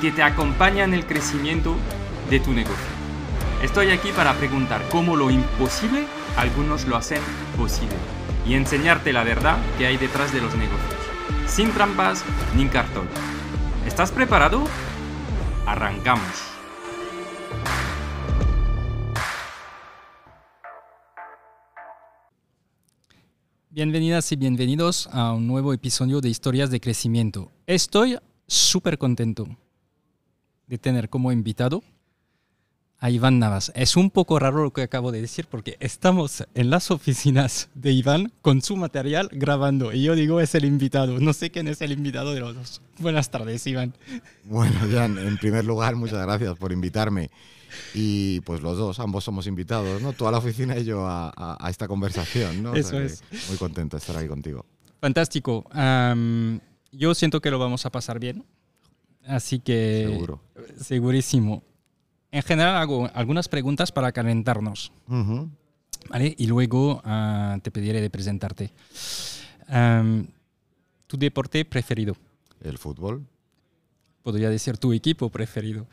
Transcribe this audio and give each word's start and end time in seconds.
que 0.00 0.10
te 0.10 0.22
acompaña 0.22 0.84
en 0.84 0.94
el 0.94 1.04
crecimiento 1.04 1.76
de 2.30 2.40
tu 2.40 2.52
negocio. 2.52 2.74
Estoy 3.62 3.90
aquí 3.90 4.10
para 4.12 4.34
preguntar 4.34 4.82
cómo 4.90 5.14
lo 5.14 5.30
imposible 5.30 6.06
algunos 6.36 6.86
lo 6.86 6.96
hacen 6.96 7.20
posible 7.56 7.96
y 8.46 8.54
enseñarte 8.54 9.12
la 9.12 9.24
verdad 9.24 9.58
que 9.76 9.86
hay 9.86 9.98
detrás 9.98 10.32
de 10.32 10.40
los 10.40 10.54
negocios, 10.54 11.00
sin 11.46 11.70
trampas 11.72 12.24
ni 12.56 12.66
cartón. 12.66 13.06
¿Estás 13.86 14.10
preparado? 14.10 14.64
Arrancamos. 15.66 16.44
Bienvenidas 23.68 24.32
y 24.32 24.36
bienvenidos 24.36 25.08
a 25.12 25.32
un 25.32 25.46
nuevo 25.46 25.74
episodio 25.74 26.20
de 26.20 26.30
Historias 26.30 26.70
de 26.70 26.80
Crecimiento. 26.80 27.52
Estoy 27.66 28.18
súper 28.46 28.96
contento 28.96 29.46
de 30.70 30.78
tener 30.78 31.10
como 31.10 31.32
invitado 31.32 31.82
a 33.00 33.10
Iván 33.10 33.40
Navas. 33.40 33.72
Es 33.74 33.96
un 33.96 34.08
poco 34.08 34.38
raro 34.38 34.62
lo 34.62 34.72
que 34.72 34.82
acabo 34.82 35.10
de 35.10 35.20
decir 35.20 35.46
porque 35.50 35.76
estamos 35.80 36.44
en 36.54 36.70
las 36.70 36.92
oficinas 36.92 37.70
de 37.74 37.90
Iván 37.90 38.32
con 38.40 38.62
su 38.62 38.76
material 38.76 39.28
grabando 39.32 39.92
y 39.92 40.04
yo 40.04 40.14
digo 40.14 40.40
es 40.40 40.54
el 40.54 40.64
invitado. 40.64 41.18
No 41.18 41.32
sé 41.32 41.50
quién 41.50 41.66
es 41.66 41.80
el 41.80 41.90
invitado 41.90 42.34
de 42.34 42.40
los 42.40 42.54
dos. 42.54 42.82
Buenas 42.98 43.32
tardes, 43.32 43.66
Iván. 43.66 43.94
Bueno, 44.44 44.78
Jan, 44.92 45.18
en 45.18 45.38
primer 45.38 45.64
lugar, 45.64 45.96
muchas 45.96 46.24
gracias 46.24 46.56
por 46.56 46.70
invitarme. 46.70 47.30
Y 47.92 48.40
pues 48.42 48.62
los 48.62 48.78
dos, 48.78 49.00
ambos 49.00 49.24
somos 49.24 49.48
invitados, 49.48 50.00
¿no? 50.00 50.12
Toda 50.12 50.30
la 50.30 50.38
oficina 50.38 50.78
y 50.78 50.84
yo 50.84 51.04
a, 51.08 51.66
esta 51.68 51.88
conversación, 51.88 52.62
¿no? 52.62 52.74
Eso 52.74 53.00
es. 53.00 53.24
Muy 53.48 53.58
contento 53.58 53.96
de 53.96 54.00
estar 54.00 54.16
ahí 54.16 54.28
contigo. 54.28 54.64
Fantástico. 55.00 55.68
yo 56.92 57.14
siento 57.14 57.40
que 57.40 57.50
lo 57.50 57.58
vamos 57.58 57.86
a 57.86 57.90
pasar 57.90 58.20
bien. 58.20 58.44
Así 59.30 59.60
que... 59.60 60.06
Seguro. 60.08 60.40
Segurísimo. 60.76 61.62
En 62.32 62.42
general 62.42 62.76
hago 62.76 63.08
algunas 63.14 63.48
preguntas 63.48 63.92
para 63.92 64.12
calentarnos. 64.12 64.92
¿Vale? 66.08 66.34
Y 66.36 66.46
luego 66.46 67.00
ah, 67.04 67.58
te 67.62 67.70
pediré 67.70 68.00
de 68.00 68.10
presentarte. 68.10 68.72
¿Tu 71.06 71.16
deporte 71.16 71.64
preferido? 71.64 72.16
El 72.60 72.78
fútbol. 72.78 73.24
Podría 74.22 74.50
decir 74.50 74.78
tu 74.78 74.92
equipo 74.92 75.30
preferido. 75.30 75.86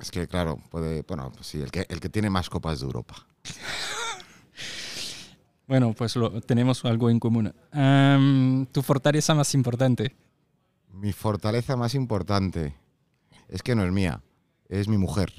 Es 0.00 0.10
que, 0.10 0.26
claro, 0.26 0.58
puede, 0.70 1.02
bueno, 1.02 1.30
pues 1.32 1.46
sí, 1.46 1.60
el 1.60 1.70
que, 1.70 1.86
el 1.88 2.00
que 2.00 2.08
tiene 2.08 2.28
más 2.28 2.50
copas 2.50 2.80
de 2.80 2.86
Europa. 2.86 3.26
bueno, 5.66 5.92
pues 5.92 6.16
lo, 6.16 6.40
tenemos 6.40 6.84
algo 6.84 7.08
en 7.08 7.18
común. 7.18 7.52
¿Tu 8.72 8.82
fortaleza 8.82 9.34
más 9.34 9.54
importante? 9.54 10.14
Mi 10.92 11.12
fortaleza 11.12 11.76
más 11.76 11.94
importante 11.94 12.74
es 13.48 13.62
que 13.62 13.74
no 13.74 13.84
es 13.84 13.92
mía, 13.92 14.22
es 14.68 14.88
mi 14.88 14.98
mujer. 14.98 15.32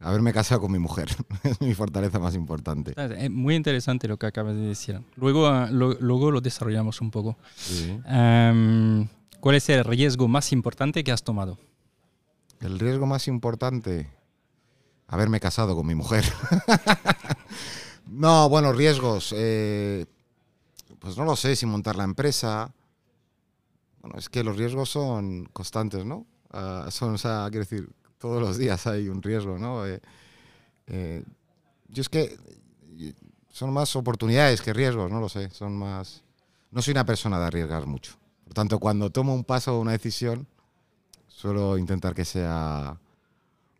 Haberme 0.00 0.32
casado 0.32 0.60
con 0.60 0.72
mi 0.72 0.78
mujer 0.78 1.08
es 1.42 1.60
mi 1.60 1.74
fortaleza 1.74 2.18
más 2.18 2.34
importante. 2.34 2.94
Es 2.96 3.30
muy 3.30 3.54
interesante 3.54 4.08
lo 4.08 4.18
que 4.18 4.26
acabas 4.26 4.54
de 4.54 4.62
decir. 4.62 5.00
Luego, 5.16 5.46
ah, 5.46 5.68
lo, 5.70 5.94
luego 5.94 6.30
lo 6.30 6.40
desarrollamos 6.40 7.00
un 7.00 7.10
poco. 7.10 7.36
¿Cuál 9.40 9.56
es 9.56 9.68
el 9.68 9.84
riesgo 9.84 10.28
más 10.28 10.52
importante 10.52 11.04
que 11.04 11.12
has 11.12 11.22
tomado? 11.22 11.58
El 12.60 12.78
riesgo 12.78 13.06
más 13.06 13.28
importante, 13.28 14.10
haberme 15.06 15.38
casado 15.38 15.76
con 15.76 15.86
mi 15.86 15.94
mujer. 15.94 16.24
no, 18.06 18.48
bueno, 18.48 18.72
riesgos. 18.72 19.34
Eh, 19.36 20.06
pues 20.98 21.18
no 21.18 21.24
lo 21.24 21.36
sé, 21.36 21.56
si 21.56 21.66
montar 21.66 21.96
la 21.96 22.04
empresa, 22.04 22.72
bueno, 24.04 24.18
es 24.18 24.28
que 24.28 24.44
los 24.44 24.58
riesgos 24.58 24.90
son 24.90 25.46
constantes, 25.46 26.04
¿no? 26.04 26.26
Ah, 26.50 26.88
son, 26.90 27.14
o 27.14 27.18
sea, 27.18 27.46
quiero 27.48 27.64
decir, 27.64 27.88
todos 28.18 28.38
los 28.42 28.58
días 28.58 28.86
hay 28.86 29.08
un 29.08 29.22
riesgo, 29.22 29.58
¿no? 29.58 29.86
Eh, 29.86 29.98
eh, 30.88 31.24
yo 31.88 32.02
es 32.02 32.10
que 32.10 32.36
son 33.50 33.72
más 33.72 33.96
oportunidades 33.96 34.60
que 34.60 34.74
riesgos, 34.74 35.10
no 35.10 35.20
lo 35.20 35.30
sé, 35.30 35.48
son 35.50 35.74
más... 35.74 36.22
No 36.70 36.82
soy 36.82 36.92
una 36.92 37.06
persona 37.06 37.38
de 37.38 37.46
arriesgar 37.46 37.86
mucho. 37.86 38.12
Por 38.44 38.52
tanto, 38.52 38.78
cuando 38.78 39.08
tomo 39.08 39.34
un 39.34 39.42
paso 39.42 39.74
o 39.74 39.80
una 39.80 39.92
decisión, 39.92 40.46
suelo 41.26 41.78
intentar 41.78 42.14
que 42.14 42.26
sea 42.26 43.00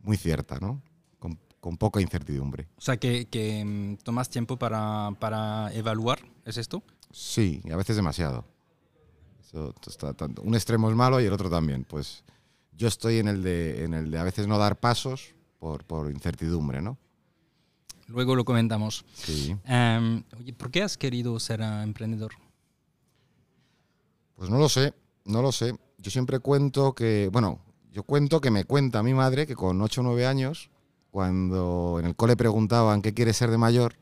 muy 0.01 0.17
cierta, 0.17 0.59
¿no? 0.59 0.81
Con, 1.19 1.77
poca 1.77 2.01
incertidumbre. 2.01 2.67
O 2.79 2.81
sea, 2.81 2.97
que, 2.97 3.27
que 3.27 3.63
mm, 3.63 3.97
tomas 4.05 4.31
tiempo 4.31 4.59
para, 4.59 5.11
para 5.19 5.71
evaluar, 5.75 6.21
¿es 6.47 6.57
esto? 6.57 6.83
Sí, 7.11 7.61
y 7.63 7.73
a 7.73 7.77
veces 7.77 7.97
demasiado 7.97 8.54
un 9.55 10.55
extremo 10.55 10.91
es 10.91 10.97
malo 10.97 11.21
y 11.21 11.27
el 11.27 11.33
otro 11.33 11.51
también. 11.51 11.85
Pues 11.85 12.25
yo 12.77 12.89
estoy 12.89 13.19
en 13.19 13.29
el 13.29 13.43
de, 13.43 13.85
en 13.85 13.95
el 13.95 14.11
de 14.11 14.19
a 14.19 14.25
veces 14.25 14.47
no 14.47 14.59
dar 14.59 14.79
pasos 14.79 15.35
por, 15.59 15.85
por 15.85 16.11
incertidumbre, 16.11 16.83
¿no? 16.83 16.99
Luego 18.07 18.37
lo 18.37 18.45
comentamos. 18.45 19.05
Sí. 19.15 19.57
Em, 19.65 20.23
¿Por 20.59 20.71
qué 20.71 20.83
has 20.83 20.99
querido 20.99 21.39
ser 21.41 21.63
ah, 21.63 21.83
emprendedor? 21.83 22.33
Pues 24.37 24.51
no 24.51 24.59
lo 24.59 24.69
sé, 24.69 24.93
no 25.25 25.41
lo 25.41 25.53
sé. 25.53 25.75
Yo 25.99 26.11
siempre 26.11 26.39
cuento 26.41 26.95
que, 26.95 27.31
bueno, 27.33 27.61
yo 27.93 28.03
cuento 28.03 28.41
que 28.41 28.51
me 28.51 28.65
cuenta 28.65 29.03
mi 29.03 29.15
madre 29.15 29.47
que 29.47 29.55
con 29.55 29.81
8 29.81 30.01
o 30.01 30.05
9 30.05 30.27
años, 30.27 30.71
cuando 31.11 31.97
en 31.99 32.07
el 32.07 32.17
cole 32.17 32.37
preguntaban 32.37 33.01
qué 33.01 33.15
quiere 33.15 33.33
ser 33.33 33.51
de 33.51 33.59
mayor, 33.59 33.95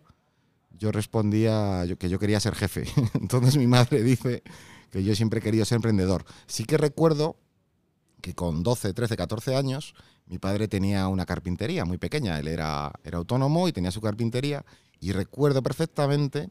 yo 0.76 0.90
respondía 0.90 1.84
que 1.98 2.08
yo 2.08 2.18
quería 2.18 2.40
ser 2.40 2.54
jefe. 2.54 2.84
Entonces 3.14 3.56
mi 3.56 3.66
madre 3.66 4.02
dice 4.02 4.42
que 4.92 5.02
yo 5.02 5.14
siempre 5.16 5.40
he 5.40 5.42
querido 5.42 5.64
ser 5.64 5.76
emprendedor. 5.76 6.24
Sí 6.46 6.64
que 6.64 6.76
recuerdo 6.76 7.36
que 8.20 8.34
con 8.34 8.62
12, 8.62 8.92
13, 8.92 9.16
14 9.16 9.56
años 9.56 9.94
mi 10.26 10.38
padre 10.38 10.68
tenía 10.68 11.08
una 11.08 11.24
carpintería 11.24 11.86
muy 11.86 11.96
pequeña. 11.96 12.38
Él 12.38 12.46
era, 12.46 12.92
era 13.02 13.18
autónomo 13.18 13.66
y 13.66 13.72
tenía 13.72 13.90
su 13.90 14.02
carpintería. 14.02 14.64
Y 15.00 15.12
recuerdo 15.12 15.62
perfectamente 15.62 16.50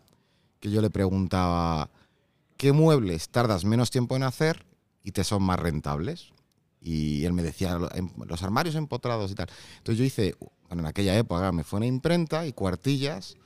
que 0.59 0.71
yo 0.71 0.81
le 0.81 0.89
preguntaba, 0.89 1.91
¿qué 2.57 2.73
muebles 2.73 3.29
tardas 3.29 3.63
menos 3.63 3.91
tiempo 3.91 4.15
en 4.15 4.23
hacer 4.23 4.65
y 5.03 5.11
te 5.11 5.23
son 5.23 5.43
más 5.43 5.59
rentables? 5.59 6.33
Y 6.81 7.23
él 7.25 7.33
me 7.33 7.43
decía, 7.43 7.77
los 8.25 8.41
armarios 8.41 8.73
empotrados 8.73 9.31
y 9.31 9.35
tal. 9.35 9.49
Entonces 9.77 9.99
yo 9.99 10.03
hice, 10.03 10.35
bueno, 10.67 10.81
en 10.81 10.87
aquella 10.87 11.15
época 11.15 11.51
me 11.51 11.63
fue 11.63 11.77
una 11.77 11.85
imprenta 11.85 12.47
y 12.47 12.53
cuartillas 12.53 13.37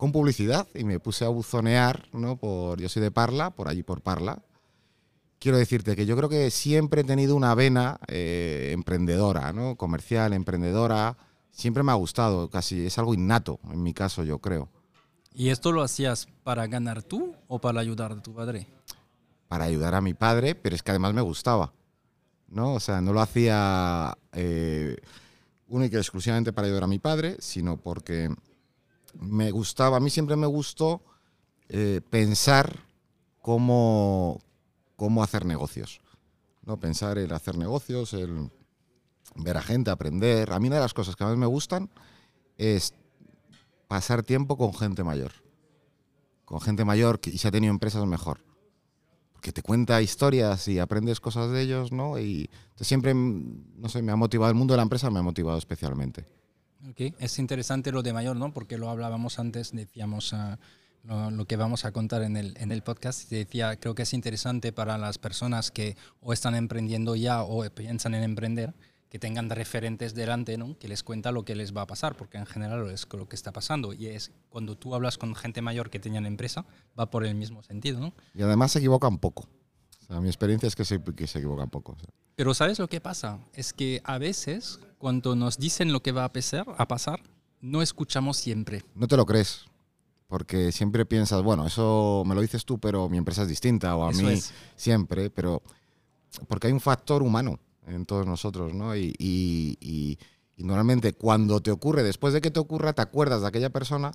con 0.00 0.12
publicidad 0.12 0.66
y 0.74 0.82
me 0.82 0.98
puse 0.98 1.26
a 1.26 1.28
buzonear, 1.28 2.08
¿no? 2.14 2.38
Por, 2.38 2.80
yo 2.80 2.88
soy 2.88 3.02
de 3.02 3.10
Parla, 3.10 3.50
por 3.50 3.68
allí 3.68 3.82
por 3.82 4.00
Parla. 4.00 4.42
Quiero 5.38 5.58
decirte 5.58 5.94
que 5.94 6.06
yo 6.06 6.16
creo 6.16 6.30
que 6.30 6.50
siempre 6.50 7.02
he 7.02 7.04
tenido 7.04 7.36
una 7.36 7.54
vena 7.54 8.00
eh, 8.08 8.70
emprendedora, 8.72 9.52
¿no? 9.52 9.76
Comercial, 9.76 10.32
emprendedora. 10.32 11.18
Siempre 11.50 11.82
me 11.82 11.92
ha 11.92 11.96
gustado, 11.96 12.48
casi 12.48 12.86
es 12.86 12.96
algo 12.96 13.12
innato 13.12 13.60
en 13.70 13.82
mi 13.82 13.92
caso, 13.92 14.24
yo 14.24 14.38
creo. 14.38 14.70
¿Y 15.34 15.50
esto 15.50 15.70
lo 15.70 15.82
hacías 15.82 16.28
para 16.44 16.66
ganar 16.66 17.02
tú 17.02 17.34
o 17.46 17.60
para 17.60 17.80
ayudar 17.80 18.12
a 18.12 18.22
tu 18.22 18.32
padre? 18.32 18.68
Para 19.48 19.64
ayudar 19.64 19.94
a 19.94 20.00
mi 20.00 20.14
padre, 20.14 20.54
pero 20.54 20.74
es 20.74 20.82
que 20.82 20.92
además 20.92 21.12
me 21.12 21.20
gustaba, 21.20 21.74
¿no? 22.48 22.72
O 22.72 22.80
sea, 22.80 23.02
no 23.02 23.12
lo 23.12 23.20
hacía 23.20 24.16
eh, 24.32 24.96
única 25.68 25.98
y 25.98 26.00
exclusivamente 26.00 26.54
para 26.54 26.68
ayudar 26.68 26.84
a 26.84 26.86
mi 26.86 27.00
padre, 27.00 27.36
sino 27.38 27.76
porque 27.76 28.30
me 29.18 29.50
gustaba, 29.50 29.96
a 29.96 30.00
mí 30.00 30.10
siempre 30.10 30.36
me 30.36 30.46
gustó 30.46 31.02
eh, 31.68 32.00
pensar 32.10 32.80
cómo, 33.40 34.40
cómo 34.96 35.22
hacer 35.22 35.44
negocios. 35.44 36.00
¿no? 36.62 36.78
Pensar 36.78 37.18
el 37.18 37.32
hacer 37.32 37.56
negocios, 37.56 38.12
el, 38.12 38.50
ver 39.36 39.56
a 39.56 39.62
gente, 39.62 39.90
aprender. 39.90 40.52
A 40.52 40.58
mí 40.58 40.68
una 40.68 40.76
de 40.76 40.82
las 40.82 40.94
cosas 40.94 41.16
que 41.16 41.24
más 41.24 41.36
me 41.36 41.46
gustan 41.46 41.90
es 42.58 42.94
pasar 43.88 44.22
tiempo 44.22 44.56
con 44.56 44.74
gente 44.74 45.04
mayor. 45.04 45.32
Con 46.44 46.60
gente 46.60 46.84
mayor 46.84 47.20
que, 47.20 47.30
y 47.30 47.38
se 47.38 47.48
ha 47.48 47.50
tenido 47.50 47.72
empresas 47.72 48.04
mejor. 48.06 48.44
Porque 49.32 49.52
te 49.52 49.62
cuenta 49.62 50.02
historias 50.02 50.68
y 50.68 50.78
aprendes 50.78 51.20
cosas 51.20 51.50
de 51.50 51.62
ellos, 51.62 51.92
¿no? 51.92 52.18
Y 52.18 52.50
siempre, 52.76 53.14
no 53.14 53.88
sé, 53.88 54.02
me 54.02 54.12
ha 54.12 54.16
motivado, 54.16 54.50
el 54.50 54.56
mundo 54.56 54.74
de 54.74 54.76
la 54.76 54.82
empresa 54.82 55.10
me 55.10 55.20
ha 55.20 55.22
motivado 55.22 55.56
especialmente. 55.56 56.26
Okay. 56.90 57.14
Es 57.18 57.38
interesante 57.38 57.92
lo 57.92 58.02
de 58.02 58.12
mayor, 58.12 58.36
¿no? 58.36 58.52
Porque 58.52 58.78
lo 58.78 58.88
hablábamos 58.90 59.38
antes, 59.38 59.72
decíamos... 59.72 60.32
Uh 60.32 60.56
lo, 61.04 61.46
que 61.46 61.56
vamos 61.56 61.84
a 61.84 61.92
contar 61.92 62.22
en 62.22 62.36
el, 62.36 62.56
en 62.58 62.72
el 62.72 62.82
podcast. 62.82 63.30
Decía, 63.30 63.76
creo 63.76 63.94
que 63.94 64.02
es 64.02 64.12
interesante 64.12 64.72
para 64.72 64.98
las 64.98 65.18
personas 65.18 65.70
que 65.70 65.96
o 66.20 66.32
están 66.32 66.54
emprendiendo 66.54 67.16
ya 67.16 67.42
o 67.42 67.68
piensan 67.70 68.14
en 68.14 68.22
emprender, 68.22 68.74
que 69.08 69.18
tengan 69.18 69.50
referentes 69.50 70.14
delante, 70.14 70.56
¿no? 70.56 70.78
que 70.78 70.88
les 70.88 71.02
cuenta 71.02 71.32
lo 71.32 71.44
que 71.44 71.56
les 71.56 71.74
va 71.76 71.82
a 71.82 71.86
pasar, 71.86 72.16
porque 72.16 72.38
en 72.38 72.46
general 72.46 72.88
es 72.90 73.06
lo 73.12 73.28
que 73.28 73.36
está 73.36 73.52
pasando. 73.52 73.92
Y 73.92 74.06
es 74.06 74.32
cuando 74.50 74.76
tú 74.76 74.94
hablas 74.94 75.18
con 75.18 75.34
gente 75.34 75.62
mayor 75.62 75.90
que 75.90 75.98
tenían 75.98 76.26
empresa, 76.26 76.64
va 76.98 77.10
por 77.10 77.24
el 77.24 77.34
mismo 77.34 77.62
sentido. 77.62 77.98
¿no? 78.00 78.12
Y 78.34 78.42
además 78.42 78.72
se 78.72 78.78
equivocan 78.78 79.18
poco. 79.18 79.48
mi 80.08 80.28
experiencia 80.28 80.66
es 80.66 80.76
que 80.76 80.84
se, 80.84 81.02
que 81.02 81.26
se 81.26 81.38
equivocan 81.38 81.70
poco. 81.70 81.96
Pero 82.36 82.54
¿sabes 82.54 82.78
lo 82.78 82.88
que 82.88 83.00
pasa? 83.00 83.40
Es 83.52 83.72
que 83.72 84.00
a 84.04 84.18
veces, 84.18 84.78
cuando 85.00 85.34
nos 85.34 85.58
dicen 85.58 85.92
lo 85.92 86.00
que 86.00 86.12
va 86.12 86.24
a 86.24 86.32
pasar, 86.32 86.66
a 86.78 86.86
pasar 86.86 87.20
no 87.60 87.82
escuchamos 87.82 88.36
siempre. 88.36 88.84
No 88.94 89.08
te 89.08 89.16
lo 89.16 89.26
crees 89.26 89.64
porque 90.30 90.70
siempre 90.70 91.04
piensas, 91.04 91.42
bueno, 91.42 91.66
eso 91.66 92.22
me 92.24 92.36
lo 92.36 92.40
dices 92.40 92.64
tú, 92.64 92.78
pero 92.78 93.08
mi 93.08 93.18
empresa 93.18 93.42
es 93.42 93.48
distinta, 93.48 93.96
o 93.96 94.04
a 94.04 94.12
mí 94.12 94.40
siempre, 94.76 95.28
pero 95.28 95.60
porque 96.46 96.68
hay 96.68 96.72
un 96.72 96.80
factor 96.80 97.24
humano 97.24 97.58
en 97.88 98.06
todos 98.06 98.26
nosotros, 98.26 98.72
¿no? 98.72 98.94
Y, 98.96 100.16
normalmente 100.56 101.14
cuando 101.14 101.60
te 101.60 101.72
ocurre, 101.72 102.04
después 102.04 102.32
de 102.32 102.40
que 102.40 102.52
te 102.52 102.60
ocurra, 102.60 102.92
te 102.92 103.02
acuerdas 103.02 103.40
de 103.40 103.48
aquella 103.48 103.70
persona, 103.70 104.12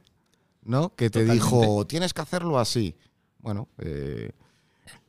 ¿no? 0.64 0.96
Que 0.96 1.10
te 1.10 1.26
dijo, 1.26 1.86
tienes 1.86 2.14
que 2.14 2.22
hacerlo 2.22 2.60
así. 2.60 2.96
Bueno, 3.40 3.68
eh, 3.80 4.32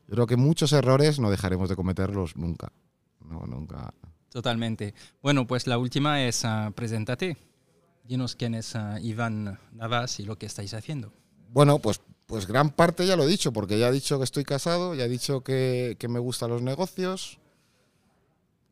yo 0.08 0.14
creo 0.14 0.26
que 0.26 0.36
muchos 0.36 0.72
errores 0.72 1.20
no 1.20 1.30
dejaremos 1.30 1.68
de 1.68 1.76
cometerlos 1.76 2.36
nunca. 2.36 2.72
No, 3.24 3.46
nunca. 3.46 3.94
Totalmente. 4.36 4.92
Bueno, 5.22 5.46
pues 5.46 5.66
la 5.66 5.78
última 5.78 6.22
es, 6.22 6.44
uh, 6.44 6.70
preséntate. 6.74 7.38
Dinos 8.04 8.36
quién 8.36 8.54
es 8.54 8.76
ah, 8.76 9.00
Iván 9.00 9.58
Navas 9.72 10.20
y 10.20 10.24
lo 10.24 10.36
que 10.36 10.44
estáis 10.44 10.74
haciendo. 10.74 11.10
Bueno, 11.54 11.78
pues, 11.78 12.02
pues 12.26 12.46
gran 12.46 12.68
parte 12.68 13.06
ya 13.06 13.16
lo 13.16 13.22
he 13.24 13.28
dicho, 13.28 13.50
porque 13.50 13.78
ya 13.78 13.88
he 13.88 13.92
dicho 13.92 14.18
que 14.18 14.24
estoy 14.24 14.44
casado, 14.44 14.94
ya 14.94 15.04
he 15.04 15.08
dicho 15.08 15.40
que, 15.40 15.96
me 16.06 16.18
gustan 16.18 16.50
los 16.50 16.60
negocios, 16.60 17.38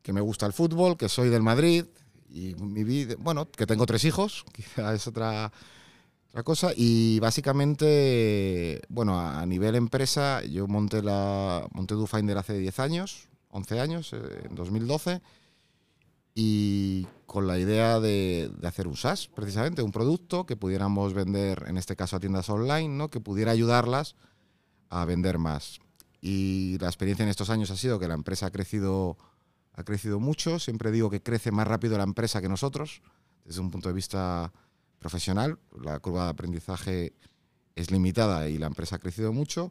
que 0.03 0.13
me 0.13 0.21
gusta 0.21 0.45
el 0.45 0.53
fútbol, 0.53 0.99
que 0.99 1.09
soy 1.09 1.31
del 1.31 1.43
Madrid 1.43 1.87
y 2.29 2.55
mi 2.57 2.85
vida, 2.85 3.15
bueno, 3.19 3.51
que 3.51 3.65
tengo 3.65 3.87
tres 3.87 4.05
hijos, 4.05 4.45
quizá 4.53 4.93
es 4.93 5.07
otra, 5.07 5.51
otra 6.29 6.43
cosa. 6.43 6.73
Y 6.77 7.21
básicamente, 7.21 8.83
bueno, 8.91 9.19
a 9.19 9.47
nivel 9.47 9.77
empresa, 9.77 10.45
yo 10.45 10.67
monté 10.67 11.01
la 11.01 11.67
monté 11.73 11.95
DoFinder 11.95 12.37
hace 12.37 12.59
10 12.59 12.81
años, 12.81 13.29
11 13.49 13.81
años, 13.81 14.13
eh, 14.13 14.47
en 14.51 14.55
2012 14.57 15.23
y 16.35 17.07
con 17.27 17.47
la 17.47 17.59
idea 17.59 18.01
de, 18.01 18.51
hacer 18.65 18.89
un 18.89 18.97
SaaS, 18.97 19.29
precisamente, 19.29 19.83
un 19.83 19.93
producto 19.93 20.47
que 20.47 20.57
pudiéramos 20.57 21.15
vender, 21.15 21.65
en 21.69 21.77
este 21.79 21.97
caso 21.97 22.17
a 22.17 22.21
tiendas 22.21 22.51
online, 22.51 22.89
¿no? 22.89 23.09
que 23.09 23.21
pudiera 23.21 23.53
ayudarlas 23.53 24.17
a 24.89 25.05
vender 25.05 25.39
más. 25.39 25.81
Y 26.21 26.79
la 26.79 26.89
experiencia 26.89 27.23
en 27.23 27.29
estos 27.29 27.51
años 27.51 27.71
ha 27.71 27.77
sido 27.77 28.01
que 28.01 28.09
la 28.09 28.15
empresa 28.15 28.47
ha 28.47 28.51
crecido, 28.51 29.17
ha 29.75 29.85
crecido 29.85 30.21
mucho. 30.21 30.59
Siempre 30.59 30.91
digo 30.91 31.11
que 31.11 31.23
crece 31.23 31.53
más 31.53 31.69
rápido 31.69 31.99
la 31.99 32.05
empresa 32.05 32.41
que 32.41 32.49
nosotros, 32.49 33.03
desde 33.45 33.61
un 33.61 33.71
punto 33.71 33.89
de 33.89 33.95
vista 33.95 34.53
profesional. 34.99 35.59
La 35.83 36.01
curva 36.01 36.25
de 36.25 36.31
aprendizaje 36.31 37.15
es 37.75 37.91
limitada 37.91 38.49
y 38.49 38.59
la 38.59 38.67
empresa 38.67 38.97
ha 38.97 39.01
crecido 39.01 39.33
mucho. 39.33 39.71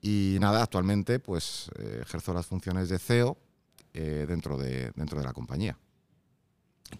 Y 0.00 0.38
nada, 0.40 0.62
actualmente 0.62 1.18
pues 1.18 1.70
eh, 1.78 2.00
ejerzo 2.02 2.32
las 2.32 2.46
funciones 2.46 2.88
de 2.88 2.98
CEO 2.98 3.36
eh, 4.00 4.26
dentro, 4.28 4.56
de, 4.56 4.92
dentro 4.94 5.18
de 5.18 5.24
la 5.24 5.32
compañía. 5.32 5.76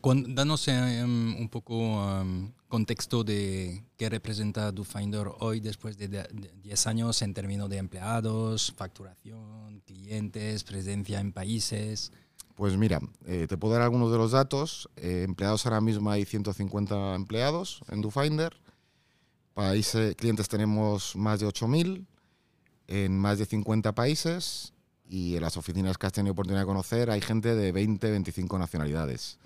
danos 0.02 0.66
em, 0.66 1.36
un 1.38 1.48
poco 1.48 1.76
um, 1.76 2.50
contexto 2.66 3.22
de 3.22 3.84
qué 3.96 4.08
representa 4.08 4.72
DoFinder 4.72 5.28
hoy 5.38 5.60
después 5.60 5.96
de 5.96 6.08
10 6.08 6.86
años 6.88 7.22
en 7.22 7.34
términos 7.34 7.70
de 7.70 7.76
empleados, 7.76 8.74
facturación, 8.76 9.80
clientes, 9.86 10.64
presencia 10.64 11.20
en 11.20 11.30
países. 11.32 12.10
Pues 12.56 12.76
mira, 12.76 12.98
eh, 13.26 13.46
te 13.48 13.56
puedo 13.56 13.74
dar 13.74 13.82
algunos 13.82 14.10
de 14.10 14.18
los 14.18 14.32
datos. 14.32 14.90
Eh, 14.96 15.22
empleados 15.22 15.66
ahora 15.66 15.80
mismo 15.80 16.10
hay 16.10 16.24
150 16.24 17.14
empleados 17.14 17.80
en 17.90 18.00
DoFinder. 18.00 18.56
Países, 19.54 20.16
clientes 20.16 20.48
tenemos 20.48 21.14
más 21.14 21.38
de 21.38 21.46
8.000 21.46 22.04
en 22.88 23.16
más 23.16 23.38
de 23.38 23.46
50 23.46 23.94
países 23.94 24.72
y 25.08 25.36
en 25.36 25.42
las 25.42 25.56
oficinas 25.56 25.96
que 25.96 26.06
has 26.06 26.12
tenido 26.12 26.32
oportunidad 26.32 26.60
de 26.60 26.66
conocer 26.66 27.10
hay 27.10 27.20
gente 27.20 27.54
de 27.54 27.72
20, 27.72 28.10
25 28.10 28.58
nacionalidades. 28.58 29.38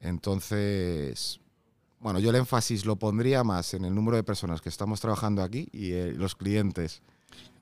Entonces, 0.00 1.40
bueno, 1.98 2.18
yo 2.18 2.30
el 2.30 2.36
énfasis 2.36 2.84
lo 2.84 2.96
pondría 2.96 3.42
más 3.42 3.74
en 3.74 3.84
el 3.84 3.94
número 3.94 4.16
de 4.16 4.22
personas 4.22 4.60
que 4.60 4.68
estamos 4.68 5.00
trabajando 5.00 5.42
aquí 5.42 5.68
y 5.72 5.92
eh, 5.92 6.12
los 6.12 6.34
clientes 6.34 7.02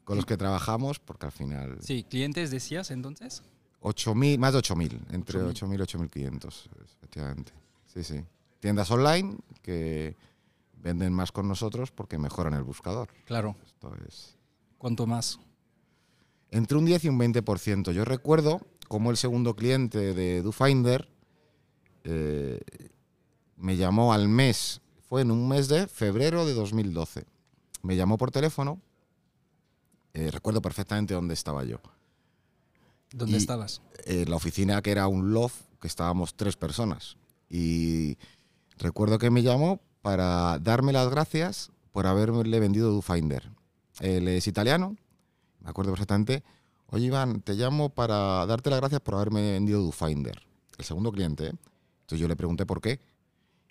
con 0.05 0.17
los 0.17 0.27
que 0.27 0.37
trabajamos, 0.37 0.99
porque 0.99 1.27
al 1.27 1.33
final... 1.33 1.79
Sí, 1.83 2.05
clientes 2.09 2.50
decías 2.50 2.91
entonces. 2.91 3.43
8.000, 3.83 4.39
más 4.39 4.55
de 4.55 4.61
8.000, 4.61 5.00
entre 5.12 5.41
8.000 5.41 5.75
y 5.75 6.29
8.500, 6.29 6.69
efectivamente. 6.85 7.53
Sí, 7.87 8.03
sí. 8.03 8.25
Tiendas 8.59 8.91
online 8.91 9.37
que 9.62 10.17
venden 10.83 11.12
más 11.12 11.31
con 11.31 11.47
nosotros 11.47 11.91
porque 11.91 12.19
mejoran 12.19 12.55
el 12.55 12.62
buscador. 12.62 13.09
Claro. 13.25 13.55
Esto 13.67 13.93
es... 14.06 14.37
¿Cuánto 14.79 15.06
más? 15.06 15.39
Entre 16.50 16.79
un 16.79 16.85
10 16.85 17.05
y 17.05 17.09
un 17.09 17.19
20%. 17.19 17.93
Yo 17.93 18.05
recuerdo 18.05 18.61
como 18.89 19.11
el 19.11 19.17
segundo 19.17 19.55
cliente 19.55 20.15
de 20.15 20.43
DoFinder 20.43 21.09
eh, 22.05 22.61
me 23.56 23.77
llamó 23.77 24.12
al 24.12 24.29
mes, 24.29 24.81
fue 25.09 25.23
en 25.23 25.31
un 25.31 25.49
mes 25.49 25.69
de 25.69 25.87
febrero 25.87 26.47
de 26.47 26.55
2012. 26.55 27.25
Me 27.83 27.97
llamó 27.97 28.17
por 28.19 28.31
teléfono, 28.31 28.81
eh, 30.15 30.31
recuerdo 30.31 30.62
perfectamente 30.62 31.15
dónde 31.15 31.35
estaba 31.35 31.65
yo. 31.65 31.81
¿Dónde 33.12 33.38
estabas? 33.38 33.83
En 34.05 34.31
la 34.31 34.37
oficina 34.37 34.83
que 34.83 34.90
era 34.90 35.07
un 35.07 35.33
loft, 35.33 35.62
que 35.81 35.88
estábamos 35.88 36.35
tres 36.35 36.57
personas. 36.57 37.17
Y 37.49 38.19
recuerdo 38.76 39.19
que 39.19 39.31
me 39.31 39.43
llamó 39.43 39.81
para 40.02 40.59
darme 40.59 40.93
las 40.93 41.09
gracias 41.11 41.71
por 41.93 42.07
haberle 42.07 42.61
vendido 42.61 42.90
DoFinder. 42.93 43.50
Él 44.00 44.28
es 44.28 44.47
italiano, 44.47 44.97
me 45.61 45.71
acuerdo 45.71 45.93
perfectamente, 45.93 46.43
oye 46.87 47.07
Iván, 47.07 47.41
te 47.41 47.55
llamo 47.55 47.91
para 47.91 48.47
darte 48.47 48.71
las 48.71 48.81
gracias 48.81 49.00
por 49.00 49.15
haberme 49.15 49.53
vendido 49.53 49.83
DoFinder, 49.83 50.41
el 50.79 50.85
segundo 50.85 51.12
cliente. 51.12 51.47
Entonces 51.47 52.21
yo 52.21 52.29
le 52.29 52.37
pregunté 52.37 52.67
por 52.67 52.81
qué 52.81 53.00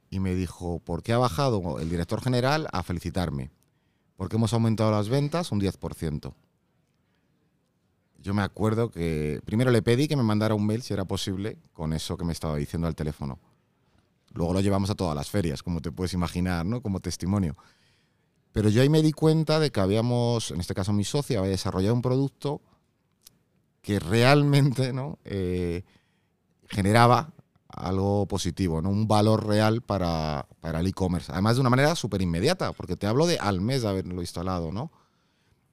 y 0.10 0.20
me 0.20 0.36
dijo, 0.36 0.80
¿por 0.80 1.04
qué 1.04 1.14
ha 1.14 1.18
bajado 1.18 1.80
el 1.80 1.90
director 1.90 2.22
general 2.22 2.68
a 2.72 2.84
felicitarme? 2.84 3.52
Porque 4.16 4.36
hemos 4.36 4.54
aumentado 4.54 4.92
las 4.92 5.10
ventas 5.10 5.52
un 5.52 5.60
10%. 5.60 6.34
Yo 8.20 8.34
me 8.34 8.42
acuerdo 8.42 8.90
que 8.90 9.42
primero 9.46 9.72
le 9.72 9.82
pedí 9.82 10.08
que 10.08 10.16
me 10.16 10.24
mandara 10.24 10.56
un 10.56 10.66
mail 10.66 10.82
si 10.82 10.94
era 10.94 11.06
posible 11.06 11.58
con 11.74 11.94
eso 11.94 12.18
que 12.18 12.26
me 12.26 12.34
estaba 12.34 12.58
diciendo 12.58 12.88
al 12.88 12.96
teléfono. 12.96 13.40
Luego 14.34 14.54
lo 14.54 14.62
llevamos 14.62 14.90
a 14.90 14.96
todas 14.96 15.16
las 15.16 15.30
ferias, 15.30 15.64
como 15.64 15.82
te 15.82 15.92
puedes 15.92 16.14
imaginar, 16.14 16.66
¿no? 16.66 16.82
Como 16.82 17.00
testimonio. 17.00 17.56
Pero 18.52 18.70
yo 18.70 18.82
ahí 18.82 18.90
me 18.90 19.02
di 19.02 19.12
cuenta 19.12 19.60
de 19.60 19.72
que 19.72 19.80
habíamos, 19.80 20.52
en 20.52 20.60
este 20.60 20.74
caso 20.74 20.94
mi 20.94 21.04
socia, 21.04 21.40
había 21.40 21.52
desarrollado 21.52 21.94
un 21.94 22.02
producto 22.02 22.62
que 23.82 24.00
realmente 24.00 24.92
¿no? 24.94 25.20
Eh, 25.24 25.84
generaba 26.68 27.32
algo 27.70 28.26
positivo, 28.26 28.82
¿no? 28.82 28.90
un 28.90 29.08
valor 29.08 29.46
real 29.46 29.82
para, 29.82 30.48
el 30.62 30.88
e-commerce. 30.88 31.32
Además 31.32 31.56
de 31.56 31.62
una 31.62 31.70
manera 31.70 31.96
súper 31.96 32.22
inmediata, 32.22 32.74
porque 32.74 32.96
te 32.96 33.08
hablo 33.08 33.26
de 33.28 33.38
al 33.38 33.62
mes 33.62 33.84
de 33.84 33.90
haberlo 33.90 34.22
instalado. 34.22 34.72
¿no? 34.72 34.92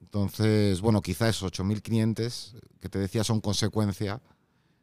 Entonces, 0.01 0.81
bueno, 0.81 1.01
quizá 1.03 1.29
esos 1.29 1.53
8.000 1.53 1.83
clientes 1.83 2.55
que 2.81 2.89
te 2.89 2.99
decía 2.99 3.25
son 3.25 3.41
consecuencia 3.41 4.21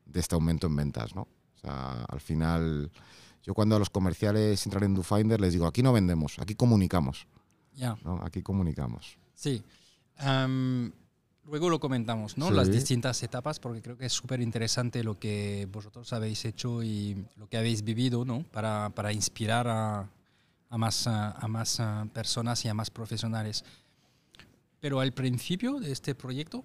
de 0.06 0.20
este 0.20 0.36
aumento 0.36 0.68
en 0.68 0.76
ventas. 0.76 1.16
¿no? 1.16 1.22
O 1.22 1.60
sea, 1.62 2.04
al 2.10 2.22
final, 2.22 2.92
yo 3.44 3.54
cuando 3.54 3.76
a 3.76 3.80
los 3.80 3.90
comerciales 3.90 4.66
entran 4.66 4.84
en 4.84 4.96
DoFinder 4.96 5.40
les 5.40 5.54
digo, 5.54 5.68
aquí 5.68 5.84
no 5.84 5.94
vendemos, 5.94 6.38
aquí 6.40 6.56
comunicamos. 6.56 7.28
Aquí 8.22 8.42
comunicamos. 8.42 9.18
Sí. 9.34 9.64
luego 11.46 11.70
lo 11.70 11.80
comentamos, 11.80 12.38
¿no? 12.38 12.52
Las 12.52 12.72
distintas 12.72 13.22
etapas, 13.24 13.60
porque 13.60 13.82
creo 13.82 13.98
que 13.98 14.06
es 14.06 14.14
súper 14.14 14.42
interesante 14.42 15.04
lo 15.04 15.18
que 15.20 15.68
vosotros 15.72 16.12
habéis 16.14 16.46
hecho 16.46 16.84
y 16.84 17.26
lo 17.38 17.48
que 17.48 17.58
habéis 17.58 17.84
vivido, 17.84 18.26
¿no? 18.26 18.44
Para, 18.52 18.90
para 18.94 19.12
inspirar 19.12 19.68
a, 19.68 20.10
a, 20.70 20.78
más, 20.78 21.06
a, 21.08 21.48
más 21.48 21.82
personas 22.14 22.64
y 22.66 22.70
a 22.70 22.74
más 22.74 22.90
profesionales. 22.90 23.64
Pero 24.80 25.00
al 25.00 25.12
principio 25.12 25.80
de 25.80 25.92
este 25.92 26.16
proyecto, 26.16 26.64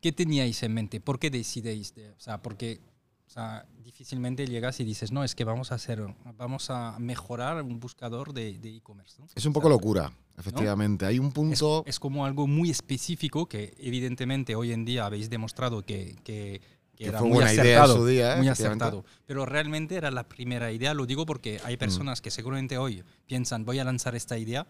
¿qué 0.00 0.12
teníais 0.12 0.62
en 0.62 0.74
mente? 0.74 1.00
¿Por 1.00 1.18
qué 1.18 1.30
decidéis? 1.30 1.94
De, 1.94 2.10
o 2.10 2.20
sea, 2.20 2.42
porque 2.42 2.80
o 3.34 3.40
sea, 3.40 3.66
difícilmente 3.82 4.46
llegas 4.46 4.78
y 4.78 4.84
dices, 4.84 5.10
no, 5.10 5.24
es 5.24 5.34
que 5.34 5.42
vamos 5.42 5.72
a 5.72 5.74
hacer, 5.74 6.00
vamos 6.36 6.70
a 6.70 6.96
mejorar 7.00 7.60
un 7.62 7.80
buscador 7.80 8.32
de 8.32 8.50
e-commerce. 8.62 9.20
¿no? 9.20 9.26
Es 9.34 9.44
un 9.44 9.52
poco 9.52 9.68
locura, 9.68 10.12
efectivamente. 10.38 11.04
Hay 11.04 11.18
un 11.18 11.32
punto... 11.32 11.82
Es, 11.84 11.96
es, 11.96 11.98
como 11.98 12.24
algo 12.26 12.46
muy 12.46 12.70
específico 12.70 13.46
que 13.46 13.74
evidentemente 13.80 14.54
hoy 14.54 14.70
en 14.70 14.84
día 14.84 15.06
habéis 15.06 15.30
demostrado 15.30 15.84
que, 15.84 16.14
que, 16.22 16.60
que 16.94 17.06
era 17.08 17.18
fue 17.18 17.26
muy 17.26 17.34
buena 17.38 17.50
acertado. 17.50 17.74
idea 17.74 17.84
en 17.84 18.00
su 18.00 18.06
día, 18.06 18.34
¿eh? 18.34 18.36
muy 18.36 18.48
acertado. 18.48 19.04
Pero 19.26 19.46
realmente 19.46 19.96
era 19.96 20.12
la 20.12 20.28
primera 20.28 20.70
idea, 20.70 20.94
lo 20.94 21.04
digo 21.04 21.26
porque 21.26 21.60
hay 21.64 21.76
personas 21.76 22.20
que 22.20 22.30
seguramente 22.30 22.78
hoy 22.78 23.02
piensan, 23.26 23.64
voy 23.64 23.80
a 23.80 23.84
lanzar 23.84 24.14
esta 24.14 24.38
idea 24.38 24.64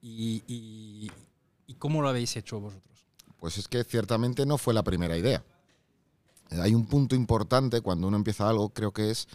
y, 0.00 0.42
y, 0.46 1.10
y 1.66 1.74
¿cómo 1.74 2.00
lo 2.00 2.08
habéis 2.08 2.34
hecho 2.34 2.60
vosotros? 2.60 3.04
Pues 3.38 3.58
es 3.58 3.68
que 3.68 3.84
ciertamente 3.84 4.46
no 4.46 4.56
fue 4.56 4.72
la 4.72 4.82
primera 4.82 5.18
idea. 5.18 5.44
Hay 6.50 6.74
un 6.74 6.86
punto 6.86 7.14
importante 7.14 7.80
cuando 7.80 8.08
uno 8.08 8.16
empieza 8.16 8.48
algo, 8.48 8.70
creo 8.70 8.92
que 8.92 9.10
es 9.10 9.28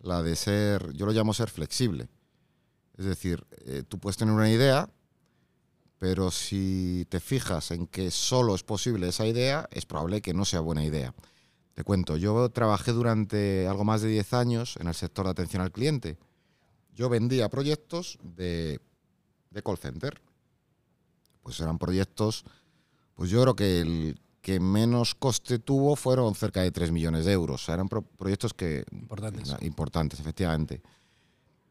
la 0.00 0.22
de 0.22 0.36
ser, 0.36 0.92
yo 0.92 1.06
lo 1.06 1.12
llamo 1.12 1.34
ser 1.34 1.50
flexible. 1.50 2.08
Es 2.96 3.04
decir, 3.04 3.46
eh, 3.66 3.82
tú 3.86 3.98
puedes 3.98 4.16
tener 4.16 4.34
una 4.34 4.50
idea, 4.50 4.88
pero 5.98 6.30
si 6.30 7.06
te 7.08 7.20
fijas 7.20 7.70
en 7.70 7.86
que 7.86 8.10
solo 8.10 8.54
es 8.54 8.62
posible 8.62 9.08
esa 9.08 9.26
idea, 9.26 9.68
es 9.70 9.86
probable 9.86 10.22
que 10.22 10.34
no 10.34 10.44
sea 10.44 10.60
buena 10.60 10.84
idea. 10.84 11.14
Te 11.74 11.84
cuento, 11.84 12.16
yo 12.16 12.48
trabajé 12.48 12.92
durante 12.92 13.66
algo 13.68 13.84
más 13.84 14.00
de 14.00 14.08
10 14.08 14.32
años 14.32 14.76
en 14.80 14.88
el 14.88 14.94
sector 14.94 15.26
de 15.26 15.32
atención 15.32 15.60
al 15.60 15.72
cliente. 15.72 16.16
Yo 16.94 17.10
vendía 17.10 17.50
proyectos 17.50 18.18
de, 18.22 18.80
de 19.50 19.62
call 19.62 19.76
center. 19.76 20.22
Pues 21.42 21.60
eran 21.60 21.78
proyectos, 21.78 22.44
pues 23.14 23.30
yo 23.30 23.42
creo 23.42 23.54
que 23.54 23.80
el 23.80 24.18
que 24.46 24.60
menos 24.60 25.16
coste 25.16 25.58
tuvo 25.58 25.96
fueron 25.96 26.36
cerca 26.36 26.62
de 26.62 26.70
3 26.70 26.92
millones 26.92 27.24
de 27.24 27.32
euros. 27.32 27.62
O 27.62 27.66
sea, 27.66 27.74
eran 27.74 27.88
pro 27.88 28.02
proyectos 28.02 28.54
que 28.54 28.84
Importantes. 28.92 29.56
importantes, 29.60 30.20
efectivamente. 30.20 30.82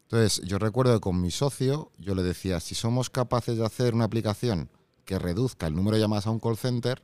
Entonces, 0.02 0.42
yo 0.44 0.58
recuerdo 0.58 0.92
que 0.92 1.00
con 1.00 1.18
mi 1.18 1.30
socio 1.30 1.90
yo 1.96 2.14
le 2.14 2.22
decía, 2.22 2.60
si 2.60 2.74
somos 2.74 3.08
capaces 3.08 3.56
de 3.56 3.64
hacer 3.64 3.94
una 3.94 4.04
aplicación 4.04 4.68
que 5.06 5.18
reduzca 5.18 5.66
el 5.68 5.74
número 5.74 5.96
de 5.96 6.02
llamadas 6.02 6.26
a 6.26 6.30
un 6.30 6.38
call 6.38 6.58
center, 6.58 7.02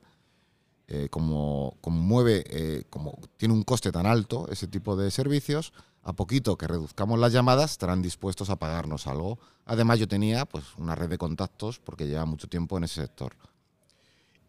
eh, 0.89 1.09
como, 1.09 1.79
como 1.81 2.03
mueve, 2.03 2.45
eh, 2.51 2.85
como 2.91 3.19
tiene 3.39 3.55
un 3.55 3.63
coste 3.63 3.91
tan 3.91 4.05
alto 4.05 4.49
ese 4.51 4.67
tipo 4.67 4.95
de 4.95 5.11
servicios, 5.11 5.73
a 6.03 6.13
poquito 6.13 6.59
que 6.59 6.67
reduzcamos 6.67 7.19
las 7.19 7.33
llamadas 7.33 7.71
estarán 7.71 8.03
dispuestos 8.03 8.51
a 8.51 8.57
pagarnos 8.57 9.07
algo. 9.07 9.39
Además, 9.65 9.99
yo 9.99 10.07
tenía 10.07 10.45
pues 10.45 10.65
una 10.77 10.95
red 10.95 11.09
de 11.09 11.17
contactos 11.17 11.79
porque 11.79 12.07
llevaba 12.07 12.27
mucho 12.27 12.47
tiempo 12.47 12.77
en 12.77 12.85
ese 12.85 13.01
sector. 13.01 13.35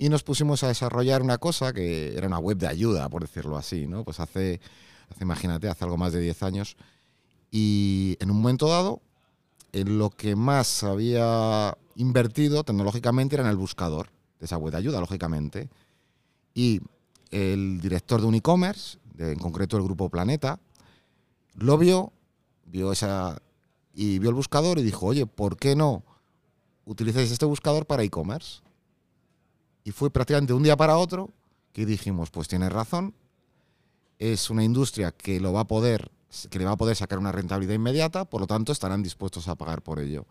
Y 0.04 0.10
nos 0.10 0.22
pusimos 0.22 0.62
a 0.64 0.68
desarrollar 0.68 1.22
una 1.22 1.38
cosa 1.38 1.72
que 1.72 2.18
era 2.18 2.28
una 2.28 2.38
web 2.38 2.58
de 2.58 2.68
ayuda, 2.68 3.08
por 3.08 3.22
decirlo 3.22 3.56
así, 3.56 3.88
¿no? 3.88 4.04
Pues 4.04 4.20
hace, 4.20 4.60
hace 5.10 5.24
imagínate, 5.24 5.70
hace 5.70 5.86
algo 5.86 5.96
más 5.96 6.12
de 6.12 6.20
10 6.20 6.44
años. 6.44 6.76
Y 7.52 8.18
en 8.20 8.30
un 8.30 8.42
momento 8.42 8.68
dado, 8.68 9.02
en 9.72 9.98
lo 9.98 10.10
que 10.10 10.36
más 10.36 10.84
había 10.84 11.78
invertido 11.96 12.66
tecnológicamente 12.66 13.38
era 13.38 13.46
en 13.46 13.50
el 13.50 13.56
buscador 13.56 14.10
de 14.42 14.46
esa 14.46 14.58
web 14.58 14.74
de 14.74 14.80
ayuda, 14.80 15.00
lógicamente. 15.00 15.70
Y 16.54 16.82
el 17.32 17.80
director 17.80 18.20
de 18.20 18.28
un 18.28 18.36
e-commerce, 18.36 18.98
en 19.18 19.40
concreto 19.40 19.78
el 19.78 19.84
grupo 19.84 20.10
Planeta, 20.10 20.60
lo 21.56 21.78
vio, 21.78 22.12
vio 22.66 22.92
esa 22.92 23.42
y 23.94 24.20
vio 24.20 24.32
el 24.32 24.36
buscador 24.36 24.80
y 24.80 24.84
dijo, 24.84 25.06
oye, 25.06 25.26
¿por 25.28 25.56
qué 25.56 25.78
no 25.78 26.04
utilizáis 26.84 27.32
este 27.32 27.46
buscador 27.46 27.86
para 27.86 28.04
e-commerce? 28.04 28.64
Y 29.84 29.92
fue 29.92 30.10
prácticamente 30.10 30.54
un 30.54 30.64
día 30.64 30.78
para 30.78 30.98
otro 30.98 31.32
que 31.74 31.86
dijimos, 31.86 32.30
pues 32.30 32.48
tienes 32.48 32.72
razón, 32.72 33.14
es 34.20 34.50
una 34.50 34.64
industria 34.64 35.12
que 35.12 35.40
lo 35.40 35.52
va 35.54 35.62
a 35.62 35.68
poder, 35.68 36.12
que 36.50 36.60
le 36.60 36.66
va 36.66 36.72
a 36.72 36.78
poder 36.78 36.96
sacar 36.96 37.20
una 37.20 37.32
rentabilidad 37.32 37.74
inmediata, 37.74 38.26
por 38.26 38.42
lo 38.42 38.48
tanto 38.48 38.72
estarán 38.72 39.04
dispuestos 39.04 39.48
a 39.48 39.56
pagar 39.56 39.82
por 39.82 40.00
ello. 40.00 40.26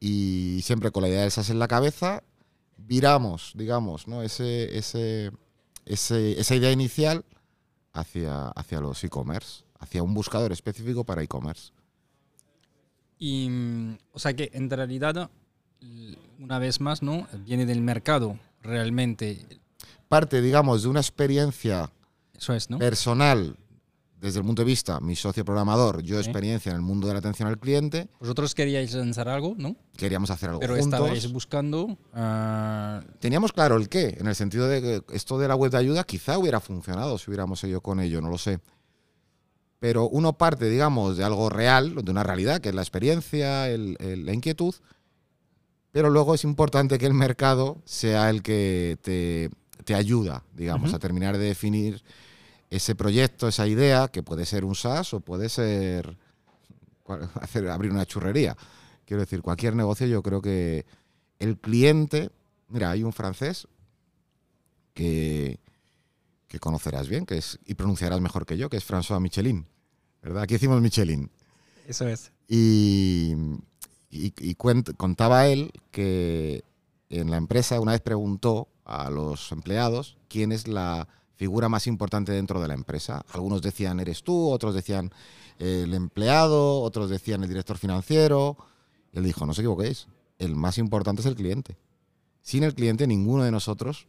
Y 0.00 0.60
siempre 0.62 0.90
con 0.90 1.02
la 1.02 1.08
idea 1.08 1.22
de 1.22 1.28
esas 1.28 1.48
en 1.48 1.58
la 1.58 1.68
cabeza, 1.68 2.22
viramos, 2.76 3.52
digamos, 3.54 4.08
¿no? 4.08 4.22
ese, 4.22 4.76
ese, 4.76 5.30
ese, 5.86 6.38
esa 6.40 6.54
idea 6.54 6.72
inicial 6.72 7.24
hacia, 7.92 8.48
hacia 8.48 8.80
los 8.80 9.02
e-commerce, 9.04 9.64
hacia 9.78 10.02
un 10.02 10.12
buscador 10.12 10.52
específico 10.52 11.04
para 11.04 11.22
e-commerce. 11.22 11.72
Y, 13.18 13.48
mm, 13.48 13.98
o 14.12 14.18
sea 14.18 14.34
que 14.34 14.50
en 14.52 14.68
realidad, 14.68 15.30
una 16.38 16.58
vez 16.58 16.80
más, 16.80 17.02
¿no? 17.02 17.26
Viene 17.46 17.66
del 17.66 17.80
mercado, 17.82 18.38
realmente. 18.62 19.46
Parte, 20.08 20.40
digamos, 20.42 20.82
de 20.82 20.88
una 20.88 21.00
experiencia 21.00 21.90
Eso 22.36 22.52
es, 22.54 22.68
¿no? 22.70 22.78
personal 22.78 23.56
desde 24.20 24.38
el 24.38 24.44
punto 24.44 24.62
de 24.62 24.66
vista, 24.66 25.00
mi 25.00 25.16
socio 25.16 25.44
programador, 25.44 26.00
yo 26.02 26.16
experiencia 26.20 26.70
en 26.70 26.76
el 26.76 26.82
mundo 26.82 27.08
de 27.08 27.14
la 27.14 27.18
atención 27.18 27.48
al 27.48 27.58
cliente, 27.58 28.06
Vosotros 28.20 28.54
queríais 28.54 28.94
lanzar 28.94 29.28
algo, 29.28 29.54
¿no? 29.58 29.74
queríamos 29.96 30.30
hacer 30.30 30.48
algo 30.50 30.60
Pero 30.60 30.76
juntos. 30.76 31.00
estabais 31.00 31.32
buscando... 31.32 31.98
ah, 32.12 33.02
Teníamos 33.18 33.52
claro 33.52 33.76
el 33.76 33.88
qué, 33.88 34.16
en 34.20 34.28
el 34.28 34.36
sentido 34.36 34.68
de 34.68 34.80
que 34.80 35.02
esto 35.16 35.38
de 35.40 35.48
la 35.48 35.56
web 35.56 35.72
de 35.72 35.78
ayuda 35.78 36.04
quizá 36.04 36.38
hubiera 36.38 36.60
funcionado 36.60 37.18
si 37.18 37.30
hubiéramos 37.30 37.58
seguido 37.58 37.80
con 37.80 37.98
ello, 37.98 38.20
no 38.20 38.28
lo 38.30 38.38
sé. 38.38 38.60
Pero 39.80 40.08
uno 40.08 40.34
parte, 40.38 40.70
digamos, 40.70 41.16
de 41.16 41.24
algo 41.24 41.48
real, 41.50 41.96
de 42.04 42.10
una 42.10 42.22
realidad, 42.22 42.60
que 42.60 42.68
es 42.68 42.74
la 42.76 42.82
experiencia, 42.82 43.68
el- 43.68 43.96
el- 43.98 44.24
la 44.24 44.32
inquietud, 44.32 44.72
pero 45.92 46.10
luego 46.10 46.34
es 46.34 46.44
importante 46.44 46.98
que 46.98 47.06
el 47.06 47.14
mercado 47.14 47.80
sea 47.84 48.30
el 48.30 48.42
que 48.42 48.98
te, 49.02 49.50
te 49.84 49.94
ayuda, 49.94 50.42
digamos, 50.54 50.94
a 50.94 50.98
terminar 50.98 51.36
de 51.36 51.44
definir 51.44 52.02
ese 52.70 52.94
proyecto, 52.94 53.48
esa 53.48 53.66
idea, 53.66 54.08
que 54.08 54.22
puede 54.22 54.46
ser 54.46 54.64
un 54.64 54.74
SaaS 54.74 55.12
o 55.12 55.20
puede 55.20 55.50
ser 55.50 56.16
hacer, 57.40 57.68
abrir 57.68 57.92
una 57.92 58.06
churrería. 58.06 58.56
Quiero 59.04 59.20
decir, 59.20 59.42
cualquier 59.42 59.76
negocio 59.76 60.06
yo 60.06 60.22
creo 60.22 60.40
que 60.40 60.86
el 61.38 61.58
cliente, 61.58 62.30
mira, 62.68 62.90
hay 62.90 63.02
un 63.02 63.12
francés 63.12 63.68
que, 64.94 65.58
que 66.48 66.58
conocerás 66.58 67.08
bien, 67.08 67.26
que 67.26 67.36
es, 67.36 67.58
y 67.66 67.74
pronunciarás 67.74 68.20
mejor 68.20 68.46
que 68.46 68.56
yo, 68.56 68.70
que 68.70 68.78
es 68.78 68.88
François 68.88 69.20
Michelin, 69.20 69.66
¿verdad? 70.22 70.44
Aquí 70.44 70.54
decimos 70.54 70.80
Michelin. 70.80 71.30
Eso 71.86 72.08
es. 72.08 72.32
Y, 72.48 73.34
y- 74.12 74.32
y 74.38 74.54
cuent- 74.54 74.94
contaba 74.96 75.48
él 75.48 75.72
que 75.90 76.62
en 77.10 77.30
la 77.30 77.36
empresa 77.38 77.80
una 77.80 77.92
vez 77.92 78.00
preguntó 78.00 78.68
a 78.84 79.10
los 79.10 79.50
empleados 79.52 80.16
quién 80.28 80.52
es 80.52 80.68
la 80.68 81.08
figura 81.36 81.68
más 81.68 81.86
importante 81.86 82.30
dentro 82.32 82.60
de 82.60 82.68
la 82.68 82.74
empresa. 82.74 83.24
Algunos 83.32 83.62
decían 83.62 83.98
eres 83.98 84.22
tú, 84.22 84.50
otros 84.50 84.74
decían 84.74 85.10
el 85.58 85.92
empleado, 85.94 86.80
otros 86.80 87.10
decían 87.10 87.42
el 87.42 87.48
director 87.48 87.78
financiero. 87.78 88.56
Él 89.12 89.24
dijo, 89.24 89.44
no 89.44 89.52
os 89.52 89.58
equivoquéis, 89.58 90.06
el 90.38 90.54
más 90.56 90.78
importante 90.78 91.20
es 91.22 91.26
el 91.26 91.34
cliente. 91.34 91.76
Sin 92.42 92.62
el 92.64 92.74
cliente 92.74 93.06
ninguno 93.06 93.42
de 93.44 93.50
nosotros 93.50 94.06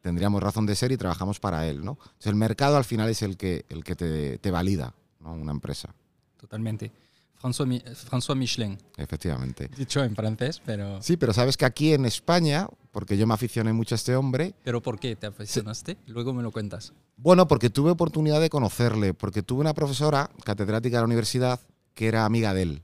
tendríamos 0.00 0.42
razón 0.42 0.66
de 0.66 0.74
ser 0.76 0.92
y 0.92 0.96
trabajamos 0.96 1.40
para 1.40 1.66
él. 1.68 1.84
¿no? 1.84 1.92
Entonces, 2.00 2.26
el 2.26 2.36
mercado 2.36 2.76
al 2.76 2.84
final 2.84 3.08
es 3.08 3.22
el 3.22 3.36
que, 3.36 3.64
el 3.68 3.82
que 3.84 3.96
te, 3.96 4.38
te 4.38 4.50
valida, 4.50 4.94
¿no? 5.20 5.32
una 5.32 5.52
empresa, 5.52 5.94
Totalmente. 6.36 6.92
François, 7.40 7.82
François 8.08 8.34
Michelin. 8.34 8.78
efectivamente. 8.96 9.68
Dicho 9.76 10.02
en 10.02 10.14
francés, 10.14 10.60
pero... 10.64 11.00
Sí, 11.02 11.16
pero 11.16 11.32
sabes 11.32 11.56
que 11.56 11.64
aquí 11.64 11.92
en 11.92 12.06
España, 12.06 12.66
porque 12.92 13.16
yo 13.16 13.26
me 13.26 13.34
aficioné 13.34 13.72
mucho 13.72 13.94
a 13.94 13.96
este 13.96 14.16
hombre, 14.16 14.54
¿Pero 14.64 14.82
por 14.82 14.98
qué 14.98 15.16
te 15.16 15.26
aficionaste? 15.26 15.96
Luego 16.06 16.32
me 16.32 16.42
lo 16.42 16.50
cuentas. 16.50 16.92
bueno, 17.16 17.46
porque 17.46 17.70
tuve 17.70 17.90
oportunidad 17.90 18.40
de 18.40 18.50
conocerle, 18.50 19.14
porque 19.14 19.42
tuve 19.42 19.60
una 19.60 19.74
profesora 19.74 20.30
catedrática 20.44 20.96
de 20.96 21.02
la 21.02 21.06
universidad 21.06 21.60
que 21.94 22.08
era 22.08 22.24
amiga 22.24 22.52
de 22.54 22.62
él, 22.62 22.82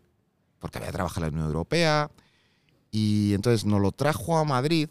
porque 0.58 0.78
había 0.78 0.92
trabajado 0.92 1.26
en 1.26 1.32
la 1.32 1.36
Unión 1.36 1.48
Europea, 1.48 2.10
y 2.90 3.32
entonces 3.34 3.64
nos 3.64 3.80
lo 3.80 3.92
trajo 3.92 4.38
a 4.38 4.44
Madrid, 4.44 4.88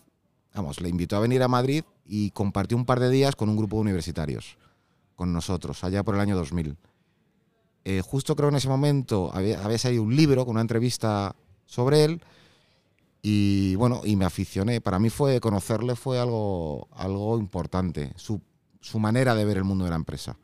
vamos, 0.53 0.81
le 0.81 0.89
invitó 0.89 1.15
a 1.15 1.19
venir 1.19 1.43
a 1.43 1.47
Madrid 1.47 1.83
y 2.05 2.31
compartió 2.31 2.75
un 2.75 2.85
par 2.85 2.99
de 2.99 3.09
días 3.09 3.35
con 3.35 3.47
un 3.49 3.57
grupo 3.57 3.77
de 3.77 3.81
universitarios, 3.83 4.57
con 5.15 5.31
nosotros, 5.31 5.83
allá 5.83 6.03
por 6.03 6.15
el 6.15 6.21
año 6.21 6.35
2000. 6.35 6.75
Eh, 7.83 8.01
justo 8.01 8.35
creo 8.35 8.49
en 8.49 8.55
ese 8.55 8.67
momento 8.69 9.31
había, 9.33 9.63
había 9.63 9.77
salido 9.77 10.03
un 10.03 10.15
libro 10.15 10.45
con 10.45 10.51
una 10.55 10.61
entrevista 10.61 11.35
sobre 11.65 12.03
él, 12.03 12.21
y 13.23 13.75
bueno, 13.75 14.01
y 14.03 14.15
me 14.15 14.25
aficioné. 14.25 14.81
Para 14.81 14.99
mí 14.99 15.09
fue 15.09 15.39
conocerle 15.39 15.95
fue 15.95 16.19
algo, 16.19 16.87
algo 16.91 17.37
importante, 17.37 18.13
su, 18.15 18.41
su 18.79 18.99
manera 18.99 19.35
de 19.35 19.45
ver 19.45 19.57
el 19.57 19.63
mundo 19.63 19.83
de 19.85 19.91
la 19.91 19.95
empresa. 19.95 20.37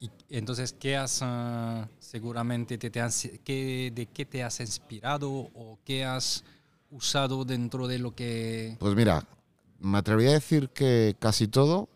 Y 0.00 0.10
entonces, 0.30 0.72
¿qué 0.72 0.96
has, 0.96 1.20
ah, 1.22 1.86
seguramente, 1.98 2.78
te, 2.78 2.90
te 2.90 3.00
has- 3.00 3.28
qué- 3.44 3.92
de 3.94 4.06
qué 4.06 4.24
te 4.24 4.42
has 4.42 4.58
inspirado 4.60 5.30
o 5.30 5.78
qué 5.84 6.04
has 6.04 6.42
usado 6.90 7.44
dentro 7.44 7.86
de 7.86 7.98
lo 7.98 8.14
que... 8.14 8.76
Pues 8.80 8.94
mira, 8.96 9.24
me 9.78 9.98
atrevería 9.98 10.30
a 10.30 10.34
decir 10.34 10.70
que 10.70 11.14
casi 11.18 11.46
todo, 11.48 11.88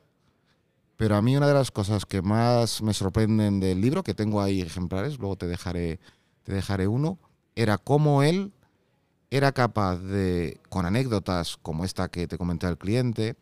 pero 0.97 1.17
a 1.17 1.23
mí 1.23 1.37
una 1.37 1.49
de 1.49 1.55
las 1.55 1.71
cosas 1.71 2.07
que 2.07 2.23
más 2.23 2.83
me 2.83 2.95
sorprenden 2.95 3.61
del 3.61 3.81
libro, 3.81 4.03
que 4.03 4.15
tengo 4.15 4.41
ahí 4.41 4.61
ejemplares, 4.61 5.19
luego 5.19 5.37
te 5.37 5.47
dejaré, 5.47 5.99
te 6.45 6.53
dejaré 6.53 6.87
uno, 6.87 7.19
era 7.57 7.79
cómo 7.79 8.23
él 8.23 8.53
era 9.31 9.53
capaz 9.53 9.97
de, 9.97 10.61
con 10.69 10.87
anécdotas 10.87 11.57
como 11.57 11.85
esta 11.85 12.09
que 12.09 12.29
te 12.29 12.39
comenté 12.39 12.67
al 12.67 12.79
cliente, 12.79 13.37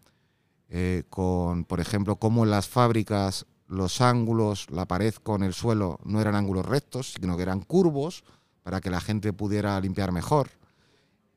eh, 0.71 1.04
con, 1.11 1.64
por 1.64 1.80
ejemplo, 1.80 2.16
cómo 2.16 2.44
en 2.44 2.50
las 2.50 2.66
fábricas 2.66 3.44
los 3.68 4.00
ángulos, 4.00 4.71
la 4.71 4.87
pared 4.87 5.14
con 5.14 5.42
el 5.42 5.52
suelo 5.52 5.99
no 6.04 6.21
eran 6.21 6.35
ángulos 6.35 6.64
rectos, 6.64 7.14
sino 7.21 7.37
que 7.37 7.42
eran 7.42 7.61
curvos 7.61 8.25
para 8.62 8.80
que 8.80 8.90
la 8.90 9.00
gente 9.00 9.32
pudiera 9.32 9.78
limpiar 9.80 10.12
mejor. 10.12 10.50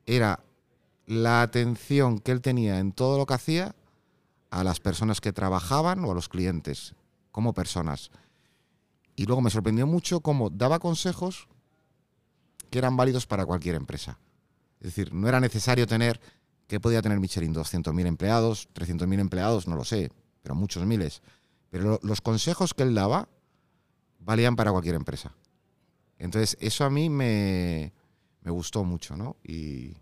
Era 0.06 0.40
la 1.06 1.42
atención 1.42 2.18
que 2.18 2.32
él 2.32 2.40
tenía 2.40 2.78
en 2.78 2.92
todo 2.92 3.18
lo 3.18 3.26
que 3.26 3.34
hacía 3.34 3.74
a 4.50 4.64
las 4.64 4.80
personas 4.80 5.20
que 5.20 5.32
trabajaban 5.32 6.04
o 6.04 6.10
a 6.10 6.14
los 6.14 6.28
clientes, 6.28 6.94
como 7.32 7.54
personas. 7.54 8.10
Y 9.14 9.26
luego 9.26 9.42
me 9.42 9.50
sorprendió 9.50 9.86
mucho 9.86 10.20
cómo 10.20 10.50
daba 10.50 10.78
consejos 10.78 11.48
que 12.70 12.78
eran 12.78 12.96
válidos 12.96 13.26
para 13.26 13.46
cualquier 13.46 13.74
empresa. 13.74 14.18
Es 14.80 14.88
decir, 14.88 15.12
no 15.12 15.28
era 15.28 15.40
necesario 15.40 15.86
tener, 15.86 16.20
que 16.66 16.80
podía 16.80 17.02
tener 17.02 17.20
Michelin 17.20 17.54
200.000 17.54 18.06
empleados, 18.06 18.68
300.000 18.74 19.20
empleados, 19.20 19.68
no 19.68 19.76
lo 19.76 19.84
sé, 19.84 20.10
pero 20.42 20.54
muchos 20.54 20.84
miles. 20.84 21.22
Pero 21.70 21.98
los 22.02 22.20
consejos 22.20 22.74
que 22.74 22.82
él 22.82 22.94
daba 22.94 23.28
valían 24.18 24.56
para 24.56 24.72
cualquier 24.72 24.96
empresa. 24.96 25.34
Entonces, 26.18 26.56
eso 26.60 26.84
a 26.84 26.90
mí 26.90 27.08
me, 27.08 27.92
me 28.42 28.50
gustó 28.50 28.84
mucho, 28.84 29.16
¿no? 29.16 29.36
Y 29.44 29.96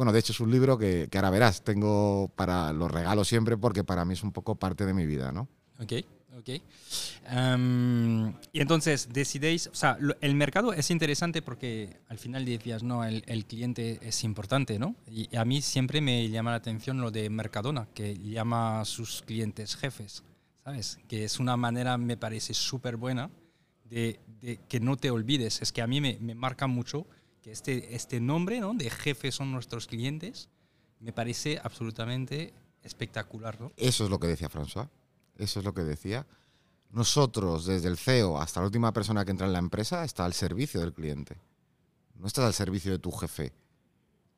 bueno, 0.00 0.12
de 0.14 0.18
hecho 0.18 0.32
es 0.32 0.40
un 0.40 0.50
libro 0.50 0.78
que, 0.78 1.08
que 1.10 1.18
ahora 1.18 1.28
verás, 1.28 1.62
tengo 1.62 2.32
para 2.34 2.72
los 2.72 2.90
regalos 2.90 3.28
siempre 3.28 3.58
porque 3.58 3.84
para 3.84 4.06
mí 4.06 4.14
es 4.14 4.22
un 4.22 4.32
poco 4.32 4.54
parte 4.54 4.86
de 4.86 4.94
mi 4.94 5.04
vida, 5.04 5.30
¿no? 5.30 5.46
Ok. 5.78 5.92
Ok. 6.38 6.48
Em, 7.28 8.28
y 8.50 8.60
entonces 8.62 9.10
decidéis, 9.12 9.66
o 9.66 9.74
sea, 9.74 9.98
el 10.22 10.34
mercado 10.36 10.72
es 10.72 10.90
interesante 10.90 11.42
porque 11.42 11.98
al 12.08 12.16
final 12.16 12.46
decías, 12.46 12.82
no, 12.82 13.04
el, 13.04 13.22
el, 13.26 13.44
cliente 13.44 13.98
es 14.00 14.24
importante, 14.24 14.78
¿no? 14.78 14.96
Y 15.06 15.36
a 15.36 15.44
mí 15.44 15.60
siempre 15.60 16.00
me 16.00 16.30
llama 16.30 16.52
la 16.52 16.56
atención 16.56 17.02
lo 17.02 17.10
de 17.10 17.28
Mercadona, 17.28 17.86
que 17.92 18.16
llama 18.16 18.80
a 18.80 18.86
sus 18.86 19.20
clientes 19.20 19.76
jefes, 19.76 20.22
¿sabes? 20.64 20.98
Que 21.08 21.24
es 21.24 21.38
una 21.38 21.58
manera, 21.58 21.98
me 21.98 22.16
parece 22.16 22.54
súper 22.54 22.96
buena 22.96 23.30
de, 23.84 24.18
de, 24.40 24.60
que 24.66 24.80
no 24.80 24.96
te 24.96 25.10
olvides. 25.10 25.60
Es 25.60 25.72
que 25.72 25.82
a 25.82 25.86
mí 25.86 26.00
me, 26.00 26.16
me 26.22 26.34
marca 26.34 26.66
mucho 26.66 27.06
que 27.42 27.52
este, 27.52 27.94
este 27.94 28.20
nombre, 28.20 28.60
¿no? 28.60 28.74
De 28.74 28.90
jefes 28.90 29.34
son 29.34 29.52
nuestros 29.52 29.86
clientes, 29.86 30.48
me 31.00 31.12
parece 31.12 31.58
absolutamente 31.62 32.52
espectacular, 32.82 33.60
¿no? 33.60 33.72
Eso 33.76 34.04
es 34.04 34.10
lo 34.10 34.18
que 34.18 34.26
decía 34.26 34.48
François. 34.48 34.88
Eso 35.36 35.60
es 35.60 35.64
lo 35.64 35.72
que 35.72 35.82
decía. 35.82 36.26
Nosotros, 36.90 37.66
desde 37.66 37.88
el 37.88 37.96
CEO 37.96 38.40
hasta 38.40 38.60
la 38.60 38.66
última 38.66 38.92
persona 38.92 39.24
que 39.24 39.30
entra 39.30 39.46
en 39.46 39.52
la 39.52 39.58
empresa, 39.58 40.04
está 40.04 40.24
al 40.24 40.34
servicio 40.34 40.80
del 40.80 40.92
cliente. 40.92 41.38
No 42.14 42.26
estás 42.26 42.44
al 42.44 42.54
servicio 42.54 42.92
de 42.92 42.98
tu 42.98 43.10
jefe. 43.12 43.52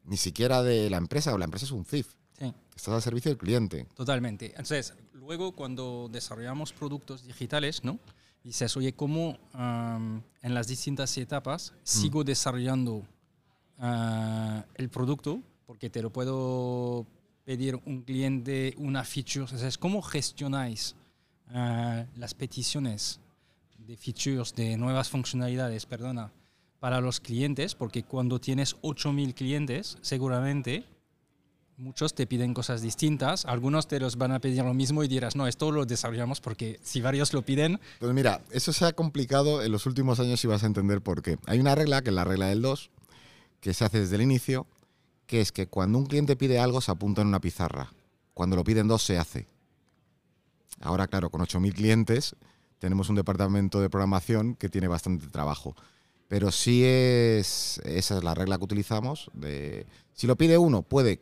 Ni 0.05 0.17
siquiera 0.17 0.63
de 0.63 0.91
la 0.91 0.99
empresa, 0.99 1.35
o 1.35 1.39
la 1.39 1.45
empresa 1.45 1.67
es 1.67 1.73
un 1.73 1.85
CIF. 1.85 2.15
Sí. 2.39 2.53
Estás 2.77 2.95
al 2.95 3.03
servicio 3.03 3.31
del 3.31 3.39
cliente. 3.39 3.87
Totalmente. 3.95 4.47
Entonces, 4.51 4.95
luego 5.13 5.53
cuando 5.53 6.09
desarrollamos 6.11 6.73
productos 6.73 7.25
digitales, 7.27 7.83
¿no? 7.83 7.99
Dices, 8.45 8.77
oye, 8.77 8.93
¿cómo 8.93 9.39
um, 9.55 10.21
en 10.43 10.55
las 10.55 10.67
distintas 10.67 11.17
etapas 11.17 11.73
sigo 11.85 12.25
desarrollando 12.25 13.07
uh, 13.79 14.63
el 14.75 14.89
producto? 14.89 15.41
Porque 15.65 15.89
te 15.91 16.03
lo 16.03 16.11
puedo 16.11 17.07
pedir 17.45 17.81
un 17.87 18.03
cliente 18.03 18.75
una 18.79 19.05
feature. 19.05 19.45
Entonces, 19.45 19.79
¿cómo 19.79 20.03
gestionáis 20.03 20.97
uh, 21.51 22.05
las 22.17 22.35
peticiones 22.35 23.21
de 23.79 23.97
features, 23.97 24.55
de 24.55 24.77
nuevas 24.77 25.09
funcionalidades, 25.09 25.87
perdona, 25.87 26.33
para 26.81 27.01
los 27.01 27.21
clientes? 27.21 27.77
Porque 27.77 28.03
cuando 28.03 28.41
tienes 28.41 28.77
8.000 28.83 29.35
clientes, 29.35 29.99
seguramente 30.01 30.85
muchos 31.77 32.15
te 32.15 32.27
piden 32.27 32.55
cosas 32.55 32.83
distintas, 32.83 33.45
algunos 33.45 33.89
te 33.89 33.99
los 34.01 34.17
van 34.17 34.33
a 34.33 34.41
pedir 34.41 34.63
lo 34.63 34.75
mismo 34.75 35.03
y 35.03 35.09
dirás, 35.09 35.37
no, 35.37 35.47
esto 35.47 35.71
lo 35.71 35.85
desarrollamos 35.85 36.41
porque 36.41 36.79
si 36.83 37.01
varios 37.01 37.33
lo 37.33 37.43
piden... 37.43 37.81
Pues 37.99 38.13
mira, 38.13 38.43
eso 38.51 38.73
se 38.73 38.85
ha 38.85 38.93
complicado 38.93 39.63
en 39.63 39.73
los 39.73 39.87
últimos 39.87 40.21
años 40.21 40.43
y 40.45 40.47
vas 40.47 40.63
a 40.63 40.67
entender 40.67 41.01
por 41.01 41.23
qué. 41.23 41.39
Hay 41.47 41.61
una 41.61 41.75
regla, 41.75 42.03
que 42.03 42.11
es 42.11 42.15
la 42.15 42.25
regla 42.25 42.47
del 42.47 42.63
2, 42.63 42.91
que 43.61 43.75
se 43.75 43.85
hace 43.85 44.01
desde 44.01 44.17
el 44.17 44.23
inicio, 44.23 44.67
que 45.27 45.41
es 45.41 45.53
que 45.53 45.67
cuando 45.67 45.99
un 45.99 46.07
cliente 46.07 46.37
pide 46.37 46.59
algo 46.59 46.81
se 46.81 46.91
apunta 46.91 47.23
en 47.23 47.29
una 47.29 47.41
pizarra. 47.41 47.93
Cuando 48.35 48.57
lo 48.57 48.65
piden 48.65 48.89
dos 48.89 49.03
se 49.03 49.19
hace. 49.19 49.47
Ahora, 50.81 51.07
claro, 51.07 51.31
con 51.31 51.41
8.000 51.41 51.73
clientes 51.75 52.37
tenemos 52.79 53.09
un 53.09 53.17
departamento 53.17 53.81
de 53.81 53.89
programación 53.89 54.57
que 54.57 54.69
tiene 54.69 54.89
bastante 54.89 55.29
trabajo. 55.29 55.77
Pero 56.29 56.51
sí 56.51 56.83
es, 56.85 57.81
esa 57.85 58.19
es 58.19 58.25
la 58.25 58.35
regla 58.35 58.59
que 58.59 58.65
utilizamos. 58.65 59.31
Si 60.15 60.27
lo 60.27 60.37
pide 60.37 60.59
uno, 60.59 60.83
puede 60.83 61.21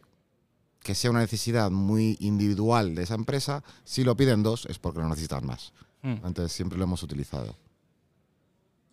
que 0.83 0.95
sea 0.95 1.11
una 1.11 1.21
necesidad 1.21 1.71
muy 1.71 2.17
individual 2.21 2.95
de 2.95 3.03
esa 3.03 3.15
empresa. 3.15 3.63
Si 3.85 4.03
lo 4.05 4.17
piden 4.17 4.43
dos, 4.43 4.67
es 4.67 4.79
porque 4.79 5.01
lo 5.01 5.09
necesitan 5.09 5.47
más. 5.47 5.73
Hmm. 6.03 6.17
Entonces 6.25 6.53
siempre 6.53 6.79
lo 6.79 6.85
hemos 6.85 7.03
utilizado. 7.03 7.55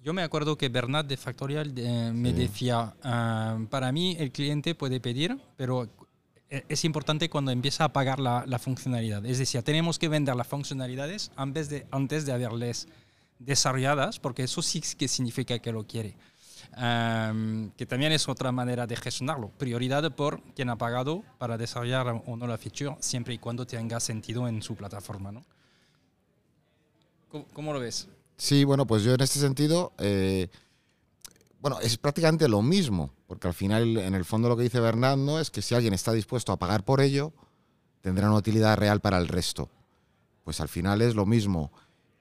Yo 0.04 0.14
me 0.14 0.22
acuerdo 0.24 0.58
que 0.58 0.70
Bernat 0.70 1.08
de 1.08 1.18
Factorial 1.18 1.74
eh, 1.76 2.12
me 2.14 2.30
Sí. 2.32 2.36
decía, 2.36 2.96
ah, 3.04 3.58
para 3.70 3.92
mí 3.92 4.16
el 4.20 4.32
cliente 4.32 4.76
puede 4.76 5.00
pedir, 5.02 5.38
pero 5.58 5.88
e- 6.50 6.64
es 6.70 6.86
importante 6.86 7.30
cuando 7.30 7.52
empieza 7.52 7.84
a 7.86 7.92
pagar 7.94 8.20
la, 8.20 8.46
la 8.48 8.60
funcionalidad. 8.60 9.26
Es 9.26 9.38
decir, 9.38 9.62
tenemos 9.64 10.00
que 10.00 10.08
vender 10.08 10.36
las 10.36 10.48
funcionalidades 10.48 11.32
antes 11.36 11.68
de, 11.70 11.86
antes 11.92 12.26
de 12.26 12.32
haberles 12.34 12.88
desarrolladas, 13.40 14.20
porque 14.20 14.44
eso 14.44 14.62
sí 14.62 14.82
que 14.98 15.08
significa 15.08 15.60
que 15.60 15.72
lo 15.72 15.86
quiere. 15.86 16.16
Am, 16.80 17.72
que 17.76 17.88
también 17.88 18.12
es 18.12 18.30
otra 18.30 18.52
manera 18.52 18.86
de 18.86 18.96
gestionarlo. 18.96 19.50
Prioridad 19.58 20.14
por 20.16 20.42
quien 20.54 20.70
ha 20.70 20.78
pagado 20.78 21.24
para 21.40 21.58
desarrollar 21.58 22.22
o 22.26 22.38
no 22.38 22.46
la 22.46 22.58
feature, 22.58 22.96
siempre 23.00 23.34
y 23.34 23.40
cuando 23.40 23.66
tenga 23.66 24.00
sentido 24.00 24.48
en 24.48 24.62
su 24.62 24.76
plataforma. 24.76 25.32
¿no? 25.32 25.44
¿Cómo, 27.30 27.46
cómo 27.54 27.74
lo 27.74 27.80
ves? 27.80 28.08
Sí, 28.38 28.64
bueno, 28.64 28.86
pues 28.86 29.02
yo 29.02 29.16
en 29.16 29.22
este 29.22 29.40
sentido, 29.40 29.94
eh, 29.98 30.50
bueno, 31.60 31.80
es 31.80 31.98
prácticamente 31.98 32.48
lo 32.48 32.62
mismo, 32.62 33.12
porque 33.26 33.48
al 33.48 33.56
final, 33.56 33.98
en 33.98 34.14
el 34.14 34.26
fondo, 34.26 34.48
lo 34.48 34.56
que 34.56 34.64
dice 34.64 34.80
Bernardo 34.80 35.40
es 35.40 35.50
que 35.50 35.64
si 35.64 35.74
alguien 35.74 35.96
está 35.96 36.14
dispuesto 36.14 36.52
a 36.52 36.58
pagar 36.58 36.86
por 36.86 37.02
ello, 37.02 37.34
tendrá 38.02 38.28
una 38.28 38.38
utilidad 38.38 38.78
real 38.78 39.02
para 39.02 39.18
el 39.18 39.28
resto. 39.28 39.70
Pues 40.44 40.62
al 40.62 40.70
final 40.70 41.02
es 41.02 41.16
lo 41.16 41.26
mismo. 41.26 41.72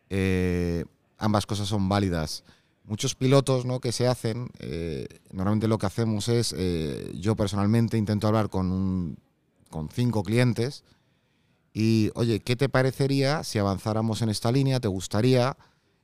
Eh, 0.08 0.86
ambas 1.18 1.44
cosas 1.44 1.68
son 1.68 1.88
válidas. 1.88 2.42
Muchos 2.86 3.14
pilotos 3.16 3.64
¿no? 3.64 3.80
que 3.80 3.90
se 3.90 4.06
hacen, 4.06 4.48
eh, 4.60 5.08
normalmente 5.32 5.66
lo 5.66 5.76
que 5.76 5.86
hacemos 5.86 6.28
es, 6.28 6.54
eh, 6.56 7.12
yo 7.18 7.34
personalmente 7.34 7.98
intento 7.98 8.28
hablar 8.28 8.48
con, 8.48 9.18
con 9.70 9.88
cinco 9.88 10.22
clientes 10.22 10.84
y, 11.74 12.10
oye, 12.14 12.40
¿qué 12.40 12.56
te 12.56 12.68
parecería 12.68 13.44
si 13.44 13.58
avanzáramos 13.58 14.22
en 14.22 14.28
esta 14.28 14.52
línea? 14.52 14.80
¿Te 14.80 14.88
gustaría? 14.88 15.56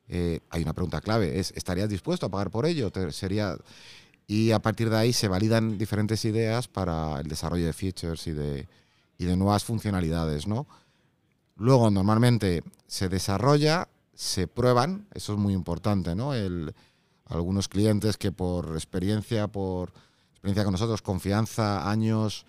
Eh, 0.09 0.41
hay 0.51 0.63
una 0.63 0.75
pregunta 0.75 1.01
clave, 1.01 1.39
es, 1.39 1.53
¿estarías 1.57 1.89
dispuesto 1.89 2.27
a 2.27 2.29
pagar 2.29 2.51
por 2.51 2.67
ello? 2.67 2.91
Sería, 3.11 3.57
y 4.27 4.51
a 4.51 4.59
partir 4.59 4.91
de 4.91 4.97
ahí 4.97 5.13
se 5.13 5.29
validan 5.29 5.79
diferentes 5.79 6.25
ideas 6.25 6.69
para 6.69 7.21
el 7.21 7.29
desarrollo 7.29 7.65
de 7.65 7.73
features 7.73 8.27
y 8.27 8.33
de, 8.33 8.69
y 9.19 9.25
de 9.25 9.37
nuevas 9.37 9.65
funcionalidades, 9.65 10.47
¿no? 10.47 10.67
Luego, 11.57 11.91
normalmente 11.91 12.63
se 12.87 13.09
desarrolla, 13.09 13.89
se 14.23 14.47
prueban, 14.47 15.09
eso 15.15 15.33
es 15.33 15.39
muy 15.41 15.53
importante, 15.53 16.15
¿no? 16.15 16.33
El, 16.33 16.73
algunos 17.27 17.67
clientes 17.67 18.17
que 18.17 18.31
por 18.31 18.75
experiencia, 18.75 19.49
por 19.49 19.93
experiencia 20.31 20.63
con 20.63 20.71
nosotros, 20.71 21.03
confianza, 21.03 21.91
años, 21.91 22.47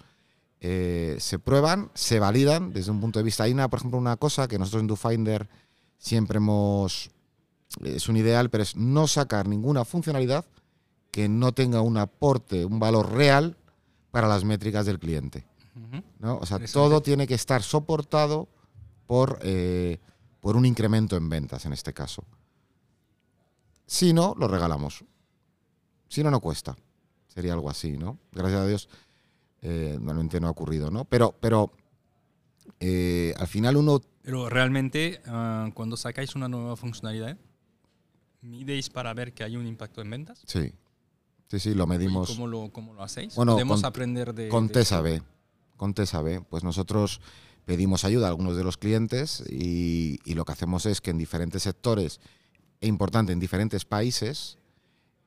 eh, 0.60 1.18
se 1.20 1.40
prueban, 1.40 1.90
se 1.96 2.20
validan 2.20 2.74
desde 2.74 2.92
un 2.92 3.02
punto 3.02 3.18
de 3.18 3.24
vista. 3.24 3.46
Hay 3.46 3.54
una, 3.54 3.70
por 3.70 3.80
ejemplo, 3.80 3.98
una 3.98 4.18
cosa 4.18 4.48
que 4.48 4.60
nosotros 4.60 4.82
en 4.82 4.88
DoFinder 4.88 5.50
siempre 5.98 6.38
hemos 6.38 7.10
es 7.84 8.08
un 8.08 8.18
ideal, 8.18 8.52
pero 8.52 8.62
es 8.62 8.76
no 8.76 9.08
sacar 9.08 9.48
ninguna 9.48 9.84
funcionalidad 9.84 10.46
que 11.10 11.28
no 11.28 11.54
tenga 11.54 11.82
un 11.82 11.98
aporte, 11.98 12.66
un 12.66 12.78
valor 12.78 13.14
real 13.14 13.58
para 14.12 14.28
las 14.28 14.44
métricas 14.44 14.86
del 14.86 15.00
cliente. 15.00 15.44
¿no? 16.20 16.38
O 16.38 16.46
sea, 16.46 16.60
todo 16.72 17.02
tiene 17.02 17.26
que 17.26 17.34
estar 17.34 17.64
soportado 17.64 18.48
por, 19.08 19.40
eh, 19.42 20.00
por 20.44 20.58
un 20.58 20.66
incremento 20.66 21.16
en 21.16 21.30
ventas, 21.30 21.66
en 21.66 21.72
este 21.72 21.94
caso. 21.94 22.26
Si 23.88 24.12
no, 24.12 24.36
lo 24.38 24.50
regalamos. 24.50 25.06
Si 26.10 26.22
no, 26.22 26.30
no 26.30 26.42
cuesta. 26.42 26.76
Sería 27.30 27.54
algo 27.54 27.70
así, 27.70 27.98
¿no? 27.98 28.20
Gracias 28.34 28.60
a 28.60 28.68
Dios, 28.68 28.90
eh, 29.62 29.94
normalmente 30.02 30.42
no 30.42 30.48
ha 30.48 30.52
ocurrido, 30.52 30.92
¿no? 30.92 31.06
Pero, 31.06 31.34
pero 31.40 31.72
eh, 32.82 33.34
al 33.38 33.48
final 33.48 33.78
uno 33.78 34.02
Pero 34.22 34.50
realmente, 34.50 35.22
ah, 35.28 35.70
cuando 35.74 35.96
sacáis 35.96 36.36
una 36.36 36.50
nueva 36.50 36.76
funcionalidad, 36.76 37.38
¿midéis 38.42 38.90
para 38.90 39.14
ver 39.14 39.34
que 39.34 39.46
hay 39.46 39.56
un 39.56 39.66
impacto 39.66 40.02
en 40.02 40.10
ventas? 40.10 40.44
Sí, 40.46 40.74
sí, 41.48 41.60
sí, 41.60 41.74
lo 41.74 41.86
¿Y 41.86 41.88
medimos 41.88 42.30
¿Cómo 42.30 42.48
lo, 42.48 42.70
cómo 42.74 42.94
lo 42.94 43.02
hacéis? 43.02 43.34
Bueno, 43.36 43.54
¿Podemos 43.54 43.80
con- 43.80 43.88
aprender 43.88 44.34
de...? 44.34 44.50
con 44.50 44.68
de- 44.68 44.74
TESA 44.74 45.00
B. 45.00 45.24
Con 45.78 45.94
TESA 45.94 46.22
B, 46.22 46.42
pues 46.50 46.66
nosotros 46.66 47.22
pedimos 47.66 48.04
ayuda 48.04 48.28
a 48.28 48.30
algunos 48.30 48.56
de 48.56 48.64
los 48.64 48.78
clientes 48.78 49.44
y, 49.50 50.20
y 50.26 50.34
lo 50.34 50.46
que 50.46 50.52
hacemos 50.52 50.86
es 50.86 51.02
que 51.02 51.12
en 51.12 51.18
diferentes 51.18 51.64
sectores, 51.64 52.20
e 52.82 52.88
importante, 52.88 53.32
en 53.32 53.40
diferentes 53.40 53.86
países, 53.86 54.58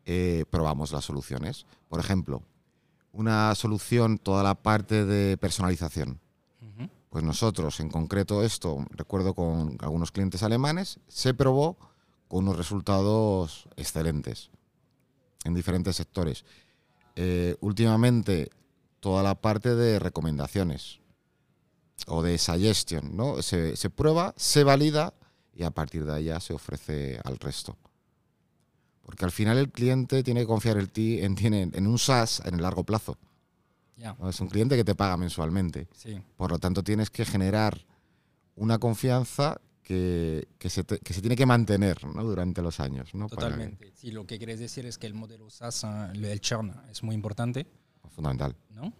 eh, 0.05 0.45
probamos 0.51 0.93
las 0.93 1.05
soluciones. 1.05 1.67
Por 1.89 1.99
ejemplo, 1.99 2.43
una 3.13 3.55
solución, 3.55 4.19
toda 4.19 4.43
la 4.43 4.55
parte 4.55 5.05
de 5.05 5.37
personalización. 5.37 6.21
Pues 7.09 7.25
nosotros, 7.25 7.81
en 7.81 7.89
concreto 7.89 8.45
esto, 8.45 8.85
recuerdo 8.91 9.33
con 9.33 9.79
algunos 9.81 10.13
clientes 10.13 10.43
alemanes, 10.43 11.01
se 11.09 11.33
probó 11.33 11.79
con 12.29 12.45
unos 12.45 12.59
resultados 12.59 13.69
excelentes 13.77 14.51
en 15.45 15.55
diferentes 15.55 15.97
sectores. 15.97 16.45
Eh, 17.15 17.57
últimamente, 17.61 18.51
toda 19.01 19.23
la 19.23 19.35
parte 19.35 19.75
de 19.75 19.99
recomendaciones 19.99 21.01
o 22.07 22.23
de 22.23 22.39
suggestion, 22.39 23.17
¿no? 23.17 23.43
Se, 23.43 23.77
se 23.77 23.91
prueba, 23.91 24.35
se 24.37 24.65
valida 24.65 25.15
y 25.55 25.63
a 25.63 25.71
partir 25.71 26.05
de 26.05 26.23
ya 26.25 26.39
se 26.41 26.53
ofrece 26.55 27.19
al 27.25 27.39
resto. 27.39 27.77
Porque 29.03 29.25
al 29.25 29.31
final 29.33 29.57
el 29.59 29.71
cliente 29.71 30.23
tiene 30.23 30.41
que 30.41 30.47
confiar 30.47 30.79
en 30.79 30.89
ti 30.89 31.21
en, 31.21 31.35
tiene- 31.35 31.71
en 31.73 31.87
un 31.87 31.99
SaaS 31.99 32.43
en 32.45 32.55
el 32.57 32.63
largo 32.63 32.85
plazo. 32.85 33.17
Ya, 33.97 34.15
¿no? 34.19 34.29
Es 34.29 34.41
un 34.41 34.49
cliente 34.49 34.77
que 34.77 34.85
te 34.85 34.95
paga 34.95 35.17
mensualmente. 35.17 35.89
sí. 35.95 36.21
Por 36.37 36.51
lo 36.51 36.59
tanto, 36.59 36.83
tienes 36.83 37.09
que 37.09 37.25
generar 37.25 37.87
una 38.57 38.79
confianza 38.79 39.59
que, 39.83 40.49
que 40.59 40.69
se, 40.69 40.83
te- 40.85 40.99
que 40.99 41.15
se 41.15 41.21
tiene 41.21 41.37
que 41.37 41.47
mantener 41.47 42.05
¿no? 42.05 42.23
durante 42.25 42.61
los 42.61 42.81
años. 42.81 43.15
¿no? 43.15 43.29
Para 43.29 43.47
que- 43.47 43.53
Totalmente. 43.53 43.93
Sí, 43.95 44.11
lo 44.11 44.27
que 44.27 44.37
quieres 44.39 44.59
decir 44.59 44.85
es 44.85 44.99
que 44.99 45.07
el 45.07 45.15
modelo 45.15 45.49
SaaS, 45.49 45.85
ah, 45.85 46.13
el 46.13 46.41
churn 46.41 46.75
es 46.91 47.03
muy 47.03 47.15
importante, 47.15 47.67
fundamental. 48.11 48.55
¿no? 48.71 48.93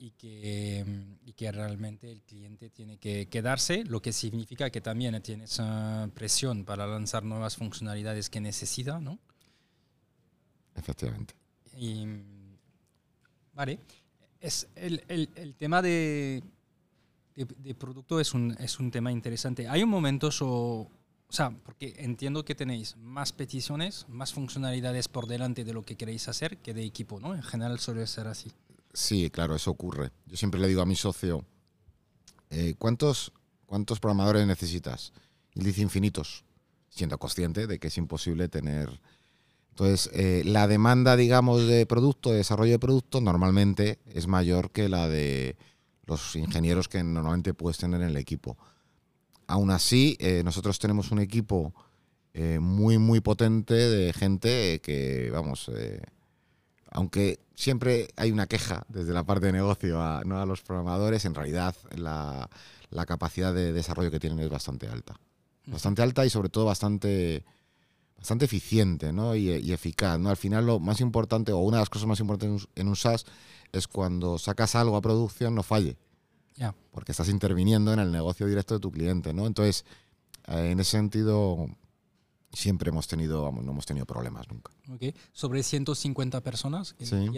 Y 0.00 0.12
que, 0.12 0.84
mm, 0.86 1.28
y 1.28 1.32
que 1.32 1.50
realmente 1.50 2.10
el 2.10 2.22
cliente 2.22 2.70
tiene 2.70 2.98
que 2.98 3.26
quedarse, 3.26 3.82
lo 3.84 4.00
que 4.00 4.12
significa 4.12 4.70
que 4.70 4.80
también 4.80 5.20
tienes 5.22 5.60
presión 6.14 6.64
para 6.64 6.86
lanzar 6.86 7.24
nuevas 7.24 7.56
funcionalidades 7.56 8.30
que 8.30 8.40
necesita, 8.40 9.00
¿no? 9.00 9.18
Efectivamente. 10.76 11.34
Y, 11.76 12.06
mm, 12.06 12.56
vale, 13.54 13.80
es 14.40 14.68
el, 14.76 15.02
el- 15.08 15.30
el 15.34 15.54
tema 15.56 15.82
de, 15.82 16.42
de, 17.34 17.46
de 17.58 17.74
producto 17.74 18.20
es 18.20 18.34
un, 18.34 18.56
es 18.60 18.78
un 18.78 18.90
tema 18.90 19.10
interesante. 19.10 19.68
Hay 19.68 19.82
un 19.82 19.88
momento, 19.90 20.30
o, 20.42 20.82
o 20.82 21.32
sea, 21.32 21.50
porque 21.50 21.94
entiendo 21.98 22.44
que 22.44 22.54
tenéis 22.54 22.96
más 22.96 23.32
peticiones, 23.32 24.06
más 24.08 24.32
funcionalidades 24.32 25.08
por 25.08 25.26
delante 25.26 25.64
de 25.64 25.72
lo 25.72 25.84
que 25.84 25.96
queréis 25.96 26.28
hacer 26.28 26.58
que 26.58 26.72
de 26.74 26.84
equipo, 26.84 27.18
¿no? 27.20 27.34
En 27.34 27.42
general 27.42 27.78
suele 27.80 28.06
ser 28.06 28.28
así. 28.28 28.52
Sí, 28.92 29.30
claro, 29.30 29.54
eso 29.54 29.70
ocurre. 29.70 30.10
Yo 30.26 30.36
siempre 30.36 30.60
le 30.60 30.68
digo 30.68 30.82
a 30.82 30.86
mi 30.86 30.96
socio, 30.96 31.44
eh, 32.50 32.74
¿cuántos, 32.78 33.32
¿cuántos 33.66 34.00
programadores 34.00 34.46
necesitas? 34.46 35.12
Y 35.54 35.60
él 35.60 35.66
dice 35.66 35.82
infinitos, 35.82 36.44
siendo 36.88 37.18
consciente 37.18 37.66
de 37.66 37.78
que 37.78 37.88
es 37.88 37.98
imposible 37.98 38.48
tener... 38.48 39.00
Entonces, 39.70 40.10
eh, 40.12 40.42
la 40.44 40.66
demanda, 40.66 41.14
digamos, 41.14 41.68
de 41.68 41.86
producto, 41.86 42.30
de 42.30 42.38
desarrollo 42.38 42.72
de 42.72 42.78
producto, 42.80 43.20
normalmente 43.20 44.00
es 44.06 44.26
mayor 44.26 44.72
que 44.72 44.88
la 44.88 45.08
de 45.08 45.56
los 46.04 46.34
ingenieros 46.34 46.88
que 46.88 47.04
normalmente 47.04 47.54
puedes 47.54 47.78
tener 47.78 48.00
en 48.00 48.08
el 48.08 48.16
equipo. 48.16 48.58
Aún 49.46 49.70
así, 49.70 50.16
eh, 50.18 50.42
nosotros 50.44 50.80
tenemos 50.80 51.12
un 51.12 51.20
equipo 51.20 51.74
muy, 52.60 52.98
muy 52.98 53.18
potente 53.20 53.74
de 53.74 54.12
gente 54.12 54.80
que, 54.80 55.28
vamos, 55.32 55.68
aunque 56.90 57.40
siempre 57.54 58.08
hay 58.16 58.30
una 58.30 58.46
queja 58.46 58.84
desde 58.88 59.12
la 59.12 59.24
parte 59.24 59.46
de 59.46 59.52
negocio 59.52 60.00
a, 60.00 60.22
¿no? 60.24 60.40
a 60.40 60.46
los 60.46 60.62
programadores, 60.62 61.24
en 61.24 61.34
realidad 61.34 61.74
la, 61.96 62.48
la 62.90 63.06
capacidad 63.06 63.52
de 63.52 63.72
desarrollo 63.72 64.10
que 64.10 64.20
tienen 64.20 64.38
es 64.40 64.48
bastante 64.48 64.88
alta. 64.88 65.18
Bastante 65.66 66.02
alta 66.02 66.24
y 66.24 66.30
sobre 66.30 66.48
todo 66.48 66.64
bastante, 66.64 67.44
bastante 68.16 68.46
eficiente 68.46 69.12
¿no? 69.12 69.34
y, 69.34 69.50
y 69.50 69.72
eficaz. 69.72 70.18
¿no? 70.18 70.30
Al 70.30 70.36
final 70.36 70.64
lo 70.66 70.78
más 70.80 71.00
importante, 71.00 71.52
o 71.52 71.58
una 71.58 71.76
de 71.76 71.82
las 71.82 71.90
cosas 71.90 72.08
más 72.08 72.20
importantes 72.20 72.68
en 72.74 72.88
un- 72.88 72.96
SaaS, 72.96 73.26
es 73.72 73.86
cuando 73.86 74.38
sacas 74.38 74.74
algo 74.74 74.96
a 74.96 75.02
producción 75.02 75.54
no 75.54 75.62
falle 75.62 75.96
porque 76.90 77.12
estás 77.12 77.28
interviniendo 77.28 77.92
en 77.92 78.00
el 78.00 78.10
negocio 78.10 78.46
directo 78.46 78.74
de 78.74 78.80
tu 78.80 78.90
cliente, 78.90 79.32
¿no? 79.32 79.46
Entonces, 79.46 79.84
eh, 80.48 80.70
en 80.72 80.80
ese 80.80 80.92
sentido, 80.92 81.68
siempre 82.52 82.90
hemos 82.90 83.06
tenido, 83.08 83.42
vamos, 83.42 83.64
no 83.64 83.72
hemos 83.72 83.86
tenido 83.86 84.06
problemas 84.06 84.48
nunca. 84.50 84.72
Ok. 84.92 85.14
Sobre 85.32 85.62
150 85.62 86.40
personas, 86.42 86.94
que 86.94 87.06
Sí. 87.06 87.30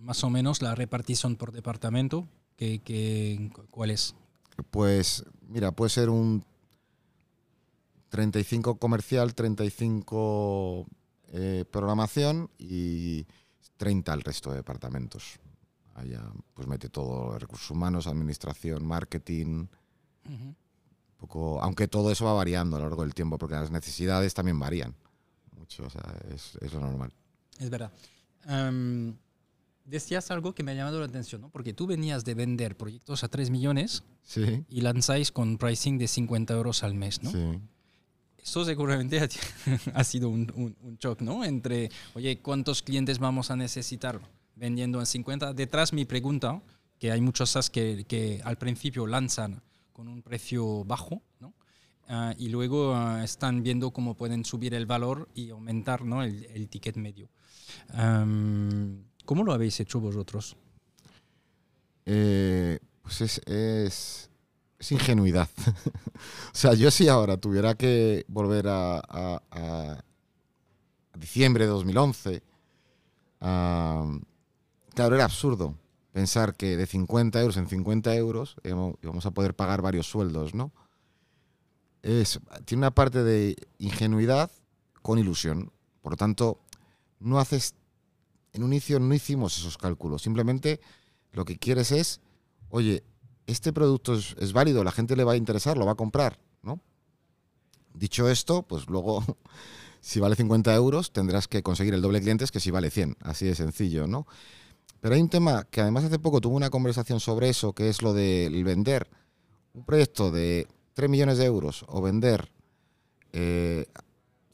más 0.00 0.24
o 0.24 0.30
menos 0.30 0.62
la 0.62 0.74
repartición 0.74 1.36
por 1.36 1.52
departamento, 1.52 2.26
que, 2.56 2.80
que, 2.80 3.50
¿cuál 3.70 3.90
es? 3.90 4.14
Pues, 4.70 5.24
mira, 5.48 5.72
puede 5.72 5.90
ser 5.90 6.08
un 6.08 6.44
35 8.08 8.76
comercial, 8.76 9.34
35 9.34 10.86
eh, 11.32 11.64
programación 11.70 12.48
y 12.58 13.26
30 13.76 14.12
al 14.12 14.22
resto 14.22 14.50
de 14.50 14.56
departamentos. 14.56 15.38
Allá, 15.94 16.22
pues 16.54 16.68
mete 16.68 16.88
todo, 16.88 17.38
recursos 17.38 17.70
humanos, 17.70 18.06
administración, 18.06 18.86
marketing, 18.86 19.66
Ujú. 20.26 20.54
Poco, 21.16 21.60
aunque 21.62 21.88
todo 21.88 22.10
eso 22.10 22.24
va 22.24 22.32
variando 22.34 22.76
a 22.76 22.80
lo 22.80 22.86
largo 22.86 23.02
del 23.02 23.14
tiempo, 23.14 23.38
porque 23.38 23.54
las 23.54 23.70
necesidades 23.70 24.34
también 24.34 24.58
varían 24.58 24.94
mucho, 25.56 25.84
o 25.84 25.90
sea, 25.90 26.02
es, 26.34 26.56
es 26.60 26.72
lo 26.72 26.80
normal. 26.80 27.12
Es 27.58 27.70
verdad. 27.70 27.92
Em, 28.46 29.16
decías 29.84 30.30
algo 30.30 30.54
que 30.54 30.62
me 30.62 30.72
ha 30.72 30.74
llamado 30.74 31.00
la 31.00 31.06
atención, 31.06 31.40
¿no? 31.40 31.48
Porque 31.48 31.72
tú 31.72 31.86
venías 31.86 32.24
de 32.24 32.34
vender 32.34 32.76
proyectos 32.76 33.24
a 33.24 33.28
3 33.28 33.50
millones 33.50 34.02
Sí, 34.22 34.64
y 34.68 34.80
lanzáis 34.80 35.30
con 35.30 35.56
pricing 35.56 35.98
de 35.98 36.08
50 36.08 36.54
euros 36.54 36.82
al 36.82 36.94
mes, 36.94 37.22
¿no? 37.22 37.30
sí. 37.30 37.60
Eso 38.38 38.64
seguramente 38.64 39.18
ha, 39.20 39.28
ha 39.94 40.04
sido 40.04 40.28
un, 40.28 40.52
un, 40.54 40.76
un 40.80 40.96
shock, 40.98 41.20
¿no? 41.20 41.44
Entre, 41.44 41.90
oye, 42.14 42.38
¿cuántos 42.40 42.80
clientes 42.80 43.18
vamos 43.18 43.50
a 43.50 43.56
necesitar 43.56 44.20
vendiendo 44.54 45.00
en 45.00 45.06
50? 45.06 45.52
Detrás 45.52 45.92
mi 45.92 46.04
pregunta, 46.04 46.62
que 47.00 47.10
hay 47.10 47.20
muchos 47.20 47.50
SaaS 47.50 47.70
que, 47.70 48.04
que 48.06 48.40
al 48.44 48.56
principio 48.56 49.06
lanzan 49.08 49.62
con 49.96 50.08
un 50.08 50.20
precio 50.20 50.84
bajo, 50.84 51.22
¿no? 51.40 51.54
Ah, 52.06 52.34
y 52.36 52.50
luego 52.50 52.94
ah, 52.94 53.24
están 53.24 53.62
viendo 53.62 53.92
cómo 53.92 54.14
pueden 54.14 54.44
subir 54.44 54.74
el 54.74 54.84
valor 54.84 55.26
y 55.34 55.48
aumentar 55.48 56.04
¿no? 56.04 56.22
el, 56.22 56.68
ticket 56.68 56.96
medio. 56.96 57.30
¿Cómo 59.24 59.42
lo 59.42 59.54
habéis 59.54 59.80
hecho 59.80 59.98
vosotros? 59.98 60.54
Eh, 62.04 62.78
pues 63.00 63.40
es, 63.46 64.30
ingenuidad. 64.90 65.48
o 65.64 66.52
sea, 66.52 66.74
yo 66.74 66.90
si 66.90 67.08
ahora 67.08 67.38
tuviera 67.38 67.74
que 67.74 68.26
volver 68.28 68.68
a, 68.68 68.98
a- 68.98 69.42
a- 69.50 70.02
a 71.12 71.18
diciembre 71.18 71.64
de 71.64 71.70
2011, 71.70 72.42
ah, 73.40 74.18
claro, 74.94 75.14
era 75.14 75.24
absurdo 75.24 75.74
pensar 76.16 76.56
que 76.56 76.78
de 76.78 76.86
50 76.86 77.38
euros 77.42 77.58
en 77.58 77.68
50 77.68 78.16
euros 78.16 78.56
íbamos 78.64 78.94
íbamos 79.02 79.26
a 79.26 79.32
poder 79.32 79.54
pagar 79.54 79.82
varios 79.82 80.06
sueldos, 80.06 80.54
¿no? 80.54 80.72
Es, 82.00 82.40
tiene 82.64 82.80
una 82.80 82.90
parte 82.90 83.22
de 83.22 83.54
ingenuidad 83.76 84.50
con 85.02 85.18
ilusión. 85.18 85.72
Por 86.00 86.12
lo 86.12 86.16
tanto, 86.16 86.58
no 87.20 87.38
haces, 87.38 87.74
en 88.54 88.62
un 88.62 88.72
inicio 88.72 88.98
no 88.98 89.12
hicimos 89.12 89.58
esos 89.58 89.76
cálculos. 89.76 90.22
Simplemente 90.22 90.80
lo 91.32 91.44
que 91.44 91.58
quieres 91.58 91.92
es, 91.92 92.22
oye, 92.70 93.04
este 93.46 93.74
producto 93.74 94.14
es, 94.14 94.52
válido, 94.54 94.84
la 94.84 94.92
gente 94.92 95.16
le 95.16 95.24
va 95.24 95.32
a 95.32 95.36
interesar, 95.36 95.76
lo 95.76 95.84
va 95.84 95.92
a 95.92 95.96
comprar, 95.96 96.38
¿no? 96.62 96.80
Dicho 97.92 98.30
esto, 98.30 98.62
pues 98.62 98.86
luego, 98.86 99.22
si 100.00 100.18
vale 100.18 100.34
50 100.34 100.74
euros, 100.74 101.12
tendrás 101.12 101.46
que 101.46 101.62
conseguir 101.62 101.92
el 101.92 102.00
doble 102.00 102.22
clientes 102.22 102.50
que 102.50 102.60
si 102.60 102.70
vale 102.70 102.90
100, 102.90 103.18
así 103.20 103.44
de 103.44 103.54
sencillo, 103.54 104.06
¿no? 104.06 104.26
Pero 105.00 105.14
hay 105.14 105.20
un 105.20 105.28
tema 105.28 105.64
que 105.64 105.80
además 105.80 106.04
hace 106.04 106.18
poco 106.18 106.40
tuve 106.40 106.56
una 106.56 106.70
conversación 106.70 107.20
sobre 107.20 107.48
eso, 107.48 107.72
que 107.72 107.88
es 107.88 108.02
lo 108.02 108.12
del 108.12 108.64
vender 108.64 109.08
un 109.74 109.84
proyecto 109.84 110.30
de 110.30 110.66
3 110.94 111.10
millones 111.10 111.38
de 111.38 111.44
euros 111.44 111.84
o 111.88 112.00
vender 112.00 112.50
eh, 113.32 113.86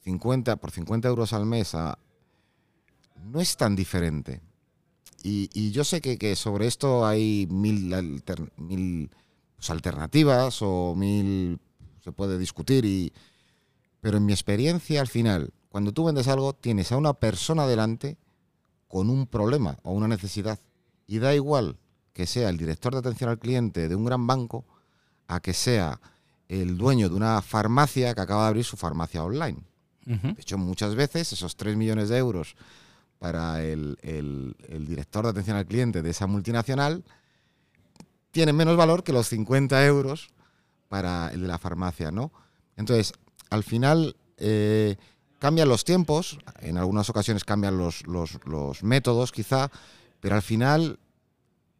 50 0.04 0.56
por 0.56 0.72
50 0.72 1.08
euros 1.08 1.32
al 1.32 1.46
mes 1.46 1.74
no 1.74 3.40
es 3.40 3.56
tan 3.56 3.76
diferente. 3.76 4.40
Y, 5.24 5.70
yo 5.70 5.84
sé 5.84 6.00
que, 6.00 6.34
sobre 6.34 6.66
esto 6.66 7.06
hay 7.06 7.46
mil 7.48 8.20
pues, 9.56 9.70
alternativas 9.70 10.58
o 10.62 10.96
mil 10.96 11.60
se 12.02 12.10
puede 12.10 12.38
discutir 12.38 12.84
y 12.84 13.12
pero 14.00 14.16
en 14.16 14.26
mi 14.26 14.32
experiencia 14.32 15.00
al 15.00 15.06
final 15.06 15.52
cuando 15.68 15.92
tú 15.92 16.04
vendes 16.04 16.26
algo 16.26 16.52
tienes 16.52 16.90
a 16.90 16.96
una 16.96 17.12
persona 17.12 17.68
delante 17.68 18.16
con 18.92 19.08
un 19.08 19.26
problema 19.26 19.78
o 19.84 19.92
una 19.92 20.06
necesidad 20.06 20.58
y 21.06 21.18
da 21.18 21.34
igual 21.34 21.78
que 22.12 22.26
sea 22.26 22.50
el 22.50 22.58
director 22.58 22.92
de 22.92 22.98
atención 22.98 23.30
al 23.30 23.38
cliente 23.38 23.88
de 23.88 23.94
un 23.96 24.04
gran 24.04 24.26
banco 24.26 24.66
a 25.28 25.40
que 25.40 25.54
sea 25.54 25.98
el 26.48 26.76
dueño 26.76 27.08
de 27.08 27.14
una 27.14 27.40
farmacia 27.40 28.14
que 28.14 28.20
acaba 28.20 28.42
de 28.42 28.48
abrir 28.48 28.64
su 28.66 28.76
farmacia 28.76 29.24
online. 29.24 29.58
De 30.34 30.42
hecho, 30.42 30.58
muchas 30.58 30.94
veces 30.94 31.32
esos 31.32 31.56
3 31.56 31.74
millones 31.74 32.10
de 32.10 32.18
euros 32.18 32.54
para 33.18 33.62
el, 33.64 33.96
el- 34.02 34.54
el 34.68 34.84
director 34.86 35.24
de 35.24 35.30
atención 35.30 35.56
al 35.56 35.64
cliente 35.64 36.02
de 36.02 36.10
esa 36.10 36.26
multinacional 36.26 37.02
tienen 38.30 38.56
menos 38.56 38.76
valor 38.76 39.02
que 39.04 39.12
los 39.14 39.26
50 39.28 39.86
euros 39.86 40.28
para 40.88 41.30
el 41.32 41.40
de 41.42 41.48
la 41.48 41.58
farmacia, 41.58 42.10
¿no? 42.10 42.30
Entonces, 42.76 43.12
al 43.48 43.62
final 43.64 44.16
eh, 44.36 44.96
cambian 45.42 45.68
los 45.68 45.82
tiempos, 45.82 46.38
en 46.60 46.78
algunas 46.78 47.10
ocasiones 47.10 47.42
cambian 47.44 47.76
los, 47.76 48.06
los- 48.06 48.38
los 48.46 48.84
métodos 48.84 49.32
quizá, 49.32 49.72
pero 50.20 50.36
al 50.36 50.42
final 50.42 51.00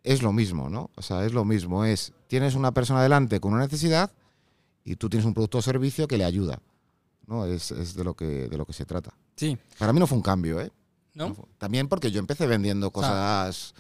es 0.03 0.20
lo 0.20 0.33
mismo, 0.33 0.68
¿no? 0.68 0.90
O 0.96 1.03
sea, 1.03 1.25
es 1.25 1.33
lo 1.33 1.44
mismo. 1.44 1.85
Es, 1.85 2.12
tienes 2.27 2.57
una 2.57 2.72
persona 2.75 3.01
delante 3.05 3.38
con 3.38 3.53
una 3.53 3.62
necesidad 3.62 4.11
y 4.85 4.96
tú 4.96 5.09
tienes 5.09 5.25
un 5.27 5.33
producto 5.33 5.59
o 5.59 5.62
servicio 5.62 6.09
que 6.09 6.18
le 6.18 6.25
ayuda. 6.25 6.61
¿no? 7.29 7.46
Es, 7.46 7.70
es 7.70 7.94
de, 7.94 8.03
lo 8.03 8.14
que, 8.14 8.48
de 8.48 8.57
lo 8.59 8.66
que 8.66 8.72
se 8.72 8.85
trata. 8.85 9.14
Sí. 9.37 9.57
Para 9.79 9.92
mí 9.92 10.01
no 10.01 10.09
fue 10.09 10.16
un 10.18 10.22
cambio, 10.22 10.61
¿eh? 10.61 10.72
¿No? 11.14 11.37
También 11.59 11.87
porque 11.87 12.11
yo 12.11 12.18
empecé 12.18 12.46
vendiendo 12.48 12.90
cosas... 12.90 13.75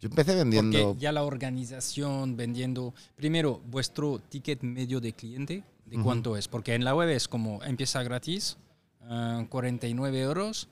Yo 0.00 0.08
empecé 0.08 0.34
vendiendo... 0.34 0.76
Porque 0.88 1.00
ya 1.00 1.12
la 1.12 1.22
organización 1.22 2.36
vendiendo. 2.36 2.94
Primero, 3.14 3.60
vuestro 3.66 4.18
ticket 4.18 4.62
medio 4.62 4.98
de 5.00 5.12
cliente, 5.12 5.62
¿de 5.86 6.02
cuánto 6.02 6.36
es? 6.36 6.48
Porque 6.48 6.74
en 6.74 6.84
la 6.84 6.94
web 6.96 7.10
es 7.10 7.28
como 7.28 7.62
empieza 7.62 8.02
gratis, 8.02 8.56
ah, 9.02 9.44
49 9.48 10.20
euros, 10.20 10.68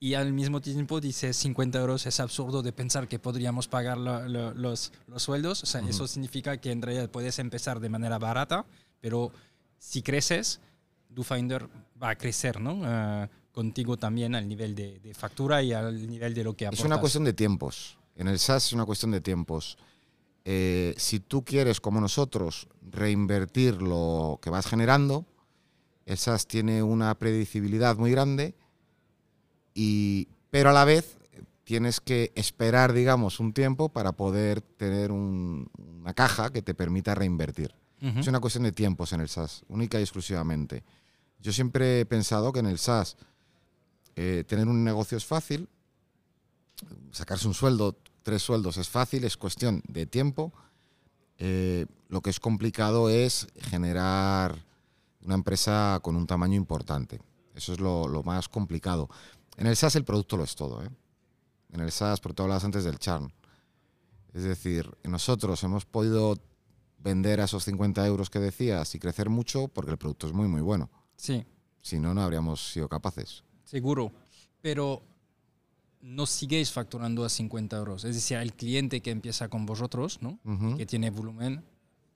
y 0.00 0.14
al 0.14 0.32
mismo 0.32 0.60
tiempo 0.60 1.00
dice 1.00 1.32
50 1.32 1.78
euros. 1.78 2.06
Es 2.06 2.18
absurdo 2.20 2.62
de 2.62 2.72
pensar 2.72 3.06
que 3.06 3.18
podríamos 3.20 3.68
pagar 3.68 3.98
la- 3.98 4.28
la- 4.28 4.52
los, 4.52 4.92
los 5.06 5.22
sueldos. 5.22 5.62
O 5.62 5.66
sea, 5.66 5.80
eso 5.82 6.08
significa 6.08 6.56
que 6.56 6.72
en 6.72 6.82
realidad 6.82 7.08
puedes 7.08 7.38
empezar 7.38 7.78
de 7.78 7.88
manera 7.88 8.18
barata, 8.18 8.64
pero 9.00 9.30
si 9.78 10.02
creces, 10.02 10.60
DoFinder 11.08 11.68
va 12.02 12.10
a 12.10 12.16
crecer, 12.16 12.60
¿no? 12.60 12.80
Ah, 12.84 13.28
contigo 13.52 13.96
también 13.96 14.34
al 14.34 14.48
nivel 14.48 14.74
de, 14.74 14.98
de 14.98 15.14
factura 15.14 15.62
y 15.62 15.72
al 15.72 16.08
nivel 16.08 16.32
de 16.34 16.42
lo 16.42 16.56
que 16.56 16.64
Es 16.64 16.68
aportas. 16.68 16.86
una 16.86 16.98
cuestión 16.98 17.22
de 17.24 17.32
tiempos. 17.34 17.96
En 18.16 18.26
el 18.28 18.38
SaaS 18.38 18.66
es 18.66 18.72
una 18.72 18.84
cuestión 18.86 19.10
de 19.12 19.20
tiempos. 19.20 19.76
Eh, 20.44 20.94
si 20.96 21.20
tú 21.20 21.44
quieres, 21.44 21.80
como 21.80 22.00
nosotros, 22.00 22.66
reinvertir 22.90 23.80
lo 23.82 24.40
que 24.42 24.50
vas 24.50 24.66
generando, 24.66 25.26
el 26.06 26.18
SaaS 26.18 26.46
tiene 26.46 26.82
una 26.82 27.14
predecibilidad 27.16 27.96
muy 27.96 28.10
grande, 28.10 28.54
y, 29.74 30.28
pero 30.50 30.70
a 30.70 30.72
la 30.72 30.84
vez 30.84 31.16
tienes 31.64 32.00
que 32.00 32.32
esperar, 32.34 32.92
digamos, 32.92 33.40
un 33.40 33.52
tiempo 33.52 33.88
para 33.88 34.12
poder 34.12 34.60
tener 34.60 35.12
un- 35.12 35.70
una 36.00 36.12
caja 36.14 36.50
que 36.50 36.60
te 36.62 36.74
permita 36.74 37.14
reinvertir. 37.14 37.74
Es 38.18 38.26
una 38.26 38.40
cuestión 38.40 38.64
de 38.64 38.72
tiempos 38.72 39.12
en 39.12 39.20
el 39.20 39.28
SaaS, 39.28 39.62
única 39.68 39.98
y 40.00 40.02
exclusivamente. 40.02 40.82
Yo 41.40 41.52
siempre 41.52 42.00
he 42.00 42.04
pensado 42.06 42.52
que 42.52 42.58
en 42.58 42.66
el 42.66 42.78
SaaS 42.78 43.16
eh, 44.16 44.44
tener 44.46 44.66
un 44.66 44.82
negocio 44.82 45.16
es 45.16 45.24
fácil, 45.24 45.68
sacarse 47.12 47.46
un 47.46 47.54
sueldo, 47.54 47.96
tres 48.24 48.42
sueldos 48.42 48.76
es 48.76 48.88
fácil, 48.88 49.22
es 49.24 49.36
cuestión 49.36 49.82
de 49.86 50.06
tiempo. 50.06 50.52
Eh, 51.38 51.86
lo 52.08 52.20
que 52.20 52.30
es 52.30 52.40
complicado 52.40 53.08
es 53.08 53.46
generar 53.70 54.56
una 55.24 55.34
empresa 55.34 56.00
con 56.02 56.16
un 56.16 56.26
tamaño 56.26 56.56
importante. 56.56 57.20
Eso 57.54 57.72
es 57.72 57.80
lo, 57.80 58.08
lo 58.08 58.22
más 58.22 58.48
complicado. 58.48 59.08
En 59.56 59.66
el 59.66 59.76
SaaS 59.76 59.96
el 59.96 60.04
producto 60.04 60.36
lo 60.36 60.44
es 60.44 60.54
todo. 60.54 60.82
¿eh? 60.82 60.88
En 61.72 61.80
el 61.80 61.90
SaaS, 61.92 62.20
por 62.20 62.32
tú 62.34 62.42
hablabas 62.42 62.64
antes 62.64 62.84
del 62.84 62.98
churn. 62.98 63.32
Es 64.32 64.42
decir, 64.44 64.90
nosotros 65.04 65.62
hemos 65.62 65.84
podido 65.84 66.38
vender 66.98 67.40
a 67.40 67.44
esos 67.44 67.64
50 67.64 68.06
euros 68.06 68.30
que 68.30 68.38
decías 68.38 68.94
y 68.94 68.98
crecer 68.98 69.28
mucho 69.28 69.68
porque 69.68 69.90
el 69.90 69.98
producto 69.98 70.26
es 70.26 70.32
muy, 70.32 70.48
muy 70.48 70.60
bueno. 70.62 70.90
Sí. 71.16 71.44
Si 71.82 71.98
no, 71.98 72.14
no 72.14 72.22
habríamos 72.22 72.72
sido 72.72 72.88
capaces. 72.88 73.42
Seguro, 73.64 74.12
pero 74.62 75.02
no 76.00 76.26
siguéis 76.26 76.72
facturando 76.72 77.24
a 77.24 77.28
50 77.28 77.76
euros. 77.76 78.04
Es 78.04 78.14
decir, 78.14 78.38
el 78.38 78.54
cliente 78.54 79.00
que 79.02 79.10
empieza 79.10 79.48
con 79.48 79.66
vosotros, 79.66 80.18
¿no? 80.22 80.38
Que 80.76 80.86
tiene 80.86 81.10
volumen, 81.10 81.62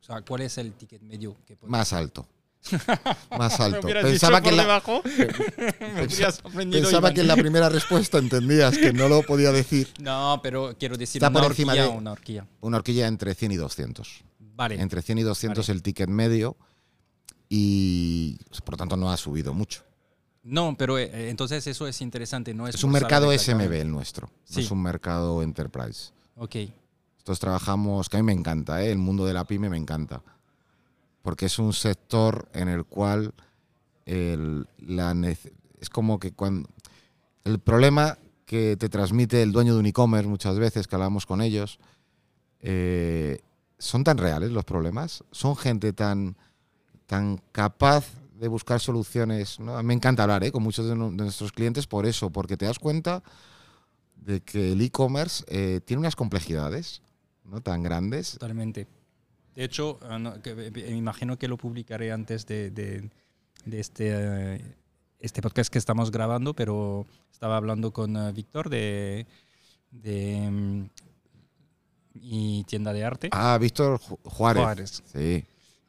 o 0.00 0.02
sea, 0.04 0.22
¿cuál 0.22 0.42
es 0.42 0.56
el 0.58 0.72
ticket 0.72 1.02
medio 1.02 1.36
que 1.46 1.56
podéis- 1.58 1.70
Más 1.70 1.92
alto. 1.92 2.26
Más 3.38 3.60
alto. 3.60 3.80
Pensaba 3.86 4.40
dicho 4.40 4.42
que, 4.42 4.42
por 4.42 4.50
en 4.50 4.56
la, 4.56 4.62
debajo, 4.62 5.02
me 5.94 6.04
hubieras 6.06 6.34
sorprendido, 6.36 6.82
pensaba 6.82 7.08
Iván. 7.08 7.14
que 7.14 7.20
en 7.22 7.26
la 7.28 7.36
primera 7.36 7.68
respuesta 7.68 8.18
entendías 8.18 8.76
que 8.78 8.92
no 8.92 9.08
lo 9.08 9.22
podía 9.22 9.52
decir. 9.52 9.88
No, 10.00 10.40
pero 10.42 10.74
quiero 10.78 10.96
decir 10.96 11.20
Está 11.22 11.30
una 11.30 11.40
por 11.40 11.50
encima 11.52 11.72
horquilla, 11.72 11.90
de- 11.90 11.96
una 11.98 12.12
horquilla. 12.12 12.46
Una 12.60 12.76
horquilla 12.78 13.06
entre 13.08 13.34
100 13.34 13.52
y 13.52 13.56
200. 13.56 14.24
Vale, 14.38 14.80
Entre 14.80 15.02
100 15.02 15.18
y 15.18 15.22
200 15.22 15.66
Vale. 15.66 15.76
el 15.76 15.82
ticket 15.82 16.08
medio 16.08 16.56
y 17.48 18.38
por 18.64 18.72
lo 18.74 18.76
tanto 18.78 18.96
no 18.96 19.10
ha 19.10 19.16
subido 19.16 19.54
mucho. 19.54 19.82
no, 20.42 20.76
pero 20.78 20.98
eh, 20.98 21.28
entonces 21.28 21.66
eso 21.66 21.86
es 21.86 22.00
interesante, 22.00 22.54
no 22.54 22.66
es 22.68 22.74
Es 22.76 22.84
un 22.84 22.92
mercado 22.92 23.36
SMB 23.36 23.72
el 23.72 23.90
nuestro, 23.90 24.28
no 24.28 24.32
Sí. 24.44 24.60
es 24.60 24.70
un 24.70 24.82
mercado 24.82 25.42
enterprise. 25.42 26.10
Ok, 26.36 26.54
Nosotros 27.16 27.40
trabajamos, 27.40 28.08
que 28.08 28.16
a 28.16 28.20
mí 28.20 28.26
me 28.26 28.32
encanta, 28.32 28.82
¿eh? 28.82 28.90
el 28.92 28.98
mundo 28.98 29.26
de 29.26 29.34
la 29.34 29.44
pyme 29.44 29.68
me 29.68 29.76
encanta, 29.76 30.22
porque 31.26 31.46
es 31.46 31.58
un 31.58 31.72
sector 31.72 32.48
en 32.52 32.68
el 32.68 32.84
cual 32.84 33.34
el- 34.04 34.68
la 34.78 35.12
es 35.80 35.90
como 35.90 36.20
que 36.20 36.30
cuando 36.30 36.68
el 37.42 37.58
problema 37.58 38.16
que 38.44 38.76
te 38.76 38.88
transmite 38.88 39.42
el 39.42 39.50
dueño 39.50 39.74
de 39.74 39.80
un 39.80 39.86
e-commerce 39.86 40.28
muchas 40.28 40.56
veces 40.56 40.86
que 40.86 40.94
hablamos 40.94 41.26
con 41.26 41.40
ellos 41.42 41.80
eh, 42.60 43.40
son 43.76 44.04
tan 44.04 44.18
reales 44.18 44.52
los 44.52 44.64
problemas, 44.64 45.24
son 45.32 45.56
gente 45.56 45.92
tan 45.92 46.36
tan 47.06 47.40
capaz 47.50 48.04
de 48.38 48.46
buscar 48.46 48.78
soluciones. 48.78 49.58
¿no? 49.58 49.82
Me 49.82 49.94
encanta 49.94 50.22
hablar 50.22 50.44
¿eh? 50.44 50.52
con 50.52 50.62
muchos 50.62 50.86
de, 50.86 50.92
de 50.94 50.96
nuestros 51.26 51.50
clientes 51.50 51.88
por 51.88 52.06
eso, 52.06 52.30
porque 52.30 52.56
te 52.56 52.66
das 52.66 52.78
cuenta 52.78 53.24
de 54.14 54.40
que 54.42 54.72
el 54.74 54.80
e-commerce 54.80 55.44
eh, 55.48 55.80
tiene 55.84 56.00
unas 56.00 56.14
complejidades 56.14 57.02
no 57.44 57.60
tan 57.60 57.82
grandes. 57.82 58.32
totalmente. 58.32 58.86
De 59.56 59.64
hecho, 59.64 59.98
ah, 60.08 60.18
no, 60.18 60.40
que- 60.42 60.54
me 60.54 60.90
imagino 60.90 61.36
que 61.38 61.48
lo 61.48 61.56
publicaré 61.56 62.12
antes 62.12 62.46
de, 62.46 62.70
de- 62.70 63.10
de 63.64 63.80
este, 63.80 64.10
eh, 64.56 64.60
este 65.18 65.42
podcast 65.42 65.72
que 65.72 65.78
estamos 65.78 66.10
grabando, 66.12 66.54
pero 66.54 67.04
estaba 67.32 67.56
hablando 67.56 67.90
con 67.92 68.16
eh, 68.16 68.32
Víctor 68.32 68.68
de, 68.70 69.26
de 69.90 70.48
mm, 70.50 70.84
mi 72.14 72.64
tienda 72.66 72.92
de 72.92 73.04
arte. 73.04 73.28
Ah, 73.32 73.56
Víctor 73.60 73.98
Ju- 73.98 74.18
Juárez. 74.24 74.62
Juárez. 74.62 75.02
Sí, 75.06 75.44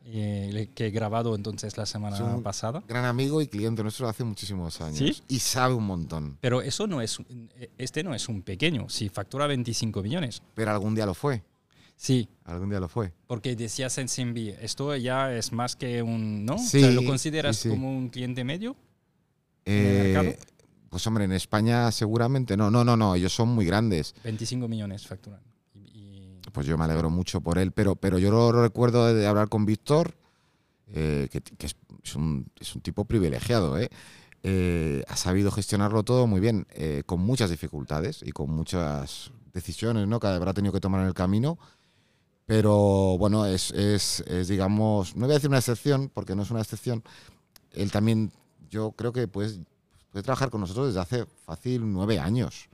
eh, 0.05 0.69
que 0.73 0.87
he 0.87 0.91
grabado 0.91 1.35
entonces 1.35 1.77
la 1.77 1.85
semana 1.85 2.15
Es 2.15 2.21
un- 2.21 2.43
pasada. 2.43 2.83
gran 2.87 3.05
amigo 3.05 3.41
y 3.41 3.47
cliente 3.47 3.83
nuestro 3.83 4.07
hace 4.07 4.23
muchísimos 4.23 4.79
años. 4.81 4.97
¿Sí? 4.97 5.21
Y 5.27 5.39
sabe 5.39 5.73
un 5.73 5.85
montón. 5.85 6.37
Pero 6.41 6.61
eso 6.61 6.87
no 6.87 7.01
es, 7.01 7.17
eh, 7.57 7.69
este 7.77 8.03
no 8.03 8.13
es 8.15 8.29
un 8.29 8.41
pequeño, 8.41 8.87
si 8.89 9.09
factura 9.09 9.47
25 9.47 10.01
millones. 10.01 10.41
Pero 10.55 10.71
algún 10.71 10.95
día 10.95 11.05
lo 11.05 11.13
fue. 11.13 11.43
Sí, 11.99 12.29
Algún 12.45 12.69
día 12.69 12.79
lo 12.79 12.87
fue. 12.87 13.11
porque 13.25 13.55
decías 13.55 13.97
en 13.97 14.07
Simbi, 14.07 14.49
esto 14.61 14.95
ya 14.95 15.33
es 15.35 15.51
más 15.51 15.75
que 15.75 16.01
un, 16.03 16.45
¿no? 16.45 16.57
Sí, 16.59 16.77
o 16.77 16.81
sea, 16.81 16.91
¿Lo 16.91 17.03
consideras 17.03 17.57
sí, 17.57 17.63
sí. 17.63 17.69
como 17.69 17.91
un 17.97 18.09
cliente 18.09 18.43
medio? 18.43 18.75
Eh, 19.65 20.37
pues 20.89 21.05
hombre, 21.07 21.25
en 21.25 21.31
España 21.33 21.91
seguramente 21.91 22.55
no. 22.55 22.71
No, 22.71 22.83
no, 22.85 22.95
no. 22.95 23.15
Ellos 23.15 23.33
son 23.33 23.49
muy 23.49 23.65
grandes. 23.65 24.13
25 24.23 24.67
millones 24.67 25.05
facturan. 25.07 25.41
Y, 25.73 25.79
y- 25.79 26.39
Pues 26.53 26.65
yo 26.67 26.77
me 26.77 26.85
alegro 26.85 27.09
mucho 27.09 27.41
por 27.41 27.57
él. 27.57 27.71
Pero, 27.71 27.95
pero 27.95 28.17
yo 28.19 28.31
lo 28.31 28.51
recuerdo 28.51 29.13
de 29.13 29.27
hablar 29.27 29.49
con 29.49 29.65
Víctor, 29.65 30.13
eh, 30.87 31.27
que, 31.31 31.41
que 31.41 31.65
es, 31.65 31.75
es 32.03 32.15
un, 32.15 32.49
es 32.59 32.75
un 32.75 32.81
tipo 32.81 33.03
privilegiado. 33.05 33.77
¿eh? 33.77 33.89
Eh, 34.43 35.03
ha 35.07 35.17
sabido 35.17 35.51
gestionarlo 35.51 36.03
todo 36.03 36.27
muy 36.27 36.39
bien, 36.39 36.65
eh, 36.69 37.03
con 37.05 37.19
muchas 37.19 37.49
dificultades 37.49 38.21
y 38.23 38.31
con 38.31 38.49
muchas 38.51 39.31
decisiones 39.51 40.07
¿no? 40.07 40.19
que 40.19 40.27
habrá 40.27 40.53
tenido 40.53 40.71
que 40.71 40.79
tomar 40.79 41.01
en 41.01 41.07
el 41.07 41.13
camino. 41.13 41.57
Pero 42.47 43.17
bueno, 43.19 43.45
es, 43.45 43.71
es, 43.71 44.21
es, 44.21 44.47
digamos, 44.47 45.15
no 45.17 45.25
voy 45.25 45.31
a 45.33 45.35
decir 45.35 45.49
una 45.49 45.59
excepción, 45.59 46.09
porque 46.13 46.33
no 46.33 46.41
es 46.43 46.49
una 46.49 46.61
excepción. 46.61 47.03
Él 47.73 47.91
también, 47.91 48.31
yo 48.69 48.91
creo 48.93 49.11
que 49.11 49.27
pues, 49.27 49.59
puede 50.11 50.23
trabajar 50.23 50.49
con 50.49 50.61
nosotros 50.61 50.87
desde 50.87 51.01
hace 51.01 51.25
fácil 51.45 51.81
nueve 51.91 52.19
años. 52.19 52.69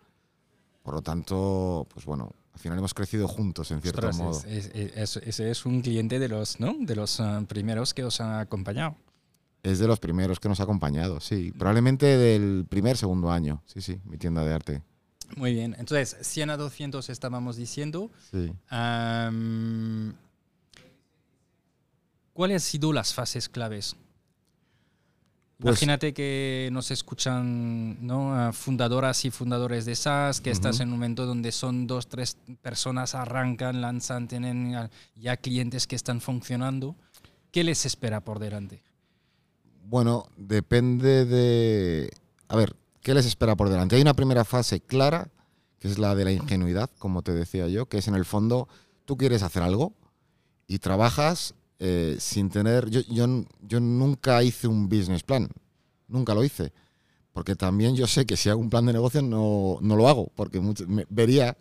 Por 0.84 0.94
lo 0.94 1.02
tanto, 1.02 1.88
pues 1.92 2.06
bueno, 2.06 2.32
al 2.54 2.60
final 2.60 2.78
hemos 2.78 2.94
crecido 2.94 3.28
juntos, 3.28 3.72
en 3.72 3.82
cierto 3.82 4.08
ostras, 4.08 4.18
modo. 4.18 4.40
es- 4.48 4.70
es- 4.76 4.96
es- 4.96 5.18
ese 5.18 5.50
es 5.50 5.66
un 5.66 5.82
cliente 5.82 6.20
de 6.20 6.28
los, 6.30 6.60
¿no? 6.60 6.76
de 6.80 6.96
los 6.96 7.20
ah, 7.20 7.44
primeros 7.48 7.96
que 7.96 8.04
os 8.04 8.22
han 8.22 8.40
acompañado. 8.42 8.96
Es 9.64 9.80
de 9.80 9.88
los 9.88 10.00
primeros 10.00 10.40
que 10.40 10.50
nos 10.50 10.60
ha 10.60 10.64
acompañado, 10.64 11.20
sí. 11.20 11.52
Probablemente 11.58 12.06
del 12.18 12.66
primer, 12.70 12.96
segundo 12.98 13.32
año. 13.32 13.64
Sí, 13.66 13.82
sí, 13.82 14.00
mi 14.06 14.18
tienda 14.18 14.44
de 14.46 14.54
arte. 14.54 14.82
Muy 15.36 15.54
bien, 15.54 15.76
entonces 15.80 16.16
100 16.22 16.50
a 16.52 16.58
200 16.58 17.10
estábamos 17.10 17.56
diciendo. 17.56 18.12
Sí. 18.32 18.52
¿Cuáles 22.34 22.56
han 22.56 22.60
sido 22.68 22.94
las 22.94 23.14
fases 23.14 23.50
claves? 23.50 23.96
Pues- 25.60 25.82
Imagínate 25.82 26.14
que 26.14 26.70
nos 26.74 26.92
escuchan 26.92 28.06
¿no? 28.06 28.52
fundadoras 28.54 29.24
y 29.24 29.32
fundadores 29.32 29.86
de 29.86 29.96
SaaS, 29.96 30.42
que 30.42 30.50
estás 30.52 30.80
en 30.82 30.90
un 30.90 30.96
momento 30.96 31.26
donde 31.26 31.52
son 31.52 31.88
dos, 31.88 32.08
tres 32.08 32.38
personas, 32.62 33.16
arrancan, 33.16 33.80
lanzan, 33.80 34.28
tienen 34.28 34.90
ya 35.16 35.38
clientes 35.38 35.88
que 35.88 35.96
están 35.96 36.20
funcionando. 36.22 36.96
¿Qué 37.52 37.64
les 37.64 37.86
espera 37.86 38.20
por 38.20 38.40
delante? 38.40 38.84
Bueno, 39.86 40.26
depende 40.36 41.26
de... 41.26 42.10
A 42.50 42.56
ver, 42.56 42.76
¿qué 43.04 43.14
les 43.14 43.26
espera 43.26 43.56
por 43.56 43.70
delante? 43.70 43.96
Hay 43.96 44.02
una 44.02 44.16
primera 44.16 44.44
fase 44.46 44.80
clara, 44.82 45.30
que 45.80 45.88
es 45.88 46.00
la 46.00 46.16
de 46.16 46.26
la 46.26 46.32
ingenuidad, 46.32 46.90
como 46.98 47.22
te 47.22 47.34
decía 47.34 47.68
yo, 47.68 47.86
que 47.88 47.98
es 48.00 48.08
en 48.08 48.16
el 48.16 48.26
fondo, 48.26 48.68
tú 49.06 49.18
quieres 49.18 49.44
hacer 49.44 49.62
algo 49.64 49.94
y 50.68 50.80
trabajas 50.80 51.54
eh, 51.80 52.16
sin 52.20 52.50
tener... 52.50 52.90
Yo, 52.90 53.28
nunca 53.80 54.42
hice 54.44 54.68
un 54.68 54.88
business 54.90 55.24
plan, 55.24 55.50
nunca 56.08 56.34
lo 56.34 56.44
hice, 56.44 56.72
porque 57.34 57.56
también 57.56 57.96
yo 57.96 58.08
sé 58.08 58.26
que 58.26 58.38
si 58.38 58.50
hago 58.50 58.62
un 58.62 58.70
plan 58.70 58.86
de 58.86 58.94
negocio 58.94 59.22
no, 59.22 59.78
no 59.82 59.96
lo 59.96 60.08
hago, 60.08 60.32
porque 60.36 60.60
mucho- 60.60 60.88
me- 60.88 61.06
vería 61.10 61.58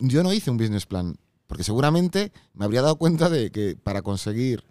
yo 0.00 0.22
no 0.24 0.32
hice 0.32 0.50
un 0.50 0.56
business 0.56 0.86
plan, 0.86 1.16
porque 1.46 1.62
seguramente 1.62 2.32
me 2.54 2.64
habría 2.64 2.82
dado 2.82 2.96
cuenta 2.96 3.28
de 3.28 3.52
que 3.52 3.76
para 3.80 4.02
conseguir 4.02 4.64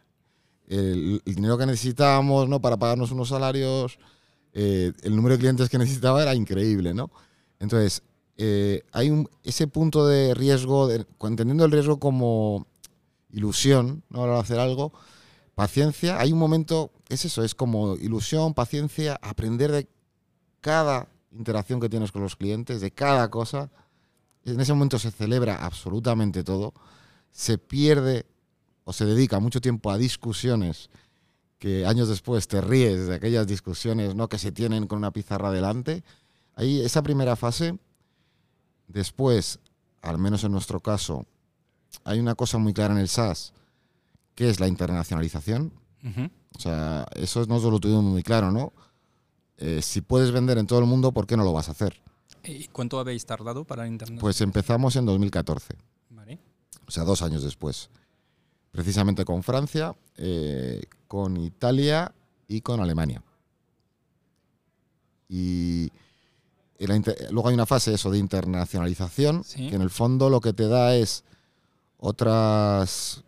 el, 0.67 1.21
el 1.25 1.35
dinero 1.35 1.57
que 1.57 1.65
necesitábamos, 1.65 2.49
¿no? 2.49 2.59
Para 2.59 2.77
pagarnos 2.77 3.11
unos 3.11 3.29
salarios, 3.29 3.99
eh, 4.53 4.91
el 5.03 5.15
número 5.15 5.35
de 5.35 5.39
clientes 5.39 5.69
que 5.69 5.77
necesitaba 5.77 6.21
era 6.21 6.35
increíble, 6.35 6.93
¿no? 6.93 7.09
Entonces, 7.59 8.03
eh, 8.37 8.83
hay 8.91 9.09
un, 9.09 9.29
ese 9.43 9.67
punto 9.67 10.07
de 10.07 10.33
riesgo, 10.33 10.87
de- 10.87 11.05
entendiendo 11.23 11.65
el 11.65 11.71
riesgo 11.71 11.99
como 11.99 12.65
ilusión, 13.31 14.03
¿no? 14.09 14.23
A 14.23 14.27
la 14.27 14.31
hora 14.33 14.35
de 14.35 14.41
hacer 14.41 14.59
algo, 14.59 14.91
paciencia, 15.55 16.19
hay 16.19 16.31
un 16.33 16.39
momento, 16.39 16.91
es 17.09 17.25
eso, 17.25 17.43
es 17.43 17.55
como 17.55 17.95
ilusión, 17.95 18.53
paciencia, 18.53 19.19
aprender 19.21 19.71
de 19.71 19.87
cada 20.59 21.07
interacción 21.31 21.79
que 21.79 21.89
tienes 21.89 22.11
con 22.11 22.21
los 22.23 22.35
clientes, 22.35 22.81
de 22.81 22.91
cada 22.91 23.29
cosa. 23.29 23.69
En 24.45 24.59
ese 24.59 24.73
momento 24.73 24.99
se 24.99 25.11
celebra 25.11 25.63
absolutamente 25.63 26.43
todo, 26.43 26.73
se 27.31 27.57
pierde 27.57 28.25
o 28.83 28.93
se 28.93 29.05
dedica 29.05 29.39
mucho 29.39 29.61
tiempo 29.61 29.91
a 29.91 29.97
discusiones 29.97 30.89
que 31.61 31.85
años 31.85 32.09
después 32.09 32.47
te 32.47 32.59
ríes 32.59 33.05
de 33.05 33.13
aquellas 33.13 33.45
discusiones 33.45 34.15
¿no? 34.15 34.27
que 34.27 34.39
se 34.39 34.51
tienen 34.51 34.87
con 34.87 34.97
una 34.97 35.11
pizarra 35.11 35.51
delante. 35.51 36.03
Ahí, 36.55 36.81
esa 36.81 37.03
primera 37.03 37.35
fase, 37.35 37.77
después, 38.87 39.59
al 40.01 40.17
menos 40.17 40.43
en 40.43 40.53
nuestro 40.53 40.79
caso, 40.79 41.27
hay 42.03 42.19
una 42.19 42.33
cosa 42.33 42.57
muy 42.57 42.73
clara 42.73 42.95
en 42.95 42.99
el 42.99 43.07
SaaS, 43.07 43.53
que 44.33 44.49
es 44.49 44.59
la 44.59 44.67
internacionalización. 44.67 45.71
Ujú. 46.03 46.31
O 46.57 46.59
sea, 46.59 47.05
eso 47.13 47.45
no 47.45 47.59
lo 47.59 47.79
tuvimos 47.79 48.05
muy 48.05 48.23
claro, 48.23 48.51
¿no? 48.51 48.73
Eh, 49.57 49.83
si 49.83 50.01
puedes 50.01 50.31
vender 50.31 50.57
en 50.57 50.65
todo 50.65 50.79
el 50.79 50.87
mundo, 50.87 51.11
¿por 51.11 51.27
qué 51.27 51.37
no 51.37 51.43
lo 51.43 51.53
vas 51.53 51.69
a 51.69 51.73
hacer? 51.73 52.01
¿Y 52.43 52.69
cuánto 52.69 52.97
habéis 52.99 53.27
tardado 53.27 53.65
para 53.65 53.85
internet? 53.87 54.19
Pues 54.19 54.41
empezamos 54.41 54.95
en 54.95 55.05
2014, 55.05 55.75
Vale. 56.09 56.39
o 56.87 56.89
sea, 56.89 57.03
dos 57.03 57.21
años 57.21 57.43
después. 57.43 57.91
Precisamente 58.71 59.25
con 59.25 59.43
Francia, 59.43 59.95
eh, 60.17 60.81
con 61.07 61.37
Italia 61.37 62.13
y 62.47 62.61
con 62.61 62.79
Alemania. 62.79 63.21
Y 65.27 65.91
luego 67.31 67.49
hay 67.49 67.53
una 67.53 67.65
fase 67.65 67.93
eso 67.93 68.09
de 68.11 68.17
internacionalización, 68.17 69.43
Sí. 69.43 69.69
que 69.69 69.75
en 69.75 69.81
el 69.81 69.89
fondo 69.89 70.29
lo 70.29 70.41
que 70.41 70.53
te 70.53 70.67
da 70.67 70.95
es 70.95 71.23
otras, 71.97 73.23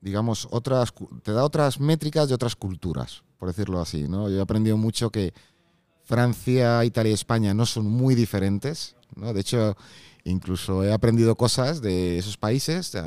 digamos, 0.00 0.48
otras, 0.50 0.92
te 1.22 1.32
da 1.32 1.44
otras 1.44 1.78
métricas 1.80 2.28
de 2.28 2.34
otras 2.34 2.56
culturas, 2.56 3.22
por 3.38 3.48
decirlo 3.48 3.80
así, 3.80 4.08
¿no? 4.08 4.28
Yo 4.30 4.38
he 4.38 4.40
aprendido 4.40 4.76
mucho 4.76 5.10
que 5.10 5.32
Francia, 6.04 6.84
Italia 6.84 7.10
y 7.10 7.14
España 7.14 7.52
no 7.54 7.66
son 7.66 7.86
muy 7.86 8.14
diferentes, 8.14 8.96
¿no? 9.14 9.32
De 9.32 9.40
hecho, 9.40 9.76
incluso 10.24 10.84
he 10.84 10.92
aprendido 10.92 11.36
cosas 11.36 11.80
de 11.82 12.18
esos 12.18 12.36
países 12.36 12.94
eh, 12.94 13.02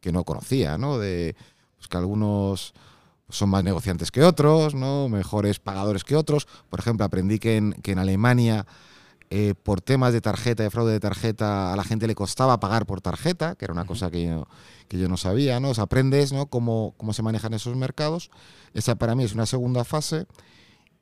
que 0.00 0.12
no 0.12 0.24
conocía, 0.24 0.78
¿no? 0.78 0.98
De 0.98 1.36
pues, 1.76 1.88
que 1.88 1.96
algunos 1.96 2.74
son 3.28 3.50
más 3.50 3.64
negociantes 3.64 4.10
que 4.10 4.22
otros, 4.22 4.74
¿no? 4.74 5.08
Mejores 5.08 5.58
pagadores 5.58 6.04
que 6.04 6.16
otros. 6.16 6.46
Por 6.68 6.80
ejemplo, 6.80 7.04
aprendí 7.04 7.38
que 7.38 7.56
en, 7.56 7.72
que 7.72 7.92
en 7.92 7.98
Alemania, 7.98 8.66
eh, 9.30 9.54
por 9.60 9.80
temas 9.80 10.12
de 10.12 10.20
tarjeta, 10.20 10.62
de 10.62 10.70
fraude 10.70 10.92
de 10.92 11.00
tarjeta, 11.00 11.72
a 11.72 11.76
la 11.76 11.84
gente 11.84 12.06
le 12.06 12.14
costaba 12.14 12.60
pagar 12.60 12.86
por 12.86 13.00
tarjeta, 13.00 13.56
que 13.56 13.64
era 13.64 13.72
una 13.72 13.84
cosa 13.84 14.10
que 14.10 14.26
yo, 14.26 14.46
que 14.88 14.98
yo 14.98 15.08
no 15.08 15.16
sabía, 15.16 15.58
¿no? 15.58 15.70
O 15.70 15.74
sea, 15.74 15.84
aprendes, 15.84 16.32
¿no? 16.32 16.46
Cómo, 16.46 16.94
cómo 16.96 17.12
se 17.12 17.22
manejan 17.22 17.54
esos 17.54 17.76
mercados. 17.76 18.30
Esa 18.74 18.94
para 18.94 19.14
mí 19.14 19.24
es 19.24 19.34
una 19.34 19.46
segunda 19.46 19.84
fase. 19.84 20.26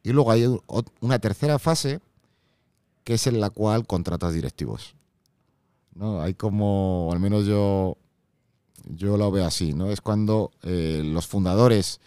Y 0.03 0.13
luego 0.13 0.31
hay 0.31 0.47
una 1.01 1.19
tercera 1.19 1.59
fase, 1.59 2.01
que 3.05 3.15
es 3.15 3.27
en 3.27 3.41
la 3.41 3.51
cual 3.51 3.87
contratas 3.87 4.35
directivos. 4.35 4.95
¿No? 5.95 6.21
Hay 6.21 6.35
como, 6.35 7.11
al 7.13 7.21
menos 7.21 7.47
yo, 7.47 7.97
yo 8.85 9.17
lo 9.17 9.31
veo 9.31 9.47
así, 9.47 9.73
¿no? 9.73 9.91
Es 9.91 10.01
cuando 10.01 10.51
eh, 10.63 11.03
los 11.05 11.27
fundadores 11.27 12.01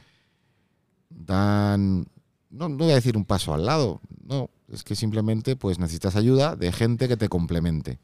dan, 1.10 2.08
no, 2.50 2.69
no 2.69 2.78
voy 2.78 2.91
a 2.91 2.95
decir 2.95 3.17
un 3.17 3.26
paso 3.26 3.54
al 3.54 3.65
lado, 3.65 4.02
no, 4.23 4.50
es 4.71 4.84
que 4.84 4.95
simplemente 4.95 5.56
pues 5.56 5.80
necesitas 5.80 6.15
ayuda 6.15 6.56
de 6.56 6.71
gente 6.71 7.08
que 7.08 7.17
te 7.17 7.30
complemente. 7.30 8.00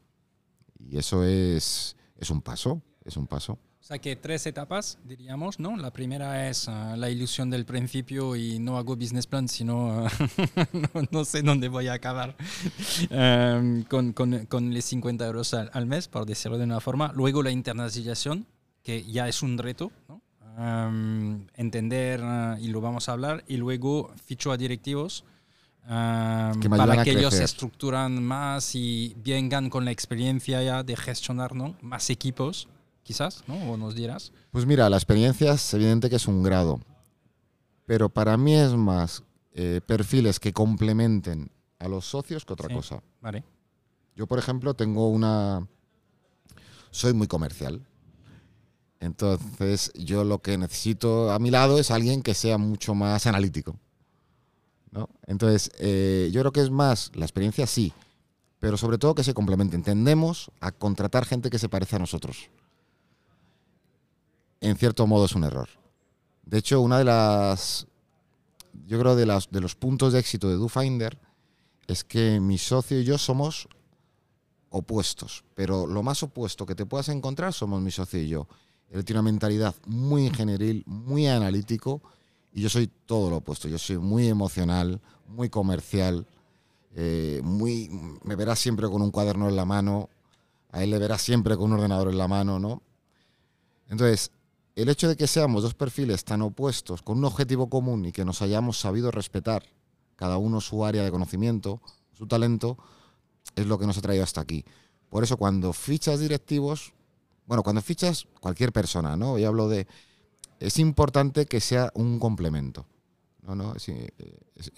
Y 0.78 0.98
eso 0.98 1.24
es, 1.24 1.96
es 2.16 2.30
un 2.30 2.40
paso, 2.40 2.82
es 3.04 3.16
un 3.16 3.26
paso. 3.26 3.58
O 3.84 3.86
sea 3.86 3.98
que 3.98 4.16
tres 4.16 4.46
etapas, 4.46 4.96
diríamos, 5.04 5.60
¿no? 5.60 5.76
La 5.76 5.92
primera 5.92 6.48
es 6.48 6.70
ah, 6.70 6.96
la 6.96 7.10
ilusión 7.10 7.50
del 7.50 7.66
principio 7.66 8.34
y 8.34 8.58
no 8.58 8.78
hago 8.78 8.96
business 8.96 9.26
plan, 9.26 9.46
sino 9.46 10.06
ah, 10.06 10.10
no, 10.72 11.02
no 11.10 11.24
sé 11.26 11.42
dónde 11.42 11.68
voy 11.68 11.88
a 11.88 11.92
acabar 11.92 12.34
Em, 13.10 13.82
con, 13.82 14.14
con, 14.14 14.46
con 14.46 14.72
los 14.72 14.84
50 14.86 15.26
euros 15.26 15.52
al, 15.52 15.70
al 15.74 15.84
mes, 15.84 16.08
por 16.08 16.24
decirlo 16.24 16.56
de 16.56 16.64
una 16.64 16.80
forma. 16.80 17.12
Luego 17.14 17.42
la 17.42 17.50
internacionalización, 17.50 18.46
que 18.82 19.04
ya 19.04 19.28
es 19.28 19.42
un 19.42 19.58
reto, 19.58 19.92
¿no? 20.08 20.22
Em, 20.56 21.46
entender, 21.54 22.22
ah, 22.24 22.56
y 22.58 22.68
lo 22.68 22.80
vamos 22.80 23.10
a 23.10 23.12
hablar, 23.12 23.44
y 23.48 23.58
luego 23.58 24.14
ficho 24.24 24.50
a 24.50 24.56
directivos. 24.56 25.26
em, 25.86 26.58
Que 26.58 26.70
para 26.70 27.04
que 27.04 27.10
ellos 27.10 27.34
se 27.34 27.44
estructuran 27.44 28.24
más 28.24 28.74
y 28.76 29.14
vengan 29.22 29.68
con 29.68 29.84
la 29.84 29.90
experiencia 29.90 30.62
ya 30.62 30.82
de 30.82 30.96
gestionar 30.96 31.54
¿no? 31.54 31.76
más 31.82 32.08
equipos, 32.08 32.66
quizás, 33.04 33.44
¿no? 33.46 33.54
O 33.70 33.76
nos 33.76 33.94
dirás. 33.94 34.32
Pues 34.50 34.66
mira, 34.66 34.90
la 34.90 34.96
experiencia 34.96 35.52
es 35.52 35.72
evidente 35.74 36.10
que 36.10 36.16
es 36.16 36.26
un 36.26 36.42
grado, 36.42 36.80
pero 37.86 38.08
para 38.08 38.36
mí 38.36 38.54
es 38.54 38.72
más 38.74 39.22
eh, 39.52 39.80
perfiles 39.86 40.40
que 40.40 40.52
complementen 40.52 41.50
a 41.78 41.86
los 41.86 42.04
socios 42.06 42.44
que 42.44 42.52
otra 42.54 42.68
Sí. 42.68 42.74
cosa. 42.74 43.02
Vale. 43.20 43.44
Yo, 44.16 44.26
por 44.26 44.38
ejemplo, 44.40 44.74
tengo 44.74 45.08
una... 45.08 45.68
Soy 46.90 47.12
muy 47.12 47.26
comercial. 47.28 47.86
Entonces, 49.00 49.92
yo 49.94 50.24
lo 50.24 50.40
que 50.40 50.56
necesito 50.56 51.30
a 51.30 51.38
mi 51.38 51.50
lado 51.50 51.78
es 51.78 51.90
alguien 51.90 52.22
que 52.22 52.34
sea 52.34 52.58
mucho 52.58 52.94
más 52.94 53.26
analítico. 53.26 53.76
¿no? 54.90 55.08
Entonces, 55.26 55.70
eh, 55.78 56.30
yo 56.32 56.40
creo 56.40 56.52
que 56.52 56.60
es 56.60 56.70
más, 56.70 57.10
la 57.14 57.24
experiencia 57.24 57.66
sí, 57.66 57.92
pero 58.60 58.76
sobre 58.76 58.96
todo 58.96 59.14
que 59.14 59.24
se 59.24 59.34
complementen. 59.34 59.82
Tendemos 59.82 60.50
a 60.60 60.70
contratar 60.72 61.26
gente 61.26 61.50
que 61.50 61.58
se 61.58 61.68
parece 61.68 61.96
a 61.96 61.98
nosotros. 61.98 62.48
En 64.64 64.78
cierto 64.78 65.06
modo 65.06 65.26
es 65.26 65.34
un 65.34 65.44
error. 65.44 65.68
De 66.42 66.56
hecho, 66.56 66.80
una 66.80 66.96
de 66.96 67.04
las... 67.04 67.86
Yo 68.86 68.98
creo 68.98 69.14
de, 69.14 69.26
las, 69.26 69.50
de 69.50 69.60
los 69.60 69.74
puntos 69.74 70.14
de 70.14 70.18
éxito 70.18 70.48
de 70.48 70.56
DoFinder 70.56 71.18
es 71.86 72.02
que 72.02 72.40
mi 72.40 72.56
socio 72.56 72.98
y 72.98 73.04
yo 73.04 73.18
somos 73.18 73.68
opuestos, 74.70 75.44
pero 75.54 75.86
lo 75.86 76.02
más 76.02 76.22
opuesto 76.22 76.64
que 76.64 76.74
te 76.74 76.86
puedas 76.86 77.10
encontrar 77.10 77.52
somos 77.52 77.82
mi 77.82 77.90
socio 77.90 78.20
y 78.20 78.28
yo. 78.28 78.48
Él 78.90 79.04
tiene 79.04 79.20
una 79.20 79.30
mentalidad 79.30 79.74
muy 79.86 80.26
ingenieril, 80.26 80.82
muy 80.86 81.26
analítico, 81.26 82.00
y 82.50 82.62
yo 82.62 82.70
soy 82.70 82.90
todo 83.04 83.28
lo 83.28 83.36
opuesto. 83.36 83.68
Yo 83.68 83.78
soy 83.78 83.98
muy 83.98 84.28
emocional, 84.28 84.98
muy 85.28 85.50
comercial, 85.50 86.26
eh, 86.94 87.42
muy, 87.44 87.90
me 88.24 88.34
verás 88.34 88.60
siempre 88.60 88.88
con 88.88 89.02
un 89.02 89.10
cuaderno 89.10 89.46
en 89.46 89.56
la 89.56 89.66
mano, 89.66 90.08
a 90.72 90.82
él 90.82 90.90
le 90.90 90.98
verás 90.98 91.20
siempre 91.20 91.54
con 91.54 91.66
un 91.66 91.74
ordenador 91.74 92.08
en 92.08 92.16
la 92.16 92.28
mano, 92.28 92.58
¿no? 92.58 92.80
Entonces, 93.88 94.30
el 94.76 94.88
hecho 94.88 95.08
de 95.08 95.16
que 95.16 95.26
seamos 95.26 95.62
dos 95.62 95.74
perfiles 95.74 96.24
tan 96.24 96.42
opuestos, 96.42 97.02
con 97.02 97.18
un 97.18 97.24
objetivo 97.24 97.68
común 97.68 98.06
y 98.06 98.12
que 98.12 98.24
nos 98.24 98.42
hayamos 98.42 98.78
sabido 98.78 99.10
respetar 99.10 99.64
cada 100.16 100.36
uno 100.38 100.60
su 100.60 100.84
área 100.84 101.02
de 101.04 101.10
conocimiento, 101.10 101.80
su 102.12 102.26
talento, 102.26 102.76
es 103.56 103.66
lo 103.66 103.78
que 103.78 103.86
nos 103.86 103.98
ha 103.98 104.02
traído 104.02 104.24
hasta 104.24 104.40
aquí. 104.40 104.64
Por 105.10 105.22
eso 105.22 105.36
cuando 105.36 105.72
fichas 105.72 106.18
directivos, 106.20 106.92
bueno, 107.46 107.62
cuando 107.62 107.82
fichas 107.82 108.26
cualquier 108.40 108.72
persona, 108.72 109.16
¿no? 109.16 109.38
Yo 109.38 109.48
hablo 109.48 109.68
de, 109.68 109.86
es 110.60 110.78
importante 110.78 111.46
que 111.46 111.60
sea 111.60 111.90
un 111.94 112.18
complemento, 112.18 112.86
¿no? 113.42 113.54
no 113.54 113.74
es, 113.74 113.88
eh, 113.90 114.08
es- 114.56 114.72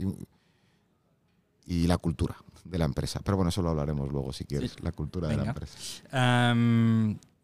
y 1.67 1.87
la 1.87 1.99
cultura 1.99 2.37
de 2.65 2.79
la 2.79 2.85
empresa. 2.85 3.21
Pero 3.25 3.37
bueno, 3.37 3.49
eso 3.51 3.63
lo 3.63 3.71
hablaremos 3.71 4.11
luego 4.11 4.33
si 4.33 4.45
quieres, 4.45 4.81
la 4.83 4.93
cultura 4.93 5.29
de 5.29 5.37
la 5.37 5.43
empresa. 5.51 5.79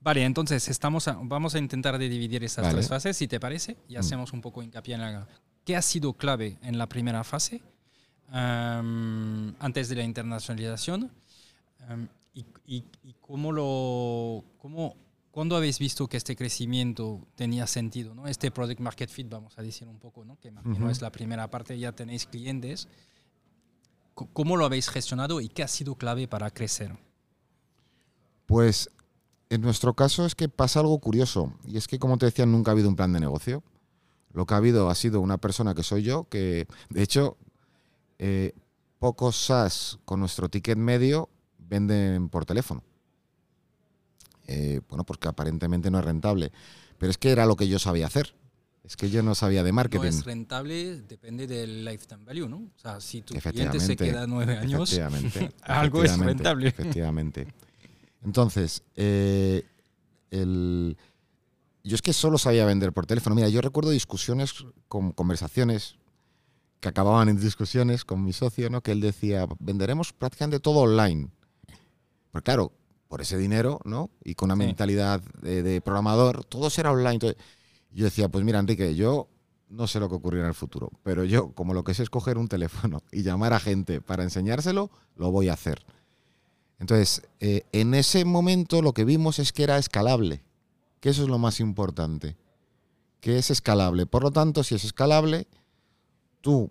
Vale, 0.03 0.25
entonces 0.25 0.69
estamos 0.69 1.09
a- 1.09 1.19
vamos 1.23 1.55
a 1.55 1.59
intentar 1.59 1.99
de 1.99 2.09
dividir 2.09 2.43
estas 2.45 2.65
Vale. 2.65 2.75
tres 2.77 2.89
fases, 2.89 3.17
si 3.17 3.29
te 3.29 3.39
parece, 3.41 3.77
y 3.89 3.95
Mm. 3.97 3.99
hacemos 3.99 4.33
un 4.33 4.41
poco 4.41 4.63
hincapié 4.63 4.95
en 4.95 5.01
la... 5.01 5.27
¿Qué 5.65 5.77
ha 5.77 5.83
sido 5.83 6.13
clave 6.15 6.59
en 6.63 6.77
la 6.79 6.89
primera 6.89 7.23
fase, 7.25 7.63
am, 8.31 9.55
antes 9.61 9.89
de 9.89 9.95
la 9.97 10.03
internacionalización? 10.03 11.11
Am, 11.89 12.09
y, 12.35 12.45
y- 12.67 12.85
y 13.05 13.15
cómo 13.21 13.53
lo... 13.53 14.45
Cómo, 14.59 14.97
¿Cuándo 15.31 15.57
habéis 15.57 15.79
visto 15.79 16.09
que 16.09 16.19
este 16.19 16.37
crecimiento 16.37 17.27
tenía 17.37 17.67
sentido? 17.67 18.15
¿no? 18.15 18.27
Este 18.29 18.51
Product 18.51 18.81
Market 18.81 19.09
Fit, 19.09 19.31
vamos 19.31 19.59
a 19.59 19.63
decir 19.63 19.89
un 19.89 19.99
poco, 19.99 20.27
¿no? 20.27 20.39
que 20.39 20.49
imagino 20.49 20.77
Ujú. 20.77 20.91
es 20.91 21.01
la 21.01 21.11
primera 21.11 21.49
parte, 21.49 21.79
ya 21.79 21.93
tenéis 21.93 22.27
clientes. 22.27 22.87
¿Cómo 24.15 24.59
lo 24.59 24.67
habéis 24.67 24.91
gestionado 24.91 25.41
y 25.41 25.49
qué 25.49 25.63
ha 25.63 25.69
sido 25.69 25.95
clave 25.95 26.29
para 26.29 26.51
crecer? 26.51 26.93
Pues 28.45 28.91
en 29.55 29.61
nuestro 29.61 29.95
caso 29.95 30.25
es 30.25 30.35
que 30.35 30.49
pasa 30.49 30.81
algo 30.81 30.99
curioso, 30.99 31.53
y 31.67 31.77
es 31.77 31.87
que 31.87 31.99
como 31.99 32.17
te 32.17 32.27
decía, 32.27 32.47
nunca 32.47 32.71
ha 32.71 32.73
habido 32.73 32.89
un 32.89 32.97
plan 32.97 33.13
de 33.13 33.21
negocio. 33.21 33.63
Lo 34.33 34.47
que 34.47 34.55
ha 34.55 34.57
habido 34.57 34.89
ha 34.89 34.95
sido 34.95 35.21
una 35.21 35.37
persona 35.37 35.75
que 35.75 35.83
soy 35.83 36.03
yo, 36.03 36.25
que 36.31 36.67
de 36.89 37.03
hecho 37.03 37.37
eh, 38.19 38.55
pocos 38.99 39.37
SaaS 39.37 39.99
con 40.07 40.21
nuestro 40.21 40.49
ticket 40.49 40.79
medio 40.79 41.29
venden 41.59 42.29
por 42.31 42.45
teléfono. 42.47 42.83
eh, 44.47 44.81
bueno, 44.89 45.05
porque 45.05 45.29
aparentemente 45.29 45.91
no 45.91 45.99
es 45.99 46.05
rentable. 46.05 46.51
Pero 46.99 47.11
es 47.11 47.19
que 47.19 47.31
era 47.31 47.47
lo 47.47 47.57
que 47.57 47.69
yo 47.69 47.79
sabía 47.79 48.07
hacer. 48.07 48.35
Es 48.85 48.97
que 48.97 49.11
yo 49.11 49.23
no 49.23 49.35
sabía 49.35 49.63
de 49.63 49.73
marketing. 49.73 50.03
No 50.03 50.09
es 50.09 50.25
rentable, 50.25 51.03
depende 51.03 51.47
del 51.47 51.85
lifetime 51.85 52.25
value, 52.25 52.49
¿no? 52.49 52.57
O 52.57 52.79
sea, 52.79 53.01
si 53.01 53.23
tu 53.23 53.35
cliente 53.35 53.81
se 53.81 53.97
queda 53.97 54.27
nueve 54.27 54.57
años, 54.57 54.99
algo 55.63 56.03
es 56.05 56.19
rentable. 56.19 56.69
Efectivamente. 56.69 57.47
Entonces, 58.25 58.83
eh, 58.97 59.65
el, 60.31 60.97
yo 61.85 61.95
es 61.95 62.03
que 62.03 62.13
solo 62.13 62.39
sabía 62.39 62.65
vender 62.65 62.93
por 62.93 63.07
teléfono. 63.07 63.35
Mira, 63.35 63.49
yo 63.49 63.61
recuerdo 63.61 63.91
discusiones, 63.91 64.65
con 64.89 65.13
conversaciones 65.13 65.97
que 66.81 66.89
acababan 66.89 67.29
en 67.29 67.41
discusiones 67.41 68.05
con 68.05 68.25
mi 68.25 68.33
socio, 68.33 68.69
¿no? 68.71 68.83
Que 68.83 68.93
él 68.93 69.01
decía, 69.01 69.47
venderemos 69.59 70.13
prácticamente 70.13 70.61
todo 70.61 70.81
online. 70.81 71.29
Pues 72.31 72.43
claro, 72.43 72.73
por 73.09 73.21
ese 73.21 73.37
dinero, 73.37 73.81
¿no? 73.85 74.11
Y 74.25 74.35
con 74.35 74.49
una 74.49 74.57
mentalidad 74.57 75.21
de, 75.43 75.81
programador, 75.81 76.45
todo 76.45 76.71
será 76.71 76.93
online. 76.93 77.19
yo 77.91 78.05
decía, 78.05 78.29
pues 78.29 78.45
mira, 78.45 78.59
Enrique, 78.59 78.95
yo 78.95 79.29
no 79.69 79.87
sé 79.87 80.01
lo 80.01 80.09
que 80.09 80.15
ocurrirá 80.15 80.45
en 80.45 80.49
el 80.49 80.55
futuro, 80.55 80.91
pero 81.03 81.25
yo, 81.25 81.53
como 81.53 81.75
lo 81.75 81.85
que 81.85 81.95
sé 81.95 82.03
es 82.03 82.11
coger 82.11 82.39
un 82.39 82.49
teléfono 82.49 83.03
y 83.13 83.23
llamar 83.23 83.53
a 83.53 83.61
gente 83.61 84.01
para 84.01 84.23
enseñárselo, 84.23 84.91
lo 85.17 85.31
voy 85.31 85.49
a 85.49 85.55
hacer. 85.55 85.85
Entonces, 86.79 87.23
eh, 87.41 87.63
en 87.73 87.95
ese 87.95 88.25
momento 88.25 88.83
lo 88.83 88.93
que 88.93 89.05
vimos 89.05 89.39
es 89.39 89.53
que 89.53 89.63
era 89.63 89.79
escalable, 89.79 90.43
que 91.01 91.11
eso 91.11 91.23
es 91.23 91.29
lo 91.29 91.39
más 91.39 91.61
importante, 91.61 92.37
que 93.21 93.39
es 93.39 93.51
escalable. 93.51 94.07
Por 94.07 94.25
lo 94.25 94.31
tanto, 94.31 94.65
si 94.65 94.75
es 94.75 94.85
escalable, 94.85 95.47
tú 96.41 96.71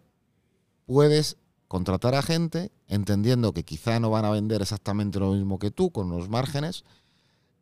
puedes 0.85 1.37
contratar 1.67 2.15
a 2.15 2.21
gente 2.21 2.71
entendiendo 2.87 3.53
que 3.53 3.63
quizá 3.63 3.99
no 4.01 4.09
van 4.09 4.25
a 4.25 4.31
vender 4.31 4.61
exactamente 4.61 5.19
lo 5.19 5.31
mismo 5.31 5.57
que 5.57 5.71
tú 5.71 5.91
con 5.91 6.09
los 6.09 6.27
márgenes, 6.27 6.83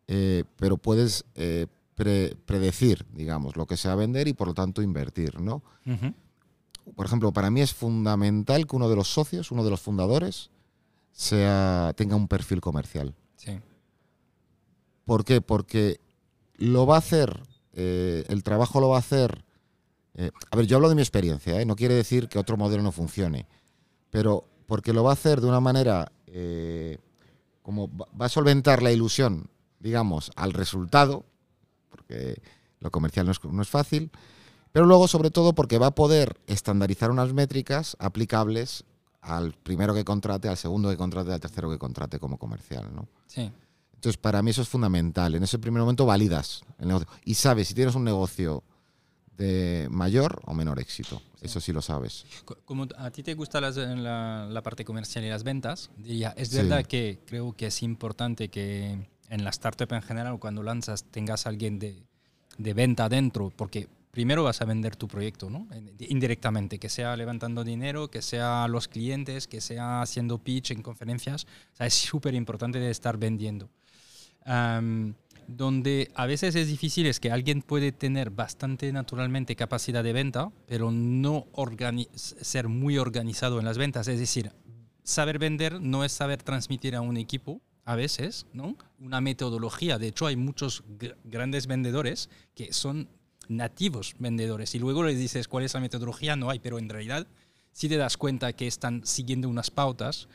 eh, 0.08 0.44
pero 0.58 0.78
puedes 0.78 1.26
eh, 1.36 1.68
predecir, 1.94 3.06
digamos, 3.14 3.56
lo 3.56 3.68
que 3.68 3.78
se 3.78 3.88
va 3.88 3.94
a 3.94 3.98
vender 3.98 4.28
y 4.28 4.34
por 4.34 4.48
lo 4.48 4.54
tanto 4.56 4.82
invertir, 4.82 5.40
¿no? 5.40 5.62
Por 6.96 7.06
ejemplo, 7.06 7.32
para 7.32 7.52
mí 7.52 7.62
es 7.62 7.74
fundamental 7.74 8.66
que 8.66 8.76
uno 8.76 8.90
de 8.90 8.96
los 8.96 9.10
socios, 9.10 9.52
uno 9.52 9.64
de 9.64 9.70
los 9.70 9.82
fundadores, 9.82 10.50
sea, 11.22 11.94
tenga 11.96 12.16
un 12.16 12.28
perfil 12.28 12.62
comercial. 12.62 13.14
Sí. 13.36 13.60
¿Por 15.06 15.26
qué? 15.26 15.42
Porque 15.42 16.00
lo 16.56 16.86
va 16.86 16.96
a 16.96 17.00
hacer, 17.00 17.42
eh, 17.74 18.26
el 18.30 18.44
trabajo 18.44 18.80
lo 18.80 18.90
va 18.90 18.98
a 18.98 19.00
hacer 19.00 19.44
eh, 20.16 20.32
a 20.52 20.56
ver, 20.58 20.66
yo 20.66 20.76
hablo 20.76 20.90
de 20.90 20.96
mi 20.96 21.02
experiencia, 21.02 21.62
¿eh? 21.62 21.66
no 21.66 21.78
quiere 21.78 21.94
decir 21.94 22.28
que 22.28 22.40
otro 22.40 22.58
modelo 22.58 22.84
no 22.84 22.92
funcione, 22.92 23.48
pero 24.10 24.44
porque 24.66 24.92
lo 24.92 25.04
va 25.04 25.12
a 25.12 25.14
hacer 25.14 25.40
de 25.40 25.48
una 25.48 25.62
manera 25.62 26.12
como 27.62 27.90
va 27.90 28.26
a 28.26 28.30
solventar 28.30 28.84
la 28.84 28.92
ilusión, 28.92 29.50
digamos, 29.80 30.32
al 30.36 30.54
resultado, 30.54 31.26
porque 31.90 32.42
lo 32.80 32.92
comercial 32.92 33.26
no 33.26 33.32
es, 33.32 33.44
no 33.44 33.62
es 33.62 33.70
fácil, 33.70 34.12
pero 34.72 34.86
luego 34.86 35.08
sobre 35.08 35.32
todo 35.32 35.54
porque 35.54 35.78
va 35.78 35.88
a 35.88 35.96
poder 35.96 36.40
estandarizar 36.48 37.12
unas 37.12 37.34
métricas 37.34 37.96
aplicables 38.00 38.84
al 39.22 39.54
primero 39.54 39.94
que 39.94 40.04
contrate, 40.04 40.48
al 40.48 40.58
segundo 40.58 40.90
que 40.90 40.98
contrate, 40.98 41.34
al 41.34 41.40
tercero 41.40 41.70
que 41.70 41.78
contrate 41.78 42.20
como 42.20 42.38
comercial, 42.38 42.90
¿no? 42.94 43.08
Sí. 43.28 43.52
Entonces, 43.94 44.18
para 44.18 44.42
mí 44.42 44.52
eso 44.52 44.62
es 44.62 44.70
fundamental. 44.70 45.36
En 45.36 45.44
ese 45.44 45.60
primer 45.60 45.82
momento 45.82 46.06
validas 46.06 46.62
el 46.80 46.88
negocio. 46.88 47.10
Y 47.26 47.34
sabes, 47.34 47.68
si 47.68 47.74
tienes 47.74 47.96
un 47.96 48.06
negocio 48.06 48.64
de 49.40 49.88
mayor 49.90 50.42
o 50.46 50.54
menor 50.54 50.80
éxito. 50.80 51.22
Eso 51.42 51.62
sí 51.62 51.72
lo 51.72 51.82
sabes. 51.82 52.26
Como 52.66 52.88
a 52.98 53.10
ti 53.10 53.24
te 53.24 53.34
gusta 53.34 53.62
la, 53.62 54.62
parte 54.62 54.84
comercial 54.84 55.24
y 55.24 55.30
las 55.30 55.44
ventas, 55.44 55.90
diría, 55.98 56.34
es 56.38 56.54
verdad 56.54 56.86
que 56.86 57.20
creo 57.26 57.54
que 57.54 57.68
es 57.68 57.82
importante 57.82 58.50
que 58.50 59.08
en 59.30 59.44
la 59.44 59.50
startup 59.50 59.92
en 59.94 60.02
general, 60.02 60.40
cuando 60.40 60.62
lanzas, 60.62 61.06
tengas 61.06 61.48
alguien 61.48 61.80
de, 61.80 62.04
de 62.58 62.74
venta 62.74 63.08
dentro, 63.08 63.52
porque 63.56 63.88
primero 64.12 64.44
vas 64.44 64.62
a 64.62 64.66
vender 64.66 64.96
tu 64.96 65.08
proyecto, 65.08 65.50
¿no? 65.50 65.68
Indirectamente, 66.00 66.80
que 66.80 66.90
sea 66.90 67.16
levantando 67.16 67.64
dinero, 67.64 68.10
que 68.10 68.22
sea 68.22 68.68
los 68.68 68.88
clientes, 68.88 69.48
que 69.48 69.62
sea 69.62 70.02
haciendo 70.02 70.38
pitch 70.38 70.72
en 70.72 70.82
conferencias. 70.82 71.48
Es 71.80 71.94
súper 71.94 72.34
importante 72.34 72.90
estar 72.90 73.18
vendiendo 73.18 73.70
donde 75.50 76.12
a 76.14 76.28
veces 76.28 76.54
es 76.56 76.68
difícil 76.68 77.08
es 77.08 77.20
que 77.20 77.32
alguien 77.32 77.64
puede 77.64 77.92
tener 77.92 78.30
bastante 78.30 78.92
naturalmente 78.92 79.56
capacidad 79.56 80.04
de 80.04 80.14
venta, 80.14 80.52
pero 80.68 80.92
no 80.92 81.48
ser 82.16 82.68
muy 82.68 83.00
organizado 83.00 83.60
en 83.60 83.66
las 83.66 83.78
ventas. 83.78 84.08
Es 84.08 84.20
decir, 84.20 84.52
saber 85.04 85.40
vender 85.40 85.82
no 85.82 86.06
es 86.06 86.12
saber 86.12 86.44
transmitir 86.44 86.96
a 86.96 87.02
un 87.02 87.18
equipo 87.18 87.62
a 87.84 87.96
veces, 87.96 88.46
¿no? 88.54 88.76
Una 89.00 89.22
metodología. 89.22 89.98
De 89.98 90.10
hecho, 90.10 90.28
hay 90.28 90.36
muchos 90.36 90.84
grandes 91.24 91.66
vendedores 91.66 92.30
que 92.54 92.72
son 92.72 93.10
nativos 93.50 94.16
vendedores 94.18 94.74
y 94.76 94.80
luego 94.80 95.04
les 95.04 95.18
dices 95.18 95.48
cuál 95.50 95.66
es 95.66 95.74
la 95.74 95.82
metodología, 95.82 96.38
no 96.38 96.50
hay, 96.50 96.60
pero 96.60 96.80
en 96.80 96.88
realidad 96.88 97.28
si 97.74 97.90
te 97.90 97.98
das 97.98 98.16
cuenta 98.16 98.54
que 98.54 98.68
están 98.68 99.06
siguiendo 99.06 99.50
unas 99.50 99.70
pautas 99.70 100.30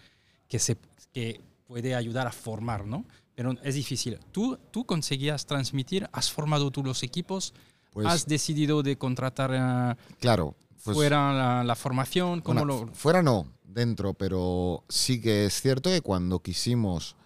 que, 0.48 0.58
se, 0.58 0.76
que 1.12 1.40
puede 1.66 1.94
ayudar 1.94 2.26
a 2.26 2.32
formar, 2.32 2.84
¿no? 2.84 3.04
pero 3.34 3.54
es 3.62 3.74
difícil. 3.74 4.18
¿Tú, 4.32 4.58
tú 4.70 4.84
conseguías 4.84 5.46
transmitir? 5.46 6.08
¿Has 6.12 6.30
formado 6.30 6.70
tú 6.70 6.82
los 6.84 7.02
equipos? 7.02 7.52
Pues 7.92 8.06
¿Has 8.06 8.26
decidido 8.26 8.82
de 8.82 8.96
contratar 8.96 9.50
eh, 9.54 10.14
claro, 10.20 10.56
pues 10.82 10.96
fuera 10.96 11.62
la, 11.64 11.74
formación? 11.74 12.40
¿Cómo 12.40 12.64
lo... 12.64 12.88
Fuera 12.88 13.22
no, 13.22 13.46
dentro, 13.64 14.14
pero 14.14 14.84
sí 14.88 15.20
que 15.20 15.46
es 15.46 15.60
cierto 15.60 15.90
que 15.90 16.00
cuando 16.00 16.40
quisimos 16.40 17.16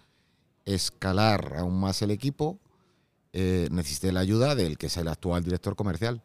escalar 0.64 1.57
aún 1.59 1.80
más 1.80 2.03
el 2.03 2.11
equipo, 2.11 2.59
eh, 3.33 3.68
necesité 3.70 4.12
la 4.12 4.20
ayuda 4.20 4.55
del 4.55 4.79
que 4.79 4.87
es 4.87 4.97
el 4.97 5.09
actual 5.09 5.45
director 5.45 5.76
comercial. 5.76 6.22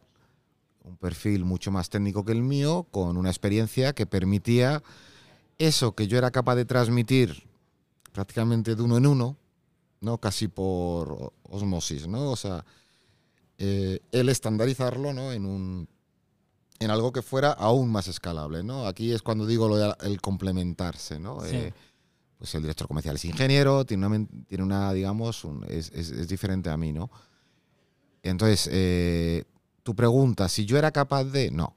Un 0.83 0.97
perfil 0.97 1.45
mucho 1.45 1.71
más 1.71 1.89
técnico 1.89 2.25
que 2.25 2.31
el 2.33 2.41
mío, 2.41 2.87
con 2.91 3.17
una 3.17 3.29
experiencia 3.29 3.93
que 3.93 4.05
permitía 4.05 4.83
eso 5.57 5.95
que 5.95 6.07
yo 6.07 6.17
era 6.17 6.31
capaz 6.31 6.55
de 6.55 6.65
transmitir 6.65 7.43
prácticamente 8.11 8.75
de 8.75 8.81
uno 8.81 8.97
en 8.97 9.07
uno, 9.07 9.37
¿no? 10.01 10.17
Casi 10.17 10.47
por 10.47 11.33
osmosis, 11.43 12.07
¿no? 12.07 12.31
O 12.31 12.35
sea, 12.35 12.65
eh, 13.57 13.99
el 14.11 14.29
estandarizarlo, 14.29 15.13
¿no? 15.13 15.31
En 15.31 15.45
un 15.45 15.87
en 16.79 16.91
algo 16.91 17.13
que 17.13 17.21
fuera 17.21 17.51
aún 17.51 17.89
más 17.89 18.07
escalable, 18.07 18.63
¿no? 18.63 18.87
Aquí 18.87 19.11
es 19.11 19.21
cuando 19.21 19.45
digo 19.45 19.67
lo 19.67 19.77
de 19.77 19.95
el 20.01 20.19
complementarse, 20.19 21.19
¿no? 21.19 21.45
Eh, 21.45 21.73
pues 22.43 22.55
el 22.55 22.63
director 22.63 22.89
comercial 22.89 23.15
es 23.15 23.23
ingeniero, 23.23 23.85
tiene 23.85 24.05
una, 24.05 24.27
tiene 24.49 24.65
una 24.65 24.91
digamos, 24.91 25.47
es, 25.69 26.27
diferente 26.27 26.69
a 26.69 26.75
mí, 26.75 26.91
¿no? 26.91 27.09
Entonces, 28.21 28.67
eh, 28.69 29.45
tu 29.81 29.95
pregunta, 29.95 30.49
si 30.49 30.65
yo 30.65 30.77
era 30.77 30.91
capaz 30.91 31.23
de... 31.23 31.51
No. 31.51 31.73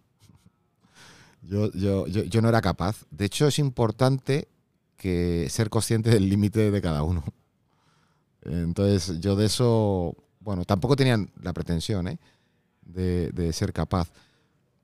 Yo, 1.42 1.70
yo, 1.70 2.08
yo, 2.08 2.24
yo 2.24 2.42
no 2.42 2.48
era 2.48 2.60
capaz. 2.60 3.04
De 3.12 3.26
hecho, 3.26 3.46
es 3.46 3.60
importante 3.60 4.48
que 4.96 5.46
ser 5.50 5.70
consciente 5.70 6.10
del 6.10 6.28
límite 6.28 6.72
de 6.72 6.82
cada 6.82 7.04
uno. 7.04 7.22
Entonces 8.42 9.20
yo 9.20 9.36
de 9.36 9.46
eso, 9.46 10.16
bueno, 10.40 10.64
tampoco 10.64 10.96
tenían 10.96 11.30
la 11.40 11.52
pretensión 11.52 12.08
¿eh? 12.08 12.18
de, 12.82 13.52
ser 13.52 13.72
capaz, 13.72 14.10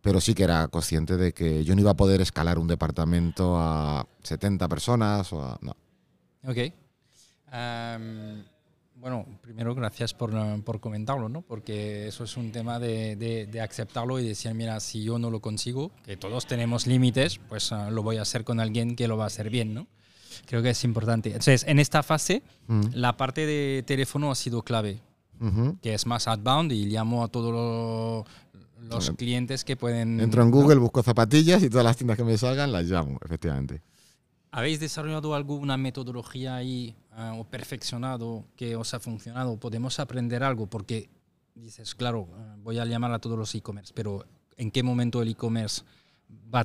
pero 0.02 0.20
sí 0.20 0.34
que 0.34 0.42
era 0.42 0.68
consciente 0.68 1.16
de 1.16 1.32
que 1.32 1.64
yo 1.64 1.74
no 1.74 1.80
iba 1.80 1.92
a 1.92 1.96
poder 1.96 2.20
escalar 2.20 2.58
un 2.58 2.66
departamento 2.66 3.56
a 3.56 4.06
70 4.22 4.68
personas 4.68 5.32
o 5.32 5.42
a... 5.42 5.58
No. 5.62 5.76
Ok. 6.44 6.58
bueno, 8.96 9.24
primero 9.40 9.74
gracias 9.76 10.12
por, 10.12 10.32
por, 10.64 10.80
comentarlo, 10.80 11.28
¿no? 11.28 11.42
Porque 11.42 12.08
eso 12.08 12.24
es 12.24 12.36
un 12.36 12.50
tema 12.50 12.80
de, 12.80 13.14
de, 13.16 13.60
aceptarlo 13.60 14.18
y 14.18 14.26
decir, 14.26 14.52
mira, 14.54 14.80
si 14.80 15.04
yo 15.04 15.20
no 15.20 15.30
lo 15.30 15.40
consigo, 15.40 15.92
que 16.04 16.16
todos 16.16 16.46
tenemos 16.46 16.88
límites, 16.88 17.38
pues 17.48 17.70
ah, 17.70 17.88
lo 17.90 18.02
voy 18.02 18.16
a 18.16 18.22
hacer 18.22 18.42
con 18.42 18.58
alguien 18.58 18.96
que 18.96 19.06
lo 19.06 19.16
va 19.16 19.24
a 19.24 19.28
hacer 19.28 19.50
bien, 19.50 19.72
¿no? 19.72 19.86
Creo 20.46 20.62
que 20.62 20.70
es 20.70 20.82
importante. 20.82 21.28
Entonces, 21.28 21.64
en 21.68 21.78
esta 21.78 22.02
fase, 22.02 22.42
mm. 22.66 22.86
la 22.94 23.16
parte 23.16 23.46
de 23.46 23.84
teléfono 23.86 24.32
ha 24.32 24.34
sido 24.34 24.62
clave, 24.62 25.00
que 25.80 25.94
es 25.94 26.06
más 26.06 26.28
outbound 26.28 26.70
y 26.70 26.86
llamo 26.86 27.24
a 27.24 27.28
todos 27.28 28.24
los, 28.88 29.10
clientes 29.12 29.64
que 29.64 29.76
pueden... 29.76 30.20
Entro 30.20 30.42
en 30.42 30.50
Google, 30.50 30.76
busco 30.76 31.02
zapatillas 31.02 31.62
y 31.62 31.70
todas 31.70 31.84
las 31.84 31.96
tiendas 31.96 32.16
que 32.16 32.24
me 32.24 32.36
salgan 32.36 32.72
las 32.72 32.84
llamo, 32.84 33.18
efectivamente. 33.24 33.82
¿Habéis 34.50 34.80
desarrollado 34.80 35.34
alguna 35.34 35.76
metodología 35.76 36.56
ahí 36.56 36.94
ah, 37.12 37.34
o 37.38 37.44
perfeccionado 37.44 38.44
que 38.54 38.76
os 38.76 38.92
ha 38.92 39.00
funcionado? 39.00 39.56
¿Podemos 39.56 39.98
aprender 39.98 40.42
algo? 40.42 40.66
Porque 40.66 41.08
dices, 41.54 41.94
claro, 41.94 42.28
ah, 42.34 42.56
voy 42.58 42.78
a 42.78 42.84
llamar 42.84 43.12
a 43.12 43.18
todos 43.18 43.38
los 43.38 43.54
e-commerce, 43.54 43.92
pero 43.94 44.26
¿en 44.56 44.70
qué 44.70 44.82
momento 44.82 45.22
el 45.22 45.28
e-commerce 45.28 45.82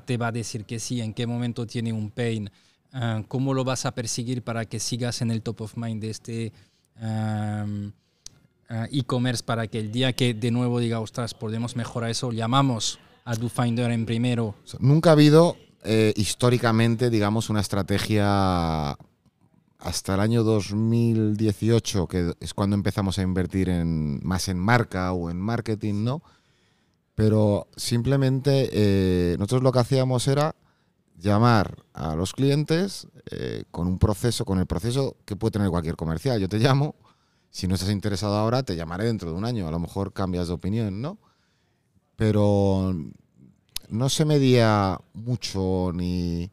te 0.05 0.17
va 0.17 0.27
a 0.27 0.31
decir 0.31 0.65
que 0.65 0.79
sí? 0.79 0.99
¿En 0.99 1.13
qué 1.13 1.25
momento 1.25 1.65
tiene 1.65 1.93
un 1.93 2.11
pain? 2.11 2.49
Ah, 2.91 3.23
¿Cómo 3.27 3.53
lo 3.53 3.63
vas 3.63 3.85
a 3.85 3.95
perseguir 3.95 4.43
para 4.43 4.65
que 4.65 4.79
sigas 4.79 5.21
en 5.21 5.31
el 5.31 5.41
top 5.41 5.61
of 5.61 5.77
mind 5.77 6.01
de 6.01 6.09
este 6.09 6.53
e-commerce 8.91 9.43
para 9.43 9.67
que 9.67 9.79
el 9.79 9.91
día 9.91 10.13
que 10.13 10.33
de 10.33 10.51
nuevo 10.51 10.79
diga, 10.79 10.99
ostras, 10.99 11.33
podemos 11.33 11.75
mejorar 11.75 12.09
eso, 12.09 12.31
llamamos 12.31 12.99
a 13.23 13.35
DoFinder 13.35 13.91
en 13.91 14.05
primero? 14.05 14.55
Nunca 14.79 15.09
ha 15.09 15.13
habido 15.13 15.57
eh, 15.83 16.13
históricamente, 16.15 17.09
digamos, 17.09 17.49
una 17.49 17.61
estrategia 17.61 18.97
hasta 19.79 20.15
el 20.15 20.19
año 20.19 20.43
2018, 20.43 22.07
que 22.07 22.33
es 22.39 22.53
cuando 22.53 22.75
empezamos 22.75 23.19
a 23.19 23.21
invertir 23.21 23.69
en, 23.69 24.19
más 24.25 24.47
en 24.47 24.57
marca 24.57 25.11
o 25.13 25.29
en 25.29 25.39
marketing, 25.39 26.03
¿no? 26.03 26.21
Pero 27.15 27.67
simplemente 27.75 28.69
eh, 28.71 29.35
nosotros 29.39 29.63
lo 29.63 29.71
que 29.71 29.79
hacíamos 29.79 30.27
era 30.27 30.55
llamar 31.17 31.83
a 31.93 32.15
los 32.15 32.33
clientes 32.33 33.07
eh, 33.31 33.63
con 33.71 33.87
un 33.87 33.97
proceso, 33.97 34.45
con 34.45 34.59
el 34.59 34.67
proceso 34.67 35.17
que 35.25 35.35
puede 35.35 35.51
tener 35.51 35.69
cualquier 35.69 35.95
comercial. 35.95 36.39
Yo 36.39 36.49
te 36.49 36.59
llamo, 36.59 36.95
si 37.49 37.67
no 37.67 37.75
estás 37.75 37.89
interesado 37.89 38.35
ahora, 38.35 38.63
te 38.63 38.75
llamaré 38.75 39.05
dentro 39.05 39.31
de 39.31 39.37
un 39.37 39.45
año. 39.45 39.67
A 39.67 39.71
lo 39.71 39.79
mejor 39.79 40.13
cambias 40.13 40.47
de 40.47 40.53
opinión, 40.53 41.01
¿no? 41.01 41.17
Pero 42.15 42.95
no 43.89 44.09
se 44.09 44.25
medía 44.25 44.99
mucho 45.13 45.91
ni... 45.93 46.51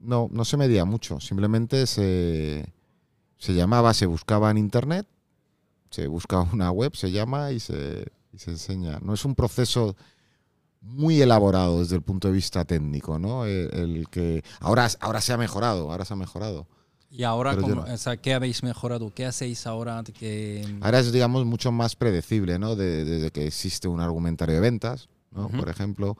No, 0.00 0.28
no 0.30 0.44
se 0.44 0.56
medía 0.56 0.84
mucho. 0.84 1.20
Simplemente 1.20 1.86
se, 1.86 2.72
se 3.38 3.54
llamaba, 3.54 3.94
se 3.94 4.06
buscaba 4.06 4.50
en 4.50 4.58
internet, 4.58 5.06
se 5.90 6.06
buscaba 6.06 6.48
una 6.52 6.70
web, 6.70 6.94
se 6.94 7.10
llama 7.10 7.50
y 7.50 7.60
se, 7.60 8.06
y 8.32 8.38
se 8.38 8.50
enseña. 8.52 9.00
No 9.02 9.14
es 9.14 9.24
un 9.24 9.34
proceso 9.34 9.96
muy 10.80 11.20
elaborado 11.20 11.80
desde 11.80 11.96
el 11.96 12.02
punto 12.02 12.28
de 12.28 12.34
vista 12.34 12.64
técnico, 12.64 13.18
¿no? 13.18 13.44
El, 13.44 13.74
el 13.74 14.08
que 14.08 14.44
ahora, 14.60 14.88
ahora 15.00 15.20
se 15.20 15.32
ha 15.32 15.36
mejorado, 15.36 15.90
ahora 15.90 16.04
se 16.04 16.14
ha 16.14 16.16
mejorado. 16.16 16.66
Y 17.10 17.22
ahora, 17.22 17.52
Pero 17.54 17.66
yo 17.68 17.74
¿cómo- 17.74 17.86
no. 17.86 17.94
o 17.94 17.96
sea, 17.96 18.16
¿qué 18.18 18.34
habéis 18.34 18.62
mejorado? 18.62 19.10
¿Qué 19.14 19.24
hacéis 19.24 19.66
ahora? 19.66 20.02
Que, 20.18 20.66
Ahora 20.82 20.98
es, 21.00 21.10
digamos, 21.10 21.46
mucho 21.46 21.72
más 21.72 21.96
predecible, 21.96 22.58
¿no? 22.58 22.76
De- 22.76 23.04
desde 23.04 23.30
que 23.30 23.46
existe 23.46 23.88
un 23.88 24.00
argumentario 24.00 24.54
de 24.56 24.60
ventas, 24.60 25.08
¿no? 25.30 25.46
Ujú. 25.46 25.56
Por 25.58 25.68
ejemplo, 25.70 26.16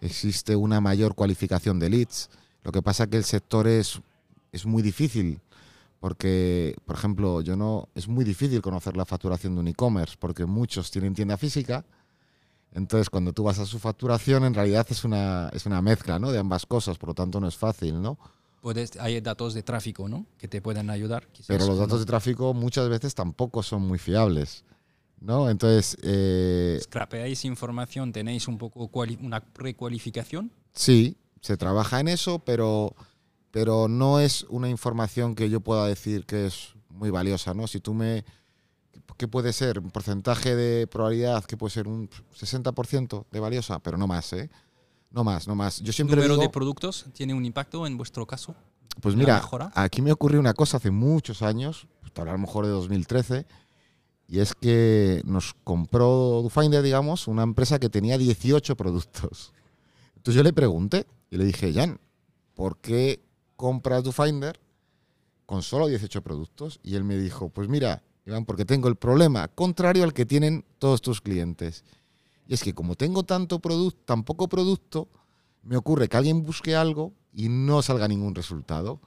existe 0.00 0.56
una 0.56 0.80
mayor 0.80 1.14
cualificación 1.14 1.78
de 1.78 1.90
leads. 1.90 2.30
Lo 2.64 2.72
que 2.72 2.80
pasa 2.80 3.06
que 3.08 3.18
el 3.18 3.24
sector 3.24 3.66
es, 3.66 4.00
es 4.52 4.64
muy 4.64 4.82
difícil, 4.82 5.40
porque, 6.00 6.76
por 6.86 6.96
ejemplo, 6.96 7.42
yo 7.42 7.54
no 7.56 7.88
es 7.94 8.08
muy 8.08 8.24
difícil 8.24 8.62
conocer 8.62 8.96
la 8.96 9.04
facturación 9.04 9.54
de 9.54 9.60
un 9.60 9.68
e-commerce, 9.68 10.16
porque 10.18 10.46
muchos 10.46 10.90
tienen 10.90 11.14
tienda 11.14 11.36
física. 11.36 11.84
Entonces, 12.74 13.10
cuando 13.10 13.34
tú 13.34 13.42
vas 13.44 13.58
a 13.58 13.66
su 13.66 13.78
facturación, 13.78 14.44
en 14.44 14.54
realidad 14.54 14.86
es 14.88 15.04
una, 15.04 15.50
es 15.52 15.66
una 15.66 15.82
mezcla, 15.82 16.18
¿no? 16.18 16.32
De 16.32 16.38
ambas 16.38 16.64
cosas, 16.64 16.96
por 16.96 17.10
lo 17.10 17.14
tanto 17.14 17.38
no 17.38 17.46
es 17.46 17.56
fácil, 17.56 18.00
¿no? 18.00 18.16
Puedes, 18.62 18.96
hay 18.98 19.20
datos 19.20 19.52
de 19.52 19.62
tráfico, 19.62 20.08
¿no? 20.08 20.24
Que 20.38 20.48
te 20.48 20.62
pueden 20.62 20.88
ayudar. 20.88 21.26
quizás, 21.26 21.48
Pero 21.48 21.66
los 21.66 21.78
datos 21.78 22.00
de 22.00 22.06
tráfico 22.06 22.54
muchas 22.54 22.88
veces 22.88 23.14
tampoco 23.14 23.62
son 23.62 23.82
muy 23.82 23.98
fiables, 23.98 24.64
¿no? 25.20 25.50
Entonces, 25.50 25.98
eh, 26.02 26.78
¿Scrapeáis 26.82 27.44
información? 27.44 28.12
¿Tenéis 28.12 28.48
un 28.48 28.56
poco 28.56 28.88
una 29.20 29.40
precualificación? 29.40 30.50
Sí, 30.72 31.18
se 31.40 31.56
trabaja 31.56 32.00
en 32.00 32.08
eso, 32.08 32.38
pero, 32.38 32.94
pero 33.50 33.88
no 33.88 34.20
es 34.20 34.46
una 34.48 34.70
información 34.70 35.34
que 35.34 35.50
yo 35.50 35.60
pueda 35.60 35.86
decir 35.86 36.24
que 36.24 36.46
es 36.46 36.74
muy 36.88 37.10
valiosa, 37.10 37.52
¿no? 37.52 37.66
Si 37.66 37.80
tú 37.80 37.92
me... 37.92 38.24
¿Qué 39.18 39.28
puede 39.28 39.52
ser? 39.52 39.78
Un 39.78 39.90
porcentaje 39.90 40.54
de 40.54 40.86
probabilidad 40.86 41.44
que 41.44 41.56
puede 41.56 41.72
ser 41.72 41.86
un 41.86 42.08
60% 42.38 43.26
de 43.30 43.40
valiosa, 43.40 43.78
pero 43.80 43.98
no 43.98 44.06
más, 44.06 44.32
¿eh? 44.32 44.50
No 45.12 45.24
más, 45.24 45.46
no 45.46 45.54
más. 45.54 45.80
Yo 45.80 45.92
siempre 45.92 46.16
¿Número 46.16 46.34
digo, 46.34 46.42
de 46.42 46.48
productos 46.48 47.06
tiene 47.12 47.34
un 47.34 47.44
impacto 47.44 47.86
en 47.86 47.96
vuestro 47.96 48.26
caso? 48.26 48.54
pues 49.00 49.16
mira, 49.16 49.42
aquí 49.74 50.02
me 50.02 50.12
ocurrió 50.12 50.38
una 50.38 50.54
cosa 50.54 50.76
hace 50.76 50.90
muchos 50.90 51.42
años, 51.42 51.86
pues, 52.00 52.12
a 52.16 52.30
lo 52.30 52.38
mejor 52.38 52.66
de 52.66 52.72
2013, 52.72 53.46
y 54.28 54.38
es 54.40 54.54
que 54.54 55.22
nos 55.24 55.54
compró 55.64 56.42
DoFinder, 56.42 56.82
digamos, 56.82 57.26
una 57.26 57.42
empresa 57.42 57.78
que 57.78 57.88
tenía 57.88 58.18
18 58.18 58.76
productos. 58.76 59.52
Entonces 60.16 60.36
yo 60.36 60.42
le 60.42 60.52
pregunté 60.52 61.06
y 61.30 61.36
le 61.36 61.44
dije, 61.44 61.72
Jan, 61.72 61.98
¿por 62.54 62.76
qué 62.78 63.20
compras 63.56 64.04
DoFinder 64.04 64.60
con 65.46 65.62
solo 65.62 65.88
18 65.88 66.22
productos? 66.22 66.78
Y 66.82 66.94
él 66.94 67.04
me 67.04 67.16
dijo, 67.16 67.48
pues 67.48 67.68
mira, 67.68 68.02
Iván, 68.24 68.44
porque 68.44 68.64
tengo 68.64 68.88
el 68.88 68.96
problema 68.96 69.48
contrario 69.48 70.04
al 70.04 70.14
que 70.14 70.26
tienen 70.26 70.64
todos 70.78 71.02
tus 71.02 71.20
clientes. 71.20 71.84
Es 72.52 72.62
que 72.62 72.74
como 72.74 72.96
tengo 72.96 73.22
tanto 73.22 73.60
producto, 73.60 73.98
tan 74.04 74.24
poco 74.24 74.46
producto, 74.46 75.08
me 75.62 75.74
ocurre 75.74 76.06
que 76.06 76.18
alguien 76.18 76.42
busque 76.42 76.76
algo 76.76 77.14
y 77.32 77.48
no 77.48 77.80
salga 77.80 78.06
ningún 78.08 78.34
resultado. 78.34 79.00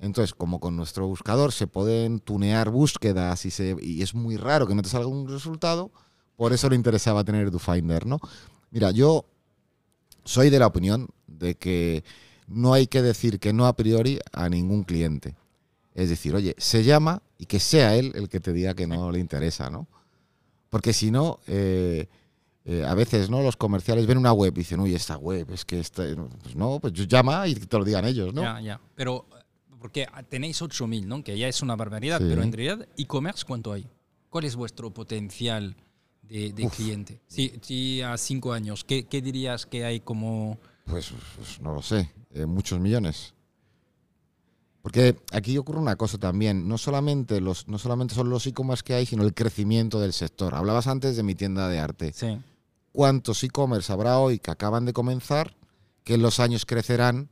Entonces, 0.00 0.34
como 0.34 0.58
con 0.58 0.74
nuestro 0.74 1.06
buscador 1.06 1.52
se 1.52 1.68
pueden 1.68 2.18
tunear 2.18 2.70
búsquedas 2.70 3.46
y, 3.46 3.52
se, 3.52 3.76
y 3.80 4.02
es 4.02 4.16
muy 4.16 4.36
raro 4.36 4.66
que 4.66 4.74
no 4.74 4.82
te 4.82 4.88
salga 4.88 5.06
un 5.06 5.28
resultado, 5.28 5.92
por 6.34 6.52
eso 6.52 6.68
le 6.68 6.74
interesaba 6.74 7.22
tener 7.22 7.52
DoFinder, 7.52 8.04
¿no? 8.04 8.18
Mira, 8.72 8.90
yo 8.90 9.26
soy 10.24 10.50
de 10.50 10.58
la 10.58 10.66
opinión 10.66 11.08
de 11.28 11.54
que 11.54 12.02
no 12.48 12.72
hay 12.72 12.88
que 12.88 13.00
decir 13.00 13.38
que 13.38 13.52
no 13.52 13.66
a 13.66 13.76
priori 13.76 14.18
a 14.32 14.48
ningún 14.48 14.82
cliente. 14.82 15.36
Es 15.94 16.08
decir, 16.08 16.34
oye, 16.34 16.56
se 16.58 16.82
llama 16.82 17.22
y 17.38 17.46
que 17.46 17.60
sea 17.60 17.94
él 17.94 18.10
el 18.16 18.28
que 18.28 18.40
te 18.40 18.52
diga 18.52 18.74
que 18.74 18.88
no 18.88 19.12
le 19.12 19.20
interesa, 19.20 19.70
¿no? 19.70 19.86
Porque 20.68 20.92
si 20.92 21.12
no, 21.12 21.38
eh, 21.46 22.08
eh, 22.64 22.84
a 22.86 22.94
veces 22.94 23.28
no 23.28 23.42
los 23.42 23.56
comerciales 23.56 24.06
ven 24.06 24.18
una 24.18 24.32
web 24.32 24.52
y 24.54 24.60
dicen, 24.60 24.80
uy, 24.80 24.94
esta 24.94 25.16
web, 25.16 25.50
es 25.50 25.64
que 25.64 25.80
esta... 25.80 26.04
Pues 26.42 26.54
no, 26.54 26.78
pues 26.80 26.92
llama 27.08 27.48
y 27.48 27.54
te 27.54 27.78
lo 27.78 27.84
digan 27.84 28.04
ellos, 28.04 28.32
¿no? 28.32 28.42
Ya, 28.42 28.60
ya. 28.60 28.80
Pero, 28.94 29.26
eh, 29.36 29.42
porque 29.80 30.06
tenéis 30.28 30.62
8.000, 30.62 31.06
¿no? 31.06 31.24
Que 31.24 31.36
ya 31.36 31.48
es 31.48 31.60
una 31.62 31.74
barbaridad, 31.74 32.18
Sí. 32.18 32.26
pero 32.28 32.42
en 32.42 32.52
realidad, 32.52 32.88
e-commerce, 32.96 33.44
¿cuánto 33.44 33.72
hay? 33.72 33.88
¿Cuál 34.30 34.44
es 34.44 34.54
vuestro 34.54 34.92
potencial 34.92 35.74
de, 36.22 36.52
cliente? 36.74 37.20
Si, 37.26 37.52
si 37.62 38.00
a 38.00 38.16
cinco 38.16 38.52
años, 38.52 38.84
¿qué, 38.84 39.06
qué 39.06 39.20
dirías 39.20 39.66
que 39.66 39.84
hay 39.84 40.00
como... 40.00 40.58
Pues, 40.86 41.12
pues 41.36 41.60
no 41.60 41.74
lo 41.74 41.82
sé, 41.82 42.10
eh, 42.30 42.46
muchos 42.46 42.78
millones. 42.78 43.34
Porque 44.82 45.16
aquí 45.32 45.56
ocurre 45.58 45.78
una 45.78 45.96
cosa 45.96 46.18
también, 46.18 46.66
no 46.66 46.76
solamente, 46.78 47.40
los, 47.40 47.68
no 47.68 47.78
solamente 47.78 48.14
son 48.14 48.30
los 48.30 48.46
e-commerce 48.46 48.82
que 48.84 48.94
hay, 48.94 49.06
sino 49.06 49.22
el 49.22 49.32
crecimiento 49.32 50.00
del 50.00 50.12
sector. 50.12 50.54
Hablabas 50.54 50.88
antes 50.88 51.16
de 51.16 51.22
mi 51.22 51.34
tienda 51.36 51.68
de 51.68 51.78
arte. 51.78 52.12
Sí. 52.12 52.38
¿Cuántos 52.92 53.42
e-commerce 53.44 53.92
habrá 53.92 54.18
hoy 54.18 54.38
que 54.38 54.50
acaban 54.50 54.84
de 54.84 54.92
comenzar 54.92 55.56
que 56.04 56.14
en 56.14 56.22
los 56.22 56.40
años 56.40 56.66
crecerán 56.66 57.30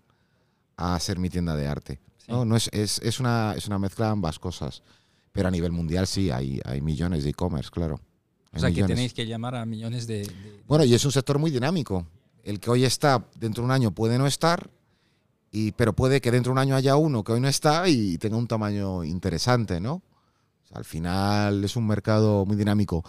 a 0.76 0.98
ser 1.00 1.18
mi 1.18 1.28
tienda 1.28 1.54
de 1.56 1.66
arte? 1.66 2.00
Sí. 2.18 2.32
¿no? 2.32 2.44
No 2.44 2.56
es, 2.56 2.68
es, 2.72 2.98
es 3.00 3.20
una, 3.20 3.54
es 3.56 3.66
una 3.66 3.78
mezcla 3.78 4.06
de 4.06 4.12
ambas 4.12 4.38
cosas. 4.38 4.82
Pero 5.32 5.48
a 5.48 5.50
nivel 5.50 5.70
mundial 5.72 6.06
sí, 6.06 6.30
hay, 6.30 6.61
hay 6.64 6.80
millones 6.80 7.22
de 7.24 7.30
e-commerce, 7.30 7.70
claro. 7.70 7.96
O 8.52 8.56
Hay 8.56 8.61
sea, 8.61 8.72
que 8.72 8.82
tenéis 8.84 9.12
que 9.14 9.26
llamar 9.26 9.54
a 9.54 9.64
millones 9.64 10.06
de... 10.06 10.20
de- 10.26 10.62
Bueno, 10.66 10.84
y 10.84 10.92
es 10.94 11.04
un 11.04 11.12
sector 11.12 11.38
muy 11.38 11.50
dinámico. 11.52 12.06
El 12.42 12.58
que 12.58 12.70
hoy 12.70 12.84
está, 12.84 13.24
dentro 13.38 13.62
de 13.62 13.66
un 13.66 13.70
año 13.70 13.90
puede 13.92 14.18
no 14.18 14.26
estar, 14.26 14.70
y, 15.52 15.72
pero 15.72 15.92
puede 15.94 16.20
que 16.20 16.30
dentro 16.32 16.50
de 16.50 16.54
un 16.54 16.58
año 16.58 16.74
haya 16.74 16.96
uno 16.96 17.22
que 17.22 17.32
hoy 17.32 17.40
no 17.40 17.46
está 17.48 17.88
y 17.88 18.18
tenga 18.18 18.36
un 18.36 18.48
tamaño 18.48 19.04
interesante, 19.04 19.80
¿no? 19.80 19.94
O 20.64 20.68
sea, 20.68 20.78
al 20.78 20.84
final 20.84 21.62
es 21.64 21.76
un 21.76 21.86
mercado 21.86 22.44
muy 22.46 22.56
dinámico. 22.56 23.04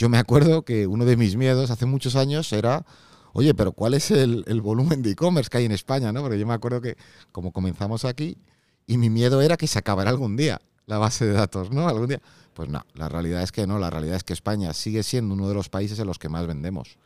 Yo 0.00 0.08
me 0.08 0.16
acuerdo 0.16 0.64
que 0.64 0.86
uno 0.86 1.04
de 1.04 1.18
mis 1.18 1.36
miedos 1.36 1.70
hace 1.70 1.84
muchos 1.84 2.16
años 2.16 2.50
era, 2.54 2.86
oye, 3.34 3.52
pero 3.52 3.72
¿cuál 3.72 3.92
es 3.92 4.10
el, 4.10 4.44
el 4.46 4.62
volumen 4.62 5.02
de 5.02 5.10
e-commerce 5.10 5.50
que 5.50 5.58
hay 5.58 5.66
en 5.66 5.72
España? 5.72 6.10
¿no? 6.10 6.22
Porque 6.22 6.38
yo 6.38 6.46
me 6.46 6.54
acuerdo 6.54 6.80
que 6.80 6.96
como 7.32 7.52
comenzamos 7.52 8.06
aquí, 8.06 8.38
y 8.86 8.96
mi 8.96 9.10
miedo 9.10 9.42
era 9.42 9.58
que 9.58 9.66
se 9.66 9.78
acabara 9.78 10.08
algún 10.08 10.38
día 10.38 10.58
la 10.86 10.96
base 10.96 11.26
de 11.26 11.34
datos, 11.34 11.70
¿no? 11.70 11.86
Algún 11.86 12.08
día. 12.08 12.22
Pues 12.54 12.70
no, 12.70 12.82
la 12.94 13.10
realidad 13.10 13.42
es 13.42 13.52
que 13.52 13.66
no, 13.66 13.78
la 13.78 13.90
realidad 13.90 14.16
es 14.16 14.24
que 14.24 14.32
España 14.32 14.72
sigue 14.72 15.02
siendo 15.02 15.34
uno 15.34 15.46
de 15.48 15.54
los 15.54 15.68
países 15.68 15.98
en 15.98 16.06
los 16.06 16.18
que 16.18 16.30
más 16.30 16.46
vendemos. 16.46 16.96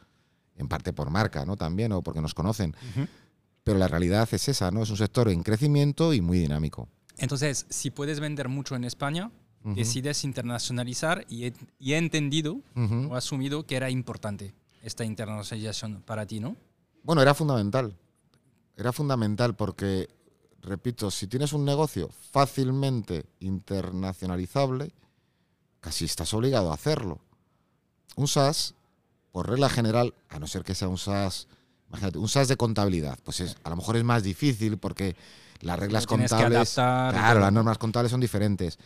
En 0.57 0.69
parte 0.69 0.93
por 0.93 1.11
marca, 1.11 1.45
¿no? 1.45 1.57
También, 1.57 1.91
o 1.91 2.01
porque 2.01 2.21
nos 2.21 2.33
conocen. 2.33 2.77
Pero 3.65 3.77
la 3.77 3.89
realidad 3.89 4.29
es 4.31 4.49
esa, 4.49 4.71
¿no? 4.71 4.85
Es 4.85 4.91
un 4.91 4.99
sector 4.99 5.29
en 5.31 5.43
crecimiento 5.43 6.15
y 6.15 6.21
muy 6.21 6.39
dinámico. 6.39 6.89
Entonces, 7.19 7.67
si 7.71 7.91
puedes 7.91 8.21
vender 8.21 8.49
mucho 8.49 8.77
en 8.77 8.85
España, 8.85 9.33
Ujú. 9.65 9.75
decides 9.75 10.25
internacionalizar 10.25 11.25
y 11.29 11.47
he, 11.47 11.55
y 11.79 11.95
he 11.95 11.99
entendido 11.99 12.61
Ujú. 12.77 13.09
o 13.11 13.17
asumido 13.17 13.67
que 13.67 13.77
era 13.77 13.89
importante 13.89 14.53
esta 14.83 15.05
internacionalización 15.05 16.03
para 16.03 16.27
ti, 16.27 16.39
¿no? 16.39 16.57
Bueno, 17.03 17.23
era 17.23 17.33
fundamental. 17.35 17.97
Era 18.77 18.93
fundamental 18.93 19.55
porque, 19.55 20.09
repito, 20.61 21.11
si 21.11 21.27
tienes 21.27 21.53
un 21.55 21.65
negocio 21.65 22.11
fácilmente 22.31 23.25
internacionalizable, 23.41 24.93
casi 25.81 26.05
estás 26.05 26.35
obligado 26.35 26.71
a 26.71 26.75
hacerlo. 26.75 27.21
Un 28.17 28.29
SaaS, 28.29 28.75
por 29.33 29.49
regla 29.49 29.69
general, 29.71 30.13
a 30.29 30.39
no 30.39 30.47
ser 30.47 30.63
que 30.63 30.75
sea 30.75 30.89
un 30.89 30.99
SaaS, 30.99 31.49
imagínate, 31.89 32.19
un 32.19 32.29
SaaS 32.29 32.49
de 32.49 32.57
contabilidad, 32.57 33.19
pues 33.25 33.41
es, 33.41 33.57
a 33.65 33.71
lo 33.71 33.77
mejor 33.77 33.97
es 33.97 34.05
más 34.05 34.23
difícil 34.23 34.77
porque 34.77 35.17
las 35.61 35.79
reglas 35.79 36.07
contables, 36.07 36.79
adaptar 36.79 37.15
claro, 37.15 37.41
las 37.41 37.53
normas 37.53 37.79
contables 37.79 38.11
son 38.11 38.21
diferentes. 38.21 38.79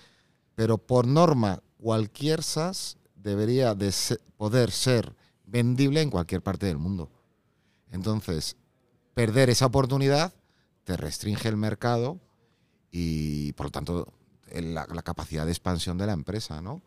Pero 0.59 0.77
por 0.77 1.07
norma, 1.07 1.63
cualquier 1.77 2.43
SaaS 2.43 2.97
debería 3.15 3.77
de 3.77 3.95
poder 4.37 4.73
ser 4.73 5.15
vendible 5.47 6.03
en 6.03 6.11
cualquier 6.11 6.43
parte 6.43 6.67
del 6.67 6.79
mundo. 6.79 7.13
Entonces, 7.93 8.57
perder 9.15 9.51
esa 9.51 9.67
oportunidad 9.67 10.35
te 10.83 10.97
restringe 10.97 11.49
el 11.49 11.57
mercado 11.57 12.19
y, 12.91 13.53
por 13.53 13.67
lo 13.67 13.71
tanto, 13.71 14.13
la, 14.53 14.85
la 14.93 15.03
capacidad 15.03 15.45
de 15.47 15.53
expansión 15.53 15.97
de 15.97 16.07
la 16.07 16.13
empresa, 16.13 16.61
¿no? 16.61 16.83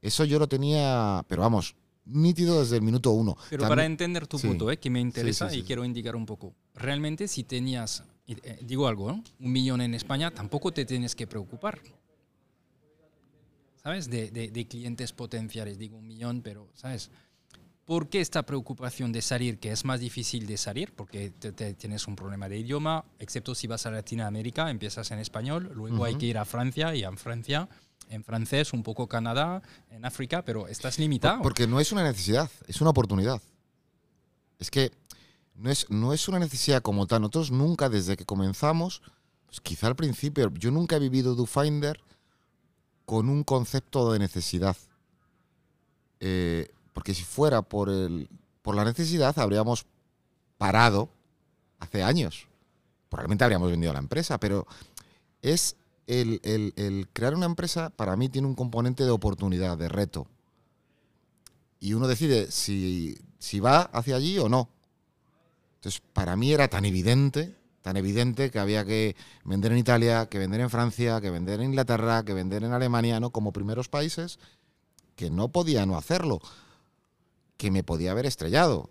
Eso 0.00 0.24
yo 0.24 0.38
lo 0.38 0.48
tenía, 0.48 1.22
pero 1.28 1.42
vamos, 1.42 1.76
nítido 2.06 2.60
desde 2.60 2.76
el 2.76 2.82
minuto 2.82 3.10
uno. 3.10 3.36
Pero 3.50 3.64
También- 3.64 3.68
para 3.68 3.84
entender 3.84 4.26
tu 4.28 4.38
sí. 4.38 4.46
punto, 4.48 4.70
¿eh? 4.70 4.78
que 4.78 4.88
me 4.88 4.98
interesa 4.98 5.50
sí, 5.50 5.58
y 5.58 5.62
quiero 5.62 5.84
indicar 5.84 6.16
un 6.16 6.24
poco. 6.24 6.54
Realmente, 6.74 7.28
si 7.28 7.44
tenías 7.44 8.02
eh, 8.26 8.60
digo 8.62 8.88
algo, 8.88 9.12
¿no? 9.12 9.22
un 9.40 9.52
millón 9.52 9.82
en 9.82 9.92
España, 9.92 10.30
tampoco 10.30 10.72
te 10.72 10.86
tienes 10.86 11.14
que 11.14 11.26
preocupar. 11.26 11.82
¿Sabes? 13.82 14.08
De, 14.10 14.30
de- 14.30 14.50
de 14.50 14.66
clientes 14.68 15.12
potenciales, 15.12 15.78
digo 15.78 15.96
un 15.96 16.06
millón, 16.06 16.42
pero, 16.42 16.68
¿sabes? 16.74 17.10
¿Por 17.86 18.08
qué 18.08 18.20
esta 18.20 18.44
preocupación 18.44 19.10
de 19.10 19.20
salir, 19.22 19.58
que 19.58 19.72
es 19.72 19.84
más 19.84 19.98
difícil 20.00 20.46
de 20.46 20.56
salir? 20.56 20.92
Porque 20.94 21.30
te- 21.30 21.52
te- 21.52 21.74
tienes 21.74 22.06
un 22.06 22.14
problema 22.14 22.48
de 22.48 22.58
idioma, 22.58 23.04
excepto 23.18 23.54
si 23.54 23.66
vas 23.66 23.86
a 23.86 23.90
Latinoamérica, 23.90 24.70
empiezas 24.70 25.10
en 25.10 25.18
español, 25.18 25.72
luego 25.74 26.04
hay 26.04 26.14
que 26.16 26.26
ir 26.26 26.38
a 26.38 26.44
Francia 26.44 26.94
y 26.94 27.02
en 27.04 27.16
Francia 27.16 27.68
en 28.08 28.24
francés, 28.24 28.72
un 28.72 28.82
poco 28.82 29.06
Canadá, 29.06 29.62
en 29.88 30.04
África, 30.04 30.44
pero 30.44 30.66
estás 30.66 30.98
limitado. 30.98 31.42
Porque 31.42 31.68
no 31.68 31.78
es 31.78 31.92
una 31.92 32.02
necesidad, 32.02 32.50
es 32.66 32.80
una 32.80 32.90
oportunidad. 32.90 33.40
Es 34.58 34.68
que 34.68 34.90
no 35.54 35.70
es, 35.70 35.88
no 35.90 36.12
es 36.12 36.26
una 36.26 36.40
necesidad 36.40 36.82
como 36.82 37.06
tal. 37.06 37.20
Nosotros 37.20 37.52
nunca, 37.52 37.88
desde 37.88 38.16
que 38.16 38.24
comenzamos, 38.24 39.00
pues 39.46 39.60
quizá 39.60 39.86
al 39.86 39.94
principio, 39.94 40.50
yo 40.58 40.72
nunca 40.72 40.96
he 40.96 40.98
vivido 40.98 41.36
DoFinder 41.36 42.00
con 43.10 43.28
un 43.28 43.42
concepto 43.42 44.12
de 44.12 44.20
necesidad. 44.20 44.76
Eh, 46.20 46.70
porque 46.92 47.12
si 47.12 47.24
fuera 47.24 47.60
por, 47.60 47.88
el, 47.88 48.28
por 48.62 48.76
la 48.76 48.84
necesidad, 48.84 49.36
habríamos 49.36 49.84
parado 50.58 51.08
hace 51.80 52.04
años. 52.04 52.46
Probablemente 53.08 53.42
habríamos 53.42 53.68
vendido 53.68 53.92
la 53.92 53.98
empresa, 53.98 54.38
pero 54.38 54.64
es 55.42 55.74
el, 56.06 56.40
el- 56.44 56.72
el 56.76 57.08
crear 57.12 57.34
una 57.34 57.46
empresa, 57.46 57.90
para 57.90 58.14
mí, 58.14 58.28
tiene 58.28 58.46
un 58.46 58.54
componente 58.54 59.02
de 59.02 59.10
oportunidad, 59.10 59.76
de 59.76 59.88
reto. 59.88 60.28
Y 61.80 61.94
uno 61.94 62.06
decide 62.06 62.48
si, 62.52 63.18
si 63.40 63.58
va 63.58 63.80
hacia 63.92 64.14
allí 64.14 64.38
o 64.38 64.48
no. 64.48 64.68
Entonces, 65.78 66.00
para 66.12 66.36
mí 66.36 66.52
era 66.52 66.68
tan 66.68 66.84
evidente, 66.84 67.56
tan 67.82 67.96
evidente 67.96 68.50
que 68.50 68.58
había 68.58 68.84
que 68.84 69.16
vender 69.44 69.72
en 69.72 69.78
Italia, 69.78 70.26
que 70.26 70.38
vender 70.38 70.60
en 70.60 70.70
Francia, 70.70 71.20
que 71.20 71.30
vender 71.30 71.60
en 71.60 71.66
Inglaterra, 71.70 72.24
que 72.24 72.34
vender 72.34 72.62
en 72.64 72.72
Alemania, 72.72 73.20
¿no? 73.20 73.30
Como 73.30 73.52
primeros 73.52 73.88
países, 73.88 74.38
que 75.16 75.30
no 75.30 75.48
podía 75.48 75.86
no 75.86 75.96
hacerlo, 75.96 76.40
que 77.56 77.70
me 77.70 77.82
podía 77.82 78.10
haber 78.12 78.26
estrellado. 78.26 78.90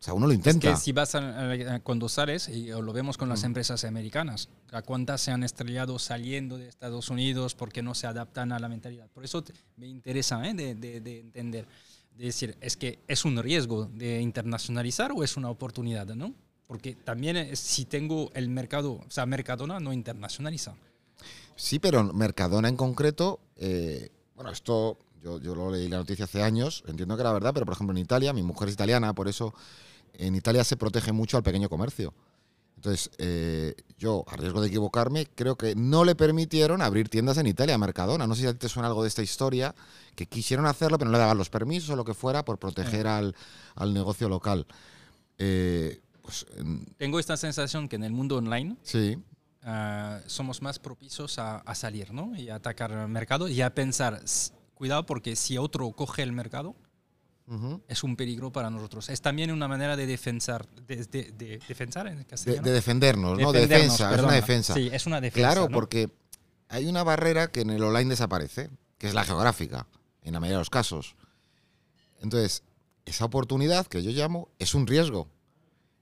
O 0.00 0.02
sea, 0.04 0.12
uno 0.14 0.26
lo 0.26 0.32
Es 0.32 0.38
intenta. 0.38 0.70
que 0.70 0.76
si 0.76 0.92
vas 0.92 1.14
a- 1.14 1.74
a- 1.76 1.80
cuando 1.80 2.08
sales, 2.10 2.48
y 2.48 2.66
lo 2.66 2.92
vemos 2.92 3.16
con 3.16 3.28
las 3.30 3.42
empresas 3.42 3.84
americanas, 3.84 4.50
a 4.70 4.82
cuántas 4.82 5.22
se 5.22 5.30
han 5.30 5.42
estrellado 5.42 5.98
saliendo 5.98 6.58
de 6.58 6.68
Estados 6.68 7.08
Unidos 7.08 7.54
porque 7.54 7.82
no 7.82 7.94
se 7.94 8.06
adaptan 8.06 8.52
a 8.52 8.58
la 8.58 8.68
mentalidad. 8.68 9.08
Por 9.14 9.24
eso 9.24 9.42
te- 9.42 9.54
me 9.76 9.86
interesa 9.86 10.46
¿eh? 10.46 10.52
de, 10.52 10.74
de- 10.74 11.00
de 11.00 11.20
entender, 11.20 11.66
de 12.18 12.24
decir, 12.26 12.54
es 12.60 12.76
que 12.76 12.98
es 13.08 13.24
un 13.24 13.42
riesgo 13.42 13.86
de 13.86 14.20
internacionalizar 14.20 15.10
o 15.12 15.24
es 15.24 15.38
una 15.38 15.48
oportunidad, 15.48 16.06
¿no? 16.08 16.34
Porque 16.66 16.94
también 16.94 17.36
eh, 17.36 17.56
si 17.56 17.84
tengo 17.84 18.30
el 18.34 18.48
mercado, 18.48 18.92
o 18.92 19.10
sea, 19.10 19.26
Mercadona 19.26 19.80
no 19.80 19.92
internacionaliza. 19.92 20.74
Sí, 21.56 21.78
pero 21.78 22.02
Mercadona 22.12 22.68
en 22.68 22.76
concreto, 22.76 23.40
eh, 23.56 24.10
bueno, 24.34 24.50
esto 24.50 24.98
yo, 25.22 25.38
yo 25.40 25.54
lo 25.54 25.70
leí 25.70 25.88
la 25.88 25.98
noticia 25.98 26.24
hace 26.24 26.42
años, 26.42 26.84
entiendo 26.86 27.16
que 27.16 27.22
era 27.22 27.32
verdad, 27.32 27.52
pero 27.54 27.66
por 27.66 27.74
ejemplo 27.74 27.96
en 27.96 28.02
Italia, 28.02 28.32
mi 28.32 28.42
mujer 28.42 28.68
es 28.68 28.74
italiana, 28.74 29.14
por 29.14 29.28
eso 29.28 29.54
en 30.14 30.34
Italia 30.34 30.64
se 30.64 30.76
protege 30.76 31.12
mucho 31.12 31.36
al 31.36 31.42
pequeño 31.42 31.68
comercio. 31.68 32.14
Entonces, 32.76 33.10
eh, 33.16 33.74
yo, 33.96 34.24
a 34.28 34.36
riesgo 34.36 34.60
de 34.60 34.68
equivocarme, 34.68 35.26
creo 35.34 35.56
que 35.56 35.74
no 35.74 36.04
le 36.04 36.14
permitieron 36.14 36.82
abrir 36.82 37.08
tiendas 37.08 37.38
en 37.38 37.46
Italia, 37.46 37.78
Mercadona. 37.78 38.26
No 38.26 38.34
sé 38.34 38.42
si 38.42 38.46
a 38.48 38.52
ti 38.52 38.58
te 38.58 38.68
suena 38.68 38.88
algo 38.88 39.02
de 39.02 39.08
esta 39.08 39.22
historia, 39.22 39.74
que 40.14 40.26
quisieron 40.26 40.66
hacerlo, 40.66 40.98
pero 40.98 41.10
no 41.10 41.16
le 41.16 41.20
daban 41.20 41.38
los 41.38 41.48
permisos 41.48 41.88
o 41.90 41.96
lo 41.96 42.04
que 42.04 42.12
fuera 42.12 42.44
por 42.44 42.58
proteger 42.58 43.06
al, 43.06 43.34
al 43.74 43.94
negocio 43.94 44.28
local. 44.28 44.66
Eh, 45.38 46.02
pues, 46.24 46.44
en- 46.56 46.84
Tengo 46.96 47.20
esta 47.20 47.36
sensación 47.36 47.88
que 47.88 47.96
en 47.96 48.02
el 48.04 48.12
mundo 48.12 48.36
online 48.38 48.76
sí, 48.82 49.16
ah, 49.62 50.20
somos 50.26 50.60
más 50.62 50.78
propicios 50.80 51.38
a, 51.38 51.58
a 51.58 51.74
salir, 51.76 52.12
¿no? 52.12 52.34
Y 52.34 52.48
a 52.48 52.56
atacar 52.56 52.90
el 52.90 53.08
mercado 53.08 53.46
y 53.48 53.60
a 53.60 53.74
pensar, 53.74 54.20
"S- 54.24 54.52
cuidado 54.74 55.06
porque 55.06 55.36
si 55.36 55.58
otro 55.58 55.92
coge 55.92 56.22
el 56.22 56.32
mercado, 56.32 56.74
es 57.88 58.02
un 58.02 58.16
peligro 58.16 58.50
para 58.50 58.70
nosotros. 58.70 59.10
Es 59.10 59.20
también 59.20 59.52
una 59.52 59.68
manera 59.68 59.96
de 59.96 60.06
defensar, 60.06 60.66
de, 60.86 61.04
de- 61.04 61.30
de 61.32 61.60
defensar 61.68 62.06
en 62.06 62.16
de, 62.20 62.24
castellano. 62.24 62.62
de 62.62 62.72
defendernos, 62.72 63.38
¿no? 63.38 63.52
Defendernos, 63.52 63.98
defensa, 63.98 64.14
es 64.14 64.22
una 64.22 64.32
defensa. 64.32 64.74
Sí, 64.74 64.88
es 64.90 65.06
una 65.06 65.20
defensa. 65.20 65.48
Claro, 65.52 65.68
¿no? 65.68 65.74
porque 65.74 66.10
hay 66.70 66.86
una 66.86 67.02
barrera 67.04 67.48
que 67.48 67.60
en 67.60 67.68
el 67.68 67.82
online 67.82 68.08
desaparece, 68.08 68.70
que 68.96 69.08
es 69.08 69.12
la 69.14 69.24
geográfica, 69.24 69.86
en 70.22 70.32
la 70.32 70.40
mayoría 70.40 70.56
de 70.56 70.60
los 70.62 70.70
casos. 70.70 71.16
Entonces, 72.22 72.62
esa 73.04 73.26
oportunidad 73.26 73.86
que 73.86 74.02
yo 74.02 74.10
llamo 74.10 74.48
es 74.58 74.74
un 74.74 74.86
riesgo. 74.86 75.28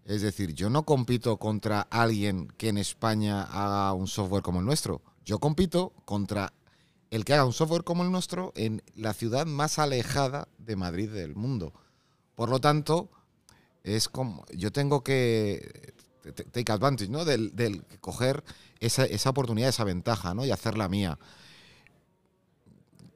Es 0.05 0.21
decir, 0.23 0.55
yo 0.55 0.69
no 0.69 0.85
compito 0.85 1.37
contra 1.37 1.83
alguien 1.83 2.49
que 2.57 2.69
en 2.69 2.79
España 2.79 3.43
haga 3.43 3.93
un 3.93 4.09
software 4.09 4.43
como 4.43 4.59
el 4.61 4.67
nuestro. 4.67 5.01
Yo 5.25 5.39
compito 5.39 5.93
contra 6.05 6.53
el 7.11 7.25
que 7.25 7.35
haga 7.35 7.45
un 7.45 7.53
software 7.53 7.85
como 7.85 8.03
el 8.03 8.11
nuestro 8.11 8.53
en 8.57 8.83
la 8.97 9.15
ciudad 9.15 9.47
más 9.47 9.79
alejada 9.79 10.49
de 10.59 10.77
Madrid 10.77 11.11
del 11.11 11.37
mundo. 11.37 11.73
Por 12.35 12.49
lo 12.49 12.59
tanto, 12.59 13.11
es 13.85 14.09
como 14.09 14.45
yo 14.53 14.73
tengo 14.73 15.05
que 15.05 15.93
t- 16.35 16.45
take 16.45 16.73
advantage, 16.73 17.11
¿no? 17.11 17.25
Del, 17.25 17.85
coger 18.01 18.43
esa, 18.81 19.07
oportunidad, 19.31 19.69
esa 19.69 19.85
ventaja, 19.85 20.35
¿no? 20.35 20.45
Y 20.45 20.51
hacerla 20.51 20.89
mía. 20.89 21.19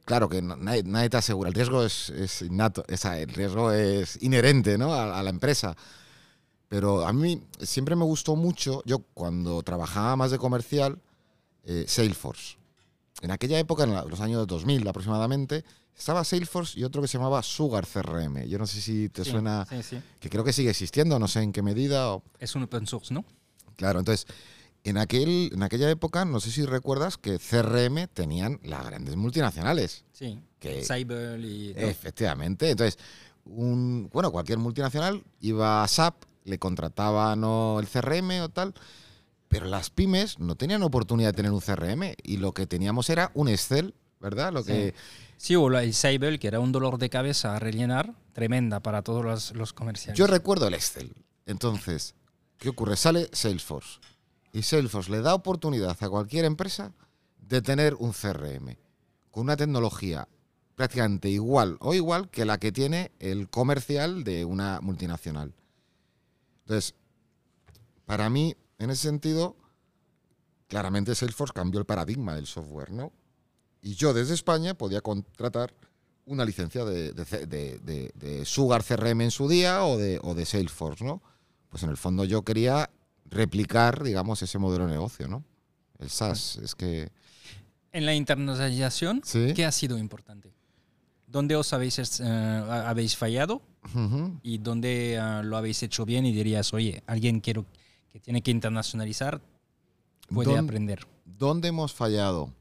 Claro 0.05 0.29
que 0.29 0.41
nadie, 0.41 0.85
nadie 0.85 1.11
te 1.11 1.17
asegura, 1.17 1.49
el 1.49 1.55
riesgo 1.55 1.83
es, 1.85 2.11
es 2.11 2.43
el 2.43 3.29
riesgo 3.29 3.73
es 3.73 4.23
inherente, 4.23 4.79
¿no? 4.79 4.95
A 4.95 5.21
la 5.21 5.31
empresa. 5.31 5.77
Pero 6.69 7.07
a 7.07 7.13
mí 7.13 7.43
siempre 7.61 7.95
me 7.97 8.05
gustó 8.05 8.35
mucho, 8.37 8.83
yo 8.85 8.99
cuando 9.15 9.63
trabajaba 9.63 10.17
más 10.17 10.31
de 10.31 10.39
comercial, 10.39 10.99
eh, 11.65 11.85
Salesforce. 11.87 12.57
En 13.23 13.31
aquella 13.31 13.59
época, 13.59 13.85
en 13.85 13.93
la- 13.95 14.05
los 14.05 14.21
años 14.21 14.47
2000 14.47 14.87
aproximadamente, 14.87 15.65
estaba 15.97 16.25
Salesforce 16.25 16.79
y 16.79 16.85
otro 16.85 17.01
que 17.01 17.09
se 17.09 17.19
llamaba 17.19 17.43
Sugar 17.43 17.87
CRM. 17.87 18.47
Yo 18.49 18.59
no 18.59 18.67
sé 18.67 18.81
si 18.81 19.09
te 19.09 19.25
Sí, 19.25 19.31
suena, 19.31 19.67
sí, 19.71 19.83
sí. 19.83 20.03
que 20.21 20.29
creo 20.29 20.45
que 20.45 20.53
sigue 20.53 20.71
existiendo, 20.71 21.19
no 21.19 21.29
sé 21.29 21.41
en 21.43 21.53
qué 21.53 21.63
medida. 21.63 22.13
o- 22.13 22.23
Es 22.39 22.55
un 22.55 22.65
open 22.65 22.87
source, 22.87 23.15
¿no? 23.15 23.25
Claro, 23.77 23.99
entonces, 24.01 24.27
en, 24.85 24.99
aquel, 24.99 25.51
en 25.55 25.63
aquella 25.63 25.89
época, 25.91 26.25
no 26.25 26.41
sé 26.41 26.51
si 26.51 26.65
recuerdas 26.67 27.17
que 27.17 27.39
CRM 27.39 28.07
tenían 28.09 28.61
las 28.63 28.85
grandes 28.85 29.17
multinacionales. 29.17 30.05
Sí. 30.13 30.39
Que, 30.59 30.85
Cyber 30.85 31.41
y... 31.41 31.73
efectivamente. 31.77 32.71
Entonces, 32.71 32.99
un, 33.45 34.11
bueno, 34.13 34.31
cualquier 34.33 34.59
multinacional 34.59 35.25
iba 35.41 35.83
a 35.83 35.89
SAP, 35.89 36.25
le 36.47 36.59
contrataba 36.59 37.37
no 37.37 37.79
el 37.81 37.87
CRM 37.89 38.41
o 38.43 38.49
tal, 38.49 38.75
pero 39.49 39.67
las 39.67 39.91
pymes 39.91 40.39
no 40.39 40.55
tenían 40.57 40.83
oportunidad 40.83 41.31
de 41.31 41.37
tener 41.37 41.53
un 41.53 41.61
CRM 41.61 42.15
y 42.23 42.39
lo 42.39 42.53
que 42.53 42.67
teníamos 42.67 43.11
era 43.11 43.31
un 43.35 43.49
Excel, 43.49 43.95
¿verdad? 44.21 44.53
Lo 44.53 44.63
Sí. 44.63 44.73
que 44.73 44.95
Sí, 45.39 45.55
o 45.55 45.69
el 45.69 45.93
Cyber, 45.95 46.39
que 46.39 46.49
era 46.49 46.61
un 46.61 46.73
dolor 46.73 46.97
de 46.97 47.11
cabeza 47.11 47.55
a 47.55 47.59
rellenar, 47.59 48.15
tremenda 48.33 48.81
para 48.81 49.03
todos 49.03 49.23
los, 49.23 49.55
los 49.55 49.75
comerciales. 49.75 50.19
Yo 50.19 50.27
recuerdo 50.27 50.67
el 50.67 50.75
Excel. 50.75 51.13
Entonces, 51.45 52.15
¿qué 52.59 52.71
ocurre? 52.71 52.97
Sale 52.97 53.29
Salesforce. 53.33 54.01
Y 54.53 54.63
Salesforce 54.63 55.11
le 55.11 55.21
da 55.21 55.35
oportunidad 55.35 55.97
a 56.01 56.09
cualquier 56.09 56.47
empresa 56.47 56.93
de 57.39 57.61
tener 57.61 57.95
un 57.97 58.13
CRM 58.13 58.77
con 59.31 59.43
una 59.43 59.57
tecnología 59.57 60.27
prácticamente 60.75 61.29
igual 61.29 61.77
o 61.81 61.93
igual 61.95 62.31
que 62.31 62.45
la 62.45 62.59
que 62.59 62.73
tiene 62.73 63.13
el 63.19 63.49
comercial 63.51 64.25
de 64.25 64.45
una 64.45 64.81
multinacional. 64.81 65.53
Entonces, 66.67 66.95
para 68.07 68.29
mí, 68.29 68.57
en 68.79 68.91
ese 68.91 69.03
sentido, 69.03 69.57
claramente 70.69 71.15
Salesforce 71.15 71.53
cambió 71.55 71.79
el 71.79 71.87
paradigma 71.87 72.35
del 72.35 72.47
software, 72.47 72.91
¿no? 72.91 73.13
Y 73.83 73.95
yo 73.95 74.13
desde 74.13 74.35
España 74.35 74.75
podía 74.75 75.01
contratar 75.01 75.73
una 76.25 76.45
licencia 76.45 76.85
de, 76.85 77.13
de 77.13 77.25
C- 77.25 77.47
de- 77.47 77.79
de- 77.79 78.11
de 78.17 78.45
Sugar 78.45 78.83
CRM 78.83 79.21
en 79.23 79.31
su 79.31 79.49
día 79.49 79.85
o 79.85 79.97
de, 79.97 80.19
o 80.25 80.35
de 80.35 80.45
Salesforce, 80.45 81.05
¿no? 81.05 81.23
Pues 81.69 81.85
en 81.85 81.91
el 81.91 81.97
fondo 81.97 82.25
yo 82.25 82.43
quería 82.43 82.91
replicar, 83.27 84.03
digamos, 84.03 84.43
ese 84.43 84.59
modelo 84.59 84.87
de 84.87 84.93
negocio, 84.93 85.29
¿no? 85.29 85.45
El 86.01 86.11
SaaS, 86.11 86.57
es 86.57 86.75
que... 86.75 87.11
En 87.93 88.05
la 88.07 88.15
internacionalización, 88.15 89.23
Sí. 89.25 89.53
¿qué 89.55 89.65
ha 89.65 89.73
sido 89.73 89.97
importante? 89.99 90.53
¿Dónde 91.29 91.55
os 91.57 91.73
habéis, 91.73 91.99
eh, 92.21 92.25
habéis 92.25 93.17
fallado 93.17 93.63
Ujú. 93.95 94.39
y 94.43 94.59
dónde 94.59 95.15
eh, 95.15 95.43
lo 95.45 95.57
habéis 95.57 95.83
hecho 95.83 96.05
bien 96.05 96.27
y 96.27 96.33
dirías, 96.33 96.73
oye, 96.75 97.03
alguien 97.07 97.41
quiero, 97.41 97.65
que 98.13 98.21
tiene 98.21 98.43
que 98.43 98.51
internacionalizar 98.51 99.41
puede 100.29 100.51
¿Dónde- 100.51 100.61
aprender? 100.69 101.07
¿Dónde 101.25 101.69
hemos 101.69 101.93
fallado? 101.93 102.53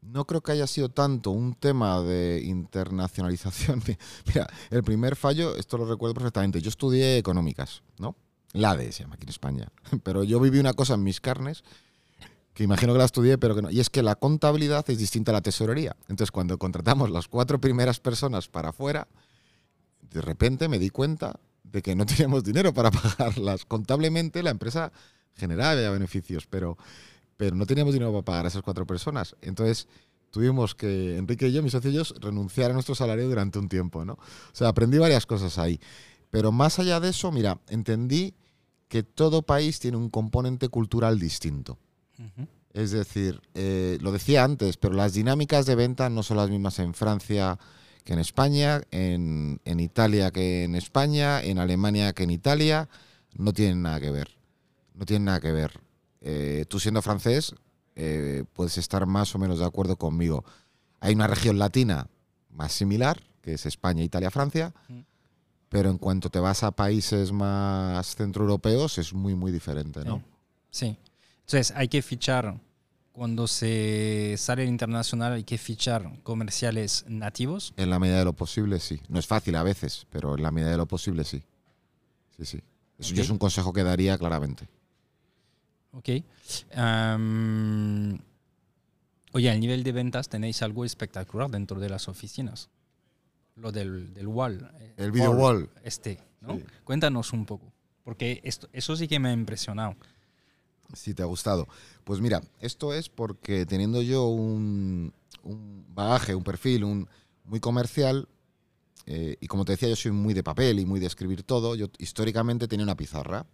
No 0.00 0.26
creo 0.26 0.40
que 0.40 0.52
haya 0.52 0.66
sido 0.66 0.88
tanto 0.88 1.30
un 1.32 1.54
tema 1.54 2.00
de 2.02 2.40
internacionalización. 2.44 3.82
Mira, 4.26 4.46
el 4.70 4.82
primer 4.82 5.16
fallo, 5.16 5.56
esto 5.56 5.76
lo 5.76 5.84
recuerdo 5.86 6.14
perfectamente. 6.14 6.60
Yo 6.62 6.68
estudié 6.70 7.18
económicas, 7.18 7.82
¿no? 7.98 8.14
La 8.52 8.70
ADE 8.70 8.92
se 8.92 9.02
llama 9.02 9.16
aquí 9.16 9.24
en 9.24 9.30
España. 9.30 9.68
Pero 10.04 10.24
yo 10.24 10.40
viví 10.40 10.58
una 10.60 10.72
cosa 10.72 10.94
en 10.94 11.02
mis 11.02 11.20
carnes 11.20 11.62
que 12.54 12.64
imagino 12.64 12.92
que 12.92 12.98
la 12.98 13.04
estudié, 13.04 13.38
pero 13.38 13.54
que 13.54 13.62
no. 13.62 13.70
Y 13.70 13.78
es 13.78 13.88
que 13.88 14.02
la 14.02 14.16
contabilidad 14.16 14.84
es 14.90 14.98
distinta 14.98 15.30
a 15.30 15.34
la 15.34 15.42
tesorería. 15.42 15.94
Entonces, 16.08 16.32
cuando 16.32 16.58
contratamos 16.58 17.08
las 17.08 17.28
cuatro 17.28 17.60
primeras 17.60 18.00
personas 18.00 18.48
para 18.48 18.70
afuera, 18.70 19.06
de 20.10 20.20
repente 20.20 20.68
me 20.68 20.78
di 20.78 20.90
cuenta 20.90 21.38
de 21.62 21.82
que 21.82 21.94
no 21.94 22.06
teníamos 22.06 22.44
dinero 22.44 22.72
para 22.72 22.90
pagarlas. 22.90 23.64
Contablemente 23.64 24.42
la 24.42 24.50
empresa 24.50 24.92
generaba 25.34 25.80
ya 25.80 25.90
beneficios, 25.90 26.46
pero, 26.46 26.76
pero 27.36 27.54
no 27.54 27.66
teníamos 27.66 27.94
dinero 27.94 28.12
para 28.12 28.24
pagar 28.24 28.44
a 28.46 28.48
esas 28.48 28.62
cuatro 28.62 28.86
personas. 28.86 29.36
Entonces 29.40 29.86
tuvimos 30.30 30.74
que, 30.74 31.16
Enrique 31.16 31.48
y 31.48 31.52
yo, 31.52 31.62
mis 31.62 31.72
socios, 31.72 32.14
renunciar 32.20 32.70
a 32.70 32.74
nuestro 32.74 32.94
salario 32.94 33.28
durante 33.28 33.58
un 33.58 33.68
tiempo, 33.68 34.04
¿no? 34.04 34.14
O 34.14 34.54
sea, 34.54 34.68
aprendí 34.68 34.98
varias 34.98 35.26
cosas 35.26 35.58
ahí. 35.58 35.80
Pero 36.30 36.52
más 36.52 36.78
allá 36.78 37.00
de 37.00 37.10
eso, 37.10 37.32
mira, 37.32 37.58
entendí 37.68 38.34
que 38.88 39.02
todo 39.02 39.42
país 39.42 39.78
tiene 39.80 39.96
un 39.96 40.10
componente 40.10 40.68
cultural 40.68 41.18
distinto. 41.18 41.78
Es 42.72 42.90
decir, 42.90 43.40
eh, 43.54 43.98
lo 44.00 44.12
decía 44.12 44.44
antes, 44.44 44.76
pero 44.76 44.94
las 44.94 45.12
dinámicas 45.12 45.66
de 45.66 45.74
venta 45.74 46.10
no 46.10 46.22
son 46.22 46.36
las 46.36 46.50
mismas 46.50 46.78
en 46.78 46.94
Francia 46.94 47.58
que 48.08 48.14
en 48.14 48.20
España, 48.20 48.80
en, 48.90 49.60
Italia 49.66 50.30
que 50.30 50.64
en 50.64 50.74
España, 50.76 51.42
en 51.42 51.58
Alemania 51.58 52.14
que 52.14 52.22
en 52.22 52.30
Italia, 52.30 52.88
no 53.36 53.52
tienen 53.52 53.82
nada 53.82 54.00
que 54.00 54.10
ver. 54.10 54.30
No 54.94 55.04
tienen 55.04 55.26
nada 55.26 55.40
que 55.40 55.52
ver. 55.52 55.78
Eh, 56.22 56.64
tú 56.70 56.80
siendo 56.80 57.02
francés, 57.02 57.54
eh, 57.96 58.44
puedes 58.54 58.78
estar 58.78 59.04
más 59.04 59.34
o 59.34 59.38
menos 59.38 59.58
de 59.58 59.66
acuerdo 59.66 59.96
conmigo. 59.96 60.42
Hay 61.00 61.14
una 61.14 61.26
región 61.26 61.58
latina 61.58 62.08
más 62.48 62.72
similar, 62.72 63.20
que 63.42 63.52
es 63.52 63.66
España, 63.66 64.02
Italia, 64.02 64.30
Francia, 64.30 64.72
pero 65.68 65.90
en 65.90 65.98
cuanto 65.98 66.30
te 66.30 66.38
vas 66.38 66.62
a 66.62 66.70
países 66.70 67.30
más 67.30 68.16
centroeuropeos 68.16 68.96
es 68.96 69.12
muy, 69.12 69.34
muy 69.34 69.52
diferente, 69.52 70.02
¿no? 70.02 70.22
Sí. 70.70 70.96
Entonces 71.40 71.76
hay 71.76 71.88
que 71.88 72.00
fichar, 72.00 72.58
cuando 73.18 73.48
se 73.48 74.36
sale 74.38 74.64
internacional 74.64 75.32
hay 75.32 75.42
que 75.42 75.58
fichar 75.58 76.22
comerciales 76.22 77.04
nativos. 77.08 77.74
En 77.76 77.90
la 77.90 77.98
medida 77.98 78.20
de 78.20 78.24
lo 78.24 78.32
posible, 78.32 78.78
sí. 78.78 79.00
No 79.08 79.18
es 79.18 79.26
fácil 79.26 79.56
a 79.56 79.64
veces, 79.64 80.06
pero 80.08 80.36
en 80.36 80.42
la 80.44 80.52
medida 80.52 80.70
de 80.70 80.76
lo 80.76 80.86
posible, 80.86 81.24
sí. 81.24 81.42
Sí, 82.36 82.44
sí. 82.44 82.60
Eso 82.96 83.20
es 83.20 83.28
un 83.28 83.38
consejo 83.38 83.72
que 83.72 83.82
daría 83.82 84.16
claramente. 84.16 84.68
Ok. 85.90 86.08
oye, 89.32 89.50
al 89.50 89.60
nivel 89.60 89.82
de 89.82 89.92
ventas 89.92 90.28
tenéis 90.28 90.62
algo 90.62 90.84
espectacular 90.84 91.50
dentro 91.50 91.80
de 91.80 91.88
las 91.88 92.06
oficinas. 92.06 92.70
Lo 93.56 93.72
del, 93.72 94.12
wall. 94.26 94.70
Eh, 94.78 94.94
El 94.96 95.10
video 95.10 95.32
wall. 95.32 95.68
Este, 95.82 96.20
¿no? 96.40 96.60
Cuéntanos 96.84 97.32
un 97.32 97.44
poco. 97.46 97.72
Porque 98.04 98.40
esto, 98.44 98.68
eso 98.72 98.94
sí 98.94 99.08
que 99.08 99.18
me 99.18 99.30
ha 99.30 99.32
impresionado. 99.32 99.96
Sí, 100.94 101.14
te 101.14 101.22
ha 101.22 101.26
gustado. 101.26 101.68
Pues 102.04 102.20
mira, 102.20 102.42
esto 102.60 102.94
es 102.94 103.08
porque 103.08 103.66
teniendo 103.66 104.02
yo 104.02 104.26
un, 104.26 105.12
bagaje, 105.94 106.34
un 106.34 106.44
perfil 106.44 106.84
un, 106.84 107.08
muy 107.44 107.60
comercial, 107.60 108.28
eh, 109.06 109.36
y 109.40 109.46
como 109.46 109.64
te 109.64 109.72
decía, 109.72 109.88
yo 109.88 109.96
soy 109.96 110.12
muy 110.12 110.34
de 110.34 110.42
papel 110.42 110.80
y 110.80 110.86
muy 110.86 111.00
de 111.00 111.06
escribir 111.06 111.42
todo, 111.42 111.74
yo 111.74 111.88
históricamente 111.98 112.68
tenía 112.68 112.84
una 112.84 112.96
pizarra 112.96 113.46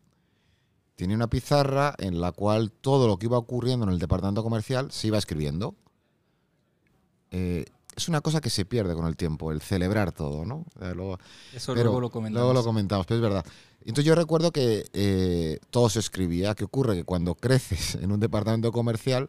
tenía 0.97 1.17
una 1.17 1.29
pizarra 1.29 1.95
en 1.99 2.21
la 2.21 2.33
cual 2.33 2.71
todo 2.71 3.07
lo 3.09 3.19
que 3.19 3.27
iba 3.27 3.39
ocurriendo 3.39 3.87
en 3.87 3.93
el 3.93 3.99
departamento 3.99 4.43
comercial 4.43 4.91
se 4.93 5.09
iba 5.09 5.19
escribiendo. 5.19 5.75
Eh, 7.31 7.65
es 7.97 8.09
una 8.09 8.21
cosa 8.21 8.41
que 8.41 8.51
se 8.51 8.65
pierde 8.65 8.95
con 8.95 9.07
el 9.07 9.17
tiempo, 9.17 9.53
el 9.53 9.61
celebrar 9.61 10.13
todo, 10.13 10.45
¿no? 10.45 10.65
Eso 11.55 11.75
luego 11.75 12.01
lo 12.01 12.11
comentamos. 12.11 12.45
Luego 12.45 12.55
lo 12.55 12.65
comentamos, 12.65 13.07
pero 13.07 13.17
es 13.17 13.23
verdad. 13.23 13.45
Entonces 13.81 14.05
yo 14.05 14.15
recuerdo 14.15 14.51
que 14.51 14.87
eh, 14.93 15.59
todo 15.71 15.89
se 15.89 16.01
escribía. 16.01 16.55
¿Qué 16.55 16.65
ocurre? 16.65 16.97
Que 16.97 17.05
cuando 17.05 17.35
creces 17.35 17.97
en 17.97 18.13
un 18.13 18.21
departamento 18.21 18.73
comercial 18.73 19.29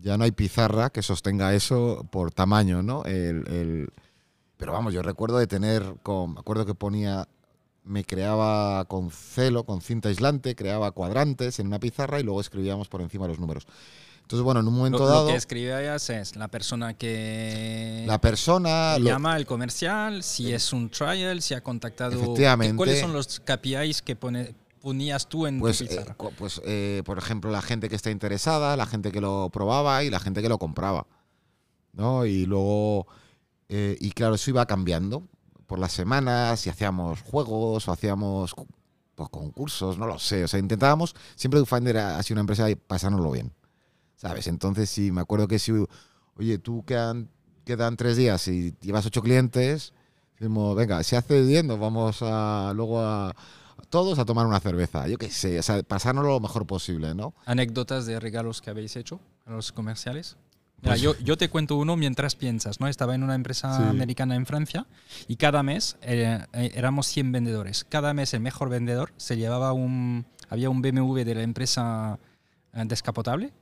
ya 0.00 0.18
no 0.18 0.24
hay 0.24 0.32
pizarra 0.32 0.90
que 0.90 1.02
sostenga 1.02 1.54
eso 1.54 2.06
por 2.10 2.32
tamaño, 2.32 2.82
¿no? 2.82 3.02
Pero 3.04 4.72
vamos, 4.72 4.94
yo 4.94 5.02
recuerdo 5.02 5.38
de 5.38 5.46
tener, 5.46 5.82
me 5.82 6.40
acuerdo 6.40 6.66
que 6.66 6.74
ponía 6.74 7.26
me 7.84 8.04
creaba 8.04 8.84
con 8.84 9.10
celo, 9.10 9.64
con 9.64 9.80
cinta 9.80 10.08
aislante, 10.08 10.54
creaba 10.54 10.92
cuadrantes 10.92 11.58
en 11.58 11.66
una 11.66 11.80
pizarra 11.80 12.20
y 12.20 12.22
luego 12.22 12.40
escribíamos 12.40 12.88
por 12.88 13.00
encima 13.00 13.26
los 13.26 13.38
números. 13.40 13.66
Entonces, 14.32 14.44
bueno, 14.44 14.60
en 14.60 14.68
un 14.68 14.74
momento 14.74 15.04
dado... 15.04 15.26
Lo 15.26 15.32
que 15.32 15.36
escribías 15.36 16.08
es 16.08 16.36
la 16.36 16.48
persona 16.48 16.94
que... 16.94 18.02
La 18.06 18.18
persona... 18.18 18.96
Llama 18.96 19.36
el 19.36 19.44
comercial, 19.44 20.22
si 20.22 20.54
es 20.54 20.72
un 20.72 20.88
trial, 20.88 21.42
si 21.42 21.52
ha 21.52 21.62
contactado... 21.62 22.18
Efectivamente. 22.18 22.74
¿Cuáles 22.74 23.00
son 23.00 23.12
los 23.12 23.40
KPIs 23.40 24.00
que 24.00 24.16
pone, 24.16 24.54
ponías 24.80 25.28
tú 25.28 25.46
en 25.46 25.60
pues, 25.60 25.76
tu 25.76 25.84
pizarra? 25.84 26.16
Eh, 26.18 26.34
pues, 26.38 26.62
eh, 26.64 27.02
por 27.04 27.18
ejemplo, 27.18 27.50
la 27.50 27.60
gente 27.60 27.90
que 27.90 27.94
está 27.94 28.10
interesada, 28.10 28.74
la 28.74 28.86
gente 28.86 29.12
que 29.12 29.20
lo 29.20 29.50
probaba 29.52 30.02
y 30.02 30.08
la 30.08 30.18
gente 30.18 30.40
que 30.40 30.48
lo 30.48 30.56
compraba. 30.56 31.06
¿no? 31.92 32.24
Y 32.24 32.46
luego... 32.46 33.06
Eh, 33.68 33.98
y 34.00 34.12
claro, 34.12 34.36
eso 34.36 34.48
iba 34.48 34.64
cambiando 34.64 35.28
por 35.66 35.78
las 35.78 35.92
semanas 35.92 36.66
y 36.66 36.70
hacíamos 36.70 37.20
juegos 37.20 37.86
o 37.86 37.92
hacíamos 37.92 38.54
pues, 39.14 39.28
concursos, 39.28 39.98
no 39.98 40.06
lo 40.06 40.18
sé. 40.18 40.44
O 40.44 40.48
sea, 40.48 40.58
intentábamos, 40.58 41.14
siempre 41.36 41.60
DoFinder 41.60 41.98
ha 41.98 42.22
sido 42.22 42.36
una 42.36 42.40
empresa 42.40 42.70
y 42.70 42.76
pasárnoslo 42.76 43.30
bien. 43.30 43.52
¿Sabes? 44.22 44.46
Entonces, 44.46 44.88
sí, 44.88 45.10
me 45.10 45.20
acuerdo 45.20 45.48
que 45.48 45.58
si, 45.58 45.72
oye, 46.36 46.58
tú 46.58 46.84
quedan, 46.84 47.28
quedan 47.64 47.96
tres 47.96 48.16
días 48.16 48.46
y 48.46 48.72
llevas 48.80 49.04
ocho 49.04 49.20
clientes, 49.20 49.92
decimos, 50.38 50.76
venga, 50.76 51.02
si 51.02 51.16
hace 51.16 51.42
bien, 51.42 51.66
nos 51.66 51.80
vamos 51.80 52.18
a, 52.22 52.72
luego 52.72 53.00
a, 53.00 53.34
todos 53.90 54.20
a 54.20 54.24
tomar 54.24 54.46
una 54.46 54.60
cerveza. 54.60 55.08
Yo 55.08 55.18
qué 55.18 55.28
sé, 55.28 55.58
o 55.58 55.62
sea, 55.64 55.82
pasárnoslo 55.82 56.30
lo 56.30 56.38
mejor 56.38 56.68
posible, 56.68 57.16
¿no? 57.16 57.34
¿Anécdotas 57.46 58.06
de 58.06 58.20
regalos 58.20 58.62
que 58.62 58.70
habéis 58.70 58.94
hecho 58.94 59.18
a 59.44 59.50
los 59.50 59.72
comerciales? 59.72 60.36
Pues 60.82 61.00
yo, 61.00 61.18
yo, 61.18 61.36
te 61.36 61.48
cuento 61.48 61.74
uno 61.74 61.96
mientras 61.96 62.36
piensas, 62.36 62.78
¿no? 62.78 62.86
Estaba 62.86 63.16
en 63.16 63.24
una 63.24 63.34
empresa 63.34 63.88
americana 63.88 64.36
en 64.36 64.46
Francia 64.46 64.86
y 65.26 65.34
cada 65.34 65.64
mes 65.64 65.96
eh, 66.02 66.38
eh, 66.52 66.70
éramos 66.76 67.08
100 67.08 67.32
vendedores. 67.32 67.84
Cada 67.88 68.14
mes 68.14 68.34
el 68.34 68.40
mejor 68.40 68.68
vendedor 68.68 69.12
se 69.16 69.36
llevaba 69.36 69.72
un... 69.72 70.26
Había 70.48 70.70
un 70.70 70.82
BMW 70.82 71.22
de 71.22 71.34
la 71.34 71.42
empresa 71.42 72.18
eh, 72.74 72.82
descapotable 72.86 73.52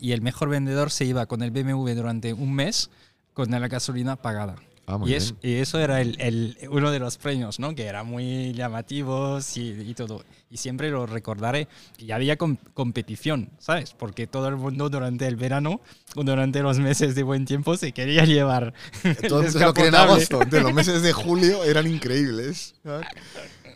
y 0.00 0.12
el 0.12 0.22
mejor 0.22 0.48
vendedor 0.48 0.90
se 0.90 1.04
iba 1.04 1.26
con 1.26 1.42
el 1.42 1.50
BMW 1.50 1.90
durante 1.94 2.32
un 2.32 2.54
mes 2.54 2.90
con 3.32 3.50
la 3.50 3.66
gasolina 3.68 4.16
pagada. 4.16 4.56
Ah, 4.86 5.00
y, 5.06 5.54
eso 5.54 5.78
era 5.78 6.00
el, 6.02 6.58
uno 6.70 6.90
de 6.90 6.98
los 6.98 7.16
premios, 7.16 7.58
¿no? 7.58 7.74
Que 7.74 7.84
era 7.84 8.04
muy 8.04 8.52
llamativos 8.52 9.56
y, 9.56 9.94
todo. 9.94 10.24
Y 10.50 10.58
siempre 10.58 10.90
lo 10.90 11.06
recordaré. 11.06 11.68
Y 11.98 12.10
había 12.10 12.36
competición, 12.36 13.50
¿sabes? 13.58 13.94
Porque 13.94 14.26
todo 14.26 14.48
el 14.48 14.56
mundo 14.56 14.90
durante 14.90 15.26
el 15.26 15.36
verano, 15.36 15.80
durante 16.14 16.60
los 16.60 16.78
meses 16.78 17.14
de 17.14 17.22
buen 17.22 17.46
tiempo, 17.46 17.76
se 17.76 17.92
quería 17.92 18.24
llevar. 18.24 18.74
Entonces 19.04 19.60
lo 19.60 19.72
que 19.72 19.86
en 19.86 19.94
agosto, 19.94 20.40
de 20.40 20.60
los 20.60 20.74
meses 20.74 21.02
de 21.02 21.12
julio, 21.14 21.64
eran 21.64 21.86
increíbles. 21.86 22.74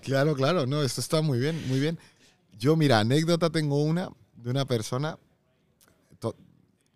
Claro, 0.02 0.34
claro, 0.34 0.66
no, 0.66 0.82
esto 0.82 1.00
está 1.00 1.22
muy 1.22 1.38
bien, 1.38 1.66
muy 1.68 1.80
bien. 1.80 1.98
Yo, 2.58 2.76
mira, 2.76 3.00
anécdota 3.00 3.50
tengo 3.50 3.82
una 3.82 4.10
de 4.42 4.50
una 4.50 4.64
persona. 4.64 5.18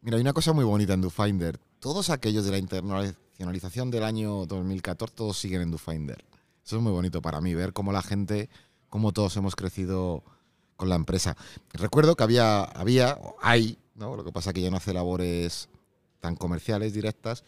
Mira, 0.01 0.17
hay 0.17 0.23
una 0.23 0.33
cosa 0.33 0.53
muy 0.53 0.65
bonita 0.65 0.95
en 0.95 1.01
DoFinder. 1.01 1.61
Todos 1.79 2.11
aquellos 2.11 2.45
de 2.45 2.51
la 2.51 2.59
internet 2.59 3.17
finalización 3.33 3.91
del 3.91 4.05
año 4.05 4.47
2014 4.47 5.15
todos 5.15 5.39
siguen 5.39 5.63
en 5.63 5.71
DoFinder. 5.71 6.25
Eso 6.65 6.77
es 6.77 6.83
muy 6.83 6.93
bonito 6.93 7.21
para 7.21 7.41
mí, 7.41 7.55
ver 7.55 7.73
cómo 7.73 7.93
la 7.93 8.03
gente, 8.03 8.49
cómo 8.89 9.13
todos 9.13 9.37
hemos 9.37 9.57
crecido 9.57 10.23
con 10.77 10.89
la 10.89 10.95
empresa. 10.95 11.37
Recuerdo 11.73 12.15
que 12.15 12.23
había, 12.23 12.63
había 12.63 13.19
hay, 13.41 13.79
¿no? 13.95 14.17
lo 14.17 14.25
que 14.25 14.33
pasa 14.33 14.53
que 14.53 14.61
ya 14.61 14.71
no 14.71 14.77
hace 14.77 14.93
labores 14.93 15.69
tan 16.21 16.37
comerciales 16.37 16.93
directas, 16.93 17.45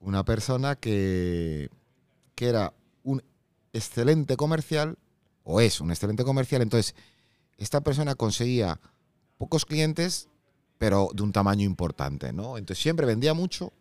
una 0.00 0.24
persona 0.24 0.74
que, 0.74 1.70
que 2.34 2.48
era 2.48 2.72
un 3.04 3.22
excelente 3.72 4.36
comercial, 4.36 4.98
o 5.44 5.60
es 5.60 5.80
un 5.80 5.90
excelente 5.90 6.24
comercial, 6.24 6.62
entonces 6.62 6.94
esta 7.58 7.80
persona 7.80 8.16
conseguía 8.16 8.80
pocos 9.42 9.64
clientes, 9.64 10.28
pero 10.78 11.08
de 11.12 11.20
un 11.20 11.32
tamaño 11.32 11.64
importante, 11.64 12.32
¿no? 12.32 12.58
Entonces 12.58 12.80
siempre 12.80 13.06
vendía 13.06 13.34
mucho, 13.34 13.72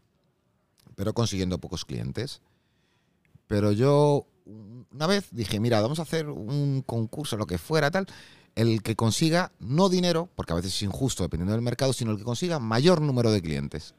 pero 0.96 1.14
consiguiendo 1.14 1.60
pocos 1.60 1.86
clientes. 1.86 2.42
Pero 3.46 3.72
yo 3.72 4.26
una 4.92 5.06
vez 5.06 5.28
dije, 5.30 5.60
mira, 5.60 5.80
vamos 5.80 6.00
a 6.00 6.02
hacer 6.02 6.30
un 6.30 6.82
concurso, 6.82 7.38
lo 7.38 7.46
que 7.46 7.60
fuera, 7.60 7.92
tal, 7.92 8.08
el 8.56 8.82
que 8.82 8.96
consiga, 8.96 9.52
no 9.60 9.88
dinero, 9.88 10.30
porque 10.34 10.54
a 10.54 10.56
veces 10.56 10.74
es 10.74 10.82
injusto 10.82 11.22
dependiendo 11.22 11.54
del 11.54 11.62
mercado, 11.62 11.94
sino 11.94 12.10
el 12.10 12.18
que 12.18 12.24
consiga 12.24 12.58
mayor 12.58 13.00
número 13.00 13.32
de 13.32 13.44
clientes. 13.44 13.94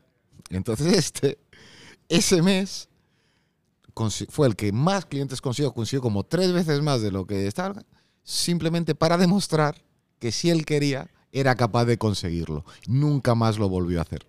entonces 0.51 0.93
este, 0.99 1.39
ese 2.09 2.43
mes, 2.43 2.89
fue 4.31 4.49
el 4.49 4.57
que 4.57 4.73
más 4.73 5.07
clientes 5.07 5.41
consiguió, 5.41 5.73
consiguió 5.73 6.03
como 6.03 6.25
tres 6.25 6.53
veces 6.53 6.83
más 6.83 7.03
de 7.03 7.13
lo 7.13 7.25
que 7.25 7.47
estaba, 7.47 7.85
simplemente 8.25 8.97
para 8.97 9.17
demostrar 9.17 9.81
que 10.19 10.33
si 10.33 10.51
él 10.51 10.65
quería, 10.65 11.09
era 11.33 11.55
capaz 11.55 11.87
de 11.87 11.99
conseguirlo. 11.99 12.65
Nunca 12.87 13.35
más 13.35 13.59
lo 13.59 13.69
volvió 13.69 13.99
a 13.99 14.03
hacer. 14.03 14.27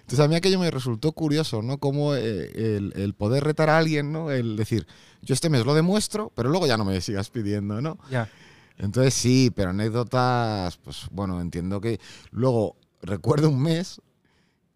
Entonces 0.00 0.24
a 0.24 0.28
mí 0.28 0.36
aquello 0.36 0.60
me 0.60 0.70
resultó 0.70 1.10
curioso, 1.10 1.62
¿no? 1.62 1.78
Como 1.78 2.14
eh, 2.14 2.78
el, 2.94 3.14
poder 3.14 3.42
retar 3.42 3.68
a 3.68 3.76
alguien, 3.76 4.12
¿no? 4.12 4.30
El 4.30 4.56
decir, 4.56 4.86
yo 5.20 5.34
este 5.34 5.50
mes 5.50 5.66
lo 5.66 5.74
demuestro, 5.74 6.30
pero 6.36 6.48
luego 6.48 6.68
ya 6.68 6.76
no 6.76 6.84
me 6.84 7.00
sigas 7.02 7.28
pidiendo, 7.28 7.82
¿no? 7.82 7.98
Ya. 8.08 8.30
Entonces 8.78 9.14
sí, 9.14 9.50
pero 9.54 9.70
anécdotas, 9.70 10.76
pues 10.76 11.06
bueno, 11.10 11.40
entiendo 11.40 11.80
que... 11.80 11.98
Luego, 12.30 12.76
recuerdo 13.02 13.48
un 13.48 13.60
mes 13.60 14.00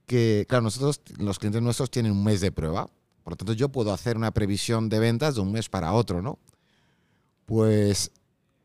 que, 0.07 0.47
claro, 0.49 0.63
nosotros, 0.65 1.01
los 1.19 1.39
clientes 1.39 1.63
nuestros 1.63 1.91
tienen 1.91 2.11
un 2.11 2.25
mes 2.25 2.41
de 2.41 2.51
prueba, 2.51 2.89
por 3.23 3.35
lo 3.35 3.37
tanto 3.37 3.53
yo 3.53 3.69
puedo 3.69 3.93
hacer 3.93 4.17
una 4.17 4.33
previsión 4.33 4.89
de 4.89 4.99
ventas 4.99 5.37
de 5.37 5.43
un 5.43 5.53
mes 5.53 5.69
para 5.69 5.93
otro, 5.93 6.23
¿no? 6.23 6.41
Pues 7.47 8.11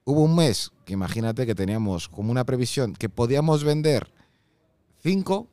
hubo 0.06 0.22
un 0.22 0.36
mes 0.36 0.72
que 0.86 0.93
imagínate 0.93 1.45
que 1.45 1.56
teníamos 1.56 2.08
como 2.08 2.32
una 2.32 2.45
previsión 2.45 2.93
que 2.93 3.10
podíamos 3.10 3.64
vender 3.64 4.08
cinco, 5.03 5.47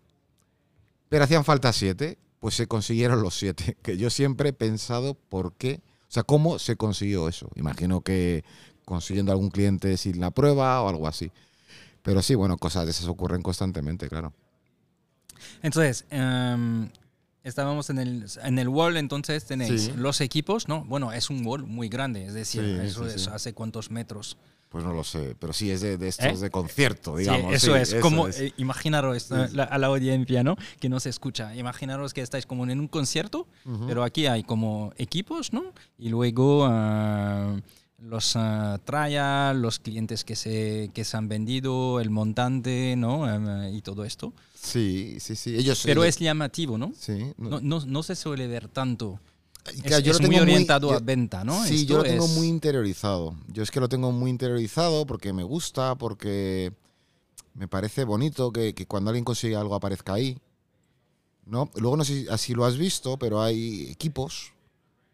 pero 1.08 1.24
hacían 1.24 1.44
falta 1.44 1.72
siete. 1.72 2.18
Pues 2.38 2.56
se 2.56 2.66
consiguieron 2.66 3.22
los 3.22 3.34
siete. 3.38 3.76
Que 3.82 3.96
yo 3.96 4.10
siempre 4.10 4.50
he 4.50 4.52
pensado 4.52 5.14
por 5.14 5.52
qué, 5.54 5.80
o 6.08 6.12
sea, 6.12 6.22
cómo 6.22 6.58
se 6.58 6.76
consiguió 6.76 7.28
eso. 7.28 7.48
Imagino 7.54 8.00
que 8.00 8.44
consiguiendo 8.84 9.32
algún 9.32 9.50
cliente 9.50 9.96
sin 9.96 10.20
la 10.20 10.30
prueba 10.30 10.82
o 10.82 10.88
algo 10.88 11.06
así. 11.06 11.30
Pero 12.02 12.20
sí, 12.20 12.34
bueno, 12.34 12.56
cosas 12.56 12.84
de 12.84 12.90
esas 12.90 13.06
ocurren 13.06 13.42
constantemente, 13.42 14.08
claro. 14.08 14.32
Entonces, 15.62 16.04
em, 16.10 16.88
estábamos 17.44 17.90
en 17.90 17.98
el, 17.98 18.26
en 18.42 18.58
el 18.58 18.68
wall, 18.68 18.96
entonces 18.96 19.44
tenéis 19.44 19.82
Sí. 19.84 19.92
los 19.96 20.20
equipos, 20.20 20.68
¿no? 20.68 20.84
Bueno, 20.84 21.12
es 21.12 21.30
un 21.30 21.44
wall 21.46 21.64
muy 21.64 21.88
grande, 21.88 22.24
es 22.26 22.34
decir, 22.34 22.62
Sí, 22.62 22.86
eso 22.86 23.08
sí, 23.08 23.16
es 23.16 23.28
hace 23.28 23.52
cuántos 23.52 23.90
metros. 23.90 24.36
Pues 24.68 24.84
no 24.84 24.94
lo 24.94 25.04
sé, 25.04 25.36
pero 25.38 25.52
sí 25.52 25.70
es 25.70 25.82
de, 25.82 25.98
de 25.98 26.08
estos 26.08 26.38
¿Eh? 26.40 26.44
de 26.44 26.50
concierto, 26.50 27.16
digamos. 27.18 27.52
eso 27.54 27.76
es, 27.76 27.94
como, 27.96 28.28
es. 28.28 28.40
eh, 28.40 28.54
imaginaros 28.56 29.30
la- 29.30 29.64
a 29.64 29.76
la 29.76 29.88
audiencia, 29.88 30.42
¿no? 30.42 30.56
Que 30.80 30.88
nos 30.88 31.04
escucha, 31.04 31.54
imaginaros 31.54 32.14
que 32.14 32.22
estáis 32.22 32.46
como 32.46 32.64
en 32.64 32.80
un 32.80 32.88
concierto, 32.88 33.46
Ujú. 33.66 33.86
pero 33.86 34.02
aquí 34.02 34.24
hay 34.26 34.44
como 34.44 34.94
equipos, 34.96 35.52
¿no? 35.52 35.62
Y 35.98 36.08
luego 36.08 36.64
ah, 36.66 37.54
los 37.98 38.32
ah, 38.36 38.78
trial, 38.84 39.60
los 39.60 39.78
clientes 39.78 40.24
que 40.24 40.36
se, 40.36 40.90
que 40.94 41.04
se 41.04 41.18
han 41.18 41.28
vendido, 41.28 42.00
el 42.00 42.08
montante, 42.08 42.94
¿no? 42.96 43.30
Em, 43.30 43.74
y 43.74 43.82
todo 43.82 44.04
esto. 44.06 44.32
Sí, 44.62 45.16
sí, 45.18 45.34
sí. 45.34 45.56
Ellos, 45.56 45.82
Pero 45.84 46.04
ellos- 46.04 46.14
es 46.16 46.20
llamativo, 46.20 46.78
¿no? 46.78 46.92
Sí. 46.98 47.32
No, 47.36 47.60
no, 47.60 47.84
no 47.84 48.02
se 48.02 48.14
suele 48.14 48.46
ver 48.46 48.68
tanto. 48.68 49.18
Y 49.66 49.76
Es, 49.76 49.82
claro, 49.82 50.02
yo 50.04 50.12
es 50.12 50.20
lo 50.20 50.26
muy 50.28 50.38
orientado 50.38 50.90
yo- 50.90 50.96
a 50.96 51.00
venta, 51.00 51.44
¿no? 51.44 51.64
Sí, 51.64 51.76
Esto 51.82 51.88
yo 51.88 51.96
lo 51.98 52.02
tengo 52.04 52.24
es- 52.26 52.30
muy 52.32 52.46
interiorizado. 52.48 53.34
Yo 53.48 53.62
es 53.62 53.70
que 53.70 53.80
lo 53.80 53.88
tengo 53.88 54.12
muy 54.12 54.30
interiorizado 54.30 55.04
porque 55.06 55.32
me 55.32 55.42
gusta, 55.42 55.96
porque 55.96 56.72
me 57.54 57.68
parece 57.68 58.04
bonito 58.04 58.52
que, 58.52 58.74
que 58.74 58.86
cuando 58.86 59.10
alguien 59.10 59.24
consigue 59.24 59.56
algo 59.56 59.74
aparezca 59.74 60.14
ahí. 60.14 60.38
¿no? 61.44 61.68
Luego 61.74 61.96
no 61.96 62.04
sé 62.04 62.22
si 62.22 62.28
así 62.28 62.54
lo 62.54 62.64
has 62.64 62.76
visto, 62.78 63.18
pero 63.18 63.42
hay 63.42 63.90
equipos 63.90 64.52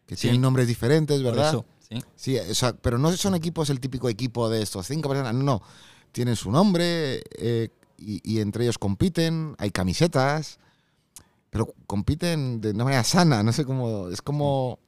que 0.05 0.15
Sí. 0.15 0.21
tienen 0.23 0.41
nombres 0.41 0.67
diferentes, 0.67 1.19
por 1.21 1.31
¿verdad? 1.31 1.49
eso, 1.49 1.65
sí. 1.89 2.03
Sí, 2.15 2.37
o 2.37 2.53
sea, 2.53 2.73
pero 2.73 2.99
no 2.99 3.11
son 3.17 3.33
equipos 3.33 3.71
el 3.71 3.79
típico 3.79 4.07
equipo 4.09 4.47
de 4.47 4.61
estos 4.61 4.85
cinco 4.85 5.09
personas, 5.09 5.33
no, 5.33 5.41
no. 5.43 5.61
Tienen 6.11 6.35
su 6.35 6.51
nombre 6.51 7.23
eh, 7.37 7.69
y, 7.99 8.21
y 8.23 8.39
entre 8.39 8.63
ellos 8.63 8.77
compiten, 8.77 9.55
hay 9.57 9.71
camisetas, 9.71 10.59
pero 11.49 11.73
compiten 11.87 12.61
de 12.61 12.71
una 12.71 12.83
manera 12.83 13.03
sana, 13.03 13.43
no 13.43 13.51
sé 13.53 13.65
cómo, 13.65 14.09
es 14.09 14.21
como, 14.21 14.79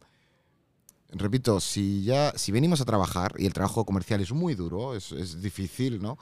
repito, 1.10 1.60
si 1.60 2.04
ya, 2.04 2.34
si 2.36 2.52
venimos 2.52 2.82
a 2.82 2.86
trabajar 2.86 3.34
y 3.38 3.46
el 3.46 3.54
trabajo 3.54 3.86
comercial 3.86 4.22
es 4.22 4.32
muy 4.32 4.56
duro, 4.56 4.96
es, 4.96 5.12
es 5.12 5.42
difícil, 5.42 6.02
¿no? 6.02 6.18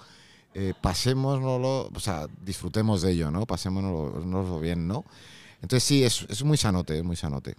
Eh, 0.54 0.74
o 0.84 2.00
sea, 2.00 2.28
disfrutemos 2.44 3.02
de 3.02 3.12
ello, 3.12 3.30
¿no? 3.30 3.46
Pasémonoslo 3.46 4.60
bien, 4.60 4.88
¿no? 4.88 5.06
Entonces 5.62 5.84
sí, 5.84 6.04
es, 6.04 6.26
es 6.30 6.44
muy 6.44 6.58
sanote, 6.58 6.98
es 6.98 7.04
muy 7.04 7.16
sanote. 7.16 7.56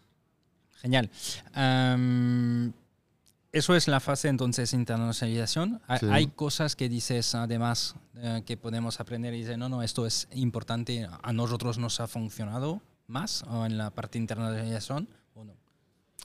Genial. 0.80 1.10
Eso 3.52 3.74
es 3.74 3.88
la 3.88 4.00
fase 4.00 4.28
entonces 4.28 4.72
internacionalización. 4.72 5.80
Sí. 5.98 6.06
Hay 6.10 6.28
cosas 6.28 6.76
que 6.76 6.88
dices 6.88 7.34
además 7.34 7.96
eh, 8.16 8.42
que 8.46 8.56
podemos 8.56 9.00
aprender 9.00 9.34
y 9.34 9.38
dices, 9.38 9.58
no, 9.58 9.68
no, 9.68 9.82
esto 9.82 10.06
es 10.06 10.28
importante, 10.32 11.08
a 11.22 11.32
nosotros 11.32 11.78
nos 11.78 12.00
ha 12.00 12.06
funcionado 12.06 12.80
más 13.06 13.42
o 13.44 13.66
en 13.66 13.76
la 13.76 13.90
parte 13.90 14.18
internacionalización 14.18 15.08
o 15.34 15.44
no. 15.44 15.54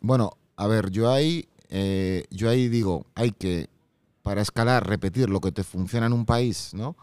Bueno, 0.02 0.38
a 0.56 0.68
ver, 0.68 0.92
yo 0.92 1.12
ahí, 1.12 1.48
eh, 1.70 2.26
yo 2.30 2.50
ahí 2.50 2.70
digo, 2.70 3.08
hay 3.16 3.32
que, 3.32 3.70
para 4.22 4.42
escalar, 4.42 4.88
repetir 4.88 5.30
lo 5.30 5.42
que 5.42 5.52
te 5.52 5.64
funciona 5.64 6.06
en 6.06 6.14
un 6.14 6.26
país, 6.26 6.74
¿no? 6.74 6.96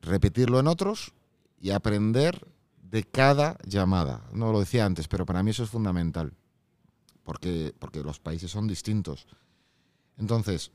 Repetirlo 0.00 0.58
en 0.58 0.66
otros 0.66 1.12
y 1.60 1.70
aprender 1.70 2.46
de 2.82 3.04
cada 3.04 3.56
llamada. 3.64 4.22
No 4.32 4.52
lo 4.52 4.60
decía 4.60 4.84
antes, 4.84 5.06
pero 5.06 5.26
para 5.26 5.42
mí 5.42 5.50
eso 5.50 5.62
es 5.62 5.70
fundamental. 5.70 6.32
Porque, 7.28 7.74
porque 7.78 8.02
los 8.02 8.20
países 8.20 8.50
son 8.50 8.66
distintos. 8.66 9.26
Entonces, 10.16 10.72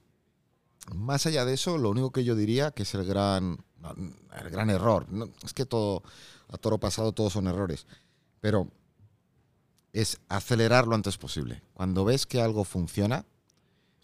más 0.94 1.26
allá 1.26 1.46
de 1.46 1.56
eso, 1.56 1.80
lo 1.80 1.90
único 1.90 2.12
que 2.12 2.24
yo 2.24 2.36
diría 2.36 2.70
que 2.70 2.84
es 2.84 2.94
el 2.94 3.06
gran, 3.06 3.58
el 4.40 4.50
gran 4.52 4.70
error. 4.70 5.08
no, 5.10 5.30
es 5.44 5.52
que 5.52 5.66
todo, 5.66 6.04
a 6.50 6.58
toro 6.60 6.80
pasado 6.80 7.12
todos 7.12 7.34
son 7.34 7.48
errores. 7.48 7.88
Pero 8.40 8.68
es 9.94 10.20
acelerar 10.30 10.86
lo 10.86 10.94
antes 10.94 11.18
posible. 11.18 11.64
Cuando 11.74 12.06
ves 12.06 12.28
que 12.28 12.40
algo 12.40 12.66
funciona, 12.66 13.26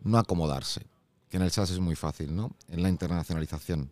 no 0.02 0.18
acomodarse. 0.18 0.88
Que 1.30 1.38
en 1.38 1.43
el 1.43 1.52
SaaS 1.52 1.70
es 1.70 1.80
muy 1.80 1.95
fácil, 1.95 2.36
¿no? 2.36 2.56
En 2.68 2.82
la 2.82 2.89
internacionalización. 2.89 3.91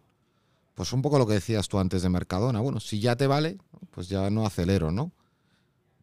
Pues 0.73 0.93
un 0.93 1.03
poco 1.03 1.19
lo 1.19 1.27
que 1.27 1.33
decías 1.33 1.67
tú 1.67 1.77
antes 1.77 2.01
de 2.01 2.09
Mercadona. 2.09 2.59
Bueno, 2.59 2.79
si 2.79 2.99
ya 2.99 3.15
te 3.15 3.27
vale, 3.27 3.59
pues 3.91 4.09
ya 4.09 4.31
no 4.31 4.47
acelero, 4.47 4.89
¿no? 4.89 5.11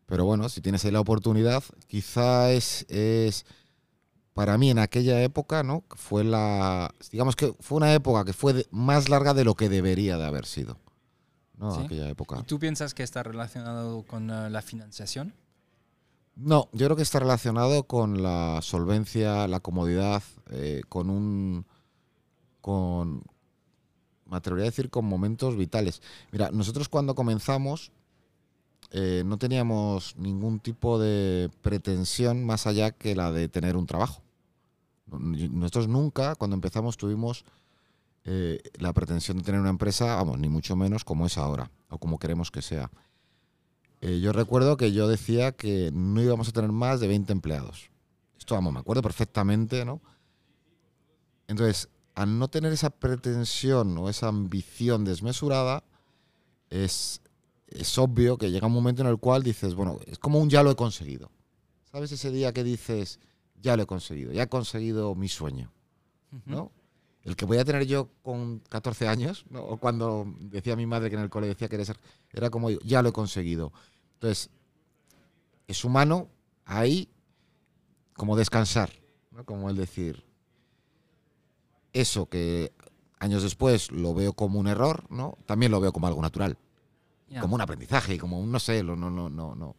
Pero 0.07 0.25
bueno, 0.25 0.49
si 0.49 0.61
tienes 0.61 0.85
ahí 0.85 0.91
la 0.91 1.01
oportunidad, 1.01 1.63
quizá 1.87 2.51
es, 2.53 2.85
es 2.89 3.47
para 4.35 4.59
mí 4.59 4.71
en 4.71 4.79
aquella 4.79 5.23
época, 5.23 5.63
¿no? 5.63 5.85
Fue 5.97 6.25
la, 6.25 6.93
digamos 7.11 7.37
que 7.37 7.55
fue 7.61 7.77
una 7.77 7.95
época 7.95 8.25
que 8.25 8.33
fue 8.33 8.53
de- 8.53 8.67
más 8.71 9.09
larga 9.09 9.33
de 9.35 9.45
lo 9.45 9.55
que 9.55 9.69
debería 9.69 10.19
de 10.19 10.27
haber 10.27 10.45
sido, 10.47 10.79
¿no? 11.57 11.75
Sí. 11.75 11.83
Aquella 11.85 12.09
época. 12.11 12.39
¿Y 12.41 12.43
tú 12.43 12.59
piensas 12.59 12.93
que 12.95 13.03
está 13.03 13.23
relacionado 13.23 14.03
con 14.03 14.31
eh, 14.31 14.51
la 14.51 14.61
financiación? 14.61 15.33
No, 16.37 16.69
yo 16.73 16.87
creo 16.87 16.97
que 16.97 17.03
está 17.05 17.21
relacionado 17.21 17.85
con 17.85 18.23
la 18.23 18.59
solvencia, 18.61 19.47
la 19.47 19.61
comodidad, 19.61 20.23
eh, 20.51 20.83
con 20.89 21.09
un. 21.09 21.65
con. 22.61 23.23
me 24.27 24.37
atrevería 24.37 24.65
a 24.67 24.71
decir 24.71 24.91
con 24.91 25.05
momentos 25.05 25.57
vitales. 25.57 26.03
Mira, 26.33 26.51
nosotros 26.51 26.89
cuando 26.89 27.15
comenzamos 27.15 27.93
eh, 28.91 29.23
no 29.25 29.39
teníamos 29.39 30.17
ningún 30.17 30.61
tipo 30.61 30.99
de 30.99 31.51
pretensión 31.63 32.45
más 32.45 32.67
allá 32.67 32.91
que 32.93 33.15
la 33.15 33.33
de 33.33 33.49
tener 33.49 33.77
un 33.77 33.87
trabajo. 33.87 34.23
Nosotros 35.07 35.89
nunca, 35.89 36.35
cuando 36.35 36.55
empezamos, 36.55 36.97
tuvimos 36.97 37.45
eh, 38.25 38.63
la 38.79 38.93
pretensión 38.93 39.39
de 39.39 39.45
tener 39.45 39.61
una 39.61 39.71
empresa, 39.71 40.17
vamos, 40.17 40.39
ni 40.39 40.49
mucho 40.49 40.77
menos 40.77 41.05
como 41.05 41.27
es 41.27 41.37
ahora, 41.37 41.71
o 41.91 41.99
como 41.99 42.19
queremos 42.19 42.51
que 42.51 42.63
sea. 42.63 42.91
Eh, 44.01 44.21
yo 44.21 44.33
recuerdo 44.33 44.77
que 44.77 44.93
yo 44.93 45.09
decía 45.09 45.53
que 45.53 45.91
no 45.93 46.23
íbamos 46.23 46.49
a 46.49 46.53
tener 46.53 46.73
más 46.73 47.01
de 47.01 47.09
20 47.09 47.33
empleados. 47.33 47.91
Esto, 48.39 48.55
vamos, 48.55 48.73
me 48.73 48.81
acuerdo 48.81 49.03
perfectamente, 49.03 49.85
¿no? 49.85 50.01
Entonces, 51.49 51.89
al 52.15 52.39
no 52.39 52.49
tener 52.49 52.73
esa 52.73 52.91
pretensión 52.91 53.97
o 53.99 54.09
esa 54.09 54.29
ambición 54.29 55.05
desmesurada, 55.05 55.85
es, 56.71 57.21
es 57.75 57.99
obvio 57.99 58.39
que 58.39 58.51
llega 58.51 58.67
un 58.67 58.73
momento 58.73 59.03
en 59.03 59.09
el 59.09 59.19
cual 59.19 59.43
dices, 59.43 59.75
bueno, 59.75 59.99
es 60.07 60.19
como 60.19 60.39
un 60.39 60.49
ya 60.49 60.63
lo 60.63 60.71
he 60.71 60.77
conseguido. 60.77 61.31
¿Sabes 61.91 62.13
ese 62.13 62.31
día 62.31 62.53
que 62.53 62.65
dices, 62.65 63.21
ya 63.61 63.77
lo 63.77 63.83
he 63.83 63.87
conseguido, 63.87 64.33
ya 64.33 64.45
he 64.45 64.49
conseguido 64.49 65.15
mi 65.15 65.29
sueño, 65.29 65.73
¿no? 66.47 66.73
El 67.23 67.37
que 67.37 67.45
voy 67.45 67.59
a 67.59 67.65
tener 67.65 67.87
yo 67.87 68.11
con 68.23 68.61
14 68.69 69.09
años, 69.09 69.47
¿no? 69.49 69.65
o 69.65 69.79
cuando 69.79 70.27
decía 70.41 70.77
mi 70.77 70.87
madre 70.87 71.09
que 71.09 71.17
en 71.17 71.23
el 71.23 71.31
cole 71.31 71.47
decía 71.47 71.69
que 71.69 71.77
era, 71.77 71.95
era 72.33 72.51
como, 72.51 72.71
yo, 72.71 72.79
ya 72.85 73.01
lo 73.01 73.09
he 73.09 73.13
conseguido. 73.13 73.73
Entonces, 74.15 74.51
es 75.67 75.85
humano 75.85 76.29
ahí 76.67 77.09
como 78.15 78.37
descansar, 78.37 78.91
¿no? 79.31 79.45
como 79.45 79.71
el 79.71 79.77
decir, 79.77 80.25
eso 81.95 82.29
que 82.29 82.73
años 83.19 83.43
después 83.43 83.91
lo 83.91 84.13
veo 84.13 84.35
como 84.35 84.61
un 84.61 84.67
error, 84.67 85.05
¿no? 85.09 85.39
También 85.47 85.73
lo 85.73 85.81
veo 85.81 85.93
como 85.93 86.07
algo 86.07 86.21
natural, 86.21 86.59
Ya. 87.35 87.41
como 87.41 87.57
un 87.57 87.61
aprendizaje, 87.61 88.17
como 88.19 88.39
un 88.41 88.51
no 88.53 88.61
sé, 88.61 88.83
lo- 88.83 88.95
no, 88.97 89.11
no, 89.11 89.29
no, 89.29 89.55
no. 89.55 89.75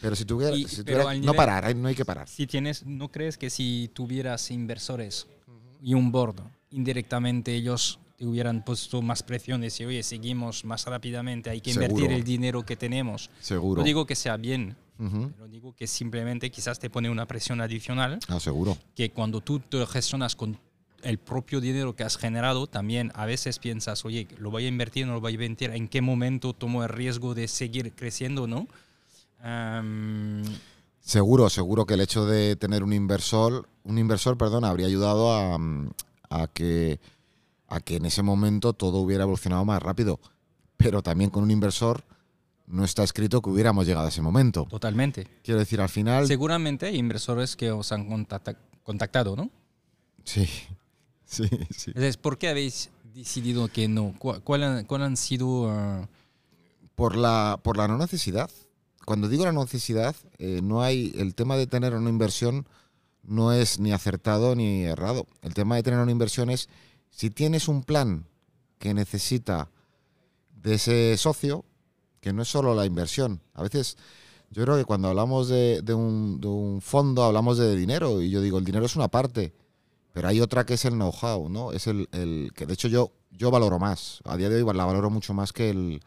Pero 0.00 0.16
si 0.16 0.24
tuviera, 0.24 0.54
Y- 0.56 0.66
si 0.66 0.82
tuviera- 0.82 1.08
al 1.08 1.20
no 1.20 1.32
nivel- 1.32 1.36
parar, 1.36 1.76
no 1.76 1.86
hay 1.88 1.94
que 1.94 2.04
parar. 2.04 2.28
Si 2.28 2.46
tienes, 2.46 2.84
¿no 2.84 3.08
crees 3.10 3.38
que 3.38 3.48
si 3.48 3.90
tuvieras 3.94 4.50
inversores 4.50 5.26
y 5.80 5.94
un 5.94 6.10
board, 6.10 6.36
indirectamente 6.70 7.54
ellos 7.54 7.98
te 8.18 8.26
hubieran 8.26 8.64
puesto 8.64 9.02
más 9.02 9.22
presiones 9.22 9.78
y 9.80 9.84
oye, 9.84 10.02
seguimos 10.02 10.64
más 10.64 10.84
rápidamente, 10.86 11.50
hay 11.50 11.60
que 11.60 11.70
invertir 11.70 11.98
Seguro. 11.98 12.16
el 12.16 12.24
dinero 12.24 12.64
que 12.64 12.76
tenemos? 12.76 13.30
Seguro. 13.40 13.80
No 13.80 13.84
digo 13.84 14.04
que 14.06 14.14
sea 14.16 14.36
bien, 14.36 14.76
Ujú. 14.98 15.30
pero 15.32 15.48
digo 15.48 15.74
que 15.74 15.86
simplemente 15.86 16.50
quizás 16.50 16.78
te 16.78 16.90
pone 16.90 17.08
una 17.10 17.26
presión 17.26 17.60
adicional 17.60 18.18
Ah, 18.28 18.38
seguro. 18.40 18.76
que 18.94 19.10
cuando 19.10 19.40
tú 19.40 19.60
te 19.60 19.84
gestionas 19.86 20.34
con 20.36 20.58
el 21.04 21.18
propio 21.18 21.60
dinero 21.60 21.94
que 21.94 22.02
has 22.04 22.16
generado, 22.16 22.66
también 22.66 23.12
a 23.14 23.26
veces 23.26 23.58
piensas, 23.58 24.04
oye, 24.04 24.26
¿lo 24.38 24.50
voy 24.50 24.64
a 24.64 24.68
invertir 24.68 25.06
no 25.06 25.12
lo 25.14 25.20
voy 25.20 25.32
a 25.32 25.34
invertir? 25.34 25.70
¿En 25.70 25.88
qué 25.88 26.00
momento 26.00 26.52
tomo 26.52 26.82
el 26.82 26.88
riesgo 26.88 27.34
de 27.34 27.46
seguir 27.48 27.92
creciendo, 27.94 28.46
no? 28.46 28.66
Seguro, 31.00 31.50
seguro 31.50 31.84
que 31.86 31.94
el 31.94 32.00
hecho 32.00 32.24
de 32.26 32.56
tener 32.56 32.82
un 32.82 32.92
inversor, 32.92 33.68
un 33.84 33.98
inversor, 33.98 34.38
perdón, 34.38 34.64
habría 34.64 34.86
ayudado 34.86 35.32
a, 35.34 35.58
mm, 35.58 35.90
a 36.30 36.46
que 36.48 36.98
a 37.68 37.80
que 37.80 37.96
en 37.96 38.04
ese 38.06 38.22
momento 38.22 38.72
todo 38.72 38.98
hubiera 38.98 39.24
evolucionado 39.24 39.64
más 39.64 39.82
rápido. 39.82 40.20
Pero 40.76 41.02
también 41.02 41.30
con 41.30 41.42
un 41.42 41.50
inversor 41.50 42.04
no 42.66 42.84
está 42.84 43.02
escrito 43.02 43.42
que 43.42 43.50
hubiéramos 43.50 43.86
llegado 43.86 44.06
a 44.06 44.10
ese 44.10 44.22
momento. 44.22 44.66
totalmente. 44.70 45.26
Quiero 45.42 45.58
decir, 45.60 45.80
al 45.80 45.88
final, 45.88 46.26
Seguramente 46.26 46.86
hay 46.86 46.96
inversores 46.96 47.56
que 47.56 47.70
os 47.70 47.90
han 47.92 48.08
contacta- 48.08 48.56
contactado, 48.82 49.34
¿no? 49.36 49.50
Sí, 50.24 50.48
sí, 51.34 51.48
sí. 51.70 51.90
Entonces, 51.90 52.16
¿por 52.16 52.38
qué 52.38 52.48
habéis 52.48 52.90
decidido 53.14 53.68
que 53.68 53.88
no? 53.88 54.14
¿Cuál, 54.18 54.42
cuál 54.42 54.62
han, 54.62 54.84
cuál 54.84 55.02
han 55.02 55.16
sido... 55.16 55.70
ah, 55.70 56.08
Por 56.94 57.16
la, 57.16 57.58
por 57.62 57.76
la 57.76 57.88
no 57.88 57.98
necesidad. 57.98 58.50
Cuando 59.04 59.28
digo 59.28 59.44
la 59.44 59.52
no 59.52 59.62
necesidad, 59.62 60.16
eh, 60.38 60.60
no 60.62 60.82
hay. 60.82 61.12
El 61.16 61.34
tema 61.34 61.56
de 61.56 61.66
tener 61.66 61.94
una 61.94 62.08
inversión 62.08 62.66
no 63.22 63.52
es 63.52 63.78
ni 63.78 63.92
acertado 63.92 64.54
ni 64.54 64.84
errado. 64.84 65.26
El 65.42 65.54
tema 65.54 65.76
de 65.76 65.82
tener 65.82 66.00
una 66.00 66.12
inversión 66.12 66.50
es 66.50 66.68
si 67.10 67.30
tienes 67.30 67.68
un 67.68 67.82
plan 67.82 68.26
que 68.78 68.94
necesita 68.94 69.70
de 70.62 70.74
ese 70.74 71.16
socio, 71.16 71.64
que 72.20 72.32
no 72.32 72.42
es 72.42 72.48
solo 72.48 72.74
la 72.74 72.86
inversión. 72.86 73.40
A 73.54 73.62
veces, 73.62 73.96
yo 74.50 74.62
creo 74.64 74.76
que 74.76 74.84
cuando 74.84 75.08
hablamos 75.08 75.48
de, 75.48 75.82
de 75.82 75.94
un, 75.94 76.40
de 76.40 76.48
un 76.48 76.80
fondo, 76.80 77.22
hablamos 77.24 77.58
de 77.58 77.76
dinero, 77.76 78.22
y 78.22 78.30
yo 78.30 78.40
digo, 78.40 78.58
el 78.58 78.64
dinero 78.64 78.86
es 78.86 78.96
una 78.96 79.08
parte, 79.08 79.52
pero 80.14 80.28
hay 80.28 80.40
otra 80.40 80.64
que 80.64 80.74
es 80.74 80.84
el 80.84 80.94
know-how, 80.94 81.48
¿no? 81.48 81.72
Es 81.72 81.88
el, 81.88 82.08
el 82.12 82.52
que 82.54 82.66
de 82.66 82.72
hecho 82.72 82.86
yo, 82.86 83.10
yo 83.32 83.50
valoro 83.50 83.80
más. 83.80 84.20
A 84.24 84.36
día 84.36 84.48
de 84.48 84.62
hoy 84.62 84.74
la 84.74 84.86
valoro 84.86 85.10
mucho 85.10 85.34
más 85.34 85.52
que 85.52 85.70
el. 85.70 86.00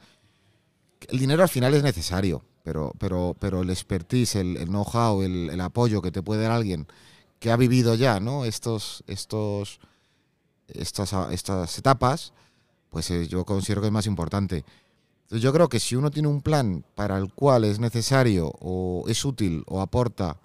El 1.09 1.19
dinero 1.19 1.43
al 1.43 1.49
final 1.49 1.73
es 1.73 1.83
necesario, 1.83 2.43
pero, 2.63 2.93
pero, 2.97 3.35
pero 3.37 3.61
el 3.61 3.69
expertise, 3.69 4.37
el, 4.37 4.57
el 4.57 4.67
know-how, 4.69 5.21
el, 5.21 5.49
el 5.49 5.61
apoyo 5.61 6.01
que 6.01 6.11
te 6.11 6.23
puede 6.23 6.43
dar 6.43 6.51
alguien 6.51 6.87
que 7.39 7.51
ha 7.51 7.57
vivido 7.57 7.95
ya, 7.95 8.21
¿no? 8.21 8.45
Estos, 8.45 9.03
estos, 9.07 9.79
estas, 10.69 11.13
estas 11.31 11.77
etapas, 11.77 12.31
pues 12.89 13.11
eh, 13.11 13.27
yo 13.27 13.45
considero 13.45 13.81
que 13.81 13.87
es 13.87 13.93
más 13.93 14.07
importante. 14.07 14.63
Entonces 15.23 15.43
yo 15.43 15.51
creo 15.51 15.67
que 15.67 15.81
si 15.81 15.97
uno 15.97 16.11
tiene 16.11 16.29
un 16.29 16.41
plan 16.41 16.85
para 16.95 17.17
el 17.17 17.33
cual 17.33 17.65
es 17.65 17.79
necesario 17.79 18.53
o 18.61 19.03
es 19.09 19.25
útil 19.25 19.63
o 19.67 19.81
aporta 19.81 20.37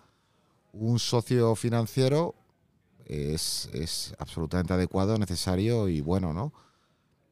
un 0.73 0.99
socio 0.99 1.55
financiero, 1.55 2.35
es, 3.07 3.69
es 3.73 4.15
absolutamente 4.19 4.73
adecuado, 4.73 5.19
necesario 5.19 5.89
y 5.89 6.01
bueno, 6.01 6.33
¿no? 6.33 6.53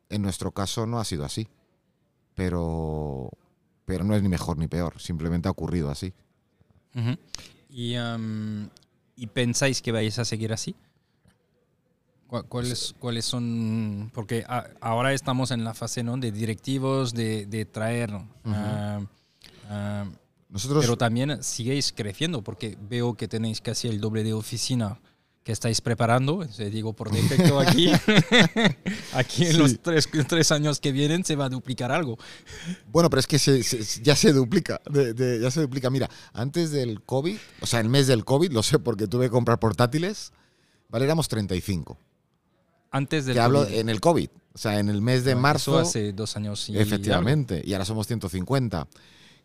En 0.09 0.23
nuestro 0.23 0.53
caso 0.53 0.87
no 0.87 0.99
ha 0.99 1.05
sido 1.05 1.25
así, 1.25 1.49
pero, 2.35 3.31
pero 3.85 4.05
no 4.05 4.15
es 4.15 4.23
ni 4.23 4.29
mejor 4.29 4.59
ni 4.59 4.67
peor, 4.69 5.01
simplemente 5.01 5.49
ha 5.49 5.53
ocurrido 5.53 5.91
así. 5.91 6.13
ujú. 6.95 7.17
y, 7.69 7.95
am, 7.95 8.69
¿Y 9.17 9.27
pensáis 9.27 9.83
que 9.83 9.93
vais 9.93 10.19
a 10.19 10.25
seguir 10.25 10.53
así? 10.53 10.75
¿Cuál- 12.27 12.45
¿Cuáles, 12.47 12.95
cuáles 12.99 13.25
son? 13.25 14.11
Porque 14.15 14.45
a- 14.49 14.71
ahora 14.81 15.13
estamos 15.13 15.51
en 15.51 15.65
la 15.65 15.75
fase 15.75 16.03
¿no? 16.03 16.17
de 16.17 16.31
directivos, 16.33 17.13
de, 17.13 17.45
de 17.47 17.65
traer... 17.67 18.13
ah, 18.47 19.01
ah, 19.69 20.05
Nosotros, 20.49 20.83
pero 20.85 20.97
también 20.97 21.43
siguéis 21.43 21.93
creciendo, 21.93 22.43
porque 22.43 22.79
veo 22.89 23.15
que 23.15 23.27
tenéis 23.29 23.61
casi 23.61 23.89
el 23.89 24.01
doble 24.01 24.23
de 24.25 24.33
oficina 24.33 24.99
que 25.43 25.53
estáis 25.53 25.81
preparando. 25.81 26.45
Digo 26.71 26.93
por 26.93 27.11
defecto 27.13 27.59
aquí. 27.61 27.91
aquí 29.13 29.47
en 29.47 29.53
Sí. 29.53 29.59
los 29.59 29.81
tres, 29.81 30.09
tres 30.29 30.53
años 30.53 30.81
que 30.81 30.93
vienen 30.93 31.25
se 31.25 31.37
va 31.37 31.47
a 31.47 31.49
duplicar 31.49 31.91
algo. 31.93 32.19
Bueno, 32.93 33.09
pero 33.11 33.21
es 33.21 33.27
que 33.27 33.39
se- 33.39 33.63
se- 33.63 34.03
ya 34.03 34.15
se 34.17 34.33
duplica. 34.33 34.81
de- 34.91 35.15
de- 35.15 35.41
ya 35.41 35.51
se 35.51 35.61
duplica. 35.63 35.91
Mira, 35.91 36.09
antes 36.33 36.71
del 36.71 37.03
COVID, 37.03 37.37
o 37.61 37.67
sea, 37.67 37.81
el 37.81 37.89
mes 37.89 38.07
del 38.07 38.25
COVID, 38.25 38.53
lo 38.53 38.63
sé 38.63 38.79
porque 38.79 39.07
tuve 39.07 39.27
que 39.27 39.31
comprar 39.31 39.59
portátiles, 39.59 40.33
vale, 40.89 41.05
éramos 41.07 41.29
35. 41.29 41.99
Antes 42.91 43.25
del 43.25 43.35
Que 43.35 43.41
hablo 43.41 43.65
COVID. 43.65 43.75
en 43.79 43.89
el 43.89 44.01
COVID. 44.01 44.29
O 44.53 44.59
sea, 44.59 44.81
en 44.81 44.89
el 44.89 45.01
mes 45.01 45.25
de 45.25 45.33
Eso 45.33 45.41
marzo. 45.41 45.79
hace 45.79 46.13
dos 46.13 46.37
años 46.37 46.69
y 46.69 46.77
Efectivamente, 46.77 47.63
y 47.65 47.73
ahora 47.73 47.85
somos 47.85 48.07
150. 48.09 48.89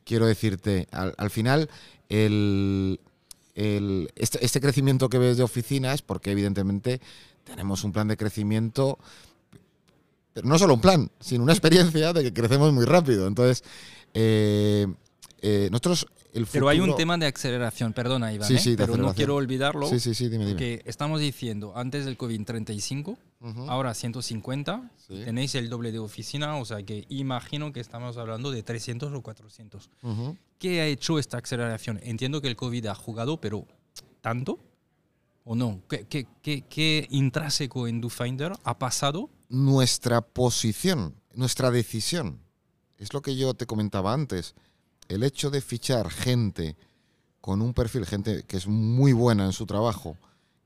Quiero 0.03 0.25
decirte, 0.25 0.87
al, 0.91 1.13
al 1.17 1.29
final, 1.29 1.69
el, 2.09 2.99
el- 3.55 4.11
este, 4.15 4.43
este 4.45 4.61
crecimiento 4.61 5.09
que 5.09 5.17
ves 5.17 5.37
de 5.37 5.43
oficina 5.43 5.93
es 5.93 6.01
porque 6.01 6.31
evidentemente 6.31 7.01
tenemos 7.43 7.83
un 7.83 7.91
plan 7.91 8.07
de 8.07 8.17
crecimiento, 8.17 8.99
pero 10.33 10.47
no 10.47 10.59
solo 10.59 10.73
un 10.73 10.81
plan, 10.81 11.09
sino 11.19 11.43
una 11.43 11.53
experiencia 11.53 12.11
de 12.13 12.23
que 12.23 12.33
crecemos 12.33 12.71
muy 12.73 12.85
rápido. 12.85 13.27
Entonces, 13.27 13.63
eh, 14.13 14.87
eh, 15.41 15.69
nosotros... 15.71 16.07
El 16.33 16.45
Pero 16.47 16.67
hay 16.67 16.79
un 16.79 16.87
futuro- 16.87 16.97
tema 16.97 17.17
de 17.17 17.27
aceleración, 17.27 17.93
perdona 17.93 18.33
Iván, 18.33 18.45
Sí, 18.49 18.55
¿eh? 18.55 18.59
sí, 18.59 18.69
de 18.71 18.75
pero 18.75 18.97
no 18.97 19.13
quiero 19.13 19.35
olvidarlo, 19.35 19.87
Sí, 19.87 20.01
sí, 20.01 20.13
sí, 20.13 20.27
dime, 20.27 20.45
dime. 20.45 20.57
que 20.59 20.81
estamos 20.85 21.21
diciendo 21.21 21.71
antes 21.77 22.03
del 22.03 22.17
COVID 22.17 22.43
35, 22.43 23.17
Ujú, 23.39 23.69
ahora 23.69 23.93
150, 23.93 24.91
sí, 25.07 25.21
tenéis 25.23 25.55
el 25.55 25.69
doble 25.69 25.93
de 25.93 25.99
oficina, 25.99 26.57
o 26.57 26.65
sea 26.65 26.83
que 26.83 27.05
imagino 27.07 27.71
que 27.71 27.79
estamos 27.79 28.17
hablando 28.17 28.51
de 28.51 28.63
300 28.63 29.13
o 29.13 29.21
400. 29.21 29.89
ujú. 30.03 30.35
¿Qué 30.57 30.81
ha 30.81 30.87
hecho 30.87 31.19
esta 31.19 31.37
aceleración? 31.37 31.99
Entiendo 32.03 32.41
que 32.41 32.47
el 32.47 32.55
COVID 32.55 32.87
ha 32.87 32.95
jugado, 32.95 33.39
pero 33.39 33.67
¿tanto? 34.21 34.59
¿O 35.43 35.55
no? 35.55 35.81
¿Qué, 35.87 36.05
qué, 36.07 36.27
qué, 36.41 36.63
qué 36.67 37.07
intrínseco 37.11 37.87
en 37.87 38.01
DoFinder 38.01 38.53
ha 38.63 38.79
pasado? 38.79 39.29
nuestra 39.49 40.21
posición, 40.21 41.15
nuestra 41.33 41.71
decisión. 41.71 42.39
Es 42.97 43.13
lo 43.13 43.21
que 43.21 43.35
yo 43.35 43.53
te 43.53 43.65
comentaba 43.65 44.13
antes. 44.13 44.55
El 45.07 45.23
hecho 45.23 45.49
de 45.49 45.61
fichar 45.61 46.09
gente 46.09 46.75
con 47.41 47.61
un 47.61 47.73
perfil, 47.73 48.05
gente 48.05 48.43
que 48.43 48.57
es 48.57 48.67
muy 48.67 49.13
buena 49.13 49.45
en 49.45 49.53
su 49.53 49.65
trabajo, 49.65 50.17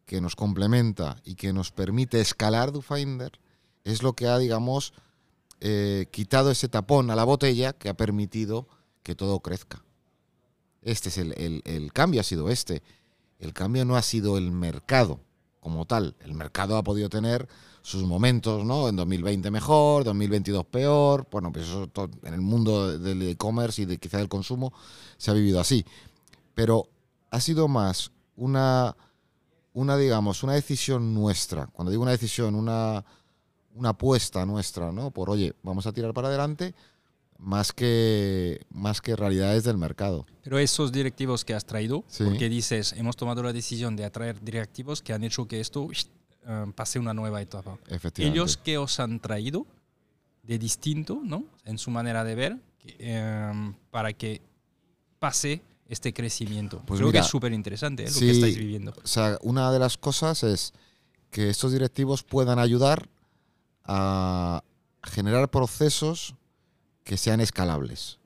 que 0.06 0.22
nos 0.22 0.36
complementa 0.36 1.22
y 1.24 1.36
que 1.36 1.54
nos 1.54 1.72
permite 1.72 2.22
escalar 2.22 2.72
DoFinder, 2.72 3.40
es 3.84 4.02
lo 4.02 4.14
que 4.14 4.28
ha, 4.28 4.38
digamos, 4.38 4.94
eh, 5.60 6.08
quitado 6.12 6.52
ese 6.52 6.70
tapón 6.70 7.12
a 7.12 7.16
la 7.16 7.26
botella 7.26 7.74
que 7.74 7.90
ha 7.90 7.98
permitido 7.98 8.68
que 9.04 9.16
todo 9.16 9.39
crezca. 9.39 9.84
Este 10.82 11.10
es 11.10 11.18
el, 11.18 11.62
el- 11.66 11.93
cambio, 11.93 12.22
ha 12.22 12.24
sido 12.24 12.50
este. 12.50 12.82
El 13.39 13.54
cambio 13.54 13.86
no 13.86 13.95
ha 13.95 14.02
sido 14.02 14.38
el 14.38 14.52
mercado 14.52 15.20
como 15.60 15.86
tal. 15.86 16.16
El 16.22 16.34
mercado 16.34 16.78
ha 16.78 16.84
podido 16.84 17.10
tener 17.10 17.47
sus 17.82 18.04
momentos, 18.04 18.66
¿no? 18.66 18.88
En 18.89 18.95
2020 18.95 19.52
mejor, 19.52 20.04
2022 20.04 20.66
peor. 20.66 21.28
Bueno, 21.32 21.52
pues 21.52 21.66
eso 21.68 21.89
en 22.24 22.34
el 22.34 22.41
mundo 22.41 22.97
del 22.97 23.22
e-commerce 23.24 23.82
y 23.82 23.86
de 23.86 23.97
quizá 23.97 24.18
del 24.18 24.30
consumo 24.30 24.74
se 25.18 25.32
ha 25.32 25.34
vivido 25.34 25.60
así. 25.60 25.86
Pero 26.54 26.88
ha 27.32 27.39
sido 27.41 27.68
más 27.68 28.12
una, 28.36 28.95
una 29.74 29.97
digamos, 29.97 30.43
una 30.43 30.54
decisión 30.54 31.14
nuestra. 31.14 31.68
Cuando 31.68 31.91
digo 31.91 32.04
una 32.04 32.12
decisión, 32.12 32.56
una, 32.56 33.04
una 33.76 33.89
apuesta 33.89 34.45
nuestra, 34.45 34.91
¿no? 34.91 35.12
Por, 35.12 35.30
oye, 35.30 35.54
vamos 35.64 35.88
a 35.88 35.93
tirar 35.93 36.14
para 36.14 36.28
adelante, 36.30 36.74
más 37.40 37.72
que, 37.72 38.62
más 38.70 39.02
que 39.02 39.16
realidades 39.16 39.64
del 39.64 39.78
mercado. 39.78 40.26
Pero 40.44 40.60
esos 40.60 40.92
directivos 40.92 41.46
que 41.46 41.54
has 41.54 41.66
traído, 41.66 42.04
Sí. 42.08 42.26
porque 42.26 42.50
dices, 42.50 42.94
hemos 42.94 43.16
tomado 43.16 43.42
la 43.42 43.54
decisión 43.54 43.96
de 43.96 44.06
atraer 44.06 44.42
directivos 44.42 45.02
que 45.02 45.14
han 45.14 45.24
hecho 45.24 45.48
que 45.48 45.60
esto 45.62 45.88
eh, 46.46 46.66
pase 46.76 47.00
una 47.00 47.14
nueva 47.14 47.42
etapa. 47.42 47.78
Efectivamente. 47.88 48.38
Ellos 48.40 48.58
que 48.58 48.78
os 48.78 49.00
han 49.00 49.20
traído 49.20 49.66
de 50.44 50.60
distinto, 50.60 51.22
¿no? 51.24 51.46
En 51.64 51.78
su 51.78 51.92
manera 51.92 52.24
de 52.24 52.36
ver, 52.36 52.58
que, 52.78 52.96
eh, 53.00 53.74
para 53.90 54.12
que 54.14 54.42
pase 55.20 55.62
este 55.88 56.14
crecimiento. 56.14 56.82
Pues 56.86 57.00
Creo 57.00 57.08
mira, 57.10 57.22
que 57.22 57.26
es 57.26 57.32
súper 57.32 57.54
interesante 57.54 58.04
¿eh? 58.04 58.08
lo 58.08 58.12
sí, 58.14 58.26
que 58.26 58.32
estáis 58.32 58.58
viviendo. 58.58 58.94
O 59.04 59.08
sea, 59.08 59.38
una 59.42 59.72
de 59.72 59.80
las 59.80 59.98
cosas 59.98 60.44
es 60.44 60.74
que 61.32 61.50
estos 61.50 61.72
directivos 61.72 62.24
puedan 62.24 62.60
ayudar 62.60 63.10
a 63.86 64.64
generar 65.04 65.50
procesos 65.50 66.36
que 67.10 67.18
sean 67.18 67.41
escalables. 67.41 68.20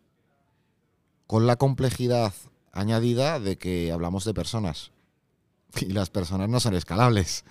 Con 1.25 1.47
la 1.47 1.55
complejidad 1.55 2.33
añadida 2.73 3.39
de 3.39 3.57
que 3.57 3.93
hablamos 3.93 4.25
de 4.25 4.33
personas. 4.33 4.91
Y 5.79 5.93
las 5.93 6.09
personas 6.09 6.49
no 6.49 6.59
son 6.59 6.75
escalables. 6.75 7.45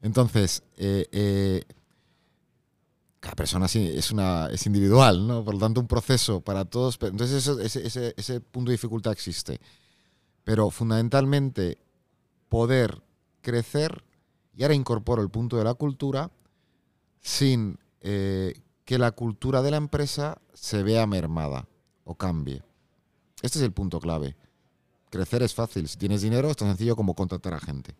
Entonces, 0.00 0.62
eh, 0.76 1.08
eh, 1.10 1.64
cada 3.18 3.34
persona 3.34 3.66
es, 3.66 4.12
una, 4.12 4.46
es 4.46 4.64
individual, 4.64 5.26
¿no? 5.26 5.44
Por 5.44 5.54
lo 5.54 5.60
tanto, 5.60 5.80
un 5.80 5.88
proceso 5.88 6.40
para 6.40 6.64
todos. 6.64 6.96
Entonces, 7.02 7.48
ese- 7.48 8.14
ese 8.16 8.40
punto 8.40 8.70
de 8.70 8.74
dificultad 8.74 9.12
existe. 9.12 9.60
Pero 10.44 10.70
fundamentalmente, 10.70 11.78
poder 12.48 13.02
crecer, 13.42 14.04
y 14.56 14.62
ahora 14.62 14.74
incorporo 14.74 15.20
el 15.20 15.30
punto 15.30 15.56
de 15.56 15.64
la 15.64 15.74
cultura, 15.74 16.30
sin 17.20 17.76
eh, 18.02 18.54
que 18.90 18.98
la 18.98 19.12
cultura 19.12 19.62
de 19.62 19.70
la 19.70 19.76
empresa 19.76 20.38
se 20.52 20.82
vea 20.82 21.06
mermada 21.06 21.68
o 22.02 22.16
cambie. 22.16 22.64
Este 23.40 23.60
es 23.60 23.64
el 23.64 23.70
punto 23.70 24.00
clave. 24.00 24.34
Crecer 25.10 25.44
es 25.44 25.54
fácil. 25.54 25.86
Si 25.86 25.96
tienes 25.96 26.22
dinero, 26.22 26.50
es 26.50 26.56
tan 26.56 26.66
sencillo 26.66 26.96
como 26.96 27.14
contratar 27.14 27.54
a 27.54 27.60
gente. 27.60 27.94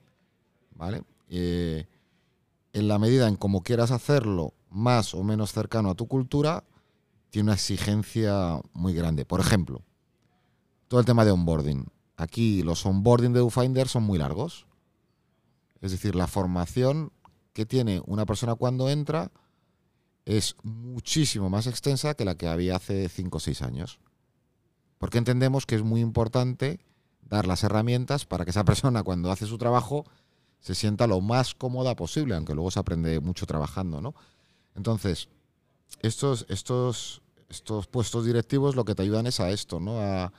¿Vale? 0.74 1.04
Eh, 1.28 1.86
en 2.72 2.88
la 2.88 2.98
medida 2.98 3.28
en 3.28 3.36
como 3.36 3.62
quieras 3.62 3.92
hacerlo 3.92 4.52
más 4.68 5.14
o 5.14 5.22
menos 5.22 5.52
cercano 5.52 5.90
a 5.90 5.94
tu 5.94 6.08
cultura, 6.08 6.64
tiene 7.30 7.50
una 7.50 7.54
exigencia 7.54 8.60
muy 8.72 8.92
grande. 8.92 9.24
Por 9.24 9.38
ejemplo, 9.38 9.82
todo 10.88 10.98
el 10.98 11.06
tema 11.06 11.24
de 11.24 11.30
onboarding. 11.30 11.86
Aquí 12.16 12.64
los 12.64 12.84
onboarding 12.84 13.32
de 13.32 13.38
DoFinder 13.38 13.86
son 13.86 14.02
muy 14.02 14.18
largos. 14.18 14.66
Es 15.82 15.92
decir, 15.92 16.16
la 16.16 16.26
formación 16.26 17.12
que 17.52 17.64
tiene 17.64 18.02
una 18.06 18.26
persona 18.26 18.56
cuando 18.56 18.90
entra 18.90 19.30
es 20.30 20.54
muchísimo 20.62 21.50
más 21.50 21.66
extensa 21.66 22.14
que 22.14 22.24
la 22.24 22.36
que 22.36 22.46
había 22.46 22.76
hace 22.76 23.08
5 23.08 23.36
o 23.36 23.40
6 23.40 23.62
años. 23.62 23.98
Porque 24.98 25.18
entendemos 25.18 25.66
que 25.66 25.74
es 25.74 25.82
muy 25.82 26.00
importante 26.00 26.78
dar 27.22 27.48
las 27.48 27.64
herramientas 27.64 28.26
para 28.26 28.44
que 28.44 28.52
esa 28.52 28.64
persona 28.70 29.02
cuando 29.02 29.32
hace 29.32 29.46
su 29.46 29.58
trabajo 29.58 30.04
se 30.60 30.76
sienta 30.76 31.08
lo 31.08 31.20
más 31.20 31.54
cómoda 31.54 31.96
posible, 31.96 32.36
aunque 32.36 32.54
luego 32.54 32.70
se 32.70 32.78
aprende 32.78 33.18
mucho 33.18 33.44
trabajando, 33.46 34.00
¿no? 34.00 34.14
Entonces, 34.76 35.28
estos, 36.00 36.46
estos, 36.48 37.22
estos 37.48 37.88
puestos 37.88 38.24
directivos 38.24 38.76
lo 38.76 38.84
que 38.84 38.94
te 38.94 39.02
ayudan 39.02 39.26
es 39.26 39.40
a 39.40 39.50
esto, 39.50 39.80
¿no? 39.80 39.98
A, 40.00 40.32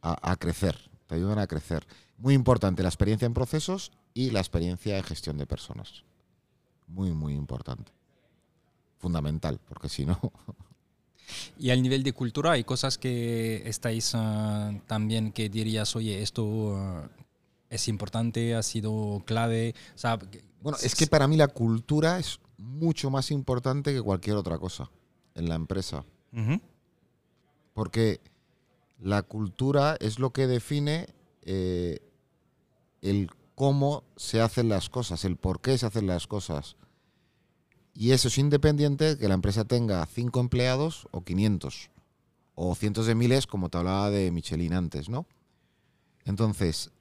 a, 0.00 0.36
crecer, 0.36 0.90
te 1.06 1.16
ayudan 1.16 1.38
a 1.38 1.48
crecer. 1.48 1.86
Muy 2.16 2.32
importante 2.32 2.82
la 2.82 2.88
experiencia 2.88 3.26
en 3.26 3.34
procesos 3.34 3.90
y 4.14 4.30
la 4.30 4.38
experiencia 4.38 4.96
en 4.96 5.04
gestión 5.04 5.36
de 5.36 5.46
personas. 5.46 6.04
Muy, 6.86 7.10
muy 7.10 7.34
importante. 7.34 7.97
Fundamental, 8.98 9.60
porque 9.66 9.88
si 9.88 10.04
no... 10.06 10.18
Y 11.58 11.68
al 11.70 11.82
nivel 11.82 12.02
de 12.02 12.14
cultura 12.14 12.52
hay 12.52 12.64
cosas 12.64 12.96
que 12.96 13.62
estáis 13.68 14.12
ah, 14.14 14.72
también 14.86 15.30
que 15.30 15.50
dirías, 15.50 15.94
oye, 15.94 16.22
esto 16.22 16.74
ah, 16.74 17.08
es 17.68 17.88
importante, 17.88 18.54
ha 18.54 18.62
sido 18.62 19.22
clave. 19.26 19.74
bueno, 20.62 20.78
es 20.82 20.94
que 20.94 21.06
para 21.06 21.28
mí 21.28 21.36
la 21.36 21.48
cultura 21.48 22.18
es 22.18 22.40
mucho 22.56 23.10
más 23.10 23.30
importante 23.30 23.92
que 23.92 24.02
cualquier 24.02 24.36
otra 24.36 24.58
cosa 24.58 24.90
en 25.34 25.48
la 25.48 25.54
empresa. 25.54 26.04
Porque 27.74 28.20
la 28.98 29.22
cultura 29.22 29.96
es 30.00 30.18
lo 30.18 30.32
que 30.32 30.46
define 30.46 31.06
eh, 31.42 32.00
el 33.00 33.30
cómo 33.54 34.04
se 34.16 34.40
hacen 34.40 34.68
las 34.68 34.88
cosas, 34.88 35.24
el 35.24 35.36
por 35.36 35.60
qué 35.60 35.78
se 35.78 35.86
hacen 35.86 36.06
las 36.06 36.26
cosas. 36.26 36.76
Y 38.00 38.12
eso 38.12 38.28
es 38.28 38.38
independiente 38.38 39.04
de 39.06 39.18
que 39.18 39.26
la 39.26 39.34
empresa 39.34 39.64
tenga 39.64 40.06
cinco 40.06 40.38
empleados 40.38 41.08
o 41.10 41.24
500 41.24 41.90
o 42.54 42.76
cientos 42.76 43.06
de 43.06 43.16
miles, 43.16 43.48
como 43.48 43.70
te 43.70 43.78
hablaba 43.78 44.08
de 44.08 44.30
Michelin 44.30 44.72
antes, 44.72 45.08
¿no? 45.08 45.26
Entonces, 46.24 46.92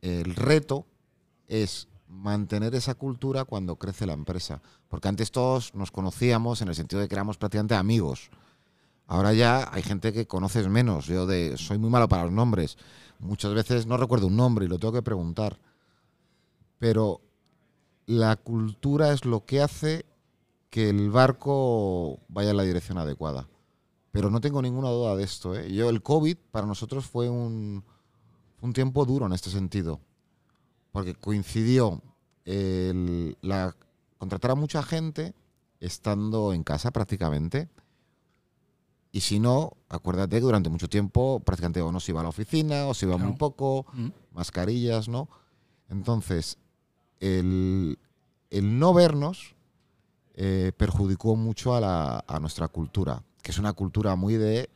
el 0.00 0.34
reto 0.36 0.86
es 1.48 1.86
mantener 2.08 2.74
esa 2.74 2.94
cultura 2.94 3.44
cuando 3.44 3.76
crece 3.76 4.06
la 4.06 4.14
empresa. 4.14 4.62
Porque 4.88 5.08
antes 5.08 5.32
todos 5.32 5.74
nos 5.74 5.90
conocíamos 5.90 6.62
en 6.62 6.68
el 6.68 6.74
sentido 6.74 7.02
de 7.02 7.06
que 7.06 7.14
éramos 7.14 7.36
prácticamente 7.36 7.74
amigos. 7.74 8.30
Ahora 9.06 9.34
ya 9.34 9.68
hay 9.70 9.82
gente 9.82 10.14
que 10.14 10.26
conoces 10.26 10.66
menos. 10.68 11.08
Yo 11.08 11.26
de, 11.26 11.58
soy 11.58 11.76
muy 11.76 11.90
malo 11.90 12.08
para 12.08 12.24
los 12.24 12.32
nombres. 12.32 12.78
Muchas 13.18 13.52
veces 13.52 13.84
no 13.84 13.98
recuerdo 13.98 14.28
un 14.28 14.36
nombre 14.36 14.64
y 14.64 14.68
lo 14.68 14.78
tengo 14.78 14.94
que 14.94 15.02
preguntar. 15.02 15.58
Pero 16.78 17.20
la 18.10 18.34
cultura 18.34 19.12
es 19.12 19.24
lo 19.24 19.44
que 19.44 19.62
hace 19.62 20.04
que 20.68 20.90
el 20.90 21.10
barco 21.10 22.18
vaya 22.26 22.50
en 22.50 22.56
la 22.56 22.64
dirección 22.64 22.98
adecuada. 22.98 23.48
Pero 24.10 24.30
no 24.30 24.40
tengo 24.40 24.60
ninguna 24.60 24.88
duda 24.88 25.14
de 25.14 25.22
esto. 25.22 25.54
¿eh? 25.54 25.72
Yo, 25.72 25.88
el 25.88 26.02
COVID 26.02 26.36
para 26.50 26.66
nosotros 26.66 27.06
fue 27.06 27.30
un, 27.30 27.84
un 28.60 28.72
tiempo 28.72 29.04
duro 29.04 29.26
en 29.26 29.32
este 29.32 29.48
sentido, 29.48 30.00
porque 30.90 31.14
coincidió 31.14 32.02
el, 32.44 33.38
la, 33.42 33.76
contratar 34.18 34.50
a 34.50 34.56
mucha 34.56 34.82
gente 34.82 35.32
estando 35.78 36.52
en 36.52 36.64
casa 36.64 36.90
prácticamente. 36.90 37.68
Y 39.12 39.20
si 39.20 39.38
no, 39.38 39.76
acuérdate 39.88 40.34
que 40.34 40.40
durante 40.40 40.68
mucho 40.68 40.88
tiempo 40.88 41.38
prácticamente 41.44 41.80
o 41.80 41.92
no 41.92 42.00
se 42.00 42.10
iba 42.10 42.18
a 42.18 42.24
la 42.24 42.30
oficina 42.30 42.86
o 42.88 42.94
se 42.94 43.06
iba 43.06 43.16
muy 43.18 43.34
poco, 43.34 43.86
mm. 43.92 44.08
mascarillas, 44.32 45.08
¿no? 45.08 45.28
Entonces, 45.88 46.58
el, 47.20 47.98
el 48.50 48.78
no 48.78 48.92
vernos 48.92 49.54
eh, 50.34 50.72
perjudicó 50.76 51.36
mucho 51.36 51.74
a, 51.74 51.80
la, 51.80 52.24
a 52.26 52.40
nuestra 52.40 52.68
cultura, 52.68 53.22
que 53.42 53.52
es 53.52 53.58
una 53.58 53.72
cultura 53.72 54.16
muy 54.16 54.34
de, 54.34 54.68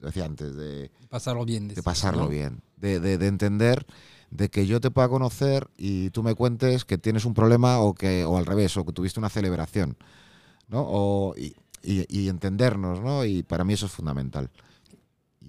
decía 0.00 0.24
antes, 0.24 0.54
de 0.56 0.90
pasarlo 1.08 1.44
bien. 1.44 1.68
De 1.68 1.82
pasarlo 1.82 2.28
bien 2.28 2.62
de, 2.82 3.26
entender 3.26 3.86
de 4.30 4.50
que 4.50 4.66
yo 4.66 4.80
te 4.80 4.90
pueda 4.90 5.08
conocer 5.08 5.68
y 5.76 6.10
tú 6.10 6.22
me 6.22 6.34
cuentes 6.34 6.84
que 6.84 6.98
tienes 6.98 7.24
un 7.24 7.34
problema 7.34 7.80
o 7.80 7.94
que 7.94 8.24
o 8.24 8.36
al 8.36 8.46
revés 8.46 8.76
o 8.76 8.84
que 8.84 8.92
tuviste 8.92 9.20
una 9.20 9.28
celebración 9.28 9.96
no 10.68 10.84
o, 10.86 11.34
y, 11.36 11.54
entendernos 12.28 13.00
no 13.00 13.24
y 13.24 13.42
para 13.42 13.64
mí 13.64 13.74
eso 13.74 13.86
es 13.86 13.92
fundamental 13.92 14.50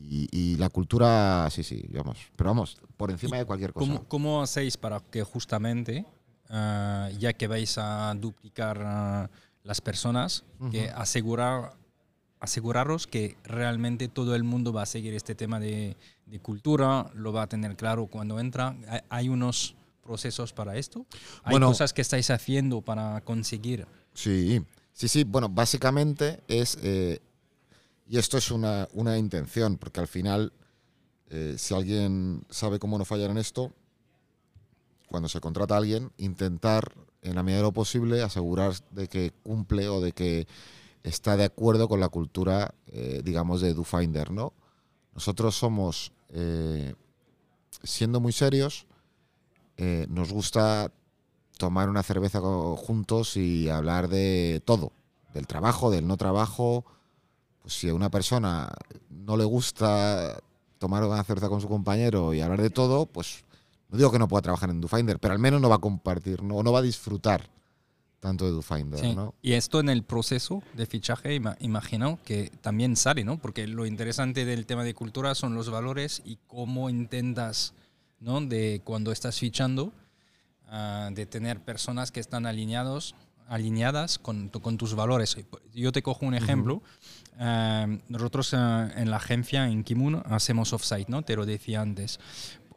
y, 0.10 0.56
la 0.58 0.70
cultura 0.70 1.50
sí 1.50 1.64
sí 1.64 1.86
vamos 1.92 2.18
pero 2.36 2.52
vamos 2.52 2.78
por 2.98 3.10
encima 3.12 3.38
de 3.38 3.46
cualquier 3.46 3.74
cosa 3.74 4.02
¿cómo, 4.08 4.42
hacéis 4.42 4.78
para 4.78 5.00
que 5.00 5.24
justamente 5.24 6.06
ah, 6.50 7.10
ya 7.18 7.34
que 7.34 7.48
vais 7.48 7.78
a 7.78 8.14
duplicar 8.16 8.82
ah, 8.84 9.30
las 9.64 9.82
personas 9.82 10.44
que 10.72 10.90
asegurar 10.90 11.74
aseguraros 12.44 13.08
que 13.08 13.38
realmente 13.46 14.10
todo 14.10 14.36
el 14.36 14.44
mundo 14.44 14.74
va 14.74 14.82
a 14.82 14.86
seguir 14.86 15.14
este 15.14 15.34
tema 15.34 15.62
de, 15.62 15.96
cultura, 16.42 17.10
lo 17.14 17.32
va 17.32 17.44
a 17.44 17.48
tener 17.48 17.78
claro 17.78 18.08
cuando 18.08 18.38
entra. 18.38 18.76
¿Hay 19.08 19.30
unos 19.30 19.76
procesos 20.04 20.52
para 20.52 20.76
esto? 20.76 21.06
¿Hay 21.44 21.58
cosas 21.58 21.94
que 21.94 22.02
estáis 22.02 22.30
haciendo 22.32 22.82
para 22.82 23.22
conseguir? 23.22 23.88
Sí, 24.14 24.62
sí, 24.92 25.08
sí. 25.08 25.24
Bueno, 25.24 25.48
básicamente 25.48 26.42
es, 26.50 26.78
eh, 26.84 27.22
y 28.14 28.18
esto 28.20 28.38
es 28.38 28.52
una, 28.52 29.18
intención, 29.18 29.78
porque 29.78 30.00
al 30.00 30.08
final, 30.08 30.54
eh, 31.32 31.56
si 31.58 31.74
alguien 31.74 32.46
sabe 32.52 32.78
cómo 32.78 33.00
no 33.00 33.06
fallar 33.06 33.32
en 33.32 33.40
esto, 33.40 33.74
cuando 35.08 35.28
se 35.28 35.42
contrata 35.42 35.74
a 35.74 35.80
alguien, 35.80 36.12
intentar 36.18 36.94
en 37.24 37.34
la 37.34 37.42
medida 37.42 37.58
de 37.58 37.64
lo 37.64 37.72
posible 37.72 38.22
asegurar 38.22 38.76
de 38.92 39.08
que 39.08 39.32
cumple 39.42 39.90
o 39.90 40.00
de 40.00 40.12
que 40.12 40.48
está 41.02 41.38
de 41.38 41.46
acuerdo 41.46 41.88
con 41.88 42.00
la 42.00 42.10
cultura, 42.10 42.76
eh, 42.86 43.24
digamos, 43.26 43.62
de 43.62 43.74
DoFinder, 43.74 44.30
¿no? 44.30 44.54
Nosotros 45.16 45.56
somos, 45.56 46.12
eh, 46.30 46.94
siendo 47.82 48.20
muy 48.20 48.32
serios, 48.32 48.86
nos 50.08 50.32
gusta 50.32 50.92
tomar 51.58 51.90
una 51.90 52.04
cerveza 52.04 52.40
juntos 52.78 53.38
y 53.38 53.70
hablar 53.70 54.08
de 54.08 54.62
todo, 54.66 54.92
del 55.34 55.48
trabajo, 55.48 55.90
del 55.90 56.06
no 56.06 56.16
trabajo. 56.16 56.86
Pues 57.64 57.74
si 57.74 57.90
a 57.90 57.96
una 57.96 58.12
persona 58.12 58.72
no 59.10 59.36
le 59.36 59.46
gusta 59.46 60.40
tomar 60.78 61.04
una 61.04 61.24
cerveza 61.24 61.50
con 61.50 61.62
su 61.62 61.68
compañero 61.70 62.34
y 62.34 62.42
hablar 62.42 62.62
de 62.62 62.70
todo, 62.70 63.08
pues 63.08 63.44
no 63.90 63.98
digo 63.98 64.12
que 64.12 64.20
no 64.20 64.28
pueda 64.28 64.42
trabajar 64.44 64.70
en 64.70 64.82
DoFinder, 64.82 65.18
pero 65.18 65.34
al 65.34 65.40
menos 65.40 65.62
no 65.62 65.70
va 65.70 65.76
a 65.76 65.80
compartir, 65.80 66.44
no, 66.44 66.62
no 66.62 66.72
va 66.72 66.80
a 66.80 66.84
disfrutar 66.84 67.50
tanto 68.24 68.48
EduFinder, 68.48 69.16
¿no? 69.16 69.34
Y 69.42 69.52
esto 69.52 69.82
en 69.82 69.90
el 69.90 70.04
proceso 70.04 70.64
de 70.74 70.86
fichaje, 70.86 71.42
imagino 71.60 72.20
que 72.24 72.52
también 72.62 72.96
sale, 72.96 73.26
¿no? 73.26 73.38
Porque 73.38 73.68
lo 73.68 73.86
interesante 73.86 74.46
del 74.46 74.66
tema 74.66 74.86
de 74.86 74.94
cultura 74.94 75.36
son 75.36 75.56
los 75.56 75.70
valores 75.70 76.22
y 76.24 76.38
cómo 76.48 76.90
intentas, 76.90 77.74
¿no? 78.22 78.40
De 78.40 78.82
cuando 78.86 79.12
estás 79.12 79.40
fichando, 79.40 79.92
ah, 80.68 81.10
de 81.14 81.26
tener 81.26 81.60
personas 81.60 82.14
que 82.14 82.22
están 82.22 82.46
alineados, 82.46 83.14
alineadas 83.48 84.20
con, 84.20 84.50
con 84.50 84.78
tus 84.78 84.96
valores. 84.96 85.38
Yo 85.74 85.92
te 85.92 86.02
cojo 86.02 86.26
un 86.26 86.36
ejemplo. 86.36 86.82
Ah, 87.40 87.88
nosotros 88.10 88.54
ah, 88.54 88.92
en 88.96 89.10
la 89.10 89.18
agencia, 89.18 89.68
en 89.68 89.84
Kimun, 89.84 90.22
hacemos 90.26 90.74
offsite, 90.74 91.10
¿no? 91.10 91.24
Te 91.24 91.36
lo 91.36 91.46
decía 91.46 91.82
antes 91.82 92.20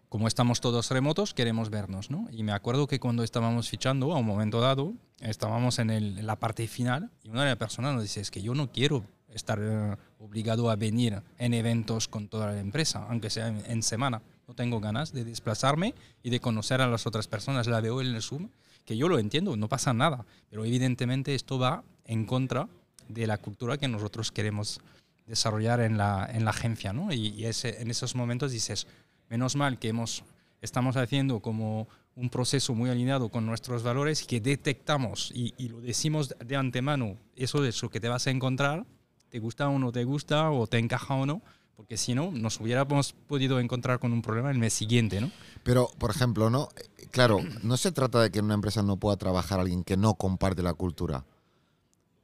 como 0.08 0.28
estamos 0.28 0.60
todos 0.60 0.90
remotos, 0.90 1.34
queremos 1.34 1.68
vernos, 1.68 2.10
¿no? 2.10 2.28
Y 2.30 2.42
me 2.42 2.52
acuerdo 2.52 2.86
que 2.86 3.00
cuando 3.00 3.22
estábamos 3.22 3.68
fichando, 3.68 4.12
a 4.14 4.18
un 4.18 4.26
momento 4.26 4.60
dado, 4.60 4.94
estábamos 5.20 5.78
en, 5.78 6.24
la 6.24 6.36
parte 6.36 6.66
final 6.68 7.10
y 7.22 7.30
una 7.30 7.42
de 7.42 7.48
las 7.48 7.56
personas 7.56 7.94
nos 7.94 8.02
dice, 8.02 8.20
es 8.20 8.30
que 8.30 8.40
yo 8.40 8.54
no 8.54 8.70
quiero 8.70 9.04
estar 9.28 9.58
eh, 9.60 9.96
obligado 10.18 10.70
a 10.70 10.76
venir 10.76 11.22
en 11.38 11.54
eventos 11.54 12.08
con 12.08 12.28
toda 12.28 12.52
la 12.52 12.60
empresa, 12.60 13.06
aunque 13.10 13.30
sea 13.30 13.48
en, 13.48 13.82
semana. 13.82 14.22
No 14.48 14.54
tengo 14.54 14.80
ganas 14.80 15.12
de 15.12 15.24
desplazarme 15.24 15.94
y 16.22 16.30
de 16.30 16.40
conocer 16.40 16.80
a 16.80 16.86
las 16.86 17.06
otras 17.06 17.26
personas. 17.26 17.66
La 17.66 17.80
veo 17.80 18.00
en 18.00 18.14
el 18.14 18.22
Zoom, 18.22 18.48
que 18.86 18.96
yo 18.96 19.08
lo 19.08 19.18
entiendo, 19.18 19.56
no 19.56 19.68
pasa 19.68 19.92
nada, 19.92 20.24
pero 20.48 20.64
evidentemente 20.64 21.34
esto 21.34 21.58
va 21.58 21.84
en 22.06 22.24
contra 22.24 22.68
de 23.08 23.26
la 23.26 23.36
cultura 23.36 23.76
que 23.76 23.88
nosotros 23.88 24.32
queremos 24.32 24.80
desarrollar 25.26 25.80
en 25.80 25.98
la, 25.98 26.26
en 26.32 26.44
la 26.44 26.52
agencia, 26.52 26.94
¿no? 26.94 27.12
Y, 27.12 27.28
y 27.28 27.44
ese, 27.44 27.82
en 27.82 27.90
esos 27.90 28.14
momentos 28.14 28.52
dices, 28.52 28.86
Menos 29.28 29.56
mal 29.56 29.78
que 29.78 29.88
hemos, 29.88 30.22
estamos 30.60 30.96
haciendo 30.96 31.40
como 31.40 31.88
un 32.14 32.30
proceso 32.30 32.74
muy 32.74 32.90
alineado 32.90 33.28
con 33.28 33.44
nuestros 33.44 33.82
valores 33.82 34.24
que 34.24 34.40
detectamos 34.40 35.32
y, 35.34 35.68
lo 35.68 35.80
decimos 35.80 36.34
de 36.38 36.56
antemano, 36.56 37.16
eso 37.34 37.64
es 37.64 37.82
lo 37.82 37.90
que 37.90 38.00
te 38.00 38.08
vas 38.08 38.26
a 38.26 38.30
encontrar, 38.30 38.86
te 39.28 39.40
gusta 39.40 39.68
o 39.68 39.78
no 39.78 39.90
te 39.90 40.04
gusta, 40.04 40.50
o 40.50 40.66
te 40.66 40.78
encaja 40.78 41.14
o 41.14 41.26
no, 41.26 41.42
porque 41.76 41.98
si 41.98 42.14
no, 42.14 42.32
nos 42.32 42.58
hubiéramos 42.58 43.12
podido 43.12 43.60
encontrar 43.60 43.98
con 43.98 44.12
un 44.12 44.22
problema 44.22 44.50
el 44.50 44.58
mes 44.58 44.72
siguiente, 44.72 45.20
¿no? 45.20 45.30
Pero, 45.62 45.90
por 45.98 46.10
ejemplo, 46.10 46.48
¿no? 46.48 46.70
Claro, 47.10 47.40
no 47.62 47.76
se 47.76 47.92
trata 47.92 48.20
de 48.20 48.30
que 48.30 48.38
en 48.38 48.46
una 48.46 48.54
empresa 48.54 48.82
no 48.82 48.96
pueda 48.96 49.16
trabajar 49.16 49.60
alguien 49.60 49.84
que 49.84 49.96
no 49.96 50.14
comparte 50.14 50.62
la 50.62 50.72
cultura. 50.72 51.24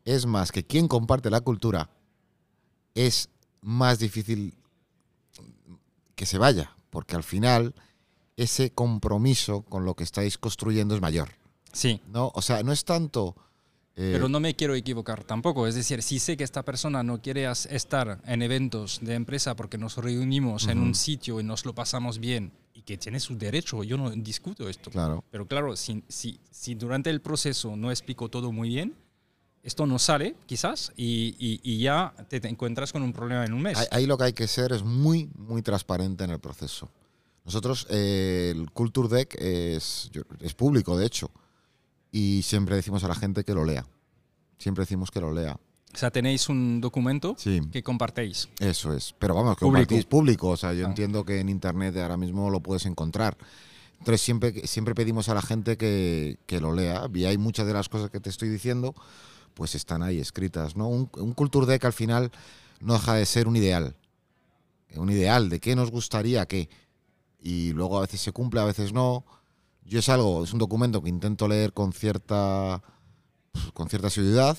Es 0.04 0.26
más, 0.26 0.52
que 0.52 0.64
quien 0.64 0.88
comparte 0.88 1.30
la 1.30 1.42
cultura 1.42 1.90
es 2.94 3.28
más 3.60 3.98
difícil 3.98 4.54
que 6.14 6.26
se 6.26 6.38
vaya, 6.38 6.74
porque 6.90 7.14
al 7.14 7.22
final 7.22 7.74
ese 8.36 8.72
compromiso 8.72 9.62
con 9.62 9.84
lo 9.84 9.94
que 9.94 10.04
estáis 10.04 10.38
construyendo 10.38 10.94
es 10.94 11.00
mayor. 11.00 11.30
Sí. 11.72 12.00
¿no? 12.08 12.32
O 12.34 12.42
sea, 12.42 12.62
no 12.62 12.72
es 12.72 12.84
tanto... 12.84 13.36
Eh, 13.94 14.10
Pero 14.14 14.28
no 14.28 14.40
me 14.40 14.54
quiero 14.56 14.74
equivocar 14.74 15.22
tampoco. 15.24 15.66
Es 15.66 15.74
decir, 15.74 16.02
si 16.02 16.18
sé 16.18 16.36
que 16.36 16.44
esta 16.44 16.62
persona 16.64 17.02
no 17.02 17.20
quiere 17.20 17.50
estar 17.50 18.20
en 18.24 18.40
eventos 18.42 19.00
de 19.02 19.14
empresa 19.14 19.54
porque 19.54 19.76
nos 19.76 19.96
reunimos 19.98 20.66
en 20.68 20.78
un 20.78 20.94
sitio 20.94 21.38
y 21.40 21.44
nos 21.44 21.66
lo 21.66 21.74
pasamos 21.74 22.18
bien 22.18 22.52
y 22.72 22.82
que 22.82 22.96
tiene 22.96 23.20
su 23.20 23.36
derecho. 23.36 23.84
Yo 23.84 23.98
no 23.98 24.10
discuto 24.10 24.68
esto. 24.68 24.90
Claro. 24.90 25.22
Pero 25.30 25.46
claro, 25.46 25.76
si, 25.76 26.02
si, 26.08 26.40
si 26.50 26.74
durante 26.74 27.10
el 27.10 27.20
proceso 27.20 27.76
no 27.76 27.90
explico 27.90 28.30
todo 28.30 28.50
muy 28.50 28.70
bien, 28.70 28.94
esto 29.62 29.86
no 29.86 29.98
sale, 29.98 30.34
quizás, 30.46 30.90
y, 30.96 31.36
y- 31.38 31.60
y 31.62 31.78
ya 31.78 32.14
te, 32.28 32.40
te 32.40 32.48
encuentras 32.48 32.92
con 32.92 33.02
un 33.02 33.12
problema 33.12 33.44
en 33.44 33.52
un 33.52 33.62
mes. 33.62 33.78
Ahí, 33.78 33.86
ahí 33.90 34.06
lo 34.06 34.16
que 34.18 34.24
hay 34.24 34.32
que 34.32 34.48
ser 34.48 34.72
es 34.72 34.82
muy, 34.82 35.28
muy 35.36 35.62
transparente 35.62 36.24
en 36.24 36.30
el 36.30 36.40
proceso. 36.40 36.90
Nosotros, 37.44 37.86
eh, 37.90 38.52
el 38.56 38.70
Culture 38.72 39.08
Deck 39.08 39.36
es, 39.38 40.10
es 40.40 40.54
público, 40.54 40.96
de 40.96 41.06
hecho, 41.06 41.30
y 42.12 42.42
siempre 42.42 42.76
decimos 42.76 43.02
a 43.02 43.08
la 43.08 43.14
gente 43.16 43.42
que 43.42 43.54
lo 43.54 43.64
lea. 43.64 43.84
Siempre 44.58 44.82
decimos 44.82 45.10
que 45.10 45.20
lo 45.20 45.32
lea. 45.32 45.58
O 45.94 45.96
sea, 45.96 46.10
tenéis 46.10 46.48
un 46.48 46.80
documento 46.80 47.34
Sí. 47.36 47.60
que 47.72 47.82
compartéis. 47.82 48.48
Eso 48.60 48.94
es. 48.94 49.14
Pero 49.18 49.34
vamos, 49.34 49.56
que 49.56 49.64
Público. 49.64 49.88
compartís 49.88 50.04
público. 50.06 50.48
O 50.50 50.56
sea, 50.56 50.72
yo 50.72 50.86
Ah. 50.86 50.88
entiendo 50.88 51.24
que 51.24 51.40
en 51.40 51.48
internet 51.48 51.96
ahora 51.96 52.16
mismo 52.16 52.48
lo 52.50 52.60
puedes 52.60 52.86
encontrar. 52.86 53.36
Entonces 53.98 54.20
siempre, 54.22 54.66
siempre 54.66 54.94
pedimos 54.94 55.28
a 55.28 55.34
la 55.34 55.42
gente 55.42 55.76
que, 55.76 56.38
que 56.46 56.60
lo 56.60 56.74
lea. 56.74 57.08
Y 57.14 57.24
hay 57.24 57.36
muchas 57.38 57.66
de 57.66 57.72
las 57.74 57.88
cosas 57.88 58.10
que 58.10 58.20
te 58.20 58.30
estoy 58.30 58.48
diciendo, 58.48 58.94
pues 59.54 59.74
están 59.74 60.02
ahí 60.02 60.18
escritas. 60.18 60.76
¿no? 60.76 60.88
Un, 60.88 61.10
un 61.18 61.32
Culture 61.34 61.66
Deck 61.66 61.84
al 61.84 61.92
final 61.92 62.30
no 62.80 62.94
deja 62.94 63.14
de 63.14 63.26
ser 63.26 63.46
un 63.48 63.56
ideal. 63.56 63.94
Un 64.96 65.10
ideal 65.10 65.48
de 65.50 65.60
qué 65.60 65.76
nos 65.76 65.90
gustaría 65.90 66.46
que. 66.46 66.68
Y 67.42 67.72
luego 67.72 67.98
a 67.98 68.02
veces 68.02 68.20
se 68.20 68.32
cumple, 68.32 68.60
a 68.60 68.64
veces 68.64 68.92
no. 68.92 69.24
Yo 69.84 69.98
es 69.98 70.08
algo, 70.08 70.44
es 70.44 70.52
un 70.52 70.58
documento 70.58 71.02
que 71.02 71.08
intento 71.08 71.48
leer 71.48 71.72
con 71.72 71.92
cierta, 71.92 72.82
pues, 73.52 73.72
con 73.72 73.88
cierta 73.88 74.10
seguridad 74.10 74.56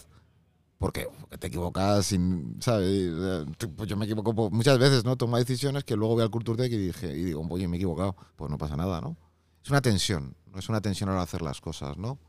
porque 0.78 1.08
te 1.40 1.48
equivocas 1.48 2.06
sin, 2.08 2.58
¿sabes? 2.62 2.90
Eh, 2.90 3.46
Pues 3.78 3.88
yo 3.90 3.96
me 3.96 4.04
equivoco 4.06 4.36
po- 4.36 4.50
muchas 4.52 4.78
veces, 4.78 5.06
¿no? 5.06 5.16
Tomo 5.16 5.38
decisiones 5.38 5.86
que 5.86 5.96
luego 5.96 6.16
voy 6.16 6.24
al 6.24 6.30
Culture 6.30 6.66
y, 6.66 6.70
dije, 6.70 7.08
y 7.18 7.24
digo, 7.24 7.48
oye, 7.50 7.68
me 7.70 7.78
he 7.78 7.80
equivocado. 7.80 8.18
Pues 8.36 8.52
no 8.52 8.58
pasa 8.58 8.76
nada, 8.76 9.00
¿no? 9.00 9.16
Es 9.64 9.70
una 9.70 9.82
tensión, 9.82 10.36
no 10.52 10.60
es 10.60 10.68
una 10.68 10.82
tensión 10.82 11.10
al 11.10 11.20
hacer 11.20 11.42
las 11.42 11.62
cosas, 11.62 11.96
¿no? 11.98 12.20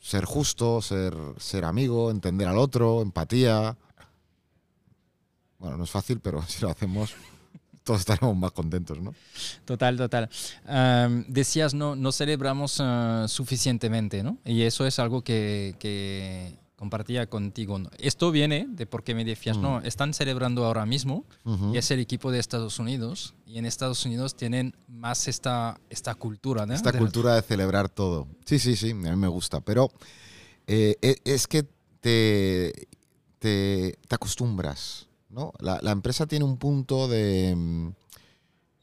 Ser 0.00 0.24
justo, 0.24 0.82
ser, 0.82 1.14
ser 1.38 1.64
amigo, 1.64 2.10
entender 2.10 2.48
al 2.48 2.58
otro, 2.58 3.00
empatía. 3.00 3.76
Bueno, 5.58 5.76
no 5.78 5.84
es 5.84 5.90
fácil, 5.90 6.18
pero 6.20 6.42
si 6.48 6.62
lo 6.62 6.70
hacemos, 6.70 7.14
todos 7.84 8.00
estaremos 8.00 8.36
más 8.36 8.52
contentos, 8.52 9.00
¿no? 9.00 9.14
Total, 9.64 9.96
total. 9.96 10.28
Decías, 11.28 11.74
no, 11.74 11.94
no 11.96 12.12
celebramos 12.12 12.78
ah, 12.80 13.26
suficientemente, 13.28 14.22
¿no? 14.22 14.38
Y 14.44 14.62
eso 14.62 14.86
es 14.86 14.98
algo 14.98 15.22
que, 15.22 15.76
que 15.78 16.58
compartía 16.76 17.28
contigo. 17.28 17.80
Esto 17.98 18.30
viene 18.30 18.66
de 18.68 18.86
porque 18.86 19.14
me 19.14 19.24
decías, 19.24 19.56
Mm. 19.58 19.62
no, 19.62 19.80
están 19.82 20.12
celebrando 20.14 20.64
ahora 20.64 20.84
mismo 20.86 21.24
y 21.72 21.76
es 21.78 21.90
el 21.90 22.00
equipo 22.00 22.30
de 22.32 22.38
Estados 22.40 22.78
Unidos 22.78 23.34
y 23.46 23.58
en 23.58 23.66
Estados 23.66 24.04
Unidos 24.04 24.36
tienen 24.36 24.74
más 24.88 25.28
esta, 25.28 25.78
esta 25.90 26.14
cultura, 26.14 26.66
¿no? 26.66 26.74
Esta 26.74 26.90
De- 26.92 26.98
cultura 26.98 27.34
de 27.36 27.42
celebrar 27.42 27.88
todo. 27.88 28.26
Sí, 28.44 28.58
sí, 28.58 28.76
sí, 28.76 28.90
a 28.90 28.94
mí 28.94 29.16
me 29.16 29.28
gusta. 29.28 29.60
Pero 29.60 29.90
eh, 30.66 30.96
e- 31.00 31.16
es 31.24 31.46
que 31.46 31.62
te, 32.00 32.88
te, 33.38 33.98
te 34.08 34.14
acostumbras, 34.14 35.06
¿no? 35.34 35.52
La, 35.58 35.80
la 35.82 35.90
empresa 35.90 36.26
tiene 36.26 36.44
un 36.44 36.56
punto 36.56 37.08
de, 37.08 37.54
mm, 37.56 37.88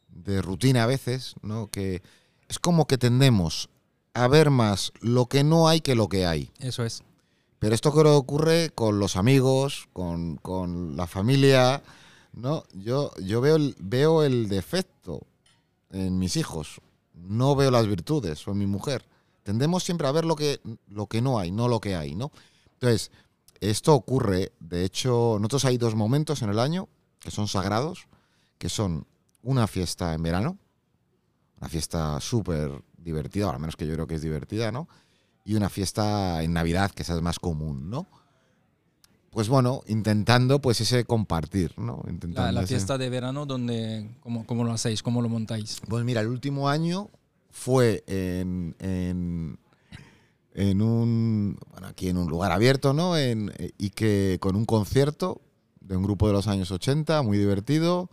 de 0.10 0.42
rutina 0.42 0.84
a 0.84 0.88
veces, 0.88 1.36
¿no? 1.42 1.68
Que 1.68 2.02
es 2.50 2.60
como 2.60 2.86
que 2.86 2.98
tendemos 2.98 3.70
a 4.14 4.28
ver 4.28 4.50
más 4.50 4.92
lo 5.00 5.28
que 5.28 5.44
no 5.44 5.70
hay 5.70 5.80
que 5.80 5.96
lo 5.96 6.10
que 6.10 6.26
hay. 6.26 6.52
Eso 6.60 6.84
es. 6.84 7.04
Pero 7.60 7.74
esto 7.74 7.92
creo 7.92 8.04
que 8.04 8.10
ocurre 8.10 8.70
con 8.72 9.00
los 9.00 9.16
amigos, 9.16 9.88
con, 9.94 10.36
con 10.38 10.98
la 10.98 11.08
familia, 11.08 11.82
¿no? 12.34 12.64
Yo, 12.74 13.12
yo 13.24 13.40
veo, 13.40 13.56
el, 13.56 13.76
veo 13.80 14.24
el 14.24 14.50
defecto 14.50 15.22
en 15.92 16.18
mis 16.18 16.36
hijos, 16.38 16.82
no 17.14 17.56
veo 17.56 17.72
las 17.72 17.88
virtudes, 17.88 18.46
o 18.48 18.52
en 18.52 18.58
mi 18.58 18.66
mujer. 18.66 19.06
Tendemos 19.44 19.84
siempre 19.84 20.08
a 20.08 20.12
ver 20.12 20.26
lo 20.26 20.36
que, 20.36 20.60
lo 20.88 21.08
que 21.08 21.22
no 21.22 21.40
hay, 21.40 21.52
no 21.52 21.68
lo 21.68 21.80
que 21.80 21.96
hay, 21.96 22.16
¿no? 22.16 22.32
Entonces, 22.74 23.12
esto 23.62 23.94
ocurre, 23.96 24.52
de 24.60 24.84
hecho, 24.84 25.38
nosotros 25.40 25.64
hay 25.66 25.78
dos 25.78 25.96
momentos 25.96 26.42
en 26.42 26.50
el 26.50 26.60
año 26.60 26.90
que 27.20 27.32
son 27.32 27.48
sagrados, 27.48 28.08
que 28.58 28.68
son 28.70 29.06
una 29.44 29.68
fiesta 29.68 30.14
en 30.14 30.24
verano, 30.24 30.58
una 31.60 31.70
fiesta 31.70 32.20
súper 32.20 32.84
divertida, 32.98 33.48
o 33.48 33.52
al 33.52 33.60
menos 33.60 33.76
que 33.76 33.86
yo 33.88 33.94
creo 33.94 34.08
que 34.08 34.16
es 34.16 34.22
divertida, 34.22 34.72
¿no? 34.72 34.88
y 35.44 35.56
una 35.56 35.70
fiesta 35.70 36.44
en 36.44 36.54
Navidad, 36.54 36.92
que 36.92 37.02
esa 37.02 37.16
es 37.16 37.22
más 37.24 37.40
común, 37.40 37.90
¿no? 37.90 38.06
Pues 39.32 39.48
bueno, 39.50 39.82
intentando 39.88 40.60
pues 40.62 40.82
ese 40.82 41.04
compartir, 41.06 41.74
¿no? 41.80 42.04
Intentando 42.08 42.42
La, 42.44 42.52
la 42.52 42.60
ese- 42.62 42.76
fiesta 42.76 42.98
de 43.00 43.10
verano, 43.10 43.46
donde, 43.48 44.08
¿cómo, 44.22 44.46
¿cómo 44.46 44.64
lo 44.66 44.72
hacéis? 44.72 45.02
¿Cómo 45.02 45.22
lo 45.22 45.30
montáis? 45.30 45.80
Pues 45.88 46.04
mira, 46.04 46.22
el 46.22 46.28
último 46.28 46.70
año 46.70 47.10
fue 47.50 48.04
en, 48.08 48.76
en, 48.80 49.58
en 50.54 50.82
un, 50.82 51.58
bueno, 51.72 51.88
aquí 51.88 52.10
en 52.10 52.18
un 52.18 52.30
lugar 52.30 52.52
abierto, 52.52 52.94
¿no? 52.94 53.18
En, 53.18 53.52
y 53.78 53.92
que 53.92 54.38
con 54.42 54.56
un 54.56 54.66
concierto 54.66 55.42
de 55.80 55.98
un 55.98 56.04
grupo 56.04 56.28
de 56.28 56.34
los 56.34 56.48
años 56.48 56.72
80, 56.72 57.22
muy 57.22 57.38
divertido, 57.38 58.10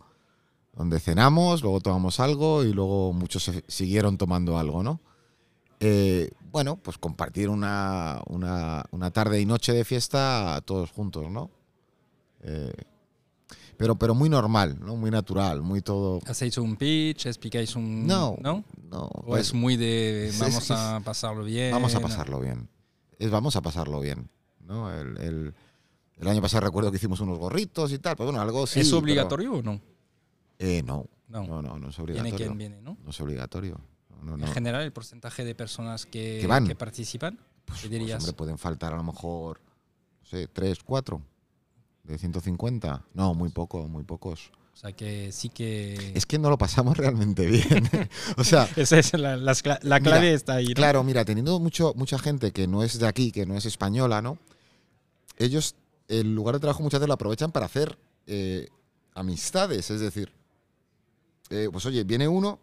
donde 0.73 0.99
cenamos, 0.99 1.61
luego 1.61 1.81
tomamos 1.81 2.19
algo 2.19 2.63
y 2.63 2.73
luego 2.73 3.13
muchos 3.13 3.43
se 3.43 3.63
siguieron 3.67 4.17
tomando 4.17 4.57
algo, 4.57 4.83
¿no? 4.83 5.01
Eh, 5.79 6.31
bueno, 6.51 6.77
pues 6.77 6.97
compartir 6.97 7.49
una, 7.49 8.21
una, 8.27 8.85
una 8.91 9.11
tarde 9.11 9.39
y 9.39 9.45
noche 9.45 9.73
de 9.73 9.85
fiesta 9.85 10.61
todos 10.65 10.91
juntos, 10.91 11.29
¿no? 11.29 11.51
Eh, 12.41 12.73
pero, 13.79 13.95
pero 13.95 14.13
muy 14.13 14.29
normal, 14.29 14.77
¿no? 14.79 14.95
Muy 14.97 15.09
natural, 15.09 15.61
muy 15.61 15.81
todo... 15.81 16.19
¿Hacéis 16.27 16.57
un 16.57 16.75
pitch? 16.75 17.25
¿Explicáis 17.27 17.75
un...? 17.75 18.05
No, 18.05 18.35
¿No? 18.41 18.63
No, 18.91 19.03
¿O 19.05 19.25
pues, 19.27 19.47
es 19.47 19.53
muy 19.53 19.77
de 19.77 20.31
vamos 20.39 20.63
es- 20.65 20.71
a 20.71 20.99
pasarlo 21.03 21.43
bien? 21.45 21.71
vamos 21.71 21.95
a 21.95 21.99
pasarlo 22.01 22.39
bien. 22.41 22.67
Es 23.17 23.31
vamos 23.31 23.55
a 23.55 23.61
pasarlo 23.61 24.01
bien. 24.01 24.29
¿no? 24.67 24.93
El, 24.93 25.17
el- 25.17 25.53
el 26.17 26.27
año 26.27 26.41
pasado 26.41 26.61
recuerdo 26.65 26.91
que 26.91 26.97
hicimos 26.97 27.21
unos 27.21 27.39
gorritos 27.39 27.93
y 27.93 27.99
tal, 27.99 28.17
pero 28.17 28.25
bueno, 28.27 28.41
algo 28.41 28.67
sí. 28.67 28.81
¿Es 28.81 28.87
pero- 28.89 28.99
obligatorio 28.99 29.53
o 29.53 29.61
no? 29.61 29.79
Eh, 30.59 30.83
no, 30.83 31.05
No. 31.29 31.47
no, 31.47 31.61
no, 31.61 31.79
no 31.79 31.87
es 31.89 31.95
Viene 31.97 32.11
obligatorio. 32.19 32.37
quien 32.47 32.57
viene, 32.57 32.81
¿no? 32.81 32.97
No 33.01 33.09
es 33.11 33.21
obligatorio. 33.21 33.79
No, 34.21 34.35
no, 34.35 34.45
En 34.45 34.51
general, 34.53 34.81
el 34.83 34.91
porcentaje 34.91 35.45
de 35.45 35.55
personas 35.55 36.05
que, 36.05 36.39
Que 36.41 36.47
van. 36.47 36.67
que 36.67 36.75
participan, 36.75 37.39
Pues, 37.63 37.79
¿qué 37.81 37.87
pues, 37.87 37.99
dirías? 37.99 38.19
hombre, 38.21 38.33
pueden 38.33 38.57
faltar 38.57 38.93
a 38.93 38.97
lo 38.97 39.03
mejor, 39.05 39.61
no 40.21 40.25
sé, 40.27 40.47
tres, 40.51 40.79
cuatro 40.83 41.21
de 42.03 42.17
150. 42.17 43.05
No, 43.13 43.33
muy 43.33 43.49
poco, 43.49 43.87
muy 43.87 44.03
pocos. 44.03 44.51
o 44.73 44.77
sea, 44.77 44.91
que 44.93 45.31
sí 45.31 45.49
que... 45.49 46.11
Es 46.15 46.25
que 46.25 46.39
no 46.39 46.49
lo 46.49 46.57
pasamos 46.57 46.97
realmente 46.97 47.45
bien. 47.45 47.89
o 48.37 48.43
sea, 48.43 48.67
Esa 48.75 48.99
es 48.99 49.13
la, 49.13 49.53
clave 49.55 49.79
Mira, 49.83 50.21
está 50.29 50.55
ahí, 50.55 50.67
¿no? 50.67 50.73
Claro, 50.73 51.03
mira, 51.03 51.25
teniendo 51.25 51.59
mucho, 51.59 51.93
mucha 51.95 52.17
gente 52.17 52.51
que 52.51 52.67
no 52.67 52.83
es 52.83 52.99
de 52.99 53.07
aquí, 53.07 53.31
que 53.31 53.45
no 53.45 53.55
es 53.55 53.65
española, 53.65 54.21
¿no? 54.21 54.37
Ellos 55.37 55.75
el 56.09 56.33
lugar 56.33 56.55
de 56.55 56.59
trabajo 56.59 56.83
muchas 56.83 56.99
veces 56.99 57.07
lo 57.07 57.13
aprovechan 57.13 57.51
para 57.51 57.67
hacer 57.67 57.97
eh, 58.27 58.67
amistades. 59.13 59.89
Es 59.91 60.01
decir, 60.01 60.31
eh, 61.49 61.69
pues 61.71 61.85
oye, 61.85 62.03
viene 62.03 62.27
uno 62.27 62.59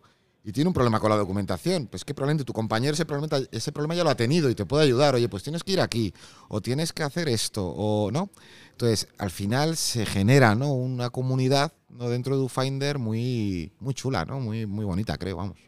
y 0.47 0.52
tiene 0.52 0.68
un 0.68 0.74
problema 0.74 1.01
con 1.01 1.10
la 1.10 1.16
documentación. 1.16 1.89
Pues 1.89 2.05
que 2.05 2.14
probablemente 2.14 2.44
tu 2.44 2.52
compañero 2.52 2.94
ese 2.94 3.05
problema, 3.05 3.36
ese 3.51 3.73
problema 3.73 3.97
ya 3.97 4.05
lo 4.05 4.10
ha 4.10 4.14
tenido 4.14 4.48
y 4.48 4.55
te 4.55 4.64
puede 4.64 4.85
ayudar. 4.85 5.16
Oye, 5.16 5.28
pues 5.28 5.43
tienes 5.43 5.64
que 5.64 5.73
ir 5.73 5.81
aquí 5.81 6.14
o 6.48 6.60
tienes 6.60 6.93
que 6.93 7.02
hacer 7.02 7.28
esto 7.28 7.66
o 7.66 8.12
no. 8.12 8.31
Entonces, 8.70 9.09
al 9.18 9.32
final 9.32 9.77
se 9.77 10.06
genera 10.06 10.55
¿no? 10.55 10.73
una 10.73 11.10
comunidad 11.10 11.73
¿no? 11.89 12.09
dentro 12.09 12.36
de 12.39 12.44
UFinder 12.44 13.01
muy, 13.01 13.73
muy 13.81 13.93
chula, 13.93 14.24
¿no? 14.24 14.39
Muy, 14.39 14.66
muy 14.66 14.85
bonita, 14.85 15.18
creo, 15.18 15.36
vamos. 15.39 15.59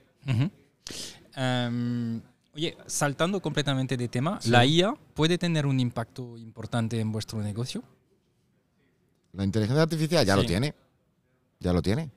Em, 1.35 2.23
oye, 2.55 2.77
saltando 2.87 3.43
completamente 3.43 3.97
de 3.97 4.07
tema, 4.07 4.41
Sí. 4.41 4.51
¿la 4.51 4.65
IA 4.65 4.95
puede 5.15 5.39
tener 5.39 5.67
un 5.67 5.81
impacto 5.81 6.39
importante 6.39 7.01
en 7.01 7.11
vuestro 7.11 7.43
negocio? 7.43 7.83
La 9.33 9.43
inteligencia 9.43 9.83
artificial 9.83 10.25
ya 10.25 10.35
Sí. 10.35 10.41
lo 10.41 10.47
tiene. 10.47 10.75
Ya 11.59 11.73
lo 11.73 11.83
tiene. 11.83 12.11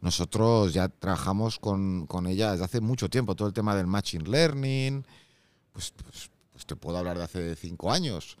Nosotros 0.00 0.72
ya 0.72 0.88
trabajamos 0.88 1.58
con, 1.58 2.06
con 2.06 2.26
ella 2.26 2.52
desde 2.52 2.64
hace 2.64 2.80
mucho 2.80 3.08
tiempo. 3.08 3.34
Todo 3.34 3.48
el 3.48 3.54
tema 3.54 3.74
del 3.74 3.86
Machine 3.86 4.28
Learning. 4.28 5.04
Pues, 5.72 5.92
pues, 6.02 6.30
pues 6.52 6.66
te 6.66 6.76
puedo 6.76 6.98
hablar 6.98 7.18
de 7.18 7.24
hace 7.24 7.56
cinco 7.56 7.90
años. 7.90 8.36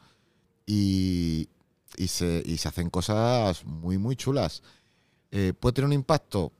Y, 0.66 1.48
y, 1.96 2.08
se, 2.08 2.42
y 2.44 2.58
se 2.58 2.68
hacen 2.68 2.90
cosas 2.90 3.64
muy, 3.64 3.98
muy 3.98 4.14
chulas. 4.16 4.62
Eh, 5.30 5.52
¿Puede 5.58 5.74
tener 5.74 5.86
un 5.86 5.92
impacto? 5.94 6.52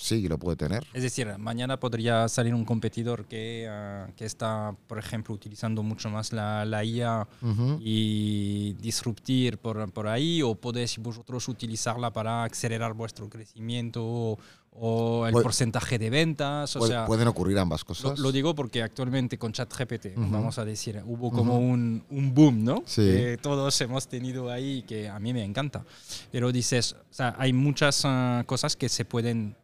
Sí, 0.00 0.28
lo 0.28 0.38
puede 0.38 0.56
tener. 0.56 0.86
Es 0.94 1.02
decir, 1.02 1.26
mañana 1.38 1.80
podría 1.80 2.28
salir 2.28 2.54
un 2.54 2.64
competidor 2.64 3.24
que, 3.26 3.66
ah, 3.68 4.06
que 4.16 4.26
está, 4.26 4.72
por 4.86 4.96
ejemplo, 4.96 5.34
utilizando 5.34 5.82
mucho 5.82 6.08
más 6.08 6.32
la, 6.32 6.64
la 6.64 6.84
IA 6.84 7.26
Ujú. 7.42 7.78
y 7.82 8.74
disruptir 8.74 9.58
por, 9.58 9.90
por 9.92 10.06
ahí, 10.06 10.40
o 10.40 10.54
podéis 10.54 10.98
vosotros 10.98 11.48
utilizarla 11.48 12.12
para 12.12 12.44
acelerar 12.44 12.94
vuestro 12.94 13.28
crecimiento 13.28 14.04
o, 14.06 14.38
o 14.80 15.26
el 15.26 15.32
Puede- 15.32 15.42
porcentaje 15.42 15.98
de 15.98 16.10
ventas. 16.10 16.76
O 16.76 16.78
Puede- 16.78 16.92
sea, 16.92 17.04
pueden 17.06 17.26
ocurrir 17.26 17.58
ambas 17.58 17.80
lo, 17.80 17.86
cosas. 17.88 18.18
lo 18.20 18.30
digo 18.30 18.54
porque 18.54 18.84
actualmente 18.84 19.36
con 19.36 19.52
ChatGPT, 19.52 20.16
Ujú. 20.16 20.30
vamos 20.30 20.58
a 20.60 20.64
decir, 20.64 21.02
hubo 21.06 21.32
como 21.32 21.54
Ujú. 21.56 21.64
un, 21.72 22.04
un 22.10 22.34
boom, 22.34 22.62
¿no? 22.62 22.84
Sí. 22.86 23.02
Que 23.02 23.36
todos 23.42 23.80
hemos 23.80 24.06
tenido 24.06 24.48
ahí, 24.48 24.82
que 24.82 25.08
a 25.08 25.18
mí 25.18 25.32
me 25.32 25.42
encanta. 25.42 25.84
Pero 26.30 26.52
dices, 26.52 26.92
o 26.92 27.12
sea, 27.12 27.34
hay 27.36 27.52
muchas 27.52 28.02
ah, 28.04 28.44
cosas 28.46 28.76
que 28.76 28.88
se 28.88 29.04
pueden 29.04 29.56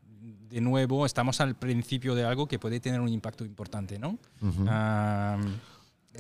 de 0.55 0.61
nuevo, 0.61 1.05
estamos 1.05 1.41
al 1.41 1.57
principio 1.57 2.15
de 2.15 2.23
algo 2.25 2.47
que 2.47 2.61
puede 2.61 2.79
tener 2.79 3.01
un 3.01 3.09
impacto 3.09 3.45
importante, 3.45 3.99
¿no? 3.99 4.19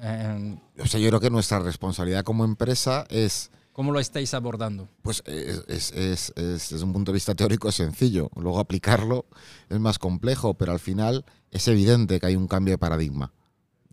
Eh, 0.02 0.56
O 0.82 0.86
sea, 0.86 0.98
yo 0.98 1.08
creo 1.08 1.20
que 1.20 1.30
nuestra 1.30 1.60
responsabilidad 1.60 2.24
como 2.24 2.44
empresa 2.44 3.06
es, 3.10 3.50
¿Cómo 3.72 3.92
lo 3.92 4.00
estáis 4.00 4.34
abordando? 4.34 4.88
pues, 5.02 5.22
es, 5.26 5.62
es- 5.68 5.92
es- 5.92 6.32
es- 6.36 6.68
desde 6.70 6.84
un 6.84 6.92
punto 6.92 7.12
de 7.12 7.14
vista 7.16 7.34
teórico 7.36 7.68
es 7.68 7.76
sencillo. 7.76 8.28
Luego 8.34 8.58
aplicarlo 8.58 9.24
es 9.68 9.78
más 9.78 9.98
complejo, 10.00 10.54
pero 10.54 10.72
al 10.72 10.80
final 10.80 11.24
es 11.52 11.68
evidente 11.68 12.18
que 12.18 12.26
hay 12.26 12.34
un 12.36 12.48
cambio 12.48 12.74
de 12.74 12.78
paradigma 12.78 13.32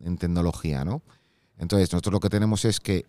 en 0.04 0.18
tecnología, 0.18 0.84
¿no? 0.84 1.04
Entonces, 1.60 1.92
nosotros 1.94 2.14
lo 2.14 2.20
que 2.20 2.30
tenemos 2.30 2.66
es 2.66 2.80
que 2.80 3.06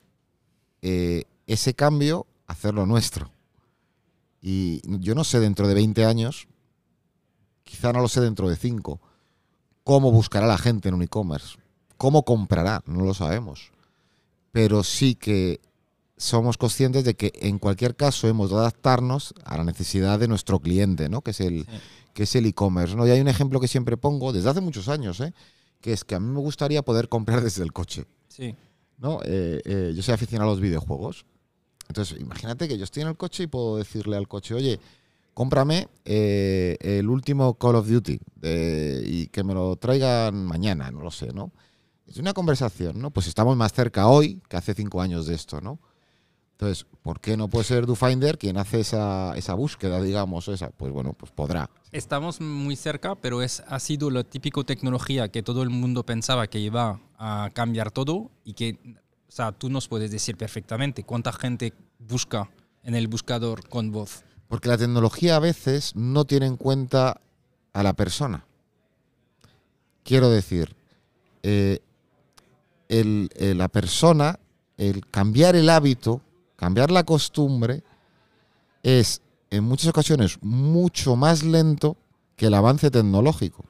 eh, 0.82 1.24
ese 1.46 1.72
cambio, 1.74 2.26
hacerlo 2.46 2.84
nuestro. 2.84 3.30
Y 4.42 4.82
yo 5.00 5.14
no 5.14 5.24
sé 5.24 5.40
dentro 5.40 5.66
de 5.68 5.74
20 5.74 6.04
años, 6.04 6.46
quizá 7.72 7.90
no 7.90 8.00
lo 8.02 8.08
sé 8.08 8.20
dentro 8.20 8.50
de 8.50 8.56
5, 8.56 9.00
cómo 9.82 10.12
buscará 10.12 10.46
la 10.46 10.58
gente 10.58 10.90
en 10.90 10.94
un 10.94 11.02
e-commerce. 11.02 11.56
¿Cómo 11.96 12.22
comprará? 12.22 12.82
No 12.86 13.02
lo 13.04 13.14
sabemos. 13.14 13.70
Pero 14.52 14.84
sí 14.84 15.14
que 15.14 15.58
somos 16.18 16.58
conscientes 16.58 17.02
de 17.04 17.14
que 17.14 17.32
en 17.40 17.58
cualquier 17.58 17.96
caso 17.96 18.28
hemos 18.28 18.50
de 18.50 18.56
adaptarnos 18.56 19.32
a 19.44 19.56
la 19.56 19.64
necesidad 19.64 20.18
de 20.18 20.28
nuestro 20.28 20.60
cliente, 20.60 21.08
¿no? 21.08 21.22
Que 21.22 21.30
es 21.30 21.40
el 21.40 21.64
Sí. 21.64 21.70
que 22.12 22.24
es 22.24 22.36
el 22.36 22.44
e-commerce, 22.44 22.94
¿no? 22.94 23.06
Y 23.06 23.10
hay 23.10 23.20
un 23.22 23.28
ejemplo 23.28 23.58
que 23.58 23.68
siempre 23.68 23.96
pongo 23.96 24.34
desde 24.34 24.50
hace 24.50 24.60
muchos 24.60 24.88
años, 24.88 25.18
¿eh? 25.20 25.32
Que 25.80 25.94
es 25.94 26.04
que 26.04 26.14
a 26.14 26.20
mí 26.20 26.26
me 26.30 26.40
gustaría 26.40 26.82
poder 26.82 27.08
comprar 27.08 27.40
desde 27.40 27.62
el 27.62 27.72
coche, 27.72 28.04
Sí. 28.28 28.54
¿no? 28.98 29.20
Eh, 29.24 29.62
eh, 29.64 29.92
yo 29.96 30.02
soy 30.02 30.12
aficionado 30.12 30.50
a 30.50 30.52
los 30.52 30.60
videojuegos. 30.60 31.24
Entonces, 31.88 32.20
imagínate 32.20 32.68
que 32.68 32.76
yo 32.76 32.84
estoy 32.84 33.02
en 33.02 33.08
el 33.08 33.16
coche 33.16 33.44
y 33.44 33.46
puedo 33.46 33.78
decirle 33.78 34.16
al 34.18 34.28
coche, 34.28 34.54
oye, 34.54 34.78
cómprame 35.34 35.88
eh, 36.04 36.76
el 36.80 37.09
último 37.09 37.54
Call 37.54 37.76
of 37.76 37.88
Duty 37.88 38.20
y 39.04 39.26
que 39.28 39.44
me 39.44 39.54
lo 39.54 39.76
traigan 39.76 40.44
mañana, 40.44 40.90
no 40.90 41.00
lo 41.00 41.10
sé, 41.10 41.32
¿no? 41.32 41.52
Es 42.06 42.18
una 42.18 42.34
conversación, 42.34 43.00
¿no? 43.00 43.10
Pues 43.10 43.26
estamos 43.26 43.56
más 43.56 43.72
cerca 43.72 44.09
hoy 44.09 44.40
que 44.48 44.56
hace 44.56 44.74
cinco 44.74 45.00
años 45.00 45.26
de 45.26 45.34
esto, 45.34 45.60
¿no? 45.60 45.78
Entonces, 46.62 46.86
¿por 47.02 47.20
qué 47.20 47.36
no 47.36 47.48
puede 47.48 47.64
ser 47.64 47.86
DoFinder 47.86 48.38
quien 48.38 48.56
hace 48.56 48.80
esa, 48.80 49.36
esa 49.36 49.54
búsqueda, 49.54 50.00
digamos? 50.00 50.46
Esa? 50.46 50.70
Pues 50.70 50.92
bueno, 50.92 51.12
pues 51.12 51.32
podrá. 51.32 51.68
Estamos 51.90 52.40
muy 52.40 52.76
cerca, 52.76 53.16
pero 53.16 53.42
es, 53.42 53.64
ha 53.66 53.80
sido 53.80 54.10
la 54.10 54.22
típica 54.22 54.62
tecnología 54.62 55.28
que 55.28 55.42
todo 55.42 55.64
el 55.64 55.70
mundo 55.70 56.06
pensaba 56.06 56.46
que 56.46 56.60
iba 56.60 57.00
a 57.18 57.50
cambiar 57.52 57.90
todo 57.90 58.30
y 58.44 58.52
que, 58.54 58.78
o 59.28 59.32
sea, 59.32 59.50
tú 59.50 59.70
nos 59.70 59.88
puedes 59.88 60.12
decir 60.12 60.36
perfectamente 60.36 61.02
cuánta 61.02 61.32
gente 61.32 61.72
busca 61.98 62.48
en 62.84 62.94
el 62.94 63.09
buscador 63.09 63.68
con 63.68 63.90
voz. 63.90 64.24
Porque 64.52 64.68
la 64.68 64.76
tecnología 64.76 65.36
a 65.36 65.38
veces 65.38 65.96
no 65.96 66.26
tiene 66.26 66.44
en 66.44 66.58
cuenta 66.58 67.22
a 67.72 67.82
la 67.82 67.94
persona. 67.94 68.44
Quiero 70.04 70.28
decir, 70.28 70.76
eh, 71.42 71.78
el- 72.90 73.30
eh, 73.34 73.54
la 73.54 73.68
persona, 73.68 74.38
el 74.76 75.06
cambiar 75.06 75.56
el 75.56 75.70
hábito, 75.70 76.20
cambiar 76.56 76.90
la 76.90 77.02
costumbre, 77.04 77.82
es 78.82 79.22
en 79.48 79.64
muchas 79.64 79.88
ocasiones 79.88 80.36
mucho 80.42 81.16
más 81.16 81.42
lento 81.44 81.96
que 82.36 82.48
el 82.48 82.52
avance 82.52 82.90
tecnológico. 82.90 83.64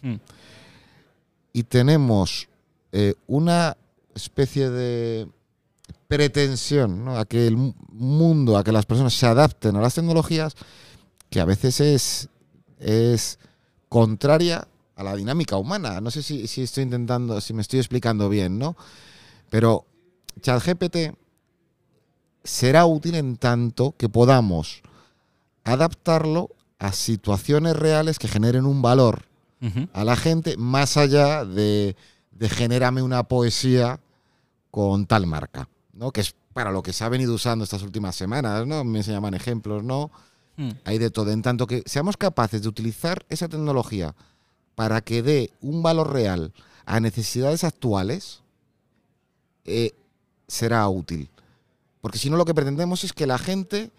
Hmm. 0.00 0.14
Y 1.52 1.64
tenemos 1.64 2.46
eh, 2.92 3.14
una 3.26 3.76
especie 4.14 4.70
de 4.70 5.28
pretensión 6.10 7.04
¿no? 7.04 7.16
a 7.16 7.24
que 7.24 7.46
el 7.46 7.56
mu- 7.56 7.72
mundo, 7.92 8.58
a 8.58 8.64
que 8.64 8.72
las 8.72 8.84
personas 8.84 9.14
se 9.14 9.26
adapten 9.26 9.76
a 9.76 9.80
las 9.80 9.94
tecnologías, 9.94 10.54
que 11.30 11.40
a 11.40 11.44
veces 11.44 11.80
es, 11.80 12.28
es 12.80 13.38
contraria 13.88 14.66
a 14.96 15.04
la 15.04 15.14
dinámica 15.14 15.56
humana. 15.56 16.00
No 16.00 16.10
sé 16.10 16.22
si, 16.24 16.48
si 16.48 16.62
estoy 16.62 16.82
intentando, 16.82 17.40
si 17.40 17.54
me 17.54 17.62
estoy 17.62 17.78
explicando 17.78 18.28
bien, 18.28 18.58
¿no? 18.58 18.76
Pero 19.50 19.86
ChatGPT 20.42 20.96
será 22.42 22.86
útil 22.86 23.14
en 23.14 23.36
tanto 23.36 23.94
que 23.96 24.08
podamos 24.08 24.82
adaptarlo 25.64 26.50
a 26.80 26.92
situaciones 26.92 27.76
reales 27.76 28.18
que 28.18 28.28
generen 28.28 28.66
un 28.66 28.82
valor 28.82 29.22
a 29.92 30.04
la 30.04 30.16
gente 30.16 30.56
más 30.56 30.96
allá 30.96 31.44
de, 31.44 31.94
de 32.32 32.48
genérame 32.48 33.02
una 33.02 33.22
poesía 33.24 34.00
con 34.70 35.04
tal 35.06 35.26
marca, 35.26 35.68
¿no? 36.00 36.10
Que 36.12 36.22
es 36.22 36.34
para 36.54 36.72
lo 36.72 36.82
que 36.82 36.94
se 36.94 37.04
ha 37.04 37.08
venido 37.10 37.34
usando 37.34 37.62
estas 37.62 37.82
últimas 37.82 38.16
semanas, 38.16 38.66
¿no? 38.66 38.82
Me 38.84 39.02
se 39.02 39.12
llaman 39.12 39.34
ejemplos, 39.34 39.84
¿no? 39.84 40.10
Hmm. 40.56 40.70
Hay 40.84 40.96
de 40.96 41.10
todo. 41.10 41.30
En 41.30 41.42
tanto 41.42 41.66
que 41.66 41.82
seamos 41.84 42.16
capaces 42.16 42.62
de 42.62 42.68
utilizar 42.68 43.26
esa 43.28 43.48
tecnología 43.48 44.14
para 44.74 45.02
que 45.02 45.22
dé 45.22 45.52
un 45.60 45.82
valor 45.82 46.10
real 46.10 46.54
a 46.86 47.00
necesidades 47.00 47.64
actuales, 47.64 48.40
eh, 49.66 49.92
será 50.48 50.88
útil. 50.88 51.28
Porque 52.00 52.16
si 52.16 52.30
no, 52.30 52.38
lo 52.38 52.46
que 52.46 52.54
pretendemos 52.54 53.04
es 53.04 53.12
que 53.12 53.26
la 53.26 53.36
gente 53.36 53.90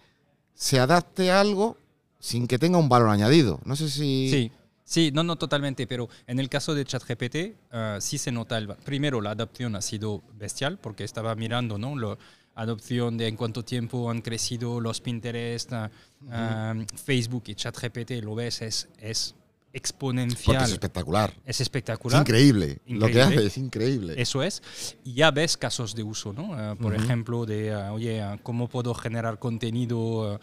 se 0.54 0.80
adapte 0.80 1.30
a 1.30 1.40
algo 1.40 1.76
sin 2.18 2.48
que 2.48 2.58
tenga 2.58 2.78
un 2.78 2.88
valor 2.88 3.10
añadido. 3.10 3.60
No 3.64 3.76
sé 3.76 3.88
si... 3.88 4.28
Sí, 4.28 4.52
sí, 4.84 5.10
no, 5.12 5.22
no, 5.22 5.36
totalmente, 5.36 5.86
pero 5.86 6.08
en 6.26 6.38
el 6.38 6.48
caso 6.48 6.74
de 6.74 6.84
ChatGPT 6.84 7.36
ah, 7.72 7.98
sí 8.00 8.18
se 8.18 8.32
nota, 8.32 8.58
el, 8.58 8.68
primero 8.84 9.20
la 9.20 9.30
adopción 9.30 9.76
ha 9.76 9.82
sido 9.82 10.22
bestial 10.38 10.78
porque 10.78 11.04
estaba 11.04 11.34
mirando, 11.34 11.78
¿no? 11.78 11.96
La 11.98 12.16
adopción 12.54 13.16
de 13.16 13.28
en 13.28 13.36
cuánto 13.36 13.64
tiempo 13.64 14.10
han 14.10 14.20
crecido 14.20 14.80
los 14.80 15.00
Pinterest, 15.00 15.72
ah, 15.72 15.90
ah, 16.30 16.74
Facebook 17.04 17.44
y 17.46 17.54
ChatGPT, 17.54 18.10
lo 18.22 18.34
ves, 18.34 18.60
es, 18.62 18.88
es 18.98 19.34
Porque 19.72 19.78
exponencial, 19.78 20.62
es 20.64 20.72
espectacular. 20.72 21.30
es 21.46 21.56
Es 21.56 21.60
espectacular. 21.62 22.20
increíble. 22.20 22.78
Lo 22.86 23.06
que 23.06 23.12
Increíble. 23.12 23.22
hace 23.38 23.46
es 23.46 23.56
increíble. 23.56 24.14
Eso 24.20 24.42
es. 24.42 24.62
Y 25.02 25.14
ya 25.14 25.30
ves 25.30 25.56
casos 25.56 25.94
de 25.94 26.02
uso, 26.02 26.34
¿no? 26.34 26.76
Por 26.76 26.92
Ujú. 26.92 27.02
ejemplo, 27.02 27.46
de, 27.46 27.74
oye, 27.74 28.22
¿cómo 28.42 28.68
puedo 28.68 28.92
generar 28.92 29.38
contenido 29.38 30.38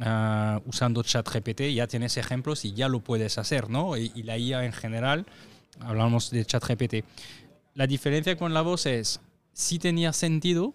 ah, 0.00 0.60
usando 0.66 1.02
ChatGPT? 1.02 1.72
Ya 1.74 1.86
tienes 1.86 2.16
ejemplos 2.16 2.64
y 2.64 2.72
ya 2.72 2.88
lo 2.88 3.00
puedes 3.00 3.38
hacer, 3.38 3.70
¿no? 3.70 3.96
Y, 3.96 4.10
y 4.14 4.22
la 4.24 4.36
IA 4.38 4.64
en 4.64 4.72
general, 4.72 5.26
hablamos 5.80 6.30
de 6.30 6.44
ChatGPT. 6.44 7.04
La 7.74 7.86
diferencia 7.86 8.36
con 8.36 8.52
la 8.52 8.62
voz 8.62 8.86
es, 8.86 9.20
sí 9.52 9.78
tenía 9.78 10.12
sentido, 10.12 10.74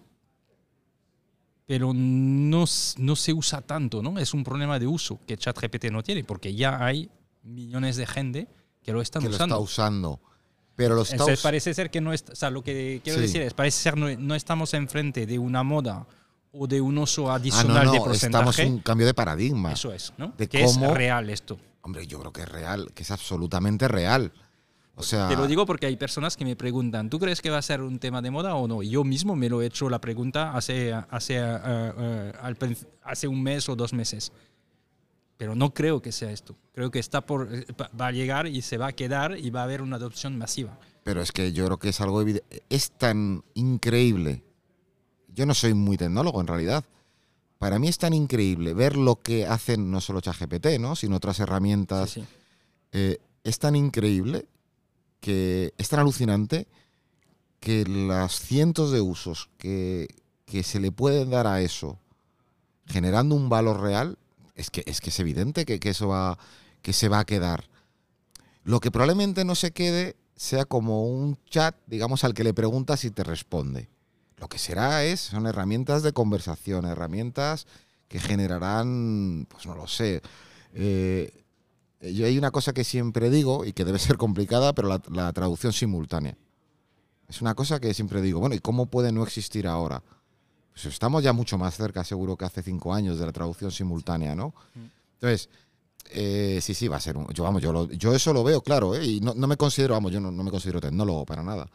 pero 1.66 1.92
no, 1.94 2.64
no 2.98 3.16
se 3.16 3.32
usa 3.32 3.60
tanto, 3.60 4.02
¿no? 4.02 4.18
Es 4.18 4.34
un 4.34 4.44
problema 4.44 4.78
de 4.78 4.86
uso 4.86 5.18
que 5.26 5.36
ChatGPT 5.36 5.86
no 5.90 6.02
tiene, 6.02 6.22
porque 6.24 6.54
ya 6.54 6.84
hay 6.84 7.10
millones 7.42 7.96
de 7.96 8.06
gente 8.06 8.48
que 8.82 8.92
lo 8.92 9.00
están 9.02 9.22
que 9.22 9.28
lo 9.28 9.34
usando. 9.34 9.54
está 9.56 9.62
usando. 9.62 10.20
Pero 10.76 10.94
lo 10.94 11.02
está 11.02 11.14
Entonces 11.14 11.38
us- 11.38 11.42
parece 11.42 11.74
ser 11.74 11.90
que 11.90 12.00
no 12.00 12.12
es, 12.12 12.24
o 12.30 12.36
sea, 12.36 12.50
lo 12.50 12.62
que 12.62 13.00
quiero 13.02 13.18
Sí. 13.18 13.26
decir 13.26 13.42
es, 13.42 13.54
parece 13.54 13.80
ser 13.82 13.96
no, 13.96 14.14
no 14.16 14.34
estamos 14.34 14.74
enfrente 14.74 15.26
de 15.26 15.38
una 15.38 15.62
moda 15.62 16.06
o 16.58 16.66
de 16.66 16.80
un 16.80 16.98
uso 16.98 17.30
Ah, 17.30 17.36
adicional 17.36 17.86
no, 17.86 17.92
de 17.92 17.98
no, 17.98 18.12
estamos 18.12 18.44
porcentaje. 18.44 18.62
en 18.62 18.72
un 18.74 18.78
cambio 18.80 19.06
de 19.06 19.14
paradigma. 19.14 19.72
Eso 19.72 19.92
es, 19.92 20.12
¿no? 20.18 20.32
de 20.36 20.48
que 20.48 20.64
cómo- 20.64 20.86
es 20.86 20.94
real 20.94 21.30
esto. 21.30 21.58
Hombre, 21.82 22.06
yo 22.06 22.18
creo 22.20 22.32
que 22.32 22.42
es 22.42 22.48
real, 22.48 22.90
que 22.94 23.02
es 23.02 23.10
absolutamente 23.10 23.86
real. 23.88 24.32
O 24.98 25.02
sea, 25.02 25.28
Te 25.28 25.36
lo 25.36 25.46
digo 25.46 25.66
porque 25.66 25.84
hay 25.86 25.96
personas 25.96 26.36
que 26.38 26.44
me 26.46 26.56
preguntan, 26.56 27.10
¿tú 27.10 27.18
crees 27.18 27.42
que 27.42 27.50
va 27.50 27.58
a 27.58 27.62
ser 27.62 27.82
un 27.82 27.98
tema 27.98 28.22
de 28.22 28.30
moda 28.30 28.54
o 28.54 28.66
no? 28.66 28.82
Yo 28.82 29.04
mismo 29.04 29.36
me 29.36 29.48
lo 29.50 29.60
he 29.60 29.66
hecho 29.66 29.90
la 29.90 30.00
pregunta 30.00 30.56
hace, 30.56 30.92
hace, 30.94 31.38
al 31.38 32.56
prin- 32.56 32.78
hace 33.02 33.28
un 33.28 33.42
mes 33.42 33.68
o 33.68 33.76
dos 33.76 33.92
meses. 33.92 34.32
Pero 35.36 35.54
no 35.54 35.74
creo 35.74 36.00
que 36.00 36.12
sea 36.12 36.30
esto. 36.30 36.56
Creo 36.72 36.90
que 36.90 36.98
está 36.98 37.20
por, 37.26 37.46
eh, 37.54 37.66
va 38.00 38.06
a 38.06 38.12
llegar 38.12 38.46
y 38.46 38.62
se 38.62 38.78
va 38.78 38.86
a 38.88 38.92
quedar 38.92 39.36
y 39.38 39.50
va 39.50 39.60
a 39.60 39.64
haber 39.64 39.82
una 39.82 39.96
adopción 39.96 40.36
masiva. 40.38 40.78
pero 41.04 41.20
es 41.22 41.30
que 41.30 41.52
yo 41.52 41.66
creo 41.66 41.78
que 41.78 41.90
es 41.90 42.00
algo 42.00 42.20
evidente. 42.22 42.64
Es 42.70 42.90
tan 42.90 43.44
increíble. 43.54 44.42
Yo 45.36 45.46
no 45.46 45.54
soy 45.54 45.74
muy 45.74 45.96
tecnólogo 45.96 46.40
en 46.40 46.46
realidad. 46.48 46.82
Para 47.58 47.78
mí 47.78 47.88
es 47.88 47.98
tan 47.98 48.12
increíble 48.14 48.74
ver 48.74 48.96
lo 48.96 49.22
que 49.22 49.46
hacen 49.46 49.90
no 49.90 50.00
solo 50.00 50.20
ChatGPT, 50.20 50.78
¿no? 50.80 50.96
sino 50.96 51.16
otras 51.16 51.38
herramientas 51.40 52.10
Sí, 52.10 52.20
sí. 52.22 52.26
eh, 52.92 53.18
es 53.44 53.58
tan 53.58 53.76
increíble 53.76 54.46
que 55.20 55.72
es 55.78 55.88
tan 55.88 56.00
alucinante 56.00 56.66
que 57.60 57.84
las 57.86 58.40
cientos 58.40 58.90
de 58.92 59.00
usos 59.00 59.48
que, 59.58 60.08
que 60.46 60.62
se 60.62 60.80
le 60.80 60.90
pueden 60.90 61.30
dar 61.30 61.46
a 61.46 61.60
eso 61.60 61.98
generando 62.86 63.34
un 63.34 63.48
valor 63.48 63.80
real 63.80 64.18
es 64.54 64.70
que 64.70 64.82
es 64.86 65.00
que 65.00 65.10
es 65.10 65.18
evidente 65.20 65.64
que, 65.64 65.78
que 65.80 65.90
eso 65.90 66.08
va 66.08 66.38
que 66.82 66.92
se 66.92 67.08
va 67.08 67.20
a 67.20 67.24
quedar 67.24 67.64
lo 68.64 68.80
que 68.80 68.90
probablemente 68.90 69.44
no 69.44 69.54
se 69.54 69.72
quede 69.72 70.16
sea 70.36 70.64
como 70.66 71.04
un 71.06 71.38
chat 71.50 71.74
digamos 71.86 72.22
al 72.24 72.34
que 72.34 72.44
le 72.44 72.54
preguntas 72.54 73.04
y 73.04 73.10
te 73.10 73.24
responde 73.24 73.88
lo 74.38 74.48
que 74.48 74.58
será 74.58 75.04
es 75.04 75.20
son 75.20 75.46
herramientas 75.46 76.02
de 76.02 76.12
conversación 76.12 76.84
herramientas 76.84 77.66
que 78.08 78.18
generarán 78.20 79.46
pues 79.50 79.66
no 79.66 79.74
lo 79.74 79.86
sé 79.86 80.20
eh, 80.74 81.32
Yo 82.00 82.26
hay 82.26 82.36
una 82.38 82.50
cosa 82.50 82.72
que 82.72 82.84
siempre 82.84 83.30
digo 83.30 83.64
y 83.64 83.72
que 83.72 83.84
debe 83.84 83.98
ser 83.98 84.16
complicada, 84.16 84.72
pero 84.74 84.88
la, 84.88 85.00
la 85.10 85.32
traducción 85.32 85.72
simultánea. 85.72 86.36
Es 87.28 87.40
una 87.40 87.54
cosa 87.54 87.80
que 87.80 87.92
siempre 87.94 88.20
digo, 88.22 88.38
bueno, 88.38 88.54
¿y 88.54 88.60
cómo 88.60 88.86
puede 88.86 89.10
no 89.10 89.22
existir 89.24 89.66
ahora? 89.66 90.02
Pues 90.72 90.84
estamos 90.86 91.24
ya 91.24 91.32
mucho 91.32 91.56
más 91.58 91.74
cerca, 91.74 92.04
seguro 92.04 92.36
que 92.36 92.44
hace 92.44 92.62
cinco 92.62 92.92
años, 92.94 93.18
de 93.18 93.26
la 93.26 93.32
traducción 93.32 93.70
simultánea, 93.72 94.34
¿no? 94.34 94.54
Mm. 94.74 94.84
Entonces, 95.14 95.48
Eh, 96.10 96.60
sí, 96.62 96.72
sí, 96.74 96.86
va 96.86 96.98
a 96.98 97.00
ser 97.00 97.16
un. 97.16 97.26
Yo, 97.34 97.42
vamos, 97.42 97.60
yo, 97.60 97.72
lo- 97.72 97.90
yo 97.90 98.14
eso 98.14 98.32
lo 98.32 98.44
veo 98.44 98.60
claro, 98.60 98.94
¿eh? 98.94 99.04
Y 99.04 99.20
no, 99.20 99.34
no 99.34 99.48
me 99.48 99.56
considero, 99.56 99.94
vamos, 99.94 100.12
yo 100.12 100.20
no, 100.20 100.30
no 100.30 100.44
me 100.44 100.52
considero 100.52 100.80
tecnólogo 100.80 101.24
para 101.26 101.42
nada. 101.42 101.66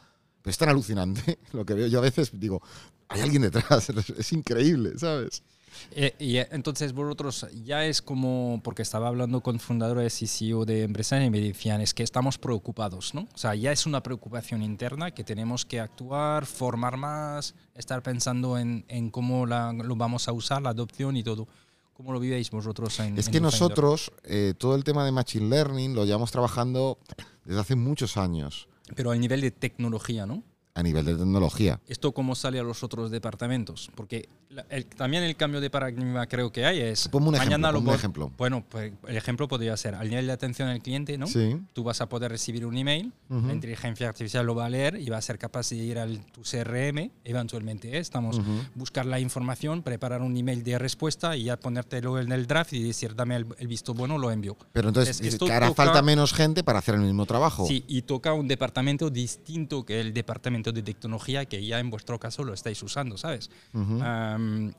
Pero 0.41 0.51
es 0.51 0.57
tan 0.57 0.69
alucinante 0.69 1.39
lo 1.53 1.65
que 1.65 1.73
veo. 1.73 1.87
Yo 1.87 1.99
a 1.99 2.01
veces 2.01 2.31
digo, 2.33 2.61
hay 3.09 3.21
alguien 3.21 3.43
detrás, 3.43 3.89
es, 4.17 4.33
increíble, 4.33 4.97
¿sabes? 4.97 5.43
Eh, 5.91 6.13
y 6.19 6.37
eh, 6.37 6.47
entonces 6.51 6.93
vosotros 6.93 7.47
ya 7.63 7.85
es 7.85 8.01
como, 8.01 8.59
porque 8.63 8.81
estaba 8.81 9.07
hablando 9.07 9.41
con 9.41 9.59
fundadores 9.59 10.21
y 10.21 10.27
CEO 10.27 10.65
de 10.65 10.83
empresas 10.83 11.23
y 11.23 11.29
me 11.29 11.39
decían, 11.39 11.81
es 11.81 11.93
que 11.93 12.03
estamos 12.03 12.37
preocupados, 12.37 13.13
¿no? 13.13 13.21
O 13.33 13.37
sea, 13.37 13.55
ya 13.55 13.71
es 13.71 13.85
una 13.85 14.03
preocupación 14.03 14.63
interna 14.63 15.11
que 15.11 15.23
tenemos 15.23 15.65
que 15.65 15.79
actuar, 15.79 16.45
formar 16.45 16.97
más, 16.97 17.55
estar 17.75 18.03
pensando 18.03 18.57
en, 18.57 18.85
en 18.89 19.09
cómo 19.09 19.45
la- 19.45 19.73
lo 19.73 19.95
vamos 19.95 20.27
a 20.27 20.33
usar, 20.33 20.61
la 20.61 20.71
adopción 20.71 21.15
y 21.17 21.23
todo. 21.23 21.47
¿Cómo 21.93 22.13
lo 22.13 22.19
vivéis 22.19 22.49
vosotros 22.49 22.99
en 22.99 23.17
Es 23.17 23.27
en 23.27 23.33
que 23.33 23.41
nosotros, 23.41 24.11
eh, 24.23 24.53
todo 24.57 24.75
el 24.75 24.83
tema 24.83 25.05
de 25.05 25.11
Machine 25.11 25.49
Learning 25.49 25.93
lo 25.93 26.03
llevamos 26.03 26.31
trabajando 26.31 26.97
desde 27.45 27.59
hace 27.59 27.75
muchos 27.75 28.17
años 28.17 28.67
Pero 28.95 29.11
al 29.11 29.19
nivel 29.19 29.41
de 29.41 29.51
tecnología, 29.51 30.25
¿no? 30.25 30.43
a 30.73 30.83
nivel 30.83 31.05
de 31.05 31.15
tecnología. 31.15 31.81
¿Esto 31.87 32.13
cómo 32.13 32.35
sale 32.35 32.59
a 32.59 32.63
los 32.63 32.83
otros 32.83 33.11
departamentos? 33.11 33.91
Porque 33.95 34.29
el- 34.69 34.85
también 34.85 35.23
el 35.23 35.35
cambio 35.35 35.61
de 35.61 35.69
paradigma 35.69 36.27
creo 36.27 36.51
que 36.51 36.65
hay 36.65 36.79
es... 36.79 37.07
Ponme 37.07 37.29
un 37.29 37.35
ejemplo, 37.35 37.57
mañana 37.57 37.71
lo 37.71 37.77
ponme 37.79 37.89
un 37.91 37.95
ejemplo. 37.95 38.31
Bueno, 38.37 38.63
pues 38.69 38.91
el 39.07 39.17
ejemplo 39.17 39.47
podría 39.47 39.75
ser 39.77 39.95
al 39.95 40.09
nivel 40.09 40.27
de 40.27 40.33
atención 40.33 40.67
al 40.69 40.81
cliente, 40.81 41.17
¿no? 41.17 41.27
Sí. 41.27 41.57
Tú 41.73 41.83
vas 41.83 42.01
a 42.01 42.09
poder 42.09 42.31
recibir 42.31 42.65
un 42.65 42.77
email, 42.77 43.11
Ujú. 43.29 43.47
la 43.47 43.53
inteligencia 43.53 44.09
artificial 44.09 44.45
lo 44.45 44.55
va 44.55 44.65
a 44.65 44.69
leer 44.69 44.97
y 44.97 45.09
va 45.09 45.17
a 45.17 45.21
ser 45.21 45.37
capaz 45.37 45.69
de 45.69 45.77
ir 45.77 45.97
al 45.99 46.25
tu 46.27 46.41
CRM, 46.41 47.11
eventualmente, 47.23 47.95
¿eh? 47.95 47.99
estamos, 47.99 48.39
Ujú. 48.39 48.51
buscar 48.75 49.05
la 49.05 49.19
información, 49.19 49.81
preparar 49.83 50.21
un 50.21 50.35
email 50.35 50.63
de 50.63 50.77
respuesta 50.79 51.35
y 51.37 51.43
ya 51.45 51.57
ponértelo 51.57 52.19
en 52.19 52.31
el 52.31 52.47
draft 52.47 52.73
y 52.73 52.83
decir, 52.83 53.15
dame 53.15 53.35
el, 53.37 53.45
el 53.57 53.67
visto 53.67 53.93
bueno, 53.93 54.17
lo 54.17 54.31
envío. 54.31 54.57
Pero 54.73 54.89
entonces, 54.89 55.19
Es- 55.21 55.33
esto 55.33 55.45
que 55.45 55.53
hará 55.53 55.67
toca- 55.69 55.85
falta 55.85 56.01
menos 56.01 56.33
gente 56.33 56.63
para 56.63 56.79
hacer 56.79 56.95
el 56.95 57.01
mismo 57.01 57.25
trabajo. 57.25 57.65
Sí, 57.65 57.83
y 57.87 58.01
toca 58.01 58.33
un 58.33 58.47
departamento 58.47 59.09
distinto 59.09 59.85
que 59.85 59.99
el 60.01 60.13
departamento 60.13 60.71
de 60.71 60.81
tecnología 60.83 61.45
que 61.45 61.65
ya 61.65 61.79
en 61.79 61.89
vuestro 61.89 62.19
caso 62.19 62.43
lo 62.43 62.53
estáis 62.53 62.81
usando, 62.83 63.17
¿sabes? 63.17 63.49
Ujú. 63.73 63.99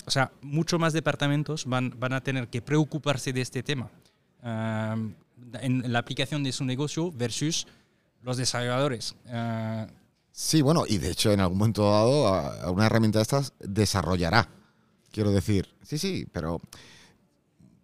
O 0.07 0.11
sea, 0.11 0.31
mucho 0.43 0.79
más 0.79 0.93
departamentos 0.93 1.67
van, 1.67 1.95
van 1.99 2.13
a 2.13 2.21
tener 2.23 2.49
que 2.49 2.63
preocuparse 2.63 3.33
de 3.33 3.41
este 3.41 3.63
tema 3.63 3.91
en 5.61 5.93
la 5.93 5.99
aplicación 5.99 6.43
de 6.43 6.53
su 6.53 6.65
negocio 6.65 7.11
versus 7.13 7.67
los 8.23 8.37
desarrolladores. 8.37 9.15
Ah, 9.29 9.87
Sí, 10.35 10.63
bueno, 10.63 10.85
y 10.89 10.97
de 10.97 11.11
hecho 11.11 11.31
en 11.31 11.41
algún 11.41 11.59
momento 11.59 11.91
dado 11.91 12.73
una 12.73 12.87
herramienta 12.87 13.19
de 13.19 13.23
estas 13.23 13.53
desarrollará. 13.61 14.49
Quiero 15.11 15.31
decir, 15.31 15.69
sí, 15.83 15.99
sí, 15.99 16.27
pero, 16.33 16.59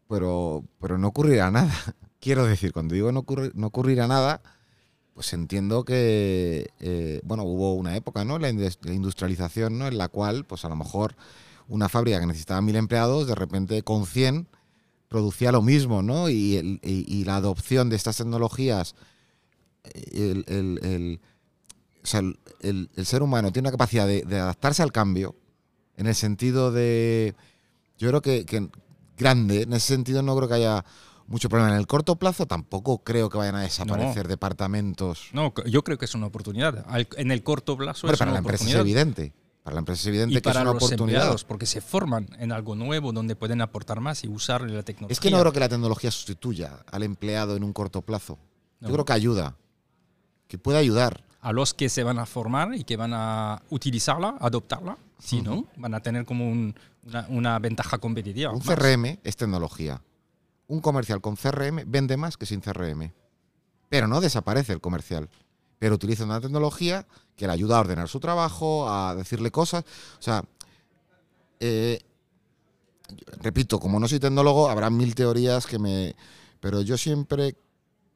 pero, 0.09 0.64
pero 0.80 0.96
no 0.96 1.09
ocurrirá 1.09 1.50
nada. 1.50 1.70
Quiero 2.20 2.46
decir, 2.46 2.72
cuando 2.72 2.94
digo 2.94 3.12
no, 3.12 3.22
ocurri- 3.22 3.52
no 3.55 3.66
ocurrirá 3.66 4.06
nada, 4.09 4.40
pues 5.12 5.32
entiendo 5.34 5.84
que, 5.84 6.70
eh, 6.80 7.20
bueno, 7.22 7.42
hubo 7.44 7.74
una 7.74 7.94
época, 7.96 8.24
¿no? 8.24 8.38
La 8.38 8.48
industrialización, 8.48 9.78
¿no? 9.78 9.86
En 9.86 9.98
la 9.98 10.09
cual, 10.09 10.44
pues 10.46 10.64
a 10.64 10.68
lo 10.70 10.76
mejor 10.76 11.16
una 11.69 11.89
fábrica 11.89 12.19
que 12.20 12.27
necesitaba 12.27 12.61
mil 12.62 12.77
empleados, 12.77 13.27
de 13.27 13.35
repente 13.35 13.82
con 13.82 14.07
100 14.07 14.49
producía 15.09 15.53
lo 15.53 15.62
mismo, 15.62 16.03
¿no? 16.03 16.28
Y, 16.28 16.57
el- 16.57 16.81
y- 16.82 17.05
y 17.09 17.24
la 17.24 17.36
adopción 17.36 17.89
de 17.90 17.97
estas 17.97 18.16
tecnologías, 18.16 18.95
el- 20.12 20.45
el- 20.49 20.81
el, 20.82 21.20
o 22.03 22.07
sea, 22.07 22.20
el, 22.20 22.39
el- 22.61 22.90
el 22.97 23.07
ser 23.07 23.23
humano 23.23 23.53
tiene 23.53 23.69
una 23.69 23.73
capacidad 23.73 24.07
de, 24.07 24.23
de 24.23 24.39
adaptarse 24.39 24.82
al 24.82 24.93
cambio, 24.93 25.35
en 25.97 26.07
el 26.07 26.15
sentido 26.15 26.70
de, 26.73 27.35
yo 27.99 28.09
creo 28.09 28.23
que, 28.23 28.45
que 28.45 28.69
grande, 29.16 29.62
en 29.62 29.73
ese 29.73 29.89
sentido 29.95 30.23
no 30.23 30.36
creo 30.36 30.49
que 30.49 30.55
haya 30.55 30.85
mucho 31.27 31.49
problema. 31.49 31.73
En 31.73 31.78
el 31.78 31.86
corto 31.86 32.16
plazo 32.16 32.47
tampoco 32.47 32.99
creo 33.05 33.28
que 33.31 33.36
vayan 33.39 33.57
a 33.57 33.62
desaparecer 33.62 34.28
departamentos. 34.28 35.28
no, 35.32 35.53
yo 35.66 35.82
creo 35.85 35.99
que 35.99 36.05
es 36.07 36.15
una 36.15 36.27
oportunidad. 36.27 36.85
En 37.16 37.31
el 37.31 37.43
corto 37.43 37.77
plazo 37.77 38.07
es 38.15 38.19
para 38.19 38.31
una 38.31 38.35
la 38.35 38.39
empresa 38.39 38.65
es 38.65 38.70
evidente. 38.81 39.32
Para 39.69 39.74
la 39.74 39.81
empresa 39.81 40.01
es 40.01 40.07
evidente 40.07 40.32
y 40.32 40.36
que 40.39 40.40
para 40.43 40.61
es 40.61 40.62
una 40.65 40.73
los 40.73 40.82
oportunidad. 40.82 41.19
empleados, 41.20 41.45
porque 41.45 41.66
se 41.66 41.82
forman 41.82 42.27
en 42.39 42.53
algo 42.53 42.74
nuevo 42.74 43.12
donde 43.12 43.36
pueden 43.36 43.61
aportar 43.61 44.01
más 44.01 44.24
y 44.24 44.28
usar 44.28 44.62
la 44.62 44.82
tecnología. 44.82 45.12
Es 45.12 45.20
que 45.20 45.31
no 45.31 45.39
creo 45.40 45.53
que 45.53 45.61
la 45.61 45.69
tecnología 45.69 46.11
sustituya 46.11 46.78
al 46.90 47.03
empleado 47.03 47.55
en 47.55 47.62
un 47.65 47.74
corto 47.74 48.01
plazo. 48.01 48.39
No. 48.81 48.89
Yo 48.89 48.95
creo 48.95 49.05
que 49.05 49.12
ayuda, 49.12 49.57
que 50.47 50.57
puede 50.57 50.78
ayudar. 50.78 51.23
a 51.43 51.53
los 51.53 51.74
que 51.74 51.89
se 51.90 52.03
van 52.03 52.19
a 52.19 52.24
formar 52.27 52.74
y 52.74 52.82
que 52.85 52.97
van 52.97 53.12
a 53.15 53.61
utilizarla, 53.69 54.36
adoptarla, 54.40 54.97
si 55.19 55.43
no, 55.43 55.66
van 55.77 55.93
a 55.95 56.01
tener 56.01 56.24
como 56.24 56.49
un- 56.51 56.74
una, 57.07 57.27
una 57.28 57.59
ventaja 57.59 57.99
competitiva. 57.99 58.51
Un 58.53 58.59
más. 58.59 58.66
CRM 58.66 59.20
es 59.23 59.36
tecnología. 59.36 60.03
Un 60.66 60.81
comercial 60.81 61.20
con 61.20 61.36
CRM 61.36 61.85
vende 61.86 62.16
más 62.16 62.36
que 62.39 62.47
sin 62.47 62.61
CRM. 62.61 63.12
Pero 63.90 64.09
no 64.09 64.20
desaparece 64.20 64.73
el 64.73 64.81
comercial. 64.81 65.28
Pero 65.78 65.95
utiliza 65.95 66.24
una 66.24 66.40
tecnología 66.40 67.07
que 67.39 67.47
le 67.47 67.52
ayuda 67.52 67.77
a 67.77 67.81
ordenar 67.81 68.09
su 68.09 68.19
trabajo, 68.19 68.90
a 68.90 69.15
decirle 69.15 69.52
cosas. 69.52 69.85
O 70.19 70.23
sea, 70.23 70.44
eh, 71.60 72.01
repito, 73.40 73.78
como 73.78 74.01
no 74.01 74.09
soy 74.09 74.19
tecnólogo, 74.19 74.69
habrá 74.69 74.90
mil 74.90 75.15
teorías 75.15 75.66
que 75.66 75.78
me... 75.78 76.15
Pero 76.60 76.82
yo 76.82 76.98
siempre 76.98 77.56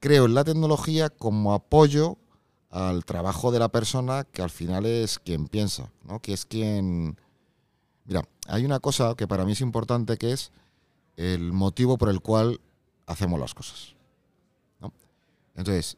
creo 0.01 0.25
en 0.25 0.35
la 0.35 0.43
tecnología 0.43 1.09
como 1.09 1.55
apoyo 1.55 2.19
al 2.71 3.05
trabajo 3.05 3.53
de 3.53 3.61
la 3.61 3.69
persona 3.69 4.25
que 4.25 4.43
al 4.43 4.51
final 4.51 4.87
es 4.87 5.21
quien 5.21 5.47
piensa, 5.47 5.93
¿no? 6.03 6.19
Que 6.21 6.33
es 6.33 6.45
quien... 6.45 7.17
Mira, 8.05 8.29
hay 8.49 8.65
una 8.65 8.81
cosa 8.81 9.15
que 9.15 9.29
para 9.29 9.45
mí 9.45 9.53
es 9.53 9.61
importante 9.61 10.19
que 10.19 10.33
es 10.33 10.51
el 11.17 11.53
motivo 11.53 11.97
por 11.97 12.09
el 12.09 12.21
cual 12.21 12.61
hacemos 13.07 13.39
las 13.39 13.55
cosas. 13.55 13.95
¿no? 14.81 14.93
Entonces, 15.55 15.97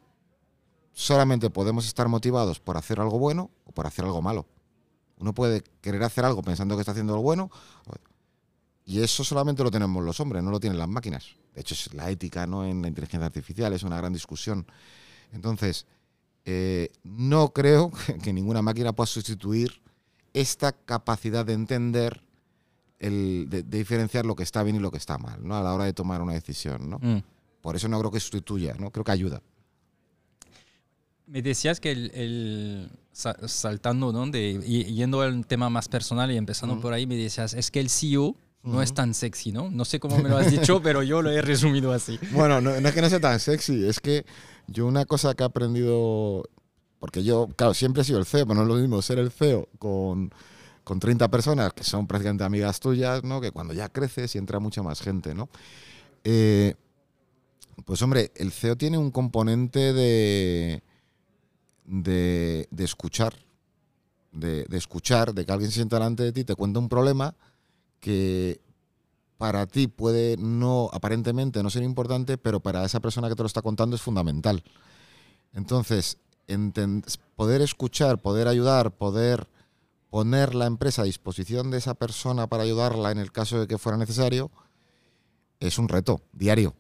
solamente 0.95 1.51
podemos 1.51 1.87
estar 1.87 2.09
motivados 2.09 2.61
por 2.61 2.79
hacer 2.79 3.01
algo 3.01 3.19
bueno 3.19 3.51
o 3.66 3.73
por 3.73 3.87
hacer 3.87 4.07
algo 4.07 4.23
malo. 4.23 4.47
Uno 5.19 5.35
puede 5.35 5.62
querer 5.81 6.03
hacer 6.05 6.25
algo 6.25 6.43
pensando 6.43 6.77
que 6.77 6.81
está 6.81 6.93
haciendo 6.93 7.12
algo 7.12 7.25
bueno 7.25 7.51
y 8.87 9.01
eso 9.01 9.25
solamente 9.25 9.62
lo 9.62 9.71
tenemos 9.71 10.03
los 10.03 10.19
hombres, 10.21 10.43
no 10.43 10.51
lo 10.51 10.61
tienen 10.61 10.79
las 10.79 10.89
máquinas. 10.89 11.37
De 11.55 11.61
hecho, 11.61 11.75
es 11.75 11.93
la 11.95 12.11
ética 12.11 12.47
¿no? 12.47 12.65
en 12.65 12.81
la 12.83 12.89
inteligencia 12.89 13.27
artificial 13.27 13.73
es 13.73 13.83
una 13.83 13.97
gran 13.97 14.12
discusión. 14.12 14.66
Entonces, 15.33 15.87
eh, 16.45 16.91
no 17.03 17.53
creo 17.53 17.91
que 18.23 18.33
ninguna 18.33 18.62
máquina 18.62 18.93
pueda 18.93 19.07
sustituir 19.07 19.83
esta 20.33 20.73
capacidad 20.73 21.45
de 21.45 21.55
entender, 21.55 22.23
el, 22.99 23.47
de, 23.49 23.62
de 23.62 23.79
diferenciar 23.79 24.27
lo 24.27 24.37
que 24.37 24.43
está 24.43 24.62
bien 24.62 24.77
y 24.77 24.81
lo 24.81 24.91
que 24.91 24.99
está 24.99 25.19
mal, 25.19 25.47
¿no? 25.47 25.57
A 25.57 25.62
la 25.62 25.73
hora 25.75 25.85
de 25.85 25.93
tomar 25.93 26.21
una 26.23 26.33
decisión, 26.33 26.91
¿no? 26.91 26.99
Mm. 27.01 27.23
Por 27.61 27.77
eso 27.77 27.89
no 27.89 27.99
creo 28.01 28.11
que 28.11 28.21
sustituya, 28.21 28.75
¿no? 28.79 28.91
Creo 28.91 29.05
que 29.05 29.12
ayuda. 29.12 29.43
Me 31.27 31.41
decías 31.43 31.81
que 31.81 31.91
el, 31.93 32.11
el- 32.15 32.91
sa- 33.13 33.37
saltando, 33.49 34.13
¿no? 34.13 34.27
De, 34.27 34.61
yendo 34.61 35.23
al 35.23 35.47
tema 35.47 35.71
más 35.71 35.89
personal 35.89 36.31
y 36.31 36.37
empezando 36.37 36.81
por 36.81 36.93
ahí, 36.93 37.07
me 37.07 37.17
decías, 37.17 37.55
es 37.55 37.71
que 37.71 37.81
el 37.81 37.89
CEO 37.89 38.37
no 38.63 38.81
es 38.83 38.95
tan 38.95 39.13
sexy, 39.15 39.53
¿no? 39.53 39.71
No 39.71 39.85
sé 39.85 40.01
cómo 40.01 40.19
me 40.19 40.29
lo 40.29 40.37
has 40.39 40.51
dicho, 40.51 40.81
pero 40.83 41.03
yo 41.03 41.21
lo 41.23 41.31
he 41.31 41.41
resumido 41.43 41.93
así. 41.93 42.19
Bueno, 42.33 42.61
no, 42.61 42.79
no 42.81 42.89
es 42.89 42.95
que 42.95 43.03
no 43.03 43.09
sea 43.11 43.21
tan 43.21 43.39
sexy, 43.41 43.87
es 43.87 44.01
que 44.01 44.25
yo 44.67 44.87
una 44.87 45.05
cosa 45.05 45.35
que 45.35 45.43
he 45.43 45.47
aprendido, 45.47 46.45
porque 46.99 47.23
yo, 47.23 47.49
claro, 47.57 47.75
siempre 47.75 48.03
he 48.03 48.05
sido 48.05 48.19
el 48.19 48.25
CEO, 48.27 48.47
pero 48.47 48.55
no 48.57 48.63
es 48.63 48.69
lo 48.69 48.75
mismo 48.77 49.01
ser 49.03 49.19
el 49.19 49.31
CEO 49.31 49.69
con, 49.79 50.31
con 50.83 50.99
30 51.01 51.31
personas 51.31 51.73
que 51.75 51.85
son 51.85 52.07
prácticamente 52.07 52.45
amigas 52.45 52.81
tuyas, 52.81 53.23
¿no? 53.25 53.41
Que 53.41 53.51
cuando 53.51 53.75
ya 53.75 53.89
creces 53.91 54.35
y 54.35 54.39
entra 54.39 54.59
mucha 54.61 54.83
más 54.83 55.01
gente, 55.01 55.35
¿no? 55.35 55.49
Eh, 56.25 56.75
pues 57.85 58.01
hombre, 58.03 58.31
el 58.37 58.51
CEO 58.53 58.77
tiene 58.77 58.97
un 58.99 59.11
componente 59.11 59.93
de, 59.93 60.83
de, 61.85 62.69
de 62.70 62.85
escuchar, 62.85 63.35
de, 64.32 64.65
de 64.65 64.77
escuchar, 64.77 65.35
de 65.35 65.44
que 65.44 65.52
alguien 65.52 65.70
se 65.70 65.77
sienta 65.77 65.97
delante 65.97 66.23
de 66.23 66.32
ti, 66.32 66.44
te 66.44 66.55
cuenta 66.55 66.78
un 66.78 66.89
problema 66.89 67.35
que 68.01 68.61
para 69.39 69.66
ti 69.66 69.89
puede 69.89 70.36
no, 70.36 70.89
aparentemente 70.93 71.62
no 71.62 71.70
ser 71.70 71.82
importante, 71.82 72.39
pero 72.39 72.61
para 72.61 72.85
esa 72.85 73.01
persona 73.01 73.28
que 73.28 73.35
te 73.35 73.43
lo 73.43 73.47
está 73.47 73.62
contando 73.62 73.97
es 73.97 74.02
fundamental. 74.02 74.62
Entonces, 75.52 76.19
poder 77.36 77.61
escuchar, 77.62 78.20
poder 78.20 78.48
ayudar, 78.48 78.93
poder 78.93 79.48
poner 80.11 80.55
la 80.55 80.66
empresa 80.66 81.02
a 81.02 81.06
disposición 81.06 81.70
de 81.70 81.78
esa 81.78 81.94
persona 81.94 82.47
para 82.47 82.62
ayudarla 82.62 83.11
en 83.11 83.19
el 83.19 83.32
caso 83.32 83.59
de 83.59 83.66
que 83.66 83.78
fuera 83.78 83.98
necesario, 83.98 84.51
es 85.61 85.78
un 85.78 85.89
reto 85.89 86.20
diario. 86.32 86.74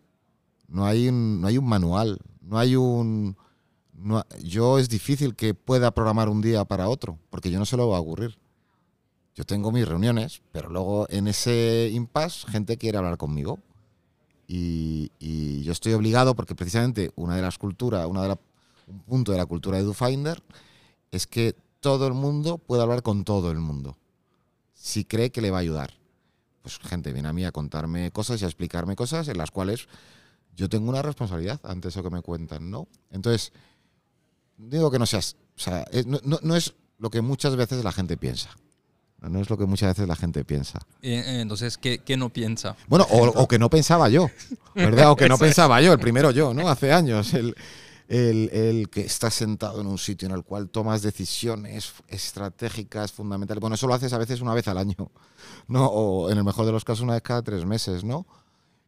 No 0.68 0.86
hay 0.86 1.10
no 1.10 1.46
hay 1.46 1.58
un 1.58 1.66
manual, 1.66 2.18
no 2.40 2.58
hay 2.58 2.76
un... 2.76 3.36
no 3.98 4.24
yo 4.42 4.78
es 4.78 4.88
difícil 4.88 5.34
que 5.34 5.54
pueda 5.54 5.92
programar 5.92 6.28
un 6.28 6.40
día 6.40 6.64
para 6.64 6.88
otro, 6.88 7.18
porque 7.30 7.50
yo 7.50 7.58
no 7.58 7.66
se 7.66 7.76
lo 7.76 7.88
va 7.88 7.98
a 7.98 8.00
ocurrir. 8.00 8.36
Yo 9.34 9.44
tengo 9.44 9.72
mis 9.72 9.86
reuniones, 9.88 10.42
pero 10.52 10.68
luego 10.68 11.06
en 11.10 11.26
ese 11.26 11.90
impasse 11.92 12.46
gente 12.48 12.76
quiere 12.76 12.98
hablar 12.98 13.16
conmigo. 13.16 13.58
Y, 14.46 15.10
y 15.18 15.62
yo 15.62 15.72
estoy 15.72 15.94
obligado, 15.94 16.36
porque 16.36 16.54
precisamente 16.54 17.10
una 17.16 17.34
de 17.36 17.42
las 17.42 17.58
culturas, 17.58 18.06
una 18.06 18.22
de 18.22 18.28
la- 18.28 18.38
un 18.86 19.00
punto 19.00 19.32
de 19.32 19.38
la 19.38 19.46
cultura 19.46 19.78
de 19.78 19.84
DoFinder 19.84 20.42
es 21.10 21.26
que 21.26 21.56
todo 21.80 22.06
el 22.06 22.12
mundo 22.14 22.58
puede 22.58 22.82
hablar 22.82 23.02
con 23.02 23.24
todo 23.24 23.50
el 23.50 23.58
mundo. 23.58 23.96
Si 24.74 25.04
cree 25.04 25.30
que 25.30 25.40
le 25.40 25.50
va 25.50 25.58
a 25.58 25.60
ayudar. 25.60 25.94
Pues 26.62 26.78
gente 26.78 27.12
viene 27.12 27.28
a 27.28 27.32
mí 27.32 27.44
a 27.44 27.52
contarme 27.52 28.10
cosas 28.10 28.40
y 28.40 28.44
a 28.44 28.48
explicarme 28.48 28.96
cosas 28.96 29.28
en 29.28 29.36
las 29.38 29.50
cuales 29.50 29.86
yo 30.56 30.68
tengo 30.68 30.88
una 30.88 31.02
responsabilidad 31.02 31.60
ante 31.64 31.88
eso 31.88 32.02
que 32.02 32.10
me 32.10 32.22
cuentan, 32.22 32.70
¿no? 32.70 32.86
Entonces, 33.10 33.52
digo 34.56 34.90
que 34.90 34.98
no 34.98 35.06
seas, 35.06 35.36
o 35.56 35.60
sea, 35.60 35.84
no, 36.06 36.56
es 36.56 36.74
lo 36.98 37.10
que 37.10 37.20
muchas 37.20 37.56
veces 37.56 37.84
la 37.84 37.92
gente 37.92 38.16
piensa. 38.16 38.50
No 39.20 39.40
es 39.40 39.48
lo 39.48 39.56
que 39.56 39.64
muchas 39.64 39.88
veces 39.96 40.06
la 40.06 40.16
gente 40.16 40.44
piensa. 40.44 40.80
Eh, 41.00 41.14
eh, 41.14 41.40
entonces, 41.40 41.78
¿qué, 41.78 42.16
no 42.18 42.28
piensa? 42.28 42.76
Bueno, 42.88 43.06
o, 43.10 43.48
que 43.48 43.58
no 43.58 43.70
pensaba 43.70 44.10
yo, 44.10 44.28
¿verdad? 44.74 45.12
O 45.12 45.16
que 45.16 45.30
no 45.30 45.38
pensaba 45.38 45.80
yo, 45.80 45.94
el 45.94 45.98
primero 45.98 46.30
yo, 46.30 46.52
¿no? 46.52 46.68
Hace 46.68 46.92
años. 46.92 47.32
El, 47.32 47.54
el, 48.06 48.90
que 48.90 49.00
está 49.00 49.30
sentado 49.30 49.80
en 49.80 49.86
un 49.86 49.96
sitio 49.96 50.28
en 50.28 50.34
el 50.34 50.44
cual 50.44 50.68
tomas 50.68 51.00
decisiones 51.00 51.94
estratégicas, 52.08 53.12
fundamentales. 53.12 53.62
Bueno, 53.62 53.76
eso 53.76 53.86
lo 53.86 53.94
haces 53.94 54.12
a 54.12 54.18
veces 54.18 54.42
una 54.42 54.52
vez 54.52 54.68
al 54.68 54.76
año, 54.76 55.10
¿no? 55.68 55.86
O 55.86 56.30
en 56.30 56.36
el 56.36 56.44
mejor 56.44 56.66
de 56.66 56.72
los 56.72 56.84
casos 56.84 57.00
una 57.00 57.14
vez 57.14 57.22
cada 57.22 57.40
tres 57.40 57.64
meses, 57.64 58.04
¿no? 58.04 58.26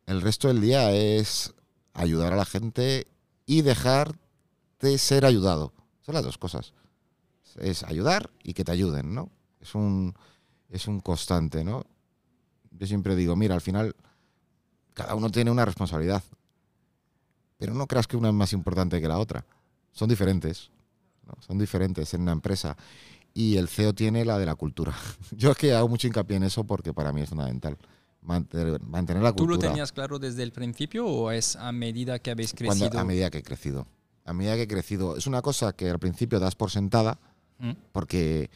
El 0.04 0.20
resto 0.20 0.48
del 0.48 0.60
día 0.60 0.92
es 0.92 1.54
ayudar 1.94 2.34
a 2.34 2.36
la 2.36 2.44
gente 2.44 3.06
y 3.46 3.62
dejar 3.62 4.18
de 4.80 4.98
ser 4.98 5.24
ayudado. 5.24 5.72
Son 6.02 6.14
las 6.14 6.24
dos 6.24 6.38
cosas. 6.38 6.72
Es 7.58 7.82
ayudar 7.84 8.30
y 8.42 8.54
que 8.54 8.64
te 8.64 8.72
ayuden, 8.72 9.14
¿no? 9.14 9.30
Es 9.60 9.74
un, 9.74 10.14
es 10.68 10.86
un 10.86 11.00
constante, 11.00 11.64
¿no? 11.64 11.84
Yo 12.70 12.86
siempre 12.86 13.16
digo, 13.16 13.34
mira, 13.36 13.54
al 13.54 13.60
final 13.60 13.96
cada 14.94 15.14
uno 15.14 15.30
tiene 15.30 15.50
una 15.50 15.64
responsabilidad. 15.64 16.22
Pero 17.58 17.74
no 17.74 17.86
creas 17.86 18.06
que 18.06 18.16
una 18.16 18.28
es 18.28 18.34
más 18.34 18.52
importante 18.52 19.00
que 19.00 19.08
la 19.08 19.18
otra. 19.18 19.44
Son 19.92 20.08
diferentes. 20.08 20.70
Son 21.40 21.58
diferentes 21.58 22.12
en 22.14 22.22
una 22.22 22.32
empresa. 22.32 22.76
Y 23.32 23.56
el 23.56 23.68
CEO 23.68 23.94
tiene 23.94 24.24
la 24.24 24.38
de 24.38 24.46
la 24.46 24.54
cultura. 24.54 24.94
Yo 25.32 25.50
es 25.50 25.56
que 25.56 25.74
hago 25.74 25.88
mucho 25.88 26.06
hincapié 26.06 26.36
en 26.36 26.44
eso 26.44 26.64
porque 26.64 26.92
para 26.92 27.12
mí 27.12 27.22
es 27.22 27.28
fundamental. 27.28 27.76
Mantener, 28.22 28.80
la 28.80 29.32
cultura. 29.32 29.34
¿Tú 29.34 29.46
lo 29.46 29.58
tenías 29.58 29.92
claro 29.92 30.18
desde 30.18 30.42
el 30.42 30.52
principio 30.52 31.06
o 31.06 31.30
es 31.30 31.54
a 31.54 31.70
medida 31.72 32.18
que 32.18 32.32
habéis 32.32 32.52
crecido? 32.54 32.98
a 32.98 33.04
medida 33.04 33.30
que 33.30 33.38
he 33.38 33.42
crecido. 33.42 33.86
A 34.26 34.32
medida 34.32 34.56
que 34.56 34.62
he 34.62 34.68
crecido. 34.68 35.16
Es 35.16 35.26
una 35.26 35.40
cosa 35.40 35.72
que 35.72 35.88
al 35.88 35.98
principio 35.98 36.40
das 36.40 36.54
por 36.54 36.70
sentada, 36.70 37.18
¿Mm? 37.58 37.72
porque. 37.92 38.50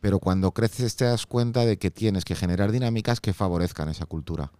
Pero 0.00 0.20
cuando 0.20 0.52
creces 0.52 0.94
te 0.94 1.06
das 1.06 1.26
cuenta 1.26 1.66
de 1.66 1.76
que 1.76 1.90
tienes 1.90 2.24
que 2.24 2.36
generar 2.36 2.70
dinámicas 2.70 3.20
que 3.20 3.32
favorezcan 3.32 3.88
esa 3.88 4.06
cultura. 4.06 4.52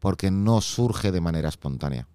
Porque 0.00 0.32
no 0.32 0.60
surge 0.60 1.12
de 1.12 1.20
manera 1.20 1.48
espontánea. 1.48 2.08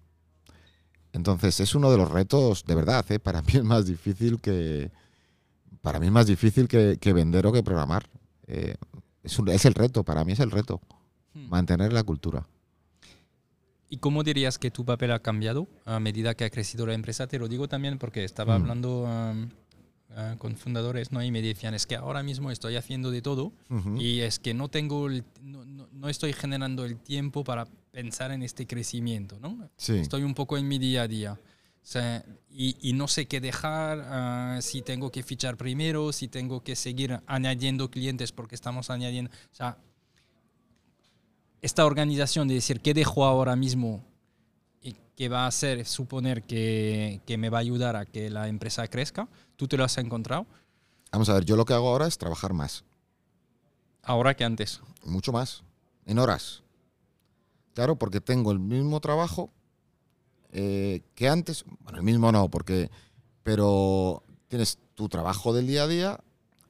Entonces 1.12 1.60
es 1.60 1.74
uno 1.74 1.90
de 1.90 1.96
los 1.96 2.10
retos, 2.10 2.64
de 2.66 2.74
verdad, 2.74 3.06
¿eh? 3.10 3.18
para 3.18 3.40
mí 3.40 3.52
es 3.54 3.64
más 3.64 3.86
difícil 3.86 4.40
que 4.40 4.90
para 5.86 6.00
mí 6.00 6.06
es 6.06 6.12
más 6.12 6.26
difícil 6.26 6.66
que, 6.66 7.12
vender 7.12 7.46
o 7.46 7.52
que 7.52 7.62
programar. 7.62 8.08
Eh, 8.48 8.74
es, 9.22 9.38
es, 9.38 9.64
el 9.66 9.74
reto, 9.74 10.02
para 10.02 10.24
mí 10.24 10.32
es 10.32 10.40
el 10.40 10.50
reto, 10.50 10.80
hmm. 11.32 11.48
mantener 11.48 11.92
la 11.92 12.02
cultura. 12.02 12.44
¿Y 13.88 13.98
cómo 13.98 14.24
dirías 14.24 14.58
que 14.58 14.70
tu 14.70 14.84
papel 14.84 15.12
ha 15.12 15.20
cambiado 15.20 15.68
a 15.84 16.00
medida 16.00 16.34
que 16.34 16.44
ha 16.44 16.50
crecido 16.50 16.86
la 16.86 16.94
empresa? 16.94 17.26
Te 17.26 17.38
lo 17.38 17.48
digo 17.48 17.68
también 17.68 17.98
porque 17.98 18.24
estaba 18.24 18.58
hmm. 18.58 18.62
hablando 18.62 19.06
Ah, 20.18 20.36
con 20.38 20.56
fundadores 20.56 21.12
¿no? 21.12 21.22
y 21.22 21.30
me 21.30 21.42
decían, 21.42 21.74
es 21.74 21.84
que 21.84 21.94
ahora 21.94 22.22
mismo 22.22 22.50
estoy 22.50 22.76
haciendo 22.76 23.10
de 23.10 23.20
todo 23.20 23.52
y 23.98 24.20
es 24.20 24.38
que 24.38 24.54
no 24.54 24.68
tengo, 24.68 25.10
no, 25.42 25.64
no, 25.92 26.08
estoy 26.08 26.32
generando 26.32 26.86
el 26.86 26.96
tiempo 26.96 27.44
para 27.44 27.66
pensar 27.90 28.30
en 28.30 28.42
este 28.42 28.66
crecimiento, 28.66 29.38
¿no? 29.40 29.68
Estoy 29.76 30.22
un 30.22 30.32
poco 30.32 30.56
en 30.56 30.68
mi 30.68 30.78
día 30.78 31.02
a 31.02 31.08
día. 31.08 31.38
y, 32.48 32.76
y, 32.80 32.94
no 32.94 33.08
sé 33.08 33.26
qué 33.26 33.42
dejar, 33.42 34.06
ah, 34.06 34.58
si 34.62 34.80
tengo 34.80 35.10
que 35.10 35.22
fichar 35.22 35.58
primero, 35.58 36.12
si 36.14 36.28
tengo 36.28 36.62
que 36.62 36.76
seguir 36.76 37.20
añadiendo 37.26 37.90
clientes 37.90 38.32
porque 38.32 38.54
estamos 38.54 38.88
añadiendo... 38.88 39.30
O 39.30 39.54
sea, 39.54 39.76
esta 41.62 41.86
organización 41.86 42.48
de 42.48 42.54
decir 42.54 42.80
qué 42.80 42.94
dejo 42.94 43.24
ahora 43.24 43.56
mismo 43.56 44.04
que 45.16 45.28
va 45.30 45.44
a 45.44 45.46
hacer 45.46 45.86
suponer 45.86 46.42
que, 46.42 47.22
que, 47.26 47.38
me 47.38 47.48
va 47.48 47.58
a 47.58 47.60
ayudar 47.62 47.96
a 47.96 48.04
que 48.04 48.28
la 48.28 48.48
empresa 48.48 48.86
crezca. 48.86 49.28
¿Tú 49.56 49.66
te 49.66 49.78
lo 49.78 49.84
has 49.84 49.96
encontrado? 49.96 50.46
Vamos 51.10 51.30
a 51.30 51.34
ver, 51.34 51.46
yo 51.46 51.56
lo 51.56 51.64
que 51.64 51.72
hago 51.72 51.88
ahora 51.88 52.06
es 52.06 52.18
trabajar 52.18 52.52
más. 52.52 52.84
¿Ahora 54.02 54.34
que 54.34 54.44
antes? 54.44 54.80
Mucho 55.04 55.32
más, 55.32 55.64
en 56.04 56.18
horas. 56.18 56.62
Claro, 57.74 57.96
porque 57.96 58.20
tengo 58.20 58.52
el 58.52 58.58
mismo 58.58 59.00
trabajo 59.00 59.50
eh, 60.52 61.02
que 61.14 61.28
antes. 61.28 61.64
Bueno, 61.80 61.98
el 61.98 62.04
mismo 62.04 62.30
no, 62.30 62.48
porque. 62.50 62.90
Pero 63.42 64.22
tienes 64.48 64.78
tu 64.94 65.08
trabajo 65.08 65.52
del 65.52 65.66
día 65.66 65.84
a 65.84 65.86
día, 65.86 66.20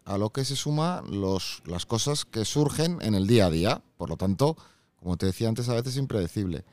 a 0.04 0.18
lo 0.18 0.30
que 0.30 0.44
se 0.44 0.56
suma 0.56 1.02
los, 1.08 1.62
las 1.64 1.86
cosas 1.86 2.24
que 2.24 2.44
surgen 2.44 2.98
en 3.02 3.14
el 3.14 3.26
día 3.26 3.46
a 3.46 3.50
día. 3.50 3.82
Por 3.96 4.08
lo 4.10 4.16
tanto, 4.16 4.56
como 5.00 5.16
te 5.16 5.26
decía 5.26 5.48
antes, 5.48 5.68
a 5.68 5.74
veces 5.74 5.94
es 5.94 5.98
impredecible. 5.98 6.64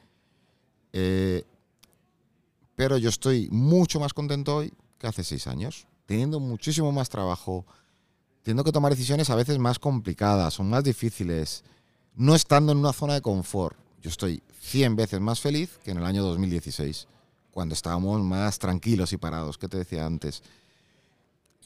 Eh, 0.91 1.43
pero 2.75 2.97
yo 2.97 3.09
estoy 3.09 3.49
mucho 3.51 3.99
más 3.99 4.13
contento 4.13 4.57
hoy 4.57 4.73
que 4.97 5.07
hace 5.07 5.23
seis 5.23 5.47
años, 5.47 5.87
teniendo 6.05 6.39
muchísimo 6.39 6.91
más 6.91 7.09
trabajo, 7.09 7.65
teniendo 8.41 8.63
que 8.63 8.71
tomar 8.71 8.91
decisiones 8.91 9.29
a 9.29 9.35
veces 9.35 9.59
más 9.59 9.79
complicadas, 9.79 10.53
son 10.53 10.69
más 10.69 10.83
difíciles, 10.83 11.63
no 12.15 12.35
estando 12.35 12.71
en 12.71 12.79
una 12.79 12.93
zona 12.93 13.15
de 13.15 13.21
confort. 13.21 13.77
Yo 14.01 14.09
estoy 14.09 14.41
100 14.59 14.95
veces 14.95 15.21
más 15.21 15.39
feliz 15.39 15.79
que 15.83 15.91
en 15.91 15.97
el 15.97 16.05
año 16.05 16.23
2016, 16.23 17.07
cuando 17.51 17.73
estábamos 17.73 18.21
más 18.21 18.59
tranquilos 18.59 19.13
y 19.13 19.17
parados, 19.17 19.57
que 19.57 19.67
te 19.67 19.77
decía 19.77 20.05
antes. 20.05 20.43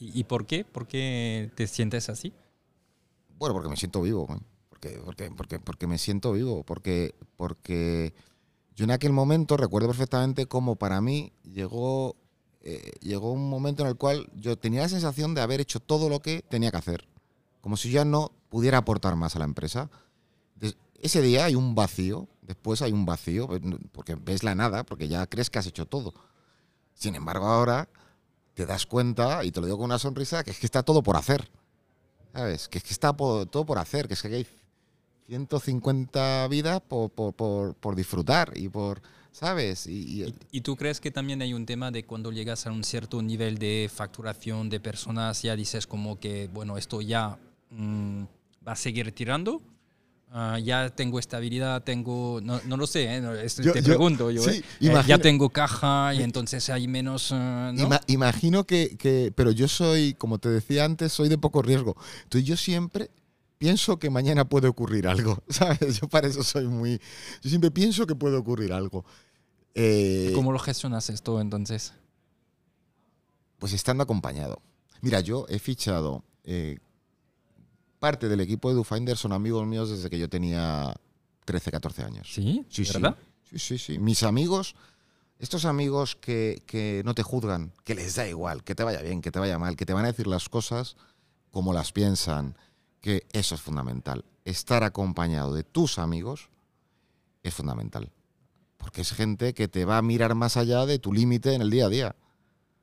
¿Y, 0.00 0.22
por 0.24 0.46
qué? 0.46 0.64
¿Por 0.64 0.86
qué 0.86 1.50
te 1.56 1.66
sientes 1.66 2.08
así? 2.08 2.32
Bueno, 3.36 3.54
porque 3.54 3.68
me 3.68 3.76
siento 3.76 4.02
vivo. 4.02 4.28
Porque, 5.04 5.30
porque, 5.36 5.58
porque, 5.58 5.86
me 5.86 5.98
siento 5.98 6.32
vivo. 6.32 6.62
Porque, 6.64 7.14
porque 7.36 8.14
yo 8.74 8.84
en 8.84 8.92
aquel 8.92 9.12
momento 9.12 9.56
recuerdo 9.56 9.88
perfectamente 9.88 10.46
cómo 10.46 10.76
para 10.76 11.00
mí 11.00 11.32
llegó, 11.42 12.16
eh, 12.60 12.92
llegó 13.00 13.32
un 13.32 13.50
momento 13.50 13.82
en 13.82 13.88
el 13.88 13.96
cual 13.96 14.30
yo 14.36 14.56
tenía 14.56 14.82
la 14.82 14.88
sensación 14.88 15.34
de 15.34 15.40
haber 15.40 15.60
hecho 15.60 15.80
todo 15.80 16.08
lo 16.08 16.20
que 16.20 16.42
tenía 16.42 16.70
que 16.70 16.76
hacer, 16.76 17.08
como 17.60 17.76
si 17.76 17.90
ya 17.90 18.04
no 18.04 18.30
pudiera 18.48 18.78
aportar 18.78 19.16
más 19.16 19.34
a 19.34 19.40
la 19.40 19.44
empresa. 19.46 19.90
ese 21.00 21.22
día 21.22 21.44
hay 21.44 21.54
un 21.54 21.74
vacío, 21.74 22.28
después 22.42 22.82
hay 22.82 22.92
un 22.92 23.04
vacío, 23.04 23.46
pues, 23.46 23.60
porque 23.92 24.14
ves 24.14 24.42
la 24.42 24.54
nada, 24.54 24.84
porque 24.84 25.08
ya 25.08 25.26
crees 25.26 25.50
que 25.50 25.58
has 25.58 25.66
hecho 25.66 25.86
todo. 25.86 26.14
Sin 26.94 27.14
embargo, 27.14 27.46
ahora 27.46 27.88
te 28.54 28.66
das 28.66 28.86
cuenta, 28.86 29.44
y 29.44 29.52
te 29.52 29.60
lo 29.60 29.66
digo 29.66 29.78
con 29.78 29.86
una 29.86 29.98
sonrisa, 29.98 30.42
que 30.42 30.50
es 30.50 30.58
que 30.58 30.66
está 30.66 30.82
todo 30.82 31.02
por 31.02 31.16
hacer. 31.16 31.50
¿Sabes? 32.32 32.68
Que 32.68 32.78
es 32.78 32.84
que 32.84 32.92
está 32.92 33.12
todo 33.12 33.66
por 33.66 33.78
hacer, 33.78 34.06
que 34.06 34.14
es 34.14 34.22
que 34.22 34.28
hay 34.28 34.46
150 35.28 36.48
vidas 36.48 36.80
por, 36.80 37.10
por, 37.10 37.74
por, 37.74 37.94
disfrutar 37.94 38.52
y 38.56 38.70
por, 38.70 39.02
¿sabes? 39.30 39.86
Y, 39.86 40.34
y, 40.50 40.60
tú 40.62 40.74
crees 40.74 41.00
que 41.00 41.10
también 41.10 41.42
hay 41.42 41.52
un 41.52 41.66
tema 41.66 41.90
de 41.90 42.04
cuando 42.04 42.32
llegas 42.32 42.66
a 42.66 42.72
un 42.72 42.82
cierto 42.82 43.20
nivel 43.20 43.58
de 43.58 43.90
facturación 43.94 44.70
de 44.70 44.80
personas, 44.80 45.42
ya 45.42 45.54
dices 45.54 45.86
como 45.86 46.18
que, 46.18 46.48
bueno, 46.48 46.78
esto 46.78 47.02
ya 47.02 47.38
mm, 47.70 48.22
va 48.66 48.72
a 48.72 48.76
seguir 48.76 49.12
tirando? 49.12 49.60
Ah, 50.30 50.58
ya 50.58 50.88
tengo 50.90 51.18
estabilidad, 51.18 51.82
tengo, 51.84 52.40
no, 52.42 52.60
no 52.66 52.76
lo 52.76 52.86
sé, 52.86 53.16
¿eh? 53.16 53.22
te 53.72 53.82
pregunto 53.82 54.30
yo, 54.30 54.46
¿eh? 54.46 54.62
Eh, 54.80 55.02
ya 55.06 55.18
tengo 55.18 55.48
caja 55.50 56.14
y 56.14 56.22
entonces 56.22 56.68
hay 56.70 56.86
menos... 56.86 57.34
imagino 58.06 58.64
que, 58.64 58.96
que, 58.96 59.32
pero 59.34 59.52
yo 59.52 59.68
soy, 59.68 60.14
como 60.14 60.38
te 60.38 60.48
decía 60.48 60.84
antes, 60.84 61.12
soy 61.12 61.28
de 61.28 61.38
poco 61.38 61.62
riesgo. 61.62 61.96
Entonces 62.24 62.46
yo 62.46 62.56
siempre 62.56 63.10
pienso 63.58 63.98
que 63.98 64.10
mañana 64.10 64.48
puede 64.48 64.68
ocurrir 64.68 65.06
algo, 65.06 65.42
¿sabes? 65.48 66.00
Yo 66.00 66.08
para 66.08 66.28
eso 66.28 66.42
soy 66.42 66.66
muy... 66.66 67.00
Yo 67.42 67.50
siempre 67.50 67.70
pienso 67.70 68.06
que 68.06 68.14
puede 68.14 68.36
ocurrir 68.36 68.72
algo. 68.72 69.04
Eh, 69.74 70.32
¿Cómo 70.34 70.52
lo 70.52 70.58
gestionas 70.58 71.10
esto 71.10 71.40
entonces? 71.40 71.92
Pues 73.58 73.72
estando 73.72 74.02
acompañado. 74.02 74.62
Mira, 75.00 75.20
yo 75.20 75.46
he 75.48 75.58
fichado... 75.58 76.24
Eh, 76.44 76.78
parte 77.98 78.28
del 78.28 78.40
equipo 78.40 78.68
de 78.68 78.76
DoFinder 78.76 79.16
son 79.16 79.32
amigos 79.32 79.66
míos 79.66 79.90
desde 79.90 80.08
que 80.08 80.18
yo 80.18 80.28
tenía 80.28 80.94
13, 81.44 81.70
14 81.70 82.02
años. 82.04 82.32
¿Sí? 82.32 82.64
Sí, 82.68 82.84
¿verdad? 82.92 83.16
Sí, 83.50 83.58
sí, 83.58 83.78
sí. 83.78 83.98
Mis 83.98 84.22
amigos, 84.22 84.76
estos 85.38 85.64
amigos 85.64 86.16
que, 86.16 86.62
que 86.66 87.02
no 87.04 87.14
te 87.14 87.22
juzgan, 87.22 87.72
que 87.84 87.94
les 87.94 88.14
da 88.14 88.28
igual, 88.28 88.62
que 88.64 88.74
te 88.74 88.84
vaya 88.84 89.02
bien, 89.02 89.20
que 89.20 89.30
te 89.30 89.38
vaya 89.38 89.58
mal, 89.58 89.76
que 89.76 89.86
te 89.86 89.92
van 89.92 90.04
a 90.04 90.08
decir 90.08 90.26
las 90.26 90.48
cosas 90.48 90.96
como 91.50 91.72
las 91.72 91.92
piensan, 91.92 92.56
que 93.00 93.26
eso 93.32 93.54
es 93.54 93.60
fundamental. 93.60 94.24
Estar 94.44 94.84
acompañado 94.84 95.54
de 95.54 95.64
tus 95.64 95.98
amigos 95.98 96.48
es 97.42 97.54
fundamental. 97.54 98.10
Porque 98.76 99.02
es 99.02 99.12
gente 99.12 99.54
que 99.54 99.68
te 99.68 99.84
va 99.84 99.98
a 99.98 100.02
mirar 100.02 100.34
más 100.34 100.56
allá 100.56 100.86
de 100.86 100.98
tu 100.98 101.12
límite 101.12 101.54
en 101.54 101.62
el 101.62 101.70
día 101.70 101.86
a 101.86 101.88
día. 101.88 102.16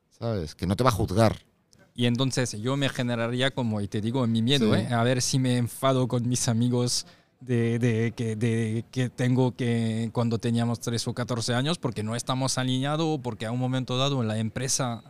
¿Sabes? 0.09 0.55
Que 0.55 0.67
no 0.67 0.75
te 0.75 0.83
va 0.83 0.89
a 0.89 0.93
juzgar. 0.93 1.45
Y 1.93 2.05
entonces 2.07 2.51
yo 2.61 2.75
me 2.75 2.89
generaría 2.89 3.51
como, 3.51 3.79
y 3.79 3.87
te 3.87 4.01
digo, 4.01 4.25
en 4.25 4.31
mi 4.31 4.41
miedo, 4.41 4.75
¿eh? 4.75 4.87
a 4.87 5.01
ver 5.03 5.21
si 5.21 5.39
me 5.39 5.57
enfado 5.57 6.07
con 6.09 6.27
mis 6.27 6.49
amigos 6.49 7.05
de, 7.39 8.13
que, 8.15 8.35
de, 8.35 8.83
que 8.91 9.09
tengo 9.09 9.55
que 9.55 10.09
cuando 10.11 10.37
teníamos 10.37 10.81
3 10.81 11.07
o 11.07 11.13
14 11.13 11.53
años, 11.53 11.77
porque 11.77 12.03
no 12.03 12.15
estamos 12.15 12.57
alineados 12.57 13.05
o 13.07 13.21
porque 13.21 13.45
a 13.45 13.51
un 13.51 13.59
momento 13.59 13.97
dado 13.97 14.21
en 14.21 14.27
la 14.27 14.37
empresa 14.39 15.03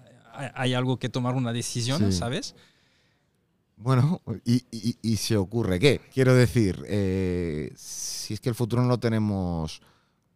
hay 0.54 0.74
algo 0.74 0.98
que 0.98 1.10
tomar 1.10 1.36
una 1.36 1.54
decisión, 1.54 2.12
¿sabes? 2.12 2.56
Bueno, 3.78 4.22
y, 4.46 4.64
y, 5.02 5.18
se 5.18 5.36
ocurre 5.36 5.80
qué? 5.80 6.00
Quiero 6.14 6.34
decir, 6.34 6.84
eh, 6.88 7.74
si 7.76 8.34
es 8.34 8.40
que 8.40 8.50
el 8.50 8.56
futuro 8.56 8.82
no 8.82 8.88
lo 8.88 8.98
tenemos 9.00 9.82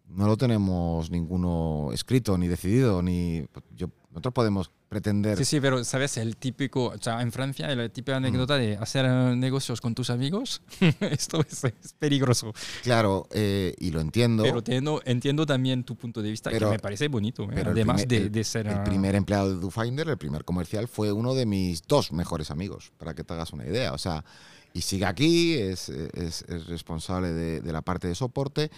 no 0.09 0.27
lo 0.27 0.37
tenemos 0.37 1.09
ninguno 1.11 1.89
escrito, 1.93 2.37
ni 2.37 2.47
decidido, 2.47 3.01
ni 3.01 3.45
yo, 3.75 3.89
nosotros 4.19 4.33
podemos 4.33 4.71
pretender. 4.89 5.37
Sí, 5.37 5.45
sí, 5.45 5.61
pero 5.61 5.83
sabes, 5.85 6.17
el 6.17 6.35
típico, 6.35 6.87
o 6.87 6.97
sea, 6.99 7.21
en 7.21 7.31
Francia, 7.31 7.73
la 7.73 7.87
típica 7.87 8.17
anécdota 8.17 8.57
de 8.57 8.75
hacer 8.75 9.05
eh, 9.05 9.35
negocios 9.35 9.79
con 9.79 9.95
tus 9.95 10.09
amigos, 10.09 10.61
esto 10.99 11.39
es, 11.39 11.61
peligroso. 11.97 12.53
Claro, 12.83 13.27
eh, 13.31 13.73
y 13.79 13.91
lo 13.91 14.01
entiendo. 14.01 14.43
Pero 14.43 14.57
entiendo, 14.57 15.01
entiendo 15.05 15.45
también 15.45 15.85
tu 15.85 15.95
punto 15.95 16.21
de 16.21 16.31
vista, 16.31 16.49
que 16.51 16.59
me 16.65 16.79
parece 16.79 17.07
bonito, 17.07 17.43
¿eh? 17.51 17.63
además 17.65 18.05
de, 18.07 18.43
ser... 18.43 18.67
El 18.67 18.83
primer 18.83 19.15
empleado 19.15 19.53
de 19.53 19.61
DoFinder, 19.61 20.09
el 20.09 20.17
primer 20.17 20.43
comercial, 20.43 20.89
fue 20.89 21.11
uno 21.13 21.33
de 21.33 21.45
mis 21.45 21.81
dos 21.87 22.11
mejores 22.11 22.51
amigos, 22.51 22.91
para 22.97 23.13
que 23.13 23.23
te 23.23 23.33
hagas 23.33 23.53
una 23.53 23.65
idea. 23.65 23.93
O 23.93 23.97
sea, 23.97 24.25
y 24.73 24.81
sigue 24.81 25.05
aquí, 25.05 25.53
es, 25.53 25.87
es, 25.87 26.43
es 26.43 26.67
responsable 26.67 27.31
de, 27.31 27.61
de, 27.61 27.71
la 27.71 27.81
parte 27.81 28.07
de 28.07 28.15
soporte. 28.15 28.69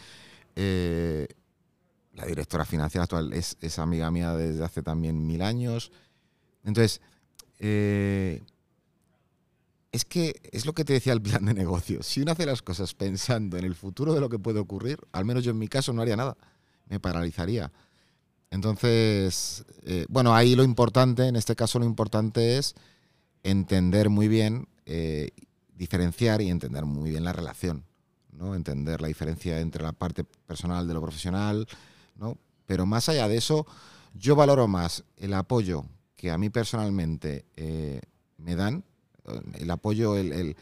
Eh, 0.56 1.28
la 2.14 2.26
directora 2.26 2.66
financiera 2.66 3.04
actual 3.04 3.34
es, 3.34 3.58
es, 3.62 3.80
amiga 3.80 4.12
mía 4.12 4.34
desde 4.34 4.64
hace 4.64 4.84
también 4.84 5.26
mil 5.26 5.42
años. 5.42 5.92
Entonces, 6.64 7.02
eh, 7.60 8.42
es 9.92 10.06
que 10.06 10.42
es 10.52 10.66
lo 10.66 10.74
que 10.74 10.86
te 10.86 10.94
decía 10.94 11.14
el 11.14 11.22
plan 11.22 11.46
de 11.46 11.54
negocio. 11.54 12.04
Si 12.04 12.22
uno 12.22 12.32
hace 12.32 12.46
las 12.46 12.62
cosas 12.62 12.94
pensando 12.94 13.58
en 13.58 13.66
el 13.66 13.76
futuro 13.76 14.14
de 14.14 14.22
lo 14.22 14.30
que 14.30 14.40
puede 14.40 14.60
ocurrir, 14.60 15.00
al 15.12 15.26
menos 15.26 15.44
yo 15.44 15.52
en 15.52 15.58
mi 15.58 15.68
caso 15.68 15.94
no 15.94 16.02
haría 16.02 16.16
nada. 16.16 16.38
Me 16.88 17.00
paralizaría. 17.00 17.72
Entonces, 18.50 19.66
eh, 19.84 20.06
bueno, 20.10 20.36
ahí 20.36 20.56
lo 20.56 20.64
importante, 20.64 21.28
en 21.28 21.36
este 21.36 21.56
caso 21.56 21.80
lo 21.80 21.86
importante 21.86 22.58
es 22.58 22.76
entender 23.44 24.10
muy 24.10 24.28
bien, 24.28 24.68
eh, 24.86 25.30
diferenciar 25.76 26.42
y 26.42 26.50
entender 26.50 26.86
muy 26.86 27.12
bien 27.12 27.24
la 27.24 27.34
relación. 27.34 27.86
¿no? 28.34 28.56
Entender 28.56 29.02
la 29.02 29.08
diferencia 29.08 29.60
entre 29.60 29.84
la 29.84 29.94
parte 29.94 30.24
personal 30.24 30.88
de 30.88 30.94
lo 30.94 31.02
profesional, 31.02 31.68
¿no? 32.22 32.38
Pero 32.66 32.86
más 32.86 33.10
allá 33.10 33.28
de 33.28 33.36
eso, 33.36 33.66
yo 34.14 34.36
valoro 34.38 34.68
más 34.68 35.04
el 35.18 35.34
apoyo 35.34 35.84
que 36.16 36.32
a 36.32 36.38
mí 36.38 36.50
personalmente 36.50 37.46
eh, 37.58 38.00
me 38.38 38.56
dan, 38.56 38.84
el 39.56 39.70
apoyo, 39.72 40.16
el, 40.16 40.32
el, 40.32 40.56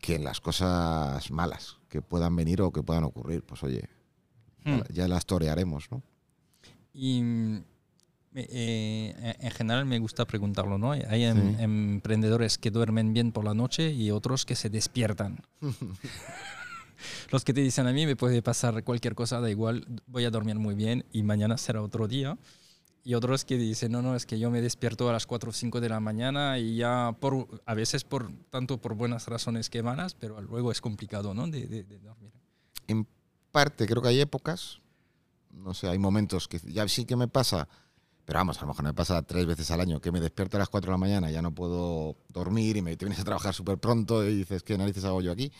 que 0.00 0.18
las 0.18 0.40
cosas 0.40 1.30
malas 1.30 1.76
que 1.88 2.00
puedan 2.00 2.34
venir 2.34 2.62
o 2.62 2.72
que 2.72 2.82
puedan 2.82 3.04
ocurrir. 3.04 3.42
Pues 3.42 3.62
oye, 3.62 3.88
hmm. 4.64 4.80
ya 4.90 5.06
las 5.06 5.26
torearemos, 5.26 5.90
¿no? 5.90 6.02
Y 6.92 7.22
eh, 8.34 9.36
en 9.38 9.50
general 9.50 9.84
me 9.84 9.98
gusta 9.98 10.24
preguntarlo, 10.24 10.78
¿no? 10.78 10.92
Hay 10.92 11.24
em, 11.24 11.60
emprendedores 11.60 12.58
que 12.58 12.70
duermen 12.70 13.12
bien 13.12 13.32
por 13.32 13.44
la 13.44 13.54
noche 13.54 13.92
y 13.92 14.10
otros 14.10 14.46
que 14.46 14.56
se 14.56 14.70
despiertan. 14.70 15.42
los 17.30 17.44
que 17.44 17.52
te 17.52 17.60
dicen 17.60 17.86
a 17.86 17.92
mí 17.92 18.06
me 18.06 18.16
puede 18.16 18.42
pasar 18.42 18.82
cualquier 18.84 19.14
cosa, 19.14 19.40
da 19.40 19.50
igual, 19.50 19.86
voy 20.06 20.24
a 20.24 20.30
dormir 20.30 20.56
muy 20.56 20.74
bien 20.74 21.04
y 21.12 21.22
mañana 21.22 21.56
será 21.58 21.82
otro 21.82 22.08
día. 22.08 22.38
Y 23.02 23.14
otros 23.14 23.44
que 23.44 23.56
dicen, 23.56 23.92
no, 23.92 24.02
no, 24.02 24.14
es 24.14 24.26
que 24.26 24.38
yo 24.38 24.50
me 24.50 24.60
despierto 24.60 25.08
a 25.08 25.12
las 25.12 25.26
4 25.26 25.50
o 25.50 25.52
5 25.52 25.80
de 25.80 25.88
la 25.88 26.00
mañana 26.00 26.58
y 26.58 26.76
ya, 26.76 27.16
por, 27.18 27.62
a 27.64 27.74
veces 27.74 28.04
por 28.04 28.30
tanto 28.50 28.78
por 28.78 28.94
buenas 28.94 29.26
razones 29.26 29.70
que 29.70 29.82
malas, 29.82 30.14
pero 30.14 30.40
luego 30.42 30.70
es 30.70 30.82
complicado, 30.82 31.32
¿no? 31.32 31.46
De, 31.46 31.84
dormir. 31.84 32.32
En 32.88 33.06
parte, 33.50 33.86
creo 33.86 34.02
que 34.02 34.08
hay 34.08 34.20
épocas, 34.20 34.80
no 35.50 35.72
sé, 35.72 35.88
hay 35.88 35.98
momentos 35.98 36.46
que 36.46 36.58
ya 36.58 36.86
sí 36.88 37.06
que 37.06 37.16
me 37.16 37.26
pasa, 37.26 37.68
pero 38.26 38.38
vamos, 38.38 38.58
a 38.58 38.62
lo 38.62 38.68
mejor 38.68 38.84
me 38.84 38.92
pasa 38.92 39.22
tres 39.22 39.46
veces 39.46 39.70
al 39.70 39.80
año, 39.80 40.00
que 40.00 40.12
me 40.12 40.20
despierto 40.20 40.58
a 40.58 40.60
las 40.60 40.68
4 40.68 40.90
de 40.90 40.92
la 40.92 40.98
mañana, 40.98 41.30
ya 41.30 41.40
no 41.40 41.54
puedo 41.54 42.16
dormir 42.28 42.76
y 42.76 42.82
me 42.82 42.94
te 42.96 43.06
vienes 43.06 43.20
a 43.20 43.24
trabajar 43.24 43.54
súper 43.54 43.78
pronto 43.78 44.22
y 44.28 44.36
dices, 44.36 44.62
¿qué 44.62 44.76
narices 44.76 45.04
hago 45.04 45.22
yo 45.22 45.32
aquí? 45.32 45.50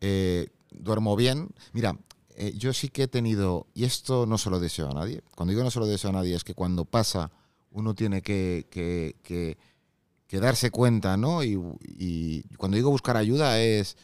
Eh, 0.00 0.48
duermo 0.70 1.16
bien. 1.16 1.48
Mira, 1.72 1.96
eh, 2.36 2.54
yo 2.56 2.72
sí 2.72 2.88
que 2.88 3.04
he 3.04 3.08
tenido, 3.08 3.66
y 3.74 3.84
esto 3.84 4.26
no 4.26 4.38
se 4.38 4.50
lo 4.50 4.60
deseo 4.60 4.90
a 4.90 4.94
nadie, 4.94 5.22
cuando 5.34 5.50
digo 5.50 5.62
no 5.62 5.70
se 5.70 5.80
lo 5.80 5.86
deseo 5.86 6.10
a 6.10 6.14
nadie 6.14 6.34
es 6.34 6.44
que 6.44 6.54
cuando 6.54 6.84
pasa 6.84 7.30
uno 7.72 7.94
tiene 7.94 8.22
que, 8.22 9.56
darse 10.30 10.70
cuenta, 10.70 11.16
¿no? 11.16 11.44
Y, 11.44 12.42
cuando 12.56 12.76
digo 12.76 12.90
buscar 12.90 13.16
ayuda 13.16 13.60
es, 13.60 13.96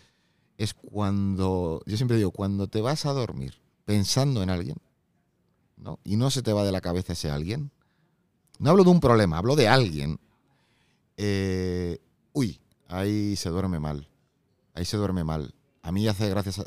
es 0.58 0.74
cuando, 0.74 1.82
yo 1.86 1.96
siempre 1.96 2.16
digo, 2.16 2.30
cuando 2.30 2.68
te 2.68 2.80
vas 2.80 3.06
a 3.06 3.12
dormir 3.12 3.54
pensando 3.84 4.42
en 4.42 4.50
alguien, 4.50 4.76
¿no? 5.76 5.98
Y 6.04 6.16
no 6.16 6.30
se 6.30 6.42
te 6.42 6.52
va 6.52 6.64
de 6.64 6.72
la 6.72 6.80
cabeza 6.80 7.14
ese 7.14 7.30
alguien. 7.30 7.70
No 8.58 8.70
hablo 8.70 8.84
de 8.84 8.90
un 8.90 9.00
problema, 9.00 9.38
hablo 9.38 9.56
de 9.56 9.68
alguien. 9.68 10.18
Eh, 11.16 11.98
uy, 12.32 12.60
ahí 12.88 13.36
se 13.36 13.50
duerme 13.50 13.80
mal. 13.80 14.08
Ahí 14.74 14.84
se 14.84 14.96
duerme 14.96 15.24
mal. 15.24 15.54
A 15.86 15.92
mí 15.92 16.08
hace, 16.08 16.28
gracias 16.28 16.60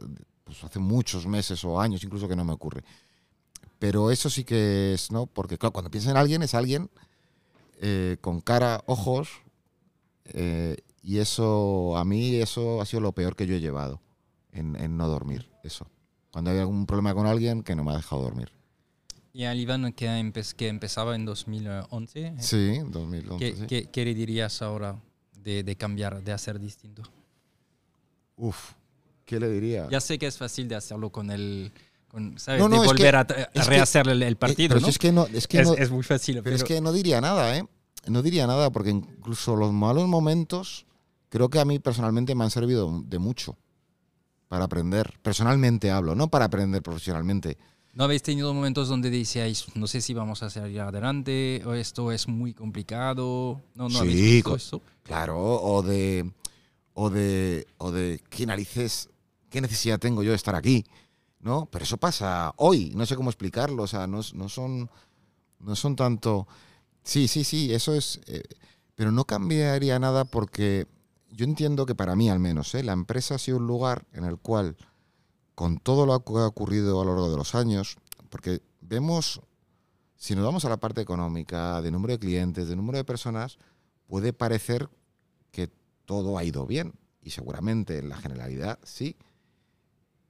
pues 0.45 0.63
hace 0.63 0.79
muchos 0.79 1.27
meses 1.27 1.65
o 1.65 1.81
años 1.81 2.01
incluso 2.05 2.29
que 2.29 2.37
no 2.37 2.45
me 2.45 2.53
ocurre. 2.53 2.85
Pero 3.77 4.11
eso 4.11 4.29
sí 4.29 4.45
que 4.45 4.93
es, 4.93 5.11
¿no? 5.11 5.25
Porque 5.25 5.57
claro, 5.57 5.73
cuando 5.73 5.91
piensas 5.91 6.11
en 6.11 6.17
alguien, 6.17 6.41
es 6.41 6.53
alguien 6.53 6.89
eh, 7.81 8.15
con 8.21 8.39
cara, 8.39 8.81
ojos, 8.85 9.41
eh, 10.23 10.77
y 11.03 11.17
eso, 11.17 11.97
a 11.97 12.05
mí, 12.05 12.35
eso 12.35 12.79
ha 12.79 12.85
sido 12.85 13.01
lo 13.01 13.11
peor 13.11 13.35
que 13.35 13.45
yo 13.45 13.55
he 13.55 13.59
llevado 13.59 14.01
en, 14.53 14.95
no 14.95 15.09
dormir, 15.09 15.49
eso. 15.65 15.85
Cuando 16.31 16.51
hay 16.51 16.59
algún 16.59 16.85
problema 16.85 17.13
con 17.13 17.27
alguien 17.27 17.61
que 17.61 17.75
no 17.75 17.83
me 17.83 17.91
ha 17.91 17.97
dejado 17.97 18.21
dormir. 18.21 18.53
Y 19.33 19.43
al 19.43 19.59
Iván 19.59 19.91
que, 19.91 20.31
que 20.55 20.67
empezaba 20.69 21.15
en 21.15 21.25
2011. 21.25 22.35
Sí, 22.39 22.79
2011. 22.89 23.67
¿Qué, 23.67 23.89
qué, 23.89 24.05
le 24.05 24.13
dirías 24.15 24.61
ahora 24.61 24.97
de, 25.33 25.63
de 25.63 25.75
cambiar, 25.75 26.23
de 26.23 26.31
hacer 26.31 26.57
distinto? 26.57 27.03
Uf, 28.37 28.78
¿Qué 29.29 29.39
le 29.39 29.47
diría? 29.47 29.87
Ya 29.91 30.01
sé 30.01 30.17
que 30.17 30.25
es 30.25 30.39
fácil 30.39 30.67
de 30.67 30.75
hacerlo 30.75 31.11
con 31.11 31.29
el... 31.29 31.71
¿sabes? 32.37 32.67
de 32.67 32.77
volver 32.79 33.15
a, 33.15 33.23
rehacer 33.23 34.07
el, 34.07 34.35
partido, 34.37 34.79
¿no? 34.79 34.87
Es 34.87 34.97
que 34.97 35.11
no, 35.11 35.27
es, 35.27 35.45
que 35.45 35.59
es, 35.59 35.91
muy 35.91 36.01
fácil. 36.01 36.41
Pero, 36.43 36.55
es 36.55 36.63
que 36.63 36.81
no 36.81 36.91
diría 36.91 37.21
nada, 37.21 37.55
¿eh? 37.55 37.63
No 38.07 38.23
diría 38.23 38.47
nada 38.47 38.71
porque 38.71 38.89
incluso 38.89 39.55
los 39.55 39.71
malos 39.71 40.07
momentos 40.07 40.87
creo 41.29 41.47
que 41.47 41.59
a 41.59 41.65
mí 41.65 41.77
personalmente 41.77 42.33
me 42.33 42.43
han 42.43 42.49
servido 42.49 43.03
de 43.05 43.19
mucho 43.19 43.55
para 44.47 44.65
aprender. 44.65 45.19
Personalmente 45.21 45.91
hablo, 45.91 46.15
no 46.15 46.31
para 46.31 46.45
aprender 46.45 46.81
profesionalmente. 46.81 47.59
¿No 47.93 48.05
habéis 48.05 48.23
tenido 48.23 48.51
momentos 48.51 48.87
donde 48.87 49.11
decíais, 49.11 49.67
no 49.75 49.85
sé 49.85 50.01
si 50.01 50.15
vamos 50.15 50.41
a 50.41 50.49
salir 50.49 50.81
adelante, 50.81 51.61
o 51.67 51.73
esto 51.73 52.11
es 52.11 52.27
muy 52.27 52.55
complicado? 52.55 53.61
¿No, 53.75 53.89
no 53.89 54.01
sí, 54.01 54.41
claro, 55.03 55.37
o 55.39 55.83
de, 55.83 56.31
o 56.95 57.11
de, 57.11 57.67
o 57.77 57.91
de, 57.91 58.23
¿qué 58.31 58.47
narices 58.47 59.09
¿qué 59.49 59.61
necesidad 59.61 59.99
tengo 59.99 60.23
yo 60.23 60.31
de 60.31 60.35
estar 60.35 60.55
aquí? 60.55 60.85
¿No? 61.39 61.67
Pero 61.71 61.83
eso 61.83 61.97
pasa 61.97 62.53
hoy, 62.57 62.91
no 62.95 63.05
sé 63.05 63.15
cómo 63.15 63.29
explicarlo, 63.29 63.83
o 63.83 63.87
sea, 63.87 64.07
no, 64.07 64.21
son, 64.23 64.89
no 65.59 65.75
son 65.75 65.95
tanto... 65.95 66.47
Sí, 67.03 67.27
sí, 67.27 67.43
sí, 67.43 67.73
eso 67.73 67.93
es... 67.95 68.19
Eh, 68.27 68.43
pero 68.95 69.11
no 69.11 69.23
cambiaría 69.23 69.97
nada 69.99 70.25
porque 70.25 70.85
yo 71.31 71.45
entiendo 71.45 71.85
que 71.85 71.95
para 71.95 72.15
mí 72.15 72.29
al 72.29 72.39
menos, 72.39 72.75
¿eh? 72.75 72.83
la 72.83 72.91
empresa 72.91 73.35
ha 73.35 73.37
sido 73.37 73.57
un 73.57 73.67
lugar 73.67 74.05
en 74.11 74.25
el 74.25 74.37
cual, 74.37 74.75
con 75.55 75.79
todo 75.79 76.05
lo 76.05 76.23
que 76.25 76.33
ha 76.33 76.47
ocurrido 76.47 77.01
a 77.01 77.05
lo 77.05 77.11
largo 77.11 77.31
de 77.31 77.37
los 77.37 77.55
años, 77.55 77.95
porque 78.29 78.61
vemos, 78.81 79.41
si 80.17 80.35
nos 80.35 80.43
vamos 80.43 80.65
a 80.65 80.69
la 80.69 80.77
parte 80.77 80.99
económica, 80.99 81.81
de 81.81 81.91
número 81.91 82.13
de 82.13 82.19
clientes, 82.19 82.67
de 82.67 82.75
número 82.75 82.97
de 82.97 83.05
personas, 83.05 83.57
puede 84.07 84.33
parecer 84.33 84.89
que 85.51 85.69
todo 86.05 86.37
ha 86.37 86.43
ido 86.43 86.65
bien. 86.65 86.93
Y 87.21 87.31
seguramente 87.31 87.99
en 87.99 88.09
la 88.09 88.17
generalidad 88.17 88.79
sí 88.83 89.15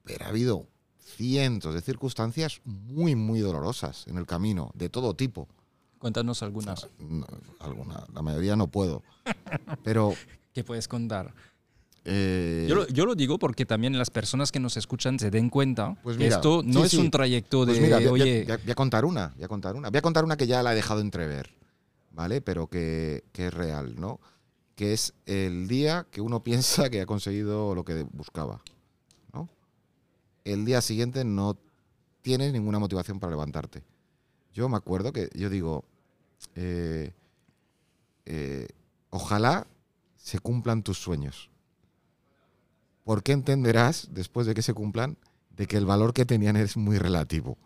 pero 0.10 0.26
ha 0.26 0.30
habido 0.30 0.68
cientos 0.98 1.74
de 1.76 1.82
circunstancias 1.82 2.62
muy, 2.66 3.16
muy 3.16 3.40
dolorosas 3.40 4.08
en 4.08 4.18
el 4.18 4.26
camino, 4.26 4.72
de 4.74 4.90
todo 4.90 5.16
tipo. 5.16 5.48
Cuéntanos 6.00 6.42
algunas. 6.42 6.88
alguna, 7.60 8.06
la 8.14 8.22
mayoría 8.22 8.56
no 8.56 8.68
puedo. 8.68 9.04
Pero. 9.84 10.14
¿Qué 10.54 10.64
puedes 10.64 10.88
contar? 10.88 11.34
Eh, 12.06 12.66
yo, 12.92 13.06
lo, 13.06 13.14
digo 13.14 13.38
porque 13.38 13.66
también 13.66 13.96
las 13.98 14.10
personas 14.10 14.52
que 14.52 14.60
nos 14.60 14.78
escuchan 14.78 15.20
se 15.20 15.30
den 15.30 15.50
cuenta 15.50 15.96
pues 16.02 16.18
que 16.18 16.28
esto 16.28 16.64
no 16.66 16.84
es 16.84 16.94
un 16.96 17.12
trayecto 17.12 17.66
pues 17.66 17.80
de. 17.80 18.10
voy, 18.10 18.22
a, 18.50 18.76
contar 18.76 19.06
una, 19.06 19.34
voy 19.36 19.44
a 19.44 19.48
contar 19.48 19.76
una. 19.76 19.90
Voy 19.90 19.98
a 20.00 20.02
contar 20.02 20.24
una 20.24 20.38
que 20.38 20.48
ya 20.48 20.64
la 20.64 20.72
he 20.72 20.76
dejado 20.76 21.02
entrever, 21.02 21.54
¿vale? 22.12 22.42
Pero 22.42 22.68
que, 22.68 23.26
que 23.32 23.48
es 23.48 23.54
real, 23.54 24.00
¿no? 24.00 24.20
Que 24.76 24.94
es 24.94 25.14
el 25.28 25.68
día 25.68 26.08
que 26.10 26.22
uno 26.22 26.42
piensa 26.44 26.90
que 26.90 27.02
ha 27.02 27.06
conseguido 27.06 27.76
lo 27.76 27.84
que 27.84 28.04
buscaba 28.12 28.62
el 30.54 30.66
día 30.66 30.82
siguiente 30.82 31.24
no 31.24 31.58
tienes 32.22 32.52
ninguna 32.54 32.80
motivación 32.80 33.20
para 33.20 33.32
levantarte. 33.32 33.84
Yo 34.54 34.68
me 34.70 34.78
acuerdo 34.78 35.14
que 35.14 35.30
yo 35.34 35.50
digo, 35.50 35.86
eh, 36.56 37.14
eh, 38.26 38.68
ojalá 39.10 39.68
se 40.18 40.40
cumplan 40.40 40.84
tus 40.84 40.98
sueños. 40.98 41.50
Porque 43.04 43.32
entenderás, 43.32 44.10
después 44.12 44.46
de 44.46 44.54
que 44.54 44.62
se 44.62 44.74
cumplan, 44.74 45.18
de 45.56 45.68
que 45.68 45.78
el 45.78 45.86
valor 45.86 46.14
que 46.14 46.26
tenían 46.26 46.56
es 46.56 46.78
muy 46.78 46.98
relativo. 46.98 47.58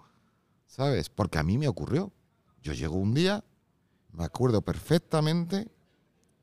¿Sabes? 0.68 1.10
Porque 1.10 1.38
a 1.38 1.44
mí 1.44 1.58
me 1.58 1.68
ocurrió. 1.68 2.12
Yo 2.62 2.74
llego 2.74 2.96
un 2.96 3.14
día, 3.14 3.44
me 4.12 4.24
acuerdo 4.24 4.62
perfectamente 4.62 5.68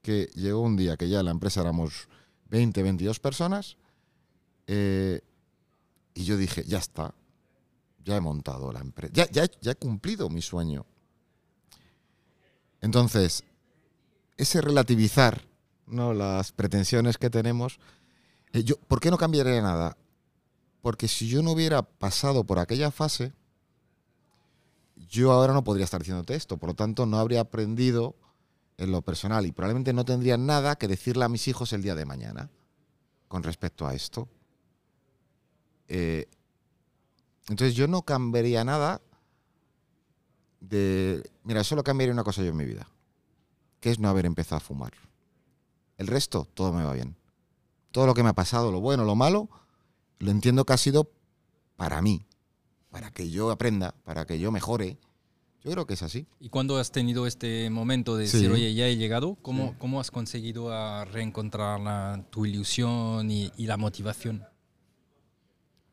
que 0.03 0.31
llegó 0.35 0.61
un 0.61 0.77
día 0.77 0.97
que 0.97 1.09
ya 1.09 1.21
en 1.21 1.27
la 1.27 1.31
empresa 1.31 1.61
éramos 1.61 2.09
20, 2.51 2.83
22 2.83 3.21
personas, 3.21 3.77
eh, 4.67 5.21
y 6.21 6.25
yo 6.25 6.37
dije, 6.37 6.65
ya 6.67 6.77
está, 6.77 7.15
ya 8.05 8.15
he 8.15 8.21
montado 8.21 8.71
la 8.73 8.81
empresa, 8.81 9.11
ya, 9.15 9.27
ya, 9.31 9.71
he 9.71 9.75
cumplido 9.75 10.29
mi 10.29 10.43
sueño. 10.43 10.85
Entonces, 12.83 13.43
ese 14.37 14.61
relativizar 14.61 15.47
¿no? 15.87 16.13
las 16.13 16.53
pretensiones 16.53 17.17
que 17.17 17.31
tenemos, 17.31 17.79
eh, 18.53 18.63
yo, 18.65 18.77
¿por 18.77 19.01
qué 19.01 19.11
no 19.11 19.17
cambiaría 19.17 19.63
nada? 19.63 19.97
Porque 20.83 21.09
si 21.09 21.27
yo 21.27 21.43
no 21.43 21.53
hubiera 21.53 21.83
pasado 21.83 22.45
por 22.45 22.59
aquella 22.59 22.91
fase, 22.91 23.33
yo 25.09 25.33
ahora 25.33 25.55
no 25.55 25.65
podría 25.65 25.85
estar 25.85 26.01
diciéndote 26.01 26.35
esto, 26.35 26.59
por 26.59 26.71
lo 26.71 26.75
tanto 26.75 27.07
no 27.07 27.19
habría 27.19 27.41
aprendido 27.41 28.15
en 28.77 28.93
lo 28.93 29.01
personal 29.01 29.47
y 29.47 29.53
probablemente 29.53 29.95
no 29.95 30.05
tendría 30.05 30.37
nada 30.37 30.77
que 30.77 30.87
decirle 30.87 31.25
a 31.25 31.31
mis 31.31 31.49
hijos 31.49 31.73
el 31.73 31.83
día 31.83 31.95
de 31.95 32.05
mañana 32.05 32.51
con 33.27 33.43
respecto 33.43 33.87
a 33.87 33.95
esto. 33.95 34.29
Eh, 35.91 36.27
entonces 37.49 37.75
yo 37.75 37.89
no 37.89 38.03
cambiaría 38.03 38.65
nada 38.65 39.03
de... 40.61 41.29
Mira, 41.43 41.65
solo 41.65 41.83
cambiaría 41.83 42.15
una 42.15 42.23
cosa 42.23 42.43
yo 42.43 42.51
en 42.51 42.57
mi 42.57 42.65
vida, 42.65 42.89
que 43.81 43.91
es 43.91 43.99
no 43.99 44.09
haber 44.09 44.25
empezado 44.25 44.59
a 44.59 44.61
fumar. 44.61 44.93
El 45.99 46.07
resto, 46.07 46.47
todo 46.55 46.73
me 46.73 46.85
va 46.85 46.93
bien. 46.93 47.17
Todo 47.91 48.07
lo 48.07 48.15
que 48.15 48.23
me 48.23 48.29
ha 48.29 48.35
pasado, 48.35 48.71
lo 48.71 48.81
bueno, 48.81 49.05
lo 49.05 49.17
malo, 49.17 49.51
lo 50.21 50.31
entiendo 50.31 50.65
que 50.65 50.73
ha 50.73 50.79
sido 50.79 51.11
para 51.77 52.01
mí, 52.01 52.25
para 52.91 53.11
que 53.11 53.29
yo 53.29 53.51
aprenda, 53.51 53.97
para 54.05 54.27
que 54.27 54.39
yo 54.39 54.53
mejore. 54.53 54.97
Yo 55.65 55.73
creo 55.73 55.87
que 55.87 55.95
es 55.95 56.03
así. 56.05 56.27
¿Y 56.39 56.51
cuando 56.51 56.79
has 56.79 56.93
tenido 56.93 57.27
este 57.27 57.69
momento 57.69 58.17
de 58.17 58.25
decir, 58.25 58.51
oye, 58.51 58.73
ya 58.75 58.87
he 58.87 58.97
llegado? 58.97 59.37
¿Cómo, 59.43 59.77
¿cómo 59.79 60.01
has 60.01 60.13
conseguido 60.13 60.73
a 60.73 61.05
reencontrar 61.05 61.81
la, 61.81 62.25
tu 62.31 62.47
ilusión 62.47 63.31
y, 63.31 63.53
y, 63.57 63.67
la 63.67 63.77
motivación? 63.77 64.47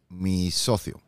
Mi 0.10 0.52
socio 0.52 1.00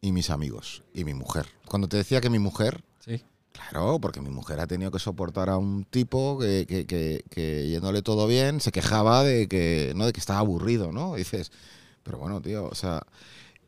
y 0.00 0.12
mis 0.12 0.30
amigos 0.30 0.82
y 0.94 1.04
mi 1.04 1.14
mujer. 1.14 1.46
Cuando 1.68 1.88
te 1.88 1.96
decía 1.96 2.20
que 2.20 2.30
mi 2.30 2.38
mujer, 2.38 2.82
sí. 3.04 3.22
claro, 3.52 3.98
porque 4.00 4.20
mi 4.20 4.30
mujer 4.30 4.60
ha 4.60 4.66
tenido 4.66 4.90
que 4.90 4.98
soportar 4.98 5.50
a 5.50 5.56
un 5.56 5.84
tipo 5.84 6.38
que, 6.38 6.66
que, 6.66 6.86
que, 6.86 7.24
que 7.30 7.68
yéndole 7.68 8.02
todo 8.02 8.26
bien, 8.26 8.60
se 8.60 8.72
quejaba 8.72 9.22
de 9.24 9.48
que, 9.48 9.92
¿no? 9.96 10.06
de 10.06 10.12
que 10.12 10.20
estaba 10.20 10.40
aburrido, 10.40 10.92
¿no? 10.92 11.16
Y 11.16 11.20
dices, 11.20 11.52
pero 12.02 12.18
bueno, 12.18 12.40
tío, 12.40 12.66
o 12.66 12.74
sea... 12.74 13.02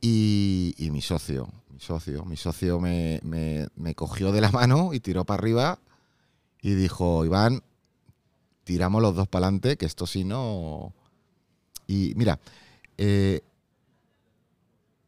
Y, 0.04 0.74
y 0.78 0.90
mi 0.90 1.00
socio, 1.00 1.48
mi 1.70 1.78
socio, 1.78 2.24
mi 2.24 2.36
socio 2.36 2.80
me, 2.80 3.20
me, 3.22 3.68
me 3.76 3.94
cogió 3.94 4.32
de 4.32 4.40
la 4.40 4.50
mano 4.50 4.92
y 4.92 4.98
tiró 4.98 5.24
para 5.24 5.38
arriba 5.38 5.78
y 6.60 6.74
dijo, 6.74 7.24
Iván, 7.24 7.62
tiramos 8.64 9.00
los 9.00 9.14
dos 9.14 9.28
para 9.28 9.46
adelante, 9.46 9.76
que 9.76 9.86
esto 9.86 10.06
sí 10.08 10.24
no... 10.24 10.92
Y 11.86 12.14
mira, 12.16 12.40
eh, 12.98 13.42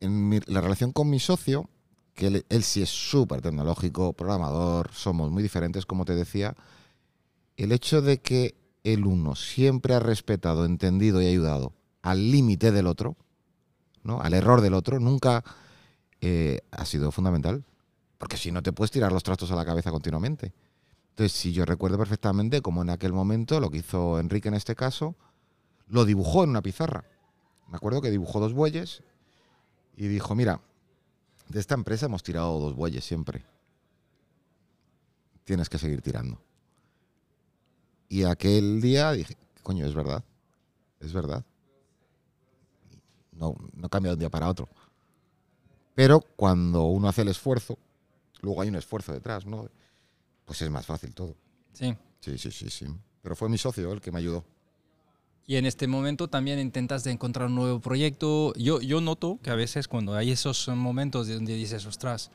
en 0.00 0.28
mi, 0.28 0.40
la 0.46 0.60
relación 0.60 0.92
con 0.92 1.10
mi 1.10 1.18
socio, 1.18 1.68
que 2.14 2.28
él, 2.28 2.46
él 2.48 2.62
sí 2.62 2.82
es 2.82 2.90
súper 2.90 3.40
tecnológico, 3.40 4.12
programador, 4.12 4.90
somos 4.92 5.30
muy 5.30 5.42
diferentes, 5.42 5.86
como 5.86 6.04
te 6.04 6.14
decía, 6.14 6.54
el 7.56 7.72
hecho 7.72 8.02
de 8.02 8.20
que 8.20 8.56
el 8.84 9.06
uno 9.06 9.34
siempre 9.34 9.94
ha 9.94 10.00
respetado, 10.00 10.64
entendido 10.64 11.22
y 11.22 11.26
ayudado 11.26 11.72
al 12.02 12.30
límite 12.30 12.70
del 12.70 12.86
otro, 12.86 13.16
¿no? 14.02 14.20
al 14.20 14.34
error 14.34 14.60
del 14.60 14.74
otro, 14.74 15.00
nunca 15.00 15.42
eh, 16.20 16.60
ha 16.70 16.84
sido 16.84 17.10
fundamental. 17.10 17.64
Porque 18.18 18.36
si 18.36 18.52
no 18.52 18.62
te 18.62 18.72
puedes 18.72 18.90
tirar 18.90 19.10
los 19.10 19.22
trastos 19.22 19.50
a 19.50 19.56
la 19.56 19.64
cabeza 19.64 19.90
continuamente. 19.90 20.52
Entonces, 21.10 21.32
si 21.32 21.52
yo 21.52 21.64
recuerdo 21.64 21.98
perfectamente 21.98 22.60
como 22.60 22.82
en 22.82 22.90
aquel 22.90 23.12
momento, 23.12 23.60
lo 23.60 23.70
que 23.70 23.78
hizo 23.78 24.18
Enrique 24.18 24.48
en 24.48 24.54
este 24.54 24.74
caso, 24.74 25.16
lo 25.86 26.04
dibujó 26.04 26.44
en 26.44 26.50
una 26.50 26.62
pizarra. 26.62 27.04
Me 27.68 27.76
acuerdo 27.76 28.02
que 28.02 28.10
dibujó 28.10 28.40
dos 28.40 28.52
bueyes 28.52 29.02
y 29.96 30.08
dijo, 30.08 30.34
mira, 30.34 30.60
de 31.48 31.60
esta 31.60 31.74
empresa 31.74 32.06
hemos 32.06 32.22
tirado 32.22 32.58
dos 32.58 32.74
bueyes 32.74 33.04
siempre. 33.04 33.44
Tienes 35.44 35.68
que 35.68 35.78
seguir 35.78 36.00
tirando. 36.00 36.40
Y 38.08 38.24
aquel 38.24 38.80
día 38.80 39.12
dije, 39.12 39.36
coño, 39.62 39.86
es 39.86 39.94
verdad. 39.94 40.24
Es 41.00 41.12
verdad. 41.12 41.44
No, 43.32 43.54
no 43.74 43.88
cambia 43.88 44.10
de 44.10 44.14
un 44.14 44.20
día 44.20 44.30
para 44.30 44.48
otro. 44.48 44.68
Pero 45.94 46.20
cuando 46.36 46.84
uno 46.84 47.08
hace 47.08 47.22
el 47.22 47.28
esfuerzo, 47.28 47.78
luego 48.40 48.62
hay 48.62 48.68
un 48.68 48.76
esfuerzo 48.76 49.12
detrás, 49.12 49.46
¿no? 49.46 49.68
Pues 50.44 50.60
es 50.62 50.70
más 50.70 50.86
fácil 50.86 51.14
todo. 51.14 51.36
Sí. 51.72 51.96
Sí, 52.20 52.38
sí, 52.38 52.50
sí, 52.50 52.70
sí. 52.70 52.86
Pero 53.22 53.36
fue 53.36 53.48
mi 53.48 53.58
socio 53.58 53.92
el 53.92 54.00
que 54.00 54.10
me 54.10 54.18
ayudó. 54.18 54.44
Y 55.46 55.56
en 55.56 55.66
este 55.66 55.86
momento 55.86 56.28
también 56.28 56.58
intentas 56.58 57.04
de 57.04 57.10
encontrar 57.10 57.48
un 57.48 57.54
nuevo 57.54 57.80
proyecto. 57.80 58.54
Yo, 58.54 58.80
yo 58.80 59.00
noto 59.00 59.38
que 59.42 59.50
a 59.50 59.54
veces 59.54 59.88
cuando 59.88 60.14
hay 60.14 60.30
esos 60.30 60.68
momentos 60.68 61.28
donde 61.28 61.54
dices, 61.54 61.84
ostras, 61.84 62.30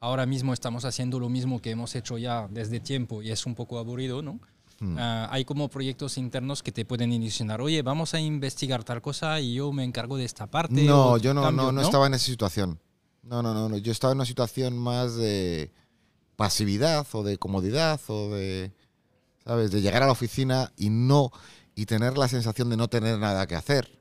ahora 0.00 0.26
mismo 0.26 0.52
estamos 0.52 0.84
haciendo 0.84 1.20
lo 1.20 1.28
mismo 1.28 1.60
que 1.60 1.70
hemos 1.70 1.94
hecho 1.94 2.18
ya 2.18 2.48
desde 2.50 2.80
tiempo 2.80 3.22
y 3.22 3.30
es 3.30 3.46
un 3.46 3.54
poco 3.54 3.78
aburrido, 3.78 4.22
¿no? 4.22 4.40
Uh, 4.80 4.94
hay 5.30 5.44
como 5.44 5.68
proyectos 5.68 6.18
internos 6.18 6.62
que 6.62 6.70
te 6.70 6.84
pueden 6.84 7.12
ilusionar. 7.12 7.60
Oye, 7.60 7.82
vamos 7.82 8.14
a 8.14 8.20
investigar 8.20 8.84
tal 8.84 9.02
cosa 9.02 9.40
y 9.40 9.54
yo 9.54 9.72
me 9.72 9.82
encargo 9.82 10.16
de 10.16 10.24
esta 10.24 10.46
parte. 10.46 10.84
No, 10.84 11.16
yo 11.16 11.34
no, 11.34 11.42
cambio, 11.42 11.64
no, 11.64 11.72
no, 11.72 11.80
estaba 11.80 12.06
en 12.06 12.14
esa 12.14 12.26
situación. 12.26 12.78
No, 13.24 13.42
no, 13.42 13.54
no, 13.54 13.68
no. 13.68 13.76
Yo 13.76 13.90
estaba 13.90 14.12
en 14.12 14.18
una 14.18 14.24
situación 14.24 14.78
más 14.78 15.16
de 15.16 15.72
pasividad 16.36 17.04
o 17.12 17.24
de 17.24 17.38
comodidad 17.38 18.00
o 18.06 18.30
de, 18.30 18.72
¿sabes? 19.44 19.72
De 19.72 19.80
llegar 19.80 20.04
a 20.04 20.06
la 20.06 20.12
oficina 20.12 20.72
y 20.76 20.90
no 20.90 21.32
y 21.78 21.86
tener 21.86 22.18
la 22.18 22.26
sensación 22.26 22.70
de 22.70 22.76
no 22.76 22.88
tener 22.88 23.20
nada 23.20 23.46
que 23.46 23.54
hacer. 23.54 24.00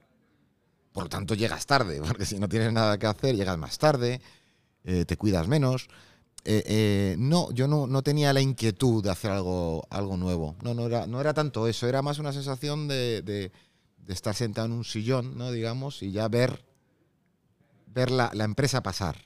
Por 0.92 1.04
lo 1.04 1.10
tanto, 1.10 1.36
llegas 1.36 1.68
tarde, 1.68 2.02
porque 2.08 2.26
si 2.26 2.40
no 2.40 2.50
tienes 2.50 2.74
nada 2.74 2.98
que 2.98 3.06
hacer, 3.06 3.36
llegas 3.36 3.56
más 3.60 3.78
tarde, 3.78 4.20
eh, 4.84 5.06
te 5.06 5.16
cuidas 5.16 5.48
menos. 5.48 5.88
Eh, 6.44 6.64
eh, 6.66 7.16
no, 7.20 7.52
yo 7.52 7.68
no, 7.68 7.86
no, 7.86 8.02
tenía 8.02 8.34
la 8.34 8.42
inquietud 8.42 9.04
de 9.04 9.12
hacer 9.12 9.30
algo, 9.30 9.86
algo 9.92 10.18
nuevo. 10.18 10.56
No, 10.64 10.74
no 10.74 10.88
era, 10.88 11.06
no 11.06 11.22
era 11.22 11.36
tanto 11.36 11.68
eso, 11.68 11.88
era 11.88 12.02
más 12.02 12.18
una 12.18 12.34
sensación 12.34 12.88
de, 12.88 13.22
de, 13.22 13.52
de 13.98 14.14
estar 14.14 14.34
sentado 14.34 14.66
en 14.66 14.74
un 14.74 14.84
sillón, 14.84 15.38
¿no? 15.38 15.52
digamos, 15.52 16.02
y 16.02 16.12
ya 16.12 16.28
ver, 16.30 16.66
ver 17.94 18.10
la, 18.10 18.32
la 18.34 18.46
empresa 18.46 18.82
pasar. 18.82 19.18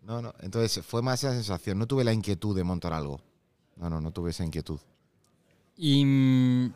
No, 0.00 0.22
no. 0.22 0.32
Entonces 0.40 0.82
fue 0.86 1.02
más 1.02 1.22
esa 1.22 1.34
sensación. 1.34 1.78
No 1.78 1.86
tuve 1.86 2.02
la 2.02 2.14
inquietud 2.14 2.56
de 2.56 2.64
montar 2.64 2.94
algo. 2.94 3.20
No, 3.76 3.90
no, 3.90 4.00
no 4.00 4.10
tuve 4.10 4.30
esa 4.30 4.42
inquietud. 4.42 4.80
Y 5.76 6.72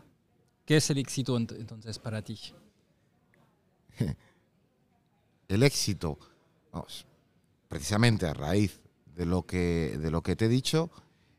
¿Qué 0.64 0.76
es 0.76 0.90
el 0.90 0.98
éxito 0.98 1.36
entonces 1.36 1.98
para 1.98 2.22
ti? 2.22 2.38
El 5.48 5.62
éxito, 5.64 6.18
precisamente 7.68 8.26
a 8.26 8.32
raíz 8.32 8.80
de 9.14 9.26
lo 9.26 9.44
que 9.44 9.98
de 10.00 10.10
lo 10.10 10.22
que 10.22 10.34
te 10.34 10.46
he 10.46 10.48
dicho, 10.48 10.90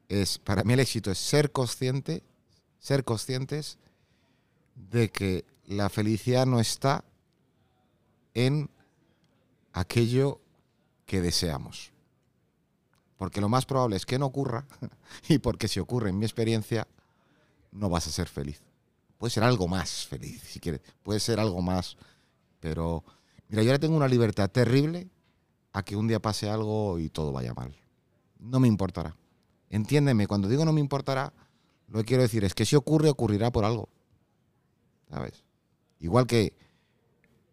es 0.08 0.38
para 0.38 0.64
mí 0.64 0.74
el 0.74 0.82
éxito 0.82 1.10
es 1.10 1.18
ser 1.18 1.52
consciente, 1.52 2.22
ser 2.78 3.06
conscientes 3.06 3.80
de 4.76 5.10
que 5.10 5.46
la 5.66 5.90
felicidad 5.90 6.46
no 6.46 6.60
está 6.60 7.04
en 8.36 8.70
aquello 9.72 10.42
que 11.08 11.20
deseamos. 11.22 11.92
Porque 13.18 13.42
lo 13.42 13.50
más 13.50 13.66
probable 13.66 13.96
es 13.96 14.06
que 14.06 14.20
no 14.20 14.28
ocurra 14.28 14.68
y 15.28 15.40
porque 15.40 15.68
si 15.68 15.80
ocurre 15.80 16.12
en 16.12 16.20
mi 16.20 16.26
experiencia 16.26 16.88
no 17.72 17.90
vas 17.90 18.06
a 18.06 18.12
ser 18.12 18.28
feliz 18.28 18.62
puede 19.24 19.32
ser 19.32 19.44
algo 19.46 19.70
más 19.70 20.06
feliz, 20.06 20.42
si 20.44 20.60
quieres, 20.60 20.82
puede 21.02 21.22
ser 21.22 21.40
algo 21.40 21.62
más, 21.62 21.96
pero 22.60 23.06
mira, 23.48 23.64
yo 23.64 23.70
ahora 23.70 23.80
tengo 23.80 23.96
una 23.96 24.10
libertad 24.10 24.50
terrible 24.50 25.08
a 25.72 25.82
que 25.82 25.96
un 25.96 26.10
día 26.10 26.20
pase 26.20 26.50
algo 26.50 27.00
y 27.00 27.08
todo 27.08 27.32
vaya 27.32 27.54
mal. 27.54 27.74
No 28.38 28.60
me 28.60 28.68
importará. 28.68 29.16
Entiéndeme, 29.70 30.28
cuando 30.28 30.50
digo 30.50 30.66
no 30.66 30.74
me 30.74 30.82
importará, 30.82 31.32
lo 31.88 32.00
que 32.00 32.04
quiero 32.04 32.24
decir 32.24 32.44
es 32.44 32.54
que 32.54 32.66
si 32.66 32.76
ocurre, 32.76 33.10
ocurrirá 33.10 33.50
por 33.50 33.64
algo. 33.64 33.88
¿Sabes? 35.10 35.46
Igual 36.02 36.28
que 36.28 36.52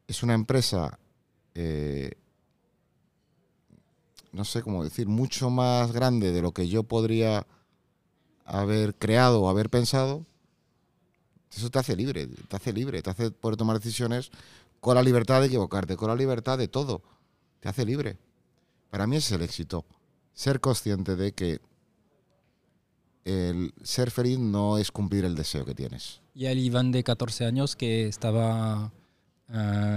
es 0.08 0.24
una 0.24 0.34
empresa, 0.34 0.98
eh, 1.54 2.10
no 4.32 4.44
sé 4.44 4.62
cómo 4.62 4.82
decir, 4.82 5.06
mucho 5.06 5.50
más 5.50 5.92
grande 5.92 6.32
de 6.32 6.42
lo 6.42 6.50
que 6.50 6.66
yo 6.66 6.82
podría 6.82 7.46
haber 8.44 8.96
creado 8.96 9.42
o 9.42 9.48
haber 9.48 9.70
pensado, 9.70 10.26
eso 11.58 11.70
te 11.70 11.78
hace 11.78 11.96
libre, 11.96 12.26
te 12.26 12.56
hace 12.56 12.72
libre, 12.72 13.02
te 13.02 13.10
hace 13.10 13.30
poder 13.30 13.56
tomar 13.56 13.78
decisiones 13.78 14.30
con 14.80 14.94
la 14.94 15.02
libertad 15.02 15.40
de 15.40 15.48
equivocarte, 15.48 15.96
con 15.96 16.08
la 16.08 16.16
libertad 16.16 16.58
de 16.58 16.68
todo. 16.68 17.02
Te 17.60 17.68
hace 17.68 17.84
libre. 17.84 18.16
Para 18.90 19.06
mí 19.06 19.16
ese 19.16 19.34
es 19.34 19.40
el 19.40 19.44
éxito. 19.44 19.84
Ser 20.32 20.60
consciente 20.60 21.16
de 21.16 21.32
que 21.32 21.60
el 23.24 23.74
ser 23.82 24.10
feliz 24.10 24.38
no 24.38 24.78
es 24.78 24.90
cumplir 24.90 25.24
el 25.24 25.34
deseo 25.34 25.64
que 25.64 25.74
tienes. 25.74 26.20
Y 26.34 26.46
el 26.46 26.58
Iván 26.58 26.92
de 26.92 27.04
14 27.04 27.44
años 27.44 27.76
que 27.76 28.08
estaba 28.08 28.92
uh, 29.48 29.52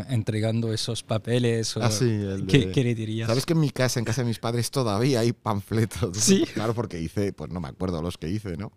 entregando 0.10 0.74
esos 0.74 1.04
papeles. 1.04 1.78
O, 1.78 1.84
ah, 1.84 1.90
sí, 1.90 2.06
el 2.06 2.46
¿qué, 2.48 2.66
de... 2.66 2.72
¿qué, 2.72 2.84
le 2.84 2.96
dirías? 2.96 3.28
Sabes 3.28 3.46
que 3.46 3.54
en 3.54 3.62
mi 3.62 3.70
casa, 3.70 4.00
en 4.00 4.06
casa 4.06 4.22
de 4.22 4.28
mis 4.28 4.40
padres, 4.40 4.70
todavía 4.72 5.22
hay 5.22 5.32
panfletos. 5.32 6.18
Sí. 6.24 6.46
Claro, 6.54 6.74
porque 6.74 7.00
hice, 7.00 7.32
pues 7.32 7.52
no 7.52 7.62
me 7.62 7.70
acuerdo 7.70 8.02
los 8.02 8.18
que 8.18 8.30
hice, 8.30 8.58
¿no? 8.58 8.72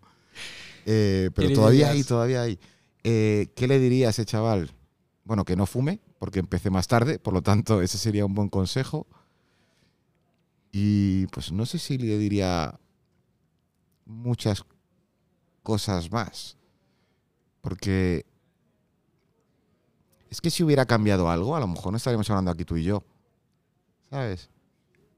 Eh, 0.89 1.31
pero 1.35 1.51
todavía 1.51 1.89
hay, 1.91 2.03
todavía 2.03 2.43
hay. 2.43 2.59
Eh, 3.03 3.51
¿Qué 3.55 3.67
le 3.67 3.77
diría 3.77 4.07
a 4.07 4.09
ese 4.11 4.23
chaval? 4.23 4.71
Bueno, 5.25 5.43
que 5.43 5.57
no 5.57 5.65
fume, 5.65 5.99
porque 6.17 6.39
empecé 6.39 6.69
más 6.69 6.87
tarde, 6.87 7.19
por 7.19 7.33
lo 7.33 7.41
tanto, 7.41 7.81
ese 7.83 7.97
sería 7.97 8.25
un 8.25 8.33
buen 8.33 8.47
consejo. 8.47 9.05
Y 10.71 11.27
pues 11.27 11.51
no 11.51 11.65
sé 11.65 11.77
si 11.77 11.97
le 11.97 12.17
diría 12.17 12.79
muchas 14.05 14.63
cosas 15.61 16.09
más. 16.09 16.55
Porque 17.59 18.25
es 20.29 20.39
que 20.39 20.49
si 20.49 20.63
hubiera 20.63 20.85
cambiado 20.85 21.29
algo, 21.29 21.55
a 21.57 21.59
lo 21.59 21.67
mejor 21.67 21.91
no 21.91 21.97
estaríamos 21.97 22.29
hablando 22.29 22.51
aquí 22.51 22.63
tú 22.63 22.77
y 22.77 22.83
yo. 22.83 23.03
¿Sabes? 24.09 24.49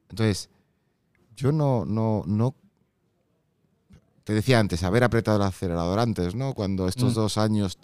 Entonces, 0.09 0.49
yo 1.35 1.51
no, 1.51 1.85
no, 1.85 2.23
no. 2.25 2.55
Te 4.29 4.35
decía 4.35 4.59
antes, 4.59 4.83
haber 4.83 5.03
apretado 5.03 5.37
el 5.37 5.43
acelerador 5.43 5.97
antes, 5.97 6.35
¿no? 6.35 6.53
Cuando 6.53 6.87
estos 6.87 7.13
Mm. 7.13 7.15
dos 7.15 7.39
años, 7.39 7.79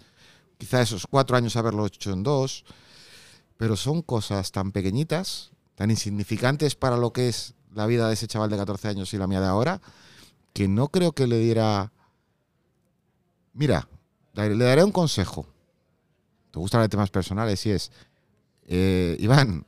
quizá 0.60 0.80
esos 0.80 1.08
cuatro 1.08 1.36
años 1.36 1.56
haberlo 1.56 1.88
hecho 1.88 2.12
en 2.12 2.22
dos, 2.22 2.66
pero 3.58 3.76
son 3.76 4.04
cosas 4.04 4.52
tan 4.52 4.72
pequeñitas, 4.72 5.50
tan 5.74 5.90
insignificantes 5.90 6.76
para 6.76 6.98
lo 6.98 7.12
que 7.12 7.30
es 7.30 7.56
la 7.74 7.88
vida 7.88 8.08
de 8.08 8.14
ese 8.14 8.28
chaval 8.28 8.52
de 8.52 8.58
14 8.58 8.90
años 8.90 9.12
y 9.12 9.18
la 9.18 9.26
mía 9.26 9.42
de 9.42 9.48
ahora, 9.48 9.82
que 10.54 10.68
no 10.68 10.90
creo 10.90 11.14
que 11.14 11.26
le 11.26 11.40
diera. 11.40 11.92
Mira, 13.54 13.88
le 14.36 14.56
daré 14.56 14.84
un 14.84 14.92
consejo. 14.92 15.48
Te 16.52 16.60
gustan 16.60 16.82
los 16.82 16.90
temas 16.92 17.10
personales 17.10 17.66
y 17.66 17.72
es, 17.72 17.92
eh, 18.68 19.18
Iván, 19.20 19.66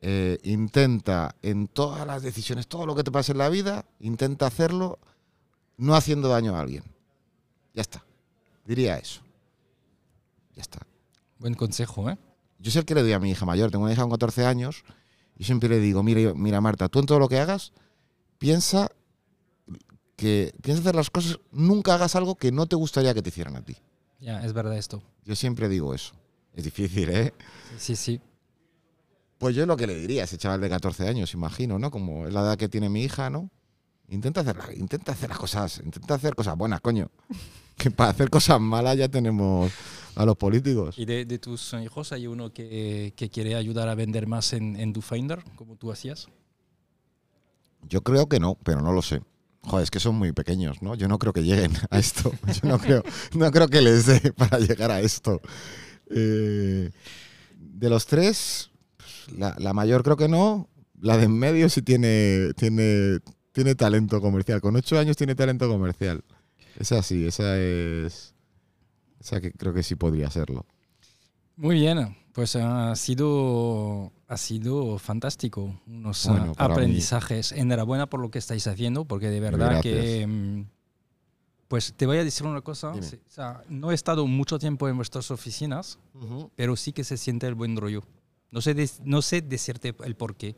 eh, 0.00 0.38
intenta 0.42 1.36
en 1.40 1.68
todas 1.68 2.04
las 2.04 2.20
decisiones, 2.20 2.66
todo 2.66 2.84
lo 2.84 2.96
que 2.96 3.04
te 3.04 3.12
pase 3.12 3.30
en 3.30 3.38
la 3.38 3.48
vida, 3.48 3.84
intenta 4.00 4.46
hacerlo 4.48 4.98
no 5.76 5.94
haciendo 5.94 6.28
daño 6.28 6.56
a 6.56 6.60
alguien. 6.60 6.84
Ya 7.74 7.82
está. 7.82 8.04
Diría 8.64 8.98
eso. 8.98 9.22
Ya 10.54 10.62
está. 10.62 10.80
Buen 11.38 11.54
consejo, 11.54 12.08
¿eh? 12.10 12.18
Yo 12.58 12.70
sé 12.70 12.78
el 12.78 12.84
que 12.84 12.94
le 12.94 13.02
doy 13.02 13.12
a 13.12 13.18
mi 13.18 13.30
hija 13.30 13.44
mayor. 13.44 13.70
Tengo 13.70 13.84
una 13.84 13.92
hija 13.92 14.02
con 14.02 14.10
14 14.10 14.46
años 14.46 14.84
y 15.36 15.44
siempre 15.44 15.68
le 15.68 15.80
digo, 15.80 16.02
mira, 16.02 16.34
mira 16.34 16.60
Marta, 16.60 16.88
tú 16.88 17.00
en 17.00 17.06
todo 17.06 17.18
lo 17.18 17.28
que 17.28 17.40
hagas, 17.40 17.72
piensa 18.38 18.90
que 20.16 20.54
piensa 20.62 20.82
hacer 20.82 20.94
las 20.94 21.10
cosas, 21.10 21.40
nunca 21.50 21.94
hagas 21.94 22.14
algo 22.14 22.36
que 22.36 22.52
no 22.52 22.66
te 22.66 22.76
gustaría 22.76 23.14
que 23.14 23.22
te 23.22 23.30
hicieran 23.30 23.56
a 23.56 23.64
ti. 23.64 23.76
Ya, 24.20 24.44
es 24.44 24.52
verdad 24.52 24.76
esto. 24.76 25.02
Yo 25.24 25.34
siempre 25.34 25.68
digo 25.68 25.94
eso. 25.94 26.14
Es 26.54 26.64
difícil, 26.64 27.08
¿eh? 27.10 27.34
Sí, 27.78 27.96
sí. 27.96 28.20
Pues 29.38 29.56
yo 29.56 29.62
es 29.62 29.68
lo 29.68 29.76
que 29.76 29.88
le 29.88 29.96
diría 29.96 30.22
a 30.22 30.24
ese 30.26 30.38
chaval 30.38 30.60
de 30.60 30.68
14 30.68 31.08
años, 31.08 31.34
imagino, 31.34 31.78
¿no? 31.78 31.90
Como 31.90 32.28
es 32.28 32.32
la 32.32 32.42
edad 32.42 32.56
que 32.56 32.68
tiene 32.68 32.88
mi 32.88 33.02
hija, 33.02 33.30
¿no? 33.30 33.50
Intenta 34.12 34.42
hacer, 34.42 34.56
intenta 34.76 35.12
hacer 35.12 35.30
las 35.30 35.38
cosas, 35.38 35.80
intenta 35.82 36.14
hacer 36.14 36.34
cosas 36.34 36.56
buenas, 36.56 36.80
coño. 36.80 37.10
Que 37.74 37.90
para 37.90 38.10
hacer 38.10 38.28
cosas 38.28 38.60
malas 38.60 38.98
ya 38.98 39.08
tenemos 39.08 39.72
a 40.14 40.26
los 40.26 40.36
políticos. 40.36 40.96
¿Y 40.98 41.06
de, 41.06 41.24
de 41.24 41.38
tus 41.38 41.72
hijos 41.72 42.12
hay 42.12 42.26
uno 42.26 42.52
que, 42.52 43.14
que 43.16 43.30
quiere 43.30 43.56
ayudar 43.56 43.88
a 43.88 43.94
vender 43.94 44.26
más 44.26 44.52
en, 44.52 44.76
en 44.76 44.92
DoFinder, 44.92 45.42
como 45.56 45.74
tú 45.76 45.90
hacías? 45.90 46.28
Yo 47.88 48.02
creo 48.02 48.28
que 48.28 48.38
no, 48.38 48.58
pero 48.62 48.82
no 48.82 48.92
lo 48.92 49.00
sé. 49.00 49.22
Joder, 49.62 49.84
es 49.84 49.90
que 49.90 50.00
son 50.00 50.16
muy 50.16 50.32
pequeños, 50.32 50.82
¿no? 50.82 50.94
Yo 50.94 51.08
no 51.08 51.18
creo 51.18 51.32
que 51.32 51.42
lleguen 51.42 51.72
a 51.90 51.98
esto. 51.98 52.30
Yo 52.62 52.68
no 52.68 52.78
creo, 52.78 53.02
no 53.34 53.50
creo 53.50 53.68
que 53.68 53.80
les 53.80 54.04
dé 54.06 54.32
para 54.36 54.58
llegar 54.58 54.90
a 54.90 55.00
esto. 55.00 55.40
Eh, 56.10 56.90
de 57.56 57.88
los 57.88 58.06
tres, 58.06 58.70
pues, 58.98 59.38
la, 59.38 59.56
la 59.58 59.72
mayor 59.72 60.04
creo 60.04 60.18
que 60.18 60.28
no. 60.28 60.68
La 61.00 61.16
de 61.16 61.24
en 61.24 61.36
medio 61.36 61.68
sí 61.68 61.80
tiene, 61.82 62.52
tiene, 62.54 63.18
tiene 63.52 63.74
talento 63.74 64.20
comercial. 64.20 64.60
Con 64.60 64.76
ocho 64.76 64.98
años 64.98 65.16
tiene 65.16 65.34
talento 65.34 65.68
comercial. 65.68 66.22
Esa 66.78 67.02
sí, 67.02 67.26
esa 67.26 67.58
es. 67.58 68.34
Esa 69.20 69.40
que 69.40 69.52
creo 69.52 69.72
que 69.72 69.82
sí 69.82 69.94
podría 69.94 70.30
serlo. 70.30 70.66
Muy 71.56 71.76
bien, 71.76 72.16
pues 72.32 72.56
ha 72.56 72.96
sido, 72.96 74.10
ha 74.26 74.36
sido 74.36 74.98
fantástico. 74.98 75.78
Unos 75.86 76.26
Bueno, 76.26 76.54
para 76.54 76.68
mí- 76.68 76.72
aprendizajes. 76.74 77.52
Enhorabuena 77.52 78.06
por 78.08 78.20
lo 78.20 78.30
que 78.30 78.38
estáis 78.38 78.66
haciendo, 78.66 79.04
porque 79.04 79.28
de 79.30 79.40
verdad 79.40 79.80
que... 79.80 80.26
mm, 80.26 80.64
Pues 81.68 81.92
te 81.94 82.06
voy 82.06 82.18
a 82.18 82.24
decir 82.24 82.46
una 82.46 82.62
cosa. 82.62 82.92
Sí, 83.02 83.16
o 83.16 83.30
sea, 83.30 83.62
no 83.68 83.92
he 83.92 83.94
estado 83.94 84.26
mucho 84.26 84.58
tiempo 84.58 84.88
en 84.88 84.96
vuestras 84.96 85.30
oficinas, 85.30 85.98
pero 86.56 86.74
sí 86.76 86.92
que 86.92 87.04
se 87.04 87.16
siente 87.16 87.46
el 87.46 87.54
buen 87.54 87.76
rollo. 87.76 88.02
No 88.50 88.60
sé, 88.60 88.74
no 89.04 89.22
sé 89.22 89.40
decirte 89.40 89.94
el 90.04 90.14
por 90.16 90.36
qué, 90.36 90.56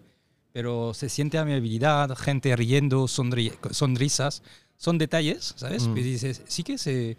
pero 0.55 0.95
se 0.95 1.09
siente 1.09 1.37
amabilidad, 1.37 2.17
gente 2.17 2.55
riendo, 2.55 3.07
sonri- 3.09 3.53
sonrisas. 3.73 4.41
Son 4.77 4.99
detalles, 4.99 5.53
¿sabes? 5.57 5.89
Mm. 5.89 5.97
Y 5.99 6.03
dices, 6.03 6.43
sí 6.47 6.63
que 6.63 6.79
se, 6.79 7.17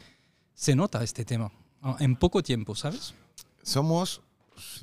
se 0.53 0.73
nota 0.73 1.03
este 1.03 1.25
tema 1.25 1.51
en 1.99 2.15
poco 2.15 2.41
tiempo, 2.41 2.75
¿sabes? 2.75 3.13
somos 3.61 4.21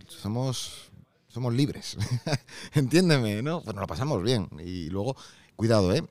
somos 0.07 0.91
somos 1.29 1.55
libres. 1.55 1.97
Entiéndeme, 2.74 3.41
¿no? 3.41 3.62
Pues 3.62 3.74
nos 3.74 3.81
lo 3.81 3.87
pasamos 3.87 4.23
bien. 4.23 4.49
Y 4.62 4.91
luego, 4.91 5.16
cuidado, 5.57 5.95
¿eh? 5.95 6.05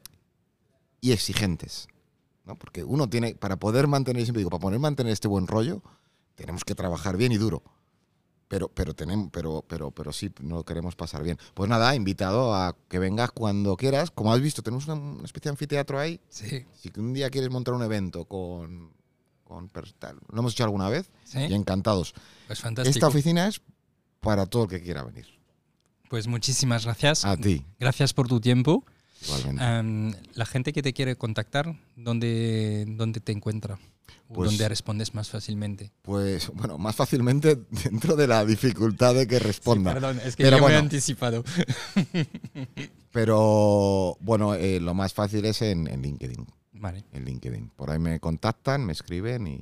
Y 1.00 1.12
exigentes. 1.12 1.88
¿no? 2.46 2.56
Porque 2.58 2.84
uno 2.84 3.08
tiene, 3.08 3.36
para 3.36 3.58
poder 3.58 3.86
mantener, 3.86 4.24
siempre 4.24 4.40
digo, 4.40 4.50
para 4.50 4.62
poder 4.62 4.80
mantener 4.80 5.14
este 5.14 5.28
buen 5.28 5.46
rollo, 5.46 5.84
tenemos 6.34 6.64
que 6.66 6.74
trabajar 6.74 7.18
bien 7.18 7.32
y 7.32 7.38
duro. 7.38 7.62
Pero, 8.52 8.68
pero 8.68 8.94
tenemos, 8.94 9.30
pero, 9.32 9.64
pero, 9.66 9.92
pero 9.92 10.12
sí, 10.12 10.30
no 10.42 10.58
lo 10.58 10.66
queremos 10.66 10.98
pasar 10.98 11.24
bien. 11.24 11.38
Pues 11.54 11.70
nada, 11.70 11.96
invitado 11.96 12.54
a 12.54 12.76
que 12.90 13.00
vengas 13.00 13.32
cuando 13.32 13.78
quieras. 13.78 14.12
Como 14.12 14.34
has 14.34 14.42
visto, 14.42 14.62
tenemos 14.62 14.90
una, 14.90 15.24
especie 15.24 15.48
de 15.48 15.50
anfiteatro 15.52 15.98
ahí. 15.98 16.20
Sí. 16.28 16.66
Si 16.76 16.92
un 16.98 17.14
día 17.14 17.30
quieres 17.30 17.50
montar 17.50 17.74
un 17.74 17.82
evento 17.82 18.26
con, 18.26 18.92
con 19.46 19.72
lo 20.34 20.40
hemos 20.40 20.52
hecho 20.52 20.66
alguna 20.66 20.90
vez 20.90 21.10
¿Sí? 21.24 21.40
y 21.40 21.54
encantados. 21.54 22.14
Pues 22.48 22.60
fantástico. 22.60 22.94
Esta 22.94 23.08
oficina 23.08 23.48
es 23.48 23.62
para 24.20 24.46
todo 24.46 24.64
el 24.64 24.70
que 24.70 24.82
quiera 24.82 25.04
venir. 25.04 25.28
Pues 26.10 26.28
muchísimas 26.28 26.84
gracias. 26.84 27.24
A 27.24 27.38
ti, 27.38 27.66
Gracias 27.80 28.14
por 28.14 28.28
tu 28.28 28.42
tiempo. 28.42 28.84
Igualmente. 29.22 30.18
La 30.34 30.46
gente 30.46 30.74
que 30.74 30.82
te 30.82 30.94
quiere 30.94 31.16
contactar, 31.16 31.76
¿dónde, 31.96 32.86
dónde 32.88 33.20
te 33.20 33.32
encuentra? 33.32 33.80
¿O 34.28 34.34
Pues- 34.34 34.50
¿Dónde 34.52 34.68
respondes 34.70 35.14
más 35.14 35.30
fácilmente? 35.30 35.92
Pues 36.02 36.50
bueno, 36.54 36.78
más 36.78 36.96
fácilmente 36.96 37.58
dentro 37.84 38.16
de 38.16 38.28
la 38.28 38.46
dificultad 38.46 39.14
de 39.14 39.28
que 39.28 39.40
responda. 39.40 39.94
Perdón, 39.94 40.20
es 40.24 40.36
que 40.36 40.44
Pero 40.44 40.58
yo 40.60 40.68
me 40.68 40.74
he 40.74 40.78
anticipado. 40.78 41.44
Pero 43.12 44.18
bueno, 44.22 44.54
eh, 44.56 44.80
lo 44.80 44.94
más 44.94 45.14
fácil 45.14 45.44
es 45.46 45.62
en, 45.62 45.88
en 45.88 46.02
LinkedIn. 46.02 46.46
Vale, 46.74 47.04
En 47.12 47.26
LinkedIn. 47.26 47.70
Por 47.76 47.92
ahí 47.92 48.00
me 48.00 48.20
contactan, 48.20 48.86
me 48.86 48.94
escriben 48.94 49.48
y 49.48 49.62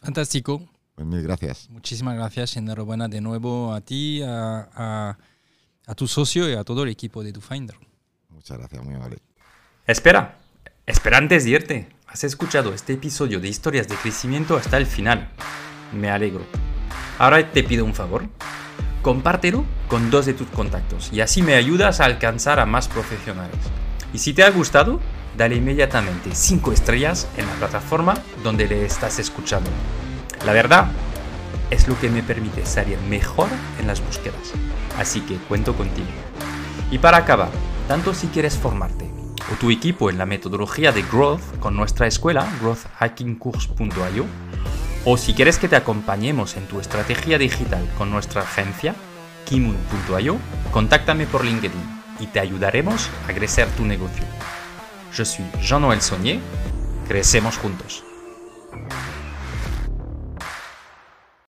fantástico. 0.00 0.62
pues 0.94 1.06
mil 1.06 1.22
gracias. 1.22 1.68
Muchísimas 1.70 2.14
gracias 2.16 2.54
y 2.56 2.58
enhorabuena 2.60 3.08
de 3.08 3.20
nuevo 3.20 3.72
a 3.74 3.80
ti, 3.80 4.22
a, 4.22 4.68
a- 4.74 5.18
a 5.86 5.94
tu 5.94 6.06
socio 6.06 6.48
y 6.48 6.54
a 6.54 6.64
todo 6.64 6.82
el 6.82 6.88
equipo 6.88 7.22
de 7.22 7.32
DoFinder. 7.32 7.76
Muchas 8.28 8.58
gracias, 8.58 8.82
muy 8.84 8.94
amable. 8.94 9.18
Espera, 9.86 10.38
espera 10.86 11.18
antes 11.18 11.44
de 11.44 11.50
irte. 11.50 11.88
Has 12.06 12.24
escuchado 12.24 12.72
este 12.72 12.94
episodio 12.94 13.40
de 13.40 13.48
historias 13.48 13.88
de 13.88 13.96
crecimiento 13.96 14.56
hasta 14.56 14.76
el 14.76 14.86
final. 14.86 15.30
Me 15.92 16.10
alegro. 16.10 16.44
Ahora 17.18 17.50
te 17.50 17.62
pido 17.62 17.84
un 17.84 17.94
favor. 17.94 18.28
Compártelo 19.02 19.64
con 19.88 20.10
dos 20.10 20.24
de 20.26 20.34
tus 20.34 20.48
contactos 20.48 21.12
y 21.12 21.20
así 21.20 21.42
me 21.42 21.54
ayudas 21.54 22.00
a 22.00 22.06
alcanzar 22.06 22.60
a 22.60 22.66
más 22.66 22.88
profesionales. 22.88 23.56
Y 24.14 24.18
si 24.18 24.32
te 24.32 24.42
ha 24.42 24.50
gustado, 24.50 25.00
dale 25.36 25.56
inmediatamente 25.56 26.34
5 26.34 26.72
estrellas 26.72 27.28
en 27.36 27.46
la 27.46 27.54
plataforma 27.54 28.14
donde 28.42 28.66
le 28.66 28.86
estás 28.86 29.18
escuchando. 29.18 29.70
La 30.46 30.52
verdad 30.52 30.86
es 31.70 31.88
lo 31.88 31.98
que 31.98 32.08
me 32.08 32.22
permite 32.22 32.64
salir 32.64 32.98
mejor 33.08 33.48
en 33.80 33.86
las 33.86 34.00
búsquedas. 34.04 34.52
Así 34.98 35.20
que 35.20 35.36
cuento 35.36 35.74
contigo. 35.74 36.08
Y 36.90 36.98
para 36.98 37.18
acabar, 37.18 37.50
tanto 37.88 38.14
si 38.14 38.28
quieres 38.28 38.56
formarte 38.56 39.10
o 39.52 39.56
tu 39.56 39.70
equipo 39.70 40.10
en 40.10 40.18
la 40.18 40.26
metodología 40.26 40.92
de 40.92 41.02
Growth 41.02 41.58
con 41.60 41.76
nuestra 41.76 42.06
escuela, 42.06 42.48
growthhackingcourse.io, 42.60 44.26
o 45.04 45.16
si 45.18 45.34
quieres 45.34 45.58
que 45.58 45.68
te 45.68 45.76
acompañemos 45.76 46.56
en 46.56 46.66
tu 46.66 46.80
estrategia 46.80 47.36
digital 47.36 47.86
con 47.98 48.10
nuestra 48.10 48.42
agencia, 48.42 48.94
kimun.io, 49.44 50.38
contáctame 50.70 51.26
por 51.26 51.44
LinkedIn 51.44 52.02
y 52.20 52.26
te 52.28 52.40
ayudaremos 52.40 53.10
a 53.28 53.32
crecer 53.34 53.68
tu 53.76 53.84
negocio. 53.84 54.24
Je 55.12 55.24
suis 55.24 55.46
Jean-Noël 55.60 56.00
Saunier, 56.00 56.40
crecemos 57.06 57.58
juntos. 57.58 58.02